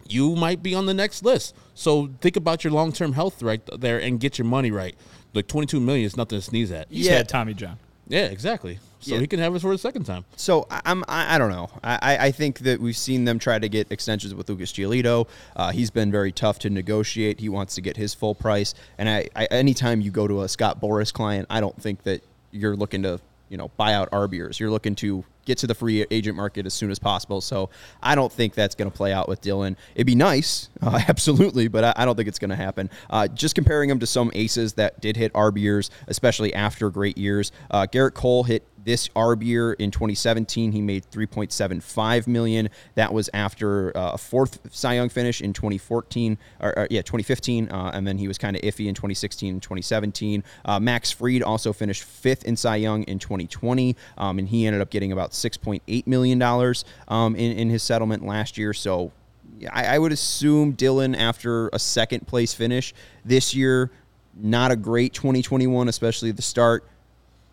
You 0.09 0.35
might 0.37 0.63
be 0.63 0.75
on 0.75 0.87
the 0.87 0.95
next 0.95 1.23
list. 1.25 1.55
So 1.75 2.11
think 2.21 2.37
about 2.37 2.65
your 2.65 2.73
long 2.73 2.93
term 2.93 3.13
health 3.13 3.43
right 3.43 3.61
there 3.79 3.99
and 4.01 4.19
get 4.19 4.39
your 4.39 4.47
money 4.47 4.71
right. 4.71 4.95
Like 5.35 5.47
22 5.47 5.81
million 5.81 6.07
is 6.07 6.17
nothing 6.17 6.39
to 6.39 6.43
sneeze 6.43 6.73
at. 6.73 6.89
He's 6.91 7.07
Yeah. 7.07 7.19
had 7.19 7.29
Tommy 7.29 7.55
John. 7.55 7.79
Yeah, 8.09 8.25
exactly. 8.25 8.79
So 9.01 9.15
Yeah. 9.15 9.21
he 9.21 9.27
can 9.27 9.39
have 9.39 9.55
it 9.55 9.61
for 9.61 9.73
a 9.73 9.79
second 9.79 10.05
time. 10.05 10.25
So 10.37 10.67
I- 10.71 10.81
I'm 10.87 11.05
I, 11.07 11.35
I 11.35 11.39
don't 11.39 11.51
know. 11.51 11.69
I, 11.85 11.99
I- 12.01 12.27
I 12.27 12.31
think 12.33 12.61
that 12.61 12.81
we've 12.81 12.97
seen 12.97 13.27
them 13.27 13.39
try 13.39 13.59
to 13.59 13.69
get 13.69 13.93
extensions 13.93 14.35
with 14.35 14.49
Lucas 14.49 14.73
Giolito. 14.73 15.29
Uh, 15.55 15.71
he's 15.71 15.91
been 15.91 16.11
very 16.11 16.33
tough 16.33 16.59
to 16.61 16.71
negotiate. 16.71 17.39
He 17.39 17.49
wants 17.51 17.75
to 17.75 17.81
get 17.83 17.97
his 17.99 18.15
full 18.15 18.35
price. 18.35 18.75
And 18.97 19.09
I, 19.09 19.29
I 19.37 19.45
anytime 19.47 20.01
you 20.01 20.11
go 20.11 20.27
to 20.27 20.43
a 20.43 20.49
Scott 20.49 20.81
Boras 20.81 21.13
client, 21.13 21.47
I 21.51 21.61
don't 21.61 21.81
think 21.81 22.03
that 22.05 22.23
you're 22.51 22.75
looking 22.77 23.03
to 23.03 23.21
you 23.49 23.57
know 23.57 23.69
buy 23.77 23.95
out 23.95 24.11
arb 24.11 24.33
years. 24.33 24.59
You're 24.61 24.71
looking 24.71 24.95
to 24.97 25.25
get 25.49 25.59
to 25.59 25.67
the 25.67 25.75
free 25.75 26.05
agent 26.11 26.37
market 26.37 26.67
as 26.67 26.75
soon 26.75 26.91
as 26.91 26.99
possible. 26.99 27.41
So 27.41 27.71
I 28.03 28.15
don't 28.15 28.31
think 28.31 28.55
that's 28.55 28.75
going 28.75 28.91
to 28.91 28.97
play 28.97 29.15
out 29.15 29.29
with 29.29 29.41
Dylan. 29.41 29.77
It'd 29.95 30.07
be 30.07 30.15
nice, 30.15 30.69
uh, 30.83 31.01
absolutely, 31.09 31.69
but 31.69 31.85
I, 31.85 31.93
I 31.97 32.05
don't 32.05 32.17
think 32.17 32.29
it's 32.29 32.39
going 32.39 32.51
to 32.51 32.57
happen. 32.57 32.91
Uh, 33.09 33.27
just 33.29 33.55
comparing 33.55 33.91
him 33.91 33.99
to 34.01 34.07
some 34.07 34.31
aces 34.35 34.75
that 34.75 35.01
did 35.01 35.17
hit 35.17 35.33
arb 35.33 35.59
years, 35.59 35.91
especially 36.07 36.55
after 36.55 36.91
great 36.91 37.17
years. 37.17 37.51
Uh, 37.71 37.87
Gerrit 37.87 38.15
Cole 38.15 38.45
hit 38.45 38.65
this 38.89 39.07
arb 39.09 39.43
year 39.43 39.75
in 39.75 39.91
2017 39.91 40.73
he 40.73 40.81
made 40.81 41.05
3.75 41.11 42.27
million. 42.27 42.71
That 42.95 43.13
was 43.13 43.29
after 43.35 43.95
uh, 43.95 44.13
a 44.13 44.19
fourth 44.19 44.61
cy 44.71 44.95
young 44.95 45.11
finish 45.11 45.43
in 45.43 45.53
2014 45.53 46.39
or, 46.61 46.79
or, 46.79 46.89
yeah 46.91 47.03
2015 47.03 47.69
uh, 47.69 47.91
and 47.93 48.07
then 48.07 48.17
he 48.17 48.27
was 48.27 48.39
kind 48.39 48.57
of 48.57 48.63
iffy 48.63 48.87
in 48.87 48.95
2016 48.95 49.53
and 49.53 49.63
2017 49.63 50.43
uh, 50.65 50.81
max 50.81 51.11
Fried 51.11 51.43
also 51.43 51.75
finished 51.75 52.03
fifth 52.03 52.45
in 52.45 52.57
cy 52.57 52.77
young 52.77 53.03
in 53.03 53.19
2020 53.19 53.95
um, 54.17 54.39
and 54.39 54.49
he 54.49 54.67
ended 54.67 54.81
up 54.81 54.89
getting 54.89 55.13
about 55.13 55.33
6.8 55.33 56.07
million 56.07 56.39
dollars 56.39 56.87
um, 57.09 57.37
in, 57.37 57.59
in 57.59 57.69
his 57.69 57.83
settlement 57.83 58.25
last 58.25 58.57
year. 58.57 58.73
So 58.73 59.13
I, 59.71 59.97
I 59.97 59.99
would 59.99 60.13
assume 60.13 60.75
Dylan 60.75 61.15
after 61.15 61.69
a 61.75 61.79
second 61.79 62.27
place 62.27 62.55
finish 62.55 62.95
this 63.23 63.55
year 63.55 63.91
not 64.35 64.71
a 64.71 64.77
great 64.77 65.13
2021 65.13 65.89
especially 65.89 66.31
the 66.31 66.41
start 66.41 66.89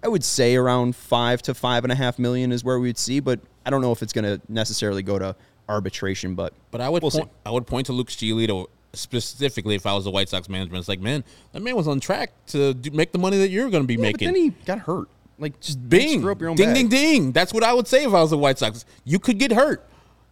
I 0.06 0.08
would 0.08 0.24
say 0.24 0.56
around 0.56 0.95
five 0.95 1.41
to 1.43 1.56
five 1.56 1.84
and 1.84 1.91
a 1.91 1.95
half 1.95 2.20
million 2.20 2.51
is 2.51 2.64
where 2.64 2.80
we'd 2.80 2.97
see, 2.99 3.20
but 3.20 3.39
I 3.66 3.72
don't 3.72 3.82
know 3.82 3.91
if 3.91 4.03
it's 4.03 4.14
going 4.14 4.26
to 4.26 4.39
necessarily 4.47 5.01
go 5.01 5.18
to 5.18 5.36
arbitration. 5.68 6.36
But 6.36 6.53
But 6.70 6.80
I 6.80 6.89
would 6.89 7.01
We'll 7.01 7.10
point, 7.12 7.32
I 7.43 7.49
would 7.49 7.66
point 7.66 7.88
to 7.88 7.93
Lucas 7.93 8.16
Giolito 8.16 8.68
specifically 8.93 9.74
if 9.74 9.88
I 9.88 9.93
was 9.95 10.03
the 10.03 10.12
White 10.12 10.30
Sox 10.30 10.47
management. 10.47 10.78
It's 10.80 10.88
like, 10.88 10.99
man, 10.99 11.24
that 11.53 11.64
man 11.64 11.76
was 11.76 11.88
on 11.88 11.99
track 11.99 12.32
to 12.49 12.76
do, 12.76 12.91
make 12.91 13.14
the 13.14 13.18
money 13.18 13.38
that 13.39 13.49
you're 13.49 13.72
going 13.72 13.82
to 13.82 13.88
be 13.88 13.95
Yeah, 13.95 14.12
but 14.12 14.22
making. 14.22 14.28
then 14.28 14.36
he 14.36 14.49
got 14.66 14.78
hurt. 14.80 15.08
Like 15.39 15.60
just 15.60 15.89
Bing, 15.89 16.20
screw 16.20 16.32
up 16.32 16.39
your 16.39 16.51
own 16.51 16.56
ding, 16.56 16.68
bag. 16.68 16.76
ding, 16.76 16.88
ding. 16.89 17.32
That's 17.32 17.51
what 17.51 17.64
I 17.64 17.74
would 17.74 17.88
say 17.88 18.03
if 18.06 18.14
I 18.14 18.22
was 18.22 18.30
the 18.30 18.38
White 18.38 18.60
Sox. 18.60 18.86
You 19.06 19.18
could 19.18 19.39
get 19.39 19.51
hurt. 19.51 19.84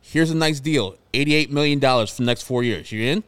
Here's 0.02 0.30
a 0.30 0.36
nice 0.36 0.60
deal: 0.60 0.98
eighty-eight 1.16 1.52
million 1.52 1.80
dollars 1.80 2.12
for 2.12 2.18
the 2.18 2.26
next 2.28 2.44
four 2.44 2.62
years. 2.64 2.92
You 2.92 3.04
in? 3.06 3.24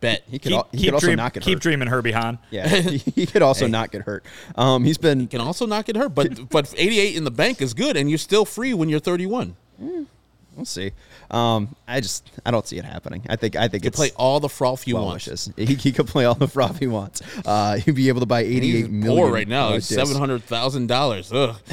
Bet. 0.00 0.22
He 0.30 0.38
could, 0.38 0.50
Keep, 0.50 0.58
al- 0.58 0.68
he 0.72 0.78
keep, 0.78 0.86
could 0.88 0.94
also 0.94 1.06
dream- 1.06 1.16
not 1.16 1.32
get 1.32 1.42
hurt. 1.42 1.48
keep 1.48 1.56
hurt. 1.56 1.62
dreaming, 1.62 1.88
Herbie 1.88 2.12
Hahn. 2.12 2.38
Yeah, 2.50 2.68
he, 2.68 2.98
he 3.14 3.26
could 3.26 3.42
also 3.42 3.66
not 3.66 3.90
get 3.90 4.02
hurt. 4.02 4.24
Um, 4.54 4.84
he's 4.84 4.98
been 4.98 5.26
can 5.26 5.40
also 5.40 5.64
not 5.66 5.84
get 5.86 5.96
hurt, 5.96 6.14
but 6.14 6.48
but 6.50 6.72
eighty-eight 6.76 7.16
in 7.16 7.24
the 7.24 7.30
bank 7.30 7.62
is 7.62 7.72
good, 7.74 7.96
and 7.96 8.08
you're 8.10 8.18
still 8.18 8.44
free 8.44 8.74
when 8.74 8.88
you're 8.88 9.00
thirty-one. 9.00 9.56
we'll 9.78 10.64
see. 10.64 10.92
Um, 11.30 11.74
I 11.88 12.00
just 12.00 12.30
I 12.44 12.50
don't 12.50 12.66
see 12.66 12.76
it 12.78 12.84
happening. 12.84 13.22
I 13.28 13.36
think 13.36 13.56
I 13.56 13.68
think 13.68 13.84
You 13.84 13.88
it's 13.88 13.96
play 13.96 14.10
all 14.16 14.38
the 14.38 14.48
froth 14.48 14.86
you 14.86 14.94
well 14.96 15.06
want. 15.06 15.48
He, 15.56 15.64
he 15.74 15.92
could 15.92 16.06
play 16.06 16.24
all 16.24 16.34
the 16.34 16.46
froth 16.48 16.78
he 16.78 16.86
wants. 16.86 17.20
Uh, 17.44 17.76
he'd 17.78 17.94
be 17.96 18.08
able 18.08 18.20
to 18.20 18.26
buy 18.26 18.40
eighty 18.42 18.82
He's 18.86 19.04
poor 19.06 19.32
right 19.32 19.48
now. 19.48 19.78
seven 19.78 20.16
hundred 20.16 20.44
thousand 20.44 20.86
dollars. 20.88 21.32
Ugh. 21.32 21.56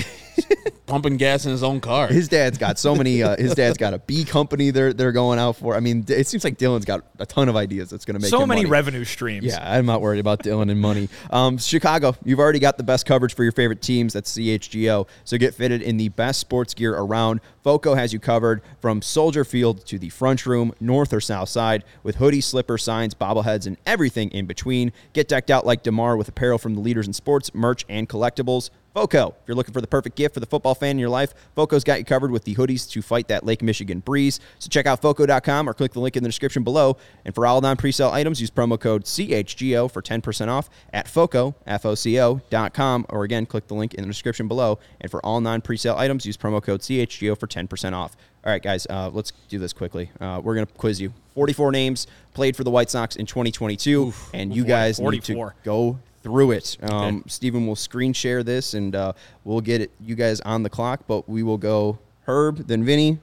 Pumping 0.86 1.18
gas 1.18 1.46
in 1.46 1.52
his 1.52 1.64
own 1.64 1.80
car. 1.80 2.08
His 2.08 2.28
dad's 2.28 2.58
got 2.58 2.78
so 2.78 2.96
many. 2.96 3.24
Uh, 3.24 3.36
his 3.38 3.56
dad's 3.56 3.78
got 3.78 3.94
a 3.94 4.00
B 4.00 4.26
company. 4.26 4.70
They're 4.70 4.94
they're 4.94 5.12
going 5.12 5.40
out 5.40 5.56
for. 5.56 5.76
I 5.76 5.80
mean, 5.80 6.06
it 6.08 6.28
seems 6.28 6.44
like 6.44 6.58
Dylan's 6.58 6.86
got 6.86 7.06
a 7.20 7.26
ton 7.26 7.50
of 7.50 7.56
ideas 7.56 7.90
that's 7.90 8.06
going 8.06 8.16
to 8.16 8.22
make 8.22 8.30
So 8.30 8.42
him 8.42 8.50
many 8.50 8.62
money. 8.62 8.70
revenue 8.72 9.04
streams. 9.06 9.46
Yeah, 9.46 9.60
I'm 9.62 9.86
not 9.86 10.02
worried 10.02 10.20
about 10.20 10.40
Dylan 10.44 10.70
and 10.70 10.80
money. 10.80 11.10
Um, 11.30 11.58
Chicago, 11.58 12.16
you've 12.26 12.40
already 12.40 12.60
got 12.60 12.78
the 12.78 12.84
best 12.84 13.06
coverage 13.06 13.34
for 13.34 13.44
your 13.44 13.54
favorite 13.54 13.82
teams. 13.82 14.14
That's 14.14 14.32
CHGO. 14.38 15.08
So 15.24 15.38
get 15.38 15.54
fitted 15.56 15.82
in 15.82 15.98
the 15.98 16.10
best 16.10 16.40
sports 16.40 16.74
gear 16.74 16.94
around. 16.96 17.40
Foco 17.64 17.96
has 17.96 18.12
you 18.12 18.20
covered 18.20 18.62
from 18.82 19.02
Soldier 19.02 19.46
Field 19.46 19.86
to 19.86 19.98
the 19.98 20.10
front 20.10 20.46
room, 20.46 20.74
north 20.82 21.14
or 21.14 21.22
south 21.22 21.48
side, 21.48 21.86
with 22.04 22.18
hoodies, 22.18 22.44
slippers, 22.44 22.84
signs, 22.84 23.14
bobbleheads, 23.14 23.66
and 23.66 23.78
everything 23.86 24.30
in 24.32 24.46
between. 24.46 24.92
Get 25.14 25.30
decked 25.30 25.50
out 25.50 25.66
like 25.66 25.82
DeMar 25.82 26.18
with 26.18 26.28
apparel 26.28 26.58
from 26.58 26.76
the 26.76 26.82
leaders 26.82 27.08
in 27.08 27.14
sports, 27.14 27.54
merch, 27.54 27.86
and 27.88 28.10
collectibles. 28.10 28.70
Foco. 28.94 29.30
If 29.42 29.48
you're 29.48 29.56
looking 29.56 29.74
for 29.74 29.82
the 29.82 29.88
perfect 29.88 30.16
gift 30.16 30.36
for 30.36 30.40
the 30.40 30.46
football 30.46 30.76
fan 30.76 30.92
in 30.92 31.00
your 31.00 31.10
life, 31.10 31.34
Foco's 31.56 31.84
got 31.84 31.98
you 31.98 32.06
covered 32.06 32.30
with 32.30 32.44
the 32.44 32.56
hoodies 32.56 32.90
to 32.92 33.02
fight 33.02 33.28
that 33.28 33.44
Lake 33.44 33.64
Michigan 33.64 34.00
breeze. 34.00 34.40
So 34.60 34.70
check 34.70 34.86
out 34.86 35.02
Foco.com 35.02 35.68
or 35.68 35.74
click 35.74 35.94
the 35.94 36.00
link 36.00 36.16
in 36.16 36.24
the 36.24 36.30
description 36.30 36.64
below. 36.64 36.98
And 37.26 37.34
for 37.34 37.48
all 37.48 37.60
non 37.62 37.76
presale 37.76 38.12
items, 38.12 38.40
use 38.40 38.52
promo 38.52 38.80
code 38.80 39.06
CHGO 39.06 39.90
for 39.90 40.02
10% 40.02 40.48
off 40.48 40.70
at 40.92 41.08
Foco, 41.08 41.56
F-O-C-O.com. 41.66 43.06
Or 43.10 43.24
again, 43.24 43.46
click 43.46 43.68
the 43.68 43.74
link 43.74 43.96
in 43.96 44.04
the 44.04 44.08
description 44.08 44.48
below. 44.48 44.78
And 45.02 45.10
for 45.10 45.26
all 45.26 45.42
non 45.42 45.62
presale 45.62 45.98
items, 45.98 46.26
use 46.26 46.38
promo 46.38 46.62
code 46.62 46.82
CHGO 46.82 47.38
for 47.40 47.48
10% 47.54 47.94
off. 47.94 48.16
All 48.46 48.52
right, 48.52 48.62
guys, 48.62 48.86
uh, 48.90 49.10
let's 49.14 49.32
do 49.48 49.60
this 49.60 49.74
quickly. 49.74 50.10
Uh, 50.20 50.42
we're 50.44 50.56
going 50.56 50.66
to 50.66 50.74
quiz 50.74 51.00
you. 51.00 51.14
44 51.36 51.72
names 51.72 52.08
played 52.34 52.56
for 52.56 52.64
the 52.64 52.72
White 52.72 52.90
Sox 52.90 53.16
in 53.16 53.26
2022. 53.26 54.14
and 54.34 54.54
you 54.54 54.64
boy, 54.64 54.68
guys 54.68 55.00
need 55.00 55.24
to 55.26 55.52
go 55.64 56.00
through 56.24 56.52
it. 56.52 56.78
Um, 56.82 57.24
Stephen 57.28 57.68
will 57.68 57.76
screen 57.76 58.14
share 58.14 58.44
this, 58.44 58.74
and 58.74 58.96
uh, 58.96 59.14
we'll 59.44 59.62
get 59.62 59.82
it, 59.82 59.92
you 60.00 60.16
guys 60.16 60.42
on 60.42 60.64
the 60.64 60.70
clock. 60.70 61.02
But 61.08 61.30
we 61.30 61.44
will 61.44 61.58
go 61.58 62.00
Herb, 62.26 62.68
then 62.68 62.84
Vinnie, 62.84 63.20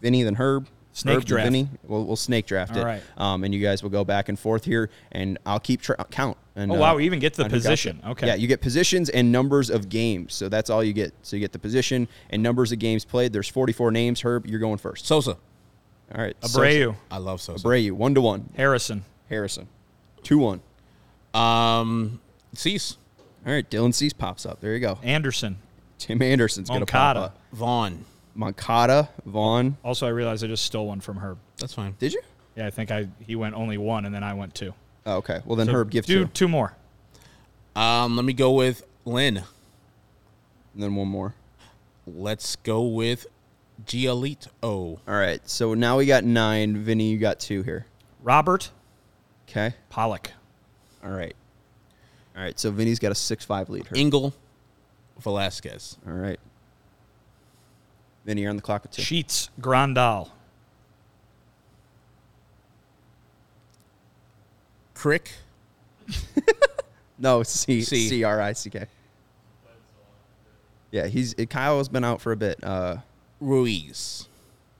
Vinnie, 0.00 0.22
then 0.22 0.34
Herb. 0.34 0.68
Snake 0.96 1.16
Herb, 1.18 1.24
draft. 1.24 1.44
Vinnie. 1.46 1.68
We'll, 1.88 2.04
we'll 2.04 2.14
snake 2.14 2.46
draft 2.46 2.76
it. 2.76 2.78
All 2.78 2.84
right. 2.86 3.02
Um, 3.16 3.42
and 3.42 3.52
you 3.52 3.60
guys 3.60 3.82
will 3.82 3.90
go 3.90 4.04
back 4.04 4.28
and 4.28 4.38
forth 4.38 4.64
here, 4.64 4.90
and 5.10 5.38
I'll 5.44 5.58
keep 5.58 5.82
tra- 5.82 5.96
count. 6.08 6.36
And, 6.54 6.70
Oh, 6.70 6.76
uh, 6.76 6.78
wow, 6.78 6.96
we 6.96 7.04
even 7.04 7.18
get 7.18 7.32
to 7.34 7.38
the 7.38 7.44
on 7.44 7.50
who 7.50 7.56
got 7.56 7.62
position. 7.62 8.00
Okay. 8.06 8.28
Yeah, 8.28 8.36
you 8.36 8.46
get 8.46 8.60
positions 8.60 9.08
and 9.10 9.32
numbers 9.32 9.70
of 9.70 9.88
games. 9.88 10.34
So 10.34 10.48
that's 10.48 10.70
all 10.70 10.84
you 10.84 10.92
get. 10.92 11.12
So 11.22 11.34
you 11.34 11.40
get 11.40 11.50
the 11.52 11.58
position 11.58 12.06
and 12.30 12.44
numbers 12.44 12.70
of 12.70 12.78
games 12.78 13.04
played. 13.04 13.32
There's 13.32 13.48
44 13.48 13.90
names. 13.90 14.20
Herb, 14.20 14.46
you're 14.46 14.60
going 14.60 14.78
first. 14.78 15.04
Sosa. 15.04 15.32
All 16.14 16.20
right. 16.22 16.40
Abreu, 16.42 16.94
I 17.10 17.18
love 17.18 17.40
Sosa. 17.40 17.66
Abreu, 17.66 17.90
one 17.90 18.14
to 18.14 18.20
one. 18.20 18.50
Harrison, 18.56 19.04
Harrison, 19.28 19.66
two 20.22 20.38
one. 20.38 20.60
Um, 21.34 22.20
Cease. 22.54 22.96
All 23.44 23.52
right. 23.52 23.68
Dylan 23.68 23.92
Cease 23.92 24.12
pops 24.12 24.46
up. 24.46 24.60
There 24.60 24.74
you 24.74 24.80
go. 24.80 24.98
Anderson. 25.02 25.56
Tim 25.98 26.22
Anderson's 26.22 26.68
going 26.68 26.80
to 26.80 26.86
pop 26.86 27.16
up. 27.16 27.38
Vaughn. 27.52 28.04
Moncada, 28.34 29.08
Vaughn. 29.24 29.76
Also, 29.84 30.06
I 30.06 30.10
realized 30.10 30.44
I 30.44 30.48
just 30.48 30.64
stole 30.64 30.86
one 30.88 31.00
from 31.00 31.18
Herb. 31.18 31.38
That's 31.58 31.74
fine. 31.74 31.94
Did 31.98 32.12
you? 32.12 32.22
Yeah, 32.56 32.66
I 32.66 32.70
think 32.70 32.90
I 32.90 33.08
he 33.20 33.36
went 33.36 33.54
only 33.54 33.78
one, 33.78 34.04
and 34.04 34.14
then 34.14 34.22
I 34.24 34.34
went 34.34 34.54
two. 34.54 34.74
Oh, 35.06 35.16
okay. 35.18 35.40
Well, 35.44 35.56
then 35.56 35.66
So 35.66 35.72
Herb, 35.72 35.90
give 35.90 36.06
do 36.06 36.24
two. 36.24 36.30
two 36.30 36.48
more. 36.48 36.74
Um, 37.76 38.16
let 38.16 38.24
me 38.24 38.32
go 38.32 38.52
with 38.52 38.84
Lynn. 39.04 39.38
And 39.38 40.82
then 40.82 40.94
one 40.94 41.08
more. 41.08 41.34
Let's 42.06 42.56
go 42.56 42.82
with 42.82 43.26
G 43.86 44.06
elite 44.06 44.46
Giolito. 44.62 44.98
All 45.06 45.14
right. 45.14 45.40
So 45.48 45.74
now 45.74 45.98
we 45.98 46.06
got 46.06 46.24
nine. 46.24 46.76
Vinnie, 46.78 47.10
you 47.10 47.18
got 47.18 47.38
two 47.40 47.62
here. 47.62 47.86
Robert 48.22 48.70
Okay. 49.48 49.74
Pollock. 49.90 50.30
All 51.04 51.10
right. 51.10 51.34
All 52.36 52.42
right. 52.42 52.58
So 52.58 52.70
Vinnie's 52.70 52.98
got 52.98 53.12
a 53.12 53.14
6 53.14 53.44
5 53.44 53.68
lead. 53.70 53.86
Herb. 53.86 53.96
Engel. 53.96 54.34
Velasquez. 55.20 55.98
All 56.06 56.12
right. 56.14 56.40
Vinnie, 58.24 58.42
you're 58.42 58.50
on 58.50 58.56
the 58.56 58.62
clock 58.62 58.82
with 58.82 58.92
two. 58.92 59.02
Sheets 59.02 59.50
Grandal. 59.60 60.30
Crick. 64.94 65.32
No, 67.18 67.42
C 67.42 67.82
C. 67.82 68.08
C 68.08 68.24
R 68.24 68.40
I 68.40 68.52
C 68.52 68.70
K. 68.70 68.86
Yeah, 70.90 71.06
he's 71.06 71.34
Kyle 71.48 71.78
has 71.78 71.88
been 71.88 72.04
out 72.04 72.20
for 72.20 72.32
a 72.32 72.36
bit. 72.36 72.62
Uh, 72.62 72.98
Ruiz. 73.40 74.28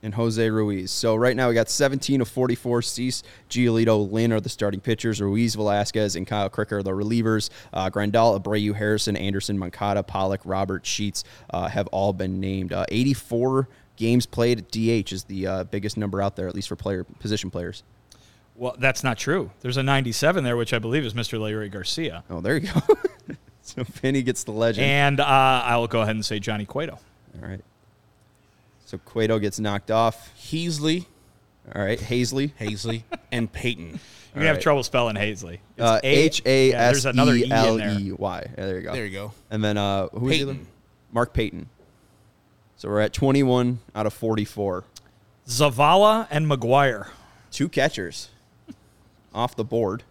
And 0.05 0.13
Jose 0.13 0.47
Ruiz. 0.51 0.91
So 0.91 1.15
right 1.15 1.35
now 1.35 1.47
we 1.47 1.55
got 1.55 1.67
17 1.67 2.21
of 2.21 2.27
44. 2.27 2.83
Cease, 2.83 3.23
Giolito, 3.49 4.11
Lynn 4.11 4.31
are 4.31 4.39
the 4.39 4.49
starting 4.49 4.79
pitchers. 4.79 5.19
Ruiz, 5.19 5.55
Velasquez, 5.55 6.15
and 6.15 6.27
Kyle 6.27 6.47
Crick 6.47 6.71
are 6.71 6.83
the 6.83 6.91
relievers. 6.91 7.49
Uh, 7.73 7.89
Grandal, 7.89 8.39
Abreu, 8.39 8.75
Harrison, 8.75 9.17
Anderson, 9.17 9.57
Moncada, 9.57 10.03
Pollock, 10.03 10.41
Robert, 10.45 10.85
Sheets 10.85 11.23
uh, 11.49 11.67
have 11.69 11.87
all 11.87 12.13
been 12.13 12.39
named. 12.39 12.71
Uh, 12.71 12.85
84 12.89 13.67
games 13.95 14.27
played 14.27 14.59
at 14.59 14.69
DH 14.69 15.11
is 15.11 15.23
the 15.23 15.47
uh, 15.47 15.63
biggest 15.63 15.97
number 15.97 16.21
out 16.21 16.35
there, 16.35 16.47
at 16.47 16.53
least 16.53 16.67
for 16.67 16.75
player 16.75 17.03
position 17.03 17.49
players. 17.49 17.81
Well, 18.55 18.75
that's 18.77 19.03
not 19.03 19.17
true. 19.17 19.49
There's 19.61 19.77
a 19.77 19.83
97 19.83 20.43
there, 20.43 20.55
which 20.55 20.71
I 20.71 20.77
believe 20.77 21.03
is 21.03 21.15
Mr. 21.15 21.39
Leury 21.39 21.71
Garcia. 21.71 22.23
Oh, 22.29 22.41
there 22.41 22.57
you 22.57 22.71
go. 22.71 22.81
so 23.63 23.83
Vinnie 23.83 24.21
gets 24.21 24.43
the 24.43 24.51
legend. 24.51 24.85
And 24.85 25.19
uh, 25.19 25.25
I'll 25.25 25.87
go 25.87 26.01
ahead 26.01 26.15
and 26.15 26.23
say 26.23 26.39
Johnny 26.39 26.65
Cueto. 26.65 26.99
all 27.41 27.49
right. 27.49 27.61
So 28.95 29.01
Cueto 29.03 29.39
gets 29.39 29.59
knocked 29.59 29.91
off. 29.91 30.31
Haseley. 30.39 31.05
All 31.73 31.83
right, 31.83 31.99
Haseley. 31.99 32.51
Haseley, 32.59 33.03
and 33.31 33.51
Payton. 33.51 33.87
You're 33.87 33.99
gonna 34.33 34.45
have 34.47 34.55
right. 34.57 34.61
trouble 34.63 34.83
spelling 34.83 35.15
Haseley. 35.15 35.59
It's 35.75 35.81
Uh, 35.81 35.99
A- 36.03 36.07
H 36.07 36.41
A 36.45 36.69
yeah, 36.69 36.91
there's 36.91 37.05
another 37.05 37.33
E 37.35 37.43
in 37.43 37.51
L 37.51 37.77
there. 37.77 37.97
E 37.99 38.11
Y. 38.11 38.43
Yeah, 38.57 38.65
There 38.65 38.75
you 38.77 38.81
go. 38.83 38.93
There 38.93 39.05
you 39.05 39.11
go. 39.11 39.33
And 39.49 39.63
then 39.63 39.77
uh, 39.77 40.07
who 40.09 40.19
was 40.21 40.39
the 40.39 40.45
Payton. 40.45 40.67
Mark 41.11 41.33
Payton. 41.33 41.69
So 42.77 42.89
we're 42.89 42.99
at 43.01 43.13
21 43.13 43.79
out 43.95 44.05
of 44.05 44.13
44. 44.13 44.83
Zavala 45.47 46.27
and 46.29 46.45
McGuire. 46.49 47.07
Two 47.51 47.67
catchers 47.69 48.29
off 49.33 49.55
the 49.55 49.63
board. 49.63 50.03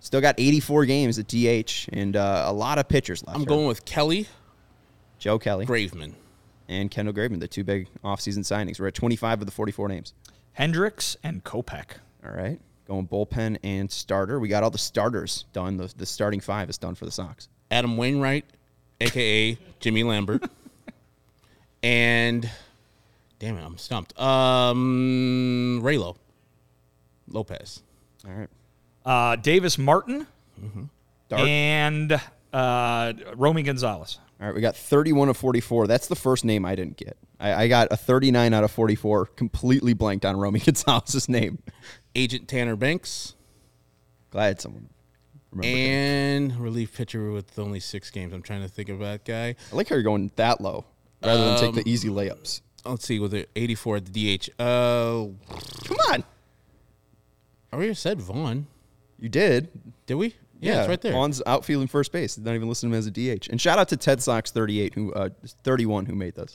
Still 0.00 0.20
got 0.20 0.34
84 0.38 0.86
games 0.86 1.18
at 1.18 1.26
DH 1.28 1.88
and 1.92 2.16
uh, 2.16 2.44
a 2.46 2.52
lot 2.52 2.78
of 2.78 2.88
pitchers 2.88 3.24
left. 3.26 3.38
I'm 3.38 3.44
going 3.44 3.66
with 3.66 3.84
Kelly 3.84 4.26
Joe 5.18 5.38
Kelly 5.38 5.66
Graveman. 5.66 6.14
And 6.70 6.88
Kendall 6.88 7.12
Graveman, 7.12 7.40
the 7.40 7.48
two 7.48 7.64
big 7.64 7.88
offseason 8.04 8.38
signings. 8.44 8.78
We're 8.78 8.86
at 8.86 8.94
25 8.94 9.40
of 9.40 9.46
the 9.46 9.50
44 9.52 9.88
names. 9.88 10.14
Hendriks 10.56 11.16
and 11.24 11.42
Kopech. 11.42 11.96
All 12.24 12.30
right. 12.32 12.60
Going 12.86 13.08
bullpen 13.08 13.58
and 13.64 13.90
starter. 13.90 14.38
We 14.38 14.46
got 14.48 14.62
all 14.62 14.70
the 14.70 14.78
starters 14.78 15.46
done. 15.52 15.76
The, 15.78 15.92
the 15.96 16.06
starting 16.06 16.38
five 16.38 16.70
is 16.70 16.78
done 16.78 16.94
for 16.94 17.06
the 17.06 17.10
Sox. 17.10 17.48
Adam 17.72 17.96
Wainwright, 17.96 18.44
aka 19.00 19.58
Jimmy 19.80 20.02
Lambert, 20.04 20.44
and 21.82 22.48
damn 23.38 23.56
it, 23.56 23.64
I'm 23.64 23.78
stumped. 23.78 24.18
Um, 24.18 25.80
Raylo 25.84 26.16
Lopez. 27.28 27.82
All 28.26 28.32
right. 28.32 28.48
Uh, 29.04 29.36
Davis 29.36 29.78
Martin 29.78 30.26
Dart. 31.28 31.42
and 31.48 32.20
uh, 32.52 33.12
Romy 33.34 33.62
Gonzalez. 33.62 34.18
All 34.40 34.46
right, 34.46 34.54
we 34.54 34.60
got 34.62 34.74
31 34.74 35.28
of 35.28 35.36
44. 35.36 35.86
That's 35.86 36.06
the 36.08 36.16
first 36.16 36.44
name 36.46 36.64
I 36.64 36.74
didn't 36.74 36.96
get. 36.96 37.18
I, 37.38 37.64
I 37.64 37.68
got 37.68 37.88
a 37.90 37.96
39 37.96 38.54
out 38.54 38.64
of 38.64 38.70
44. 38.70 39.26
Completely 39.26 39.92
blanked 39.92 40.24
on 40.24 40.36
Romy 40.36 40.60
Gonzalez's 40.64 41.28
name. 41.28 41.58
Agent 42.14 42.48
Tanner 42.48 42.74
Banks, 42.76 43.34
Glad 44.30 44.60
someone 44.60 44.88
remembered 45.50 45.76
him. 45.78 45.90
and 46.52 46.56
relief 46.60 46.96
pitcher 46.96 47.30
with 47.32 47.58
only 47.58 47.80
six 47.80 48.10
games. 48.10 48.32
I'm 48.32 48.42
trying 48.42 48.62
to 48.62 48.68
think 48.68 48.88
of 48.88 49.00
that 49.00 49.24
guy. 49.24 49.56
I 49.72 49.76
like 49.76 49.88
how 49.88 49.96
you're 49.96 50.02
going 50.04 50.30
that 50.36 50.60
low 50.60 50.84
rather 51.22 51.44
than 51.44 51.58
take 51.58 51.68
Um, 51.70 51.74
the 51.74 51.88
easy 51.90 52.08
layups. 52.08 52.62
Let's 52.86 53.04
see, 53.04 53.18
with 53.18 53.32
the 53.32 53.46
84 53.56 53.96
at 53.96 54.04
the 54.06 54.38
DH. 54.38 54.48
Uh, 54.58 55.26
Come 55.84 55.96
on. 56.12 56.24
I 57.72 57.76
already 57.76 57.92
said 57.94 58.20
Vaughn. 58.22 58.66
You 59.18 59.28
did. 59.28 59.68
Did 60.06 60.14
we? 60.14 60.34
Yeah, 60.60 60.80
it's 60.80 60.88
right 60.88 61.00
there. 61.00 61.12
Vaughn's 61.12 61.42
outfielding 61.46 61.88
first 61.88 62.12
base. 62.12 62.36
Not 62.38 62.54
even 62.54 62.68
listing 62.68 62.90
him 62.90 62.94
as 62.96 63.06
a 63.06 63.10
DH. 63.10 63.48
And 63.48 63.60
shout 63.60 63.78
out 63.78 63.88
to 63.88 63.96
Ted 63.96 64.22
Sox 64.22 64.50
38, 64.50 64.94
who 64.94 65.12
uh, 65.14 65.30
31, 65.64 66.06
who 66.06 66.14
made 66.14 66.34
this. 66.34 66.54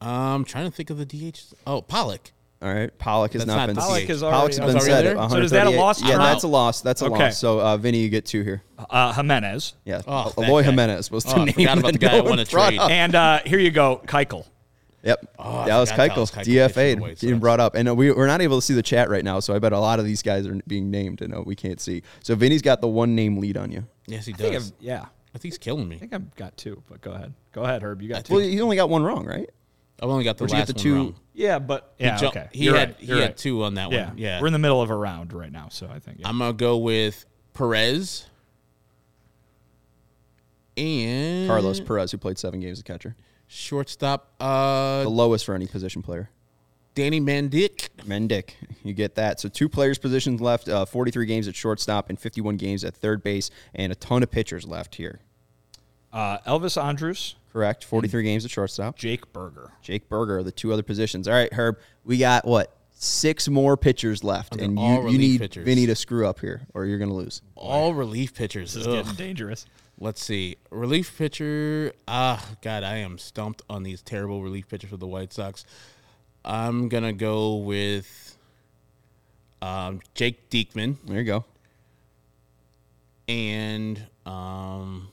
I'm 0.00 0.44
trying 0.44 0.64
to 0.66 0.70
think 0.74 0.90
of 0.90 0.98
the 0.98 1.04
DH. 1.06 1.38
Oh, 1.66 1.82
Pollock. 1.82 2.32
All 2.62 2.72
right, 2.72 2.96
Pollock 2.98 3.34
has 3.34 3.40
That's 3.44 3.48
not 3.48 3.56
not 3.56 3.66
been. 3.66 3.76
Pollock 3.76 4.06
DH. 4.06 4.10
is 4.10 4.22
already- 4.22 4.36
Pollock's 4.36 4.56
That 4.56 4.66
been 4.66 4.80
said 4.80 5.30
So 5.30 5.38
is 5.40 5.50
that 5.50 5.66
a 5.66 5.70
loss 5.70 6.02
Yeah, 6.02 6.16
that's 6.16 6.42
a 6.42 6.48
loss. 6.48 6.80
That's 6.80 7.02
a 7.02 7.06
Okay. 7.06 7.24
loss. 7.24 7.38
So 7.38 7.60
uh, 7.60 7.76
Vinnie, 7.76 7.98
you 7.98 8.08
get 8.08 8.24
two 8.24 8.42
here. 8.42 8.62
Uh, 8.78 9.12
Jimenez. 9.12 9.74
Yeah, 9.84 10.00
Oh, 10.06 10.32
that 10.36 10.48
Eloy. 10.48 10.62
Jimenez 10.62 11.10
was 11.10 11.24
the 11.24 11.34
Oh, 11.36 11.40
I 11.42 11.44
name. 11.44 11.52
forgot 11.54 11.78
about 11.78 11.92
the 11.92 11.98
guy 11.98 12.12
no 12.12 12.18
I 12.18 12.20
wanna 12.28 12.44
trade. 12.46 12.78
up. 12.78 12.90
And 12.90 13.14
uh, 13.14 13.40
here 13.44 13.58
you 13.58 13.70
go, 13.70 14.00
Keuchel. 14.06 14.46
Yep. 15.06 15.34
Oh, 15.38 15.56
I 15.60 15.66
that 15.68 15.78
was 15.78 15.90
forgot 15.90 16.08
that 16.08 16.10
Keuchel, 16.16 16.20
was 16.20 16.30
Keuchel 16.30 16.34
pitching 16.36 16.68
for 16.68 16.68
the 16.68 16.80
DFA'd. 16.94 17.00
White 17.00 17.18
Didn't 17.18 17.38
brought 17.38 17.60
up. 17.60 17.74
And 17.74 17.96
we, 17.96 18.10
we're 18.12 18.26
not 18.26 18.42
able 18.42 18.58
to 18.58 18.62
see 18.62 18.74
the 18.74 18.82
chat 18.82 19.08
right 19.08 19.24
now, 19.24 19.40
so 19.40 19.54
I 19.54 19.58
bet 19.58 19.72
a 19.72 19.78
lot 19.78 19.98
of 19.98 20.04
these 20.04 20.22
guys 20.22 20.46
are 20.46 20.54
being 20.66 20.90
named 20.90 21.22
and 21.22 21.34
uh, 21.34 21.42
we 21.42 21.54
can't 21.54 21.80
see. 21.80 22.02
So 22.22 22.34
Vinnie's 22.34 22.62
got 22.62 22.80
the 22.80 22.88
one 22.88 23.14
name 23.14 23.38
lead 23.38 23.56
on 23.56 23.70
you. 23.72 23.86
Yes, 24.06 24.26
he 24.26 24.34
I 24.34 24.36
does. 24.36 24.72
I've, 24.72 24.72
yeah, 24.80 25.02
I 25.02 25.38
think 25.38 25.44
he's 25.44 25.58
killing 25.58 25.88
me. 25.88 25.96
I 25.96 25.98
think 26.00 26.12
I've 26.12 26.34
got 26.36 26.56
two. 26.56 26.82
But 26.88 27.00
go 27.00 27.12
ahead, 27.12 27.32
go 27.52 27.62
ahead, 27.62 27.82
Herb. 27.82 28.02
You 28.02 28.08
got 28.08 28.24
two. 28.24 28.34
Well, 28.34 28.42
you 28.42 28.60
only 28.62 28.76
got 28.76 28.88
one 28.90 29.02
wrong, 29.02 29.24
right? 29.26 29.48
I've 30.02 30.10
only 30.10 30.24
got 30.24 30.36
the 30.36 30.44
Where'd 30.44 30.50
you 30.52 30.56
get 30.58 30.68
last 30.68 30.82
the 30.82 30.90
one 30.90 30.96
two- 30.98 31.04
wrong. 31.12 31.20
yeah, 31.34 31.58
but 31.58 31.94
yeah, 31.98 32.16
Ju- 32.16 32.26
okay. 32.26 32.48
He 32.52 32.64
You're 32.64 32.76
had 32.76 32.88
right. 32.90 32.96
he 33.00 33.06
You're 33.06 33.16
had 33.18 33.24
right. 33.28 33.36
two 33.36 33.62
on 33.64 33.74
that 33.74 33.90
Yeah, 33.92 34.08
one. 34.08 34.18
Yeah. 34.18 34.40
We're 34.40 34.48
in 34.48 34.52
the 34.52 34.58
middle 34.58 34.82
of 34.82 34.90
a 34.90 34.94
round 34.96 35.32
right 35.32 35.50
now, 35.52 35.68
so 35.70 35.88
I 35.90 36.00
think. 36.00 36.18
Yeah. 36.20 36.28
I'm 36.28 36.38
gonna 36.38 36.52
go 36.52 36.76
with 36.76 37.24
Perez 37.54 38.26
and 40.76 41.48
Carlos 41.48 41.80
Perez, 41.80 42.10
who 42.12 42.18
played 42.18 42.38
seven 42.38 42.60
games 42.60 42.78
as 42.78 42.82
catcher. 42.82 43.16
Shortstop. 43.48 44.32
Uh, 44.40 45.02
The 45.04 45.08
lowest 45.08 45.44
for 45.44 45.54
any 45.54 45.66
position 45.66 46.02
player. 46.02 46.30
Danny 46.94 47.20
Mandick. 47.20 47.88
Mendick, 48.06 48.50
you 48.82 48.94
get 48.94 49.16
that. 49.16 49.38
So 49.38 49.48
two 49.50 49.68
players' 49.68 49.98
positions 49.98 50.40
left, 50.40 50.66
uh, 50.68 50.86
43 50.86 51.26
games 51.26 51.46
at 51.46 51.54
shortstop 51.54 52.08
and 52.08 52.18
51 52.18 52.56
games 52.56 52.84
at 52.84 52.94
third 52.94 53.22
base, 53.22 53.50
and 53.74 53.92
a 53.92 53.94
ton 53.94 54.22
of 54.22 54.30
pitchers 54.30 54.66
left 54.66 54.94
here. 54.94 55.20
uh, 56.12 56.38
Elvis 56.46 56.82
Andrus, 56.82 57.34
Correct. 57.52 57.84
43 57.84 58.22
games 58.22 58.44
at 58.46 58.50
shortstop. 58.50 58.96
Jake 58.96 59.30
Burger. 59.34 59.72
Jake 59.82 60.08
Burger 60.08 60.38
are 60.38 60.42
the 60.42 60.52
two 60.52 60.72
other 60.72 60.82
positions. 60.82 61.28
All 61.28 61.34
right, 61.34 61.52
Herb, 61.52 61.78
we 62.04 62.16
got 62.18 62.46
what? 62.46 62.72
Six 62.98 63.46
more 63.48 63.76
pitchers 63.76 64.24
left, 64.24 64.56
they're 64.56 64.64
and 64.64 64.78
you, 64.78 64.86
you 64.86 65.00
relief 65.02 65.20
need 65.20 65.40
pitchers. 65.40 65.64
Vinnie 65.66 65.84
to 65.86 65.94
screw 65.94 66.26
up 66.26 66.40
here, 66.40 66.62
or 66.72 66.86
you're 66.86 66.96
going 66.98 67.10
to 67.10 67.14
lose. 67.14 67.42
All 67.54 67.92
relief 67.92 68.34
pitchers. 68.34 68.72
This 68.72 68.82
is 68.82 68.86
Ugh. 68.88 69.04
getting 69.04 69.14
dangerous. 69.16 69.66
Let's 69.98 70.22
see. 70.22 70.56
Relief 70.70 71.16
pitcher. 71.16 71.92
Ah, 72.06 72.44
God, 72.60 72.82
I 72.84 72.96
am 72.98 73.16
stumped 73.18 73.62
on 73.70 73.82
these 73.82 74.02
terrible 74.02 74.42
relief 74.42 74.68
pitchers 74.68 74.90
for 74.90 74.98
the 74.98 75.06
White 75.06 75.32
Sox. 75.32 75.64
I'm 76.44 76.88
gonna 76.88 77.12
go 77.14 77.56
with 77.56 78.36
um, 79.62 80.00
Jake 80.14 80.48
Diekman 80.50 80.96
There 81.06 81.18
you 81.18 81.24
go. 81.24 81.44
and 83.28 84.00
um, 84.24 85.08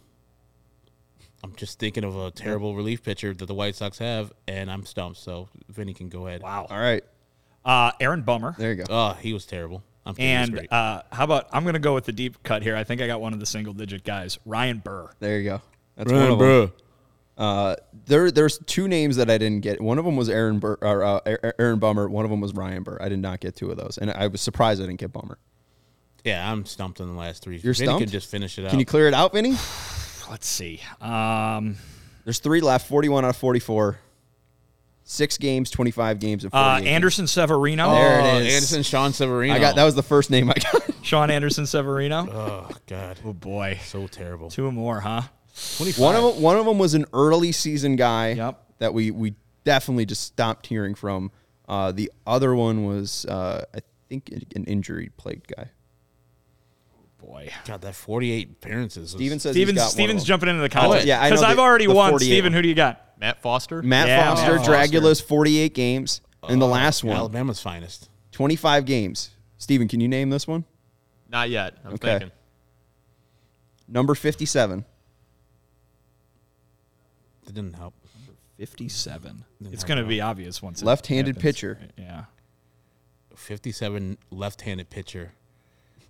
I'm 1.44 1.56
just 1.56 1.80
thinking 1.80 2.04
of 2.04 2.16
a 2.16 2.30
terrible 2.32 2.76
relief 2.76 3.04
pitcher 3.04 3.34
that 3.34 3.46
the 3.46 3.54
White 3.54 3.76
Sox 3.76 3.98
have, 4.00 4.32
and 4.48 4.70
I'm 4.72 4.86
stumped. 4.86 5.18
So 5.18 5.50
Vinnie 5.70 5.94
can 5.94 6.10
go 6.10 6.28
ahead. 6.28 6.42
Wow. 6.44 6.68
All 6.70 6.80
right, 6.80 7.04
Uh, 7.66 7.92
Aaron 8.00 8.22
Bummer. 8.22 8.56
there 8.58 8.74
you 8.74 8.84
go. 8.84 8.86
Oh, 8.90 9.14
he 9.14 9.34
was 9.34 9.46
terrible. 9.46 9.82
I'm 10.06 10.16
thinking 10.16 10.36
he 10.36 10.52
was 10.52 10.60
And 10.62 10.72
uh, 10.72 11.02
how 11.12 11.24
about 11.24 11.48
I'm 11.52 11.64
going 11.64 11.74
to 11.74 11.80
go 11.80 11.94
with 11.94 12.06
the 12.06 12.12
deep 12.12 12.44
cut 12.44 12.62
here. 12.62 12.76
I 12.76 12.84
think 12.84 13.02
I 13.02 13.08
got 13.08 13.22
one 13.22 13.34
of 13.34 13.40
the 13.40 13.46
single 13.46 13.74
digit 13.74 14.04
guys, 14.04 14.38
Ryan 14.46 14.80
Burr. 14.80 15.10
There 15.20 15.40
you 15.40 15.50
go. 15.50 15.62
That's 15.96 16.12
one 16.12 16.32
of 16.32 16.40
them. 16.40 16.72
Uh, 17.36 17.76
there, 18.06 18.30
there's 18.30 18.60
two 18.60 18.88
names 18.88 19.16
that 19.16 19.30
I 19.30 19.38
didn't 19.38 19.62
get. 19.62 19.82
One 19.82 19.98
of 19.98 20.06
them 20.06 20.16
was 20.16 20.30
Aaron 20.30 20.60
Burr, 20.60 20.78
or, 20.82 21.04
uh, 21.04 21.20
Aaron 21.58 21.80
Bummer. 21.80 22.08
One 22.08 22.26
of 22.26 22.32
them 22.32 22.42
was 22.42 22.54
Ryan 22.54 22.84
Burr. 22.84 23.00
I 23.02 23.10
did 23.10 23.20
not 23.20 23.40
get 23.40 23.56
two 23.56 23.72
of 23.72 23.78
those, 23.78 23.98
and 23.98 24.12
I 24.12 24.28
was 24.28 24.42
surprised 24.42 24.82
I 24.82 24.86
didn't 24.86 25.00
get 25.00 25.12
Bummer. 25.12 25.40
yeah, 26.24 26.52
I'm 26.52 26.66
stumped 26.66 27.00
in 27.00 27.08
the 27.08 27.14
last 27.14 27.42
three. 27.44 27.56
You're 27.58 27.74
Vinnie 27.74 27.88
stumped? 27.88 28.04
can 28.04 28.12
just 28.12 28.30
finish 28.30 28.60
it 28.60 28.66
out. 28.66 28.70
Can 28.70 28.80
you 28.80 28.86
clear 28.86 29.08
it 29.08 29.14
out, 29.14 29.34
Vinnie? 29.34 29.52
Let's 30.30 30.48
see. 30.48 30.82
Um, 31.02 31.78
There's 32.24 32.40
three 32.40 32.62
left. 32.62 32.88
41 32.88 33.26
out 33.26 33.30
of 33.30 33.38
44. 33.38 33.98
Six 35.14 35.38
games, 35.38 35.70
25 35.70 36.20
games, 36.20 36.44
and 36.44 36.52
48 36.52 36.64
uh, 36.66 36.78
games. 36.80 36.88
Anderson 36.90 37.28
Severino. 37.28 37.92
There 37.94 38.20
it 38.20 38.24
Oh, 38.24 38.38
is. 38.40 38.54
Anderson 38.56 38.82
Sean 38.84 39.14
Severino. 39.14 39.54
I 39.54 39.60
got 39.60 39.76
that 39.76 39.84
was 39.84 39.94
the 39.94 40.02
first 40.04 40.32
name 40.32 40.50
I 40.50 40.56
got. 40.56 40.82
Sean 41.04 41.30
Anderson 41.30 41.66
Severino. 41.68 42.28
Oh 42.32 42.70
God, 42.88 43.20
oh 43.24 43.34
boy, 43.34 43.80
so 43.84 44.08
terrible. 44.08 44.50
two 44.50 44.72
more, 44.72 45.00
huh? 45.02 45.22
Twenty-five. 45.78 46.00
one 46.02 46.16
of 46.16 46.24
them, 46.34 46.42
one 46.42 46.58
of 46.58 46.66
them 46.66 46.80
was 46.80 46.96
an 46.96 47.06
early 47.14 47.52
season 47.52 47.96
guy 47.96 48.32
Yep. 48.32 48.64
that 48.80 48.94
we 48.96 49.12
we 49.12 49.36
definitely 49.66 50.06
just 50.08 50.24
stopped 50.24 50.66
hearing 50.66 50.96
from. 50.96 51.32
Uh, 51.70 51.92
the 51.92 52.12
other 52.26 52.56
one 52.56 52.84
was 52.86 53.26
uh, 53.28 53.64
I 53.76 53.80
think 54.10 54.30
an 54.56 54.64
injury 54.66 55.12
plagued 55.16 55.48
guy. 55.56 55.70
Boy. 57.20 57.50
God, 57.66 57.82
that 57.82 57.96
48 57.96 58.50
appearances. 58.52 59.02
was- 59.02 59.12
Steven 59.12 59.40
says 59.40 59.54
Stevens, 59.54 59.72
he's 59.74 59.80
got 59.80 59.84
one 59.86 59.92
Stevens 59.92 60.22
of 60.24 60.26
them. 60.26 60.28
jumping 60.28 60.50
into 60.50 60.62
the 60.62 60.70
contest. 60.70 61.06
yeah, 61.06 61.24
Because 61.24 61.42
I've 61.44 61.60
already 61.60 61.86
the 61.88 61.94
won. 61.94 62.10
48 62.10 62.26
Steven, 62.28 62.52
who 62.54 62.62
do 62.62 62.68
you 62.68 62.76
got? 62.76 63.13
Matt 63.24 63.42
Foster. 63.42 63.82
Matt 63.82 64.10
Yeah, 64.10 64.26
Foster, 64.36 64.52
Matt 64.58 64.66
Foster. 64.66 64.98
Dragula's 65.00 65.22
48 65.22 65.74
games, 65.74 66.20
and 66.50 66.62
the 66.62 66.66
uh, 66.66 66.70
last 66.70 67.06
one, 67.06 67.16
Alabama's 67.16 67.62
finest. 67.62 68.10
25 68.34 68.84
games. 68.84 69.30
Steven, 69.58 69.88
can 69.88 70.02
you 70.02 70.10
name 70.10 70.30
this 70.30 70.46
one? 70.46 70.66
Not 71.30 71.50
yet. 71.50 71.78
I'm 71.86 71.94
Okay. 71.94 72.20
thinking. 72.20 72.32
Number 73.88 74.14
57. 74.14 74.84
That 77.46 77.54
didn't 77.54 77.76
help. 77.78 77.94
57. 78.58 79.46
It's 79.72 79.86
going 79.86 79.98
to 79.98 80.04
to 80.04 80.10
be 80.10 80.20
obvious 80.20 80.62
once 80.62 80.82
it 80.82 80.86
Left-handed 80.86 81.38
happens. 81.38 81.42
pitcher. 81.42 81.80
Yeah. 81.98 82.26
57 83.38 84.18
left-handed 84.32 84.90
pitcher. 84.90 85.32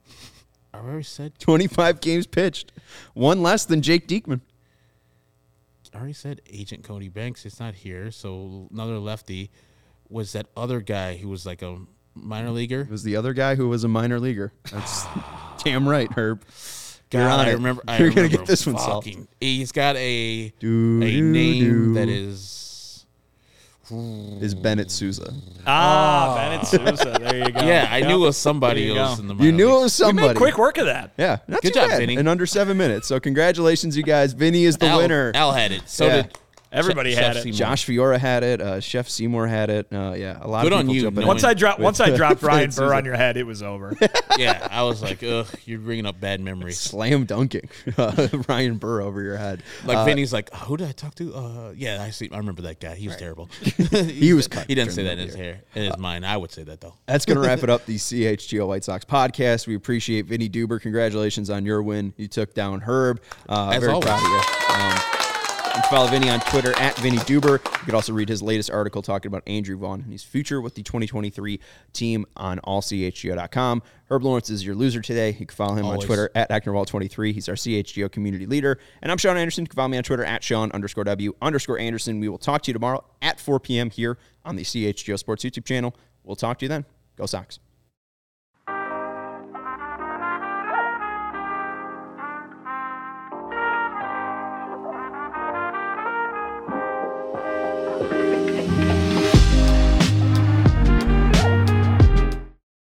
I 0.74 0.78
already 0.80 1.04
said. 1.04 1.38
25 1.38 2.02
games 2.02 2.26
pitched. 2.26 2.72
One 3.14 3.44
less 3.44 3.66
than 3.66 3.84
Jake 3.84 4.08
Diekman. 4.08 4.42
I 5.94 5.98
already 5.98 6.14
said 6.14 6.42
Agent 6.52 6.84
Cody 6.84 7.10
Banks. 7.10 7.46
It's 7.46 7.60
not 7.60 7.76
here. 7.76 8.10
So 8.12 8.68
another 8.72 8.98
lefty 9.00 9.52
was 10.10 10.34
that 10.34 10.48
other 10.58 10.82
guy 10.82 11.18
who 11.18 11.30
was 11.30 11.46
like 11.46 11.62
a 11.62 11.80
minor 12.16 12.50
leaguer. 12.52 12.82
It 12.82 12.90
was 12.90 13.04
the 13.04 13.16
other 13.16 13.34
guy 13.34 13.56
who 13.56 13.70
was 13.70 13.84
a 13.84 13.88
minor 13.88 14.20
leaguer. 14.20 14.54
That's 14.72 15.06
damn 15.64 15.88
right, 15.88 16.12
Herb. 16.12 16.44
God, 17.10 17.20
You're 17.20 17.30
on 17.30 17.40
I 17.42 17.50
it. 17.50 17.54
remember. 17.54 17.84
I 17.88 17.98
You're 18.00 18.10
gonna 18.10 18.22
remember 18.24 18.38
get 18.40 18.48
this 18.48 18.66
one 18.66 18.78
solved. 18.78 19.06
fucking- 19.08 19.28
He's 19.40 19.72
got 19.72 19.96
a 19.98 20.50
Do, 20.60 21.00
a 21.04 21.12
do, 21.12 21.32
name 21.32 21.64
do. 21.64 21.94
that 21.94 22.10
is. 22.10 22.63
Is 23.92 24.56
Bennett 24.56 24.90
Sousa. 24.90 25.34
Ah, 25.68 26.36
Bennett 26.36 26.66
Sousa. 26.66 27.18
There 27.20 27.38
you 27.38 27.52
go. 27.52 27.60
Yeah, 27.66 27.88
I 27.92 27.98
Yep. 27.98 28.08
knew 28.08 28.16
it 28.24 28.28
was 28.28 28.38
somebody 28.38 28.86
There 28.86 28.94
you 28.96 29.00
else 29.00 29.16
go. 29.18 29.22
in 29.24 29.28
the. 29.28 29.36
Room. 29.36 29.44
You 29.46 29.52
minor 29.52 29.58
knew 29.58 29.70
it 29.70 29.74
leagues. 29.74 29.84
was 29.84 30.00
We 30.00 30.06
somebody. 30.06 30.28
made 30.30 30.38
quick 30.38 30.58
work 30.58 30.78
of 30.78 30.86
that. 30.86 31.12
Yeah, 31.18 31.38
not 31.48 31.62
Good 31.62 31.74
too 31.74 31.80
job, 31.82 31.90
bad. 31.90 32.00
Vinnie. 32.00 32.16
In 32.16 32.28
under 32.30 32.46
seven 32.46 32.78
minutes. 32.78 33.08
So 33.10 33.20
congratulations, 33.20 33.98
you 33.98 34.04
guys. 34.04 34.32
Vinnie 34.34 34.64
is 34.64 34.78
the 34.78 34.86
Al, 34.88 35.00
winner. 35.00 35.32
Al 35.36 35.52
had 35.52 35.72
it. 35.74 35.82
So 35.88 36.06
Yeah. 36.08 36.22
did 36.24 36.38
Everybody 36.74 37.14
Chef 37.14 37.24
had 37.24 37.38
it. 37.38 37.44
Seymour. 37.44 37.58
Josh 37.58 37.86
Fiora 37.86 38.18
had 38.20 38.44
it. 38.44 38.60
Uh, 38.62 38.80
Chef 38.80 39.08
Seymour 39.08 39.48
had 39.48 39.70
it. 39.70 39.88
Uh, 39.92 40.14
yeah, 40.18 40.40
a 40.42 40.48
lot 40.48 40.64
Good 40.64 40.74
of 40.74 40.80
on 40.80 40.86
people 40.86 40.96
you, 40.96 41.02
jumping 41.04 41.16
knowing- 41.22 41.28
Once 41.28 41.44
I 41.44 41.54
dropped, 41.54 41.80
once 41.80 42.00
I 42.00 42.10
dropped 42.16 42.42
Ryan 42.42 42.72
Burr 42.72 42.94
on 42.94 43.06
your 43.06 43.16
head, 43.16 43.38
it 43.38 43.44
was 43.46 43.62
over. 43.62 43.96
yeah, 44.38 44.68
I 44.72 44.84
was 44.84 45.02
like, 45.02 45.22
ugh, 45.24 45.46
you're 45.66 45.80
bringing 45.80 46.06
up 46.06 46.20
bad 46.20 46.42
memories. 46.42 46.80
slam 46.80 47.26
dunking 47.26 47.70
uh, 47.98 48.28
Ryan 48.50 48.78
Burr 48.78 49.02
over 49.02 49.22
your 49.22 49.38
head. 49.38 49.62
Like 49.86 49.98
Uh, 49.98 50.06
Vinnie's 50.06 50.34
like, 50.34 50.54
who 50.54 50.76
did 50.78 50.88
I 50.88 50.92
talk 50.94 51.16
to? 51.16 51.34
Uh, 51.36 51.74
yeah, 51.76 52.02
I 52.02 52.10
see. 52.10 52.30
I 52.32 52.38
remember 52.38 52.64
that 52.64 52.80
guy. 52.80 52.96
He 52.96 53.08
was 53.08 53.18
terrible. 53.18 53.50
He 53.62 54.34
was 54.34 54.48
cut 54.48 54.66
He 54.68 54.76
didn't 54.76 54.92
say 54.94 55.04
during 55.04 55.18
that 55.18 55.22
in 55.22 55.28
the 55.30 55.34
his 55.34 55.36
hair, 55.36 55.62
in 55.76 55.84
his 55.86 55.98
mind. 55.98 56.26
I 56.26 56.38
would 56.38 56.52
say 56.52 56.64
that 56.64 56.82
though. 56.82 56.96
That's 57.06 57.26
going 57.26 57.40
to 57.40 57.48
wrap 57.48 57.64
it 57.64 57.70
up, 57.70 57.86
the 57.86 57.96
CHGO 57.98 58.68
White 58.68 58.84
Sox 58.84 59.06
podcast. 59.06 59.68
We 59.68 59.76
appreciate 59.76 60.26
Vinnie 60.26 60.50
Duber. 60.50 60.82
Congratulations 60.82 61.50
on 61.52 61.66
your 61.66 61.84
win. 61.84 62.14
You 62.18 62.28
took 62.28 62.54
down 62.54 62.82
Herb. 62.82 63.22
Uh, 63.48 63.70
As 63.74 63.82
very 63.82 63.94
always. 63.94 64.06
proud 64.06 64.20
of 64.24 64.28
you. 64.28 64.74
Um, 65.20 65.23
you 65.76 65.82
can 65.82 65.90
follow 65.90 66.08
Vinnie 66.08 66.30
on 66.30 66.40
Twitter 66.40 66.78
at 66.78 66.96
Vinnie 66.98 67.18
Duber. 67.18 67.54
You 67.54 67.86
can 67.86 67.96
also 67.96 68.14
read 68.14 68.30
his 68.30 68.44
latest 68.44 68.70
article 68.70 69.02
talking 69.02 69.28
about 69.28 69.42
Andrew 69.48 69.76
Vaughn 69.76 70.02
and 70.02 70.12
his 70.12 70.24
future 70.24 70.62
with 70.62 70.76
the 70.76 70.84
2023 70.84 71.60
team 71.94 72.26
on 72.38 72.60
allchgo.com. 72.60 73.82
Herb 74.12 74.24
Lawrence 74.24 74.52
is 74.52 74.64
your 74.64 74.76
loser 74.76 75.02
today. 75.02 75.30
You 75.30 75.48
can 75.48 75.56
follow 75.56 75.74
him 75.74 75.86
Always. 75.86 76.02
on 76.02 76.06
Twitter 76.06 76.30
at 76.36 76.52
Acknerwall23. 76.52 77.34
He's 77.34 77.50
our 77.50 77.56
CHGO 77.56 78.12
community 78.12 78.46
leader. 78.46 78.78
And 79.02 79.12
I'm 79.12 79.18
Sean 79.18 79.36
Anderson. 79.36 79.64
You 79.64 79.70
can 79.70 79.76
follow 79.78 79.88
me 79.88 79.98
on 79.98 80.04
Twitter 80.04 80.24
at 80.24 80.44
Sean 80.44 80.72
underscore 80.74 81.06
W 81.06 81.34
underscore 81.42 81.80
Anderson. 81.80 82.20
We 82.20 82.30
will 82.30 82.38
talk 82.38 82.62
to 82.64 82.70
you 82.70 82.74
tomorrow 82.74 83.04
at 83.24 83.40
4 83.40 83.60
p.m. 83.60 83.90
here 83.90 84.20
on 84.46 84.56
the 84.56 84.64
CHGO 84.64 85.18
Sports 85.18 85.44
YouTube 85.44 85.66
channel. 85.66 85.96
We'll 86.24 86.36
talk 86.36 86.60
to 86.60 86.66
you 86.66 86.70
then. 86.70 86.86
Go 87.18 87.26
Sox. 87.26 87.58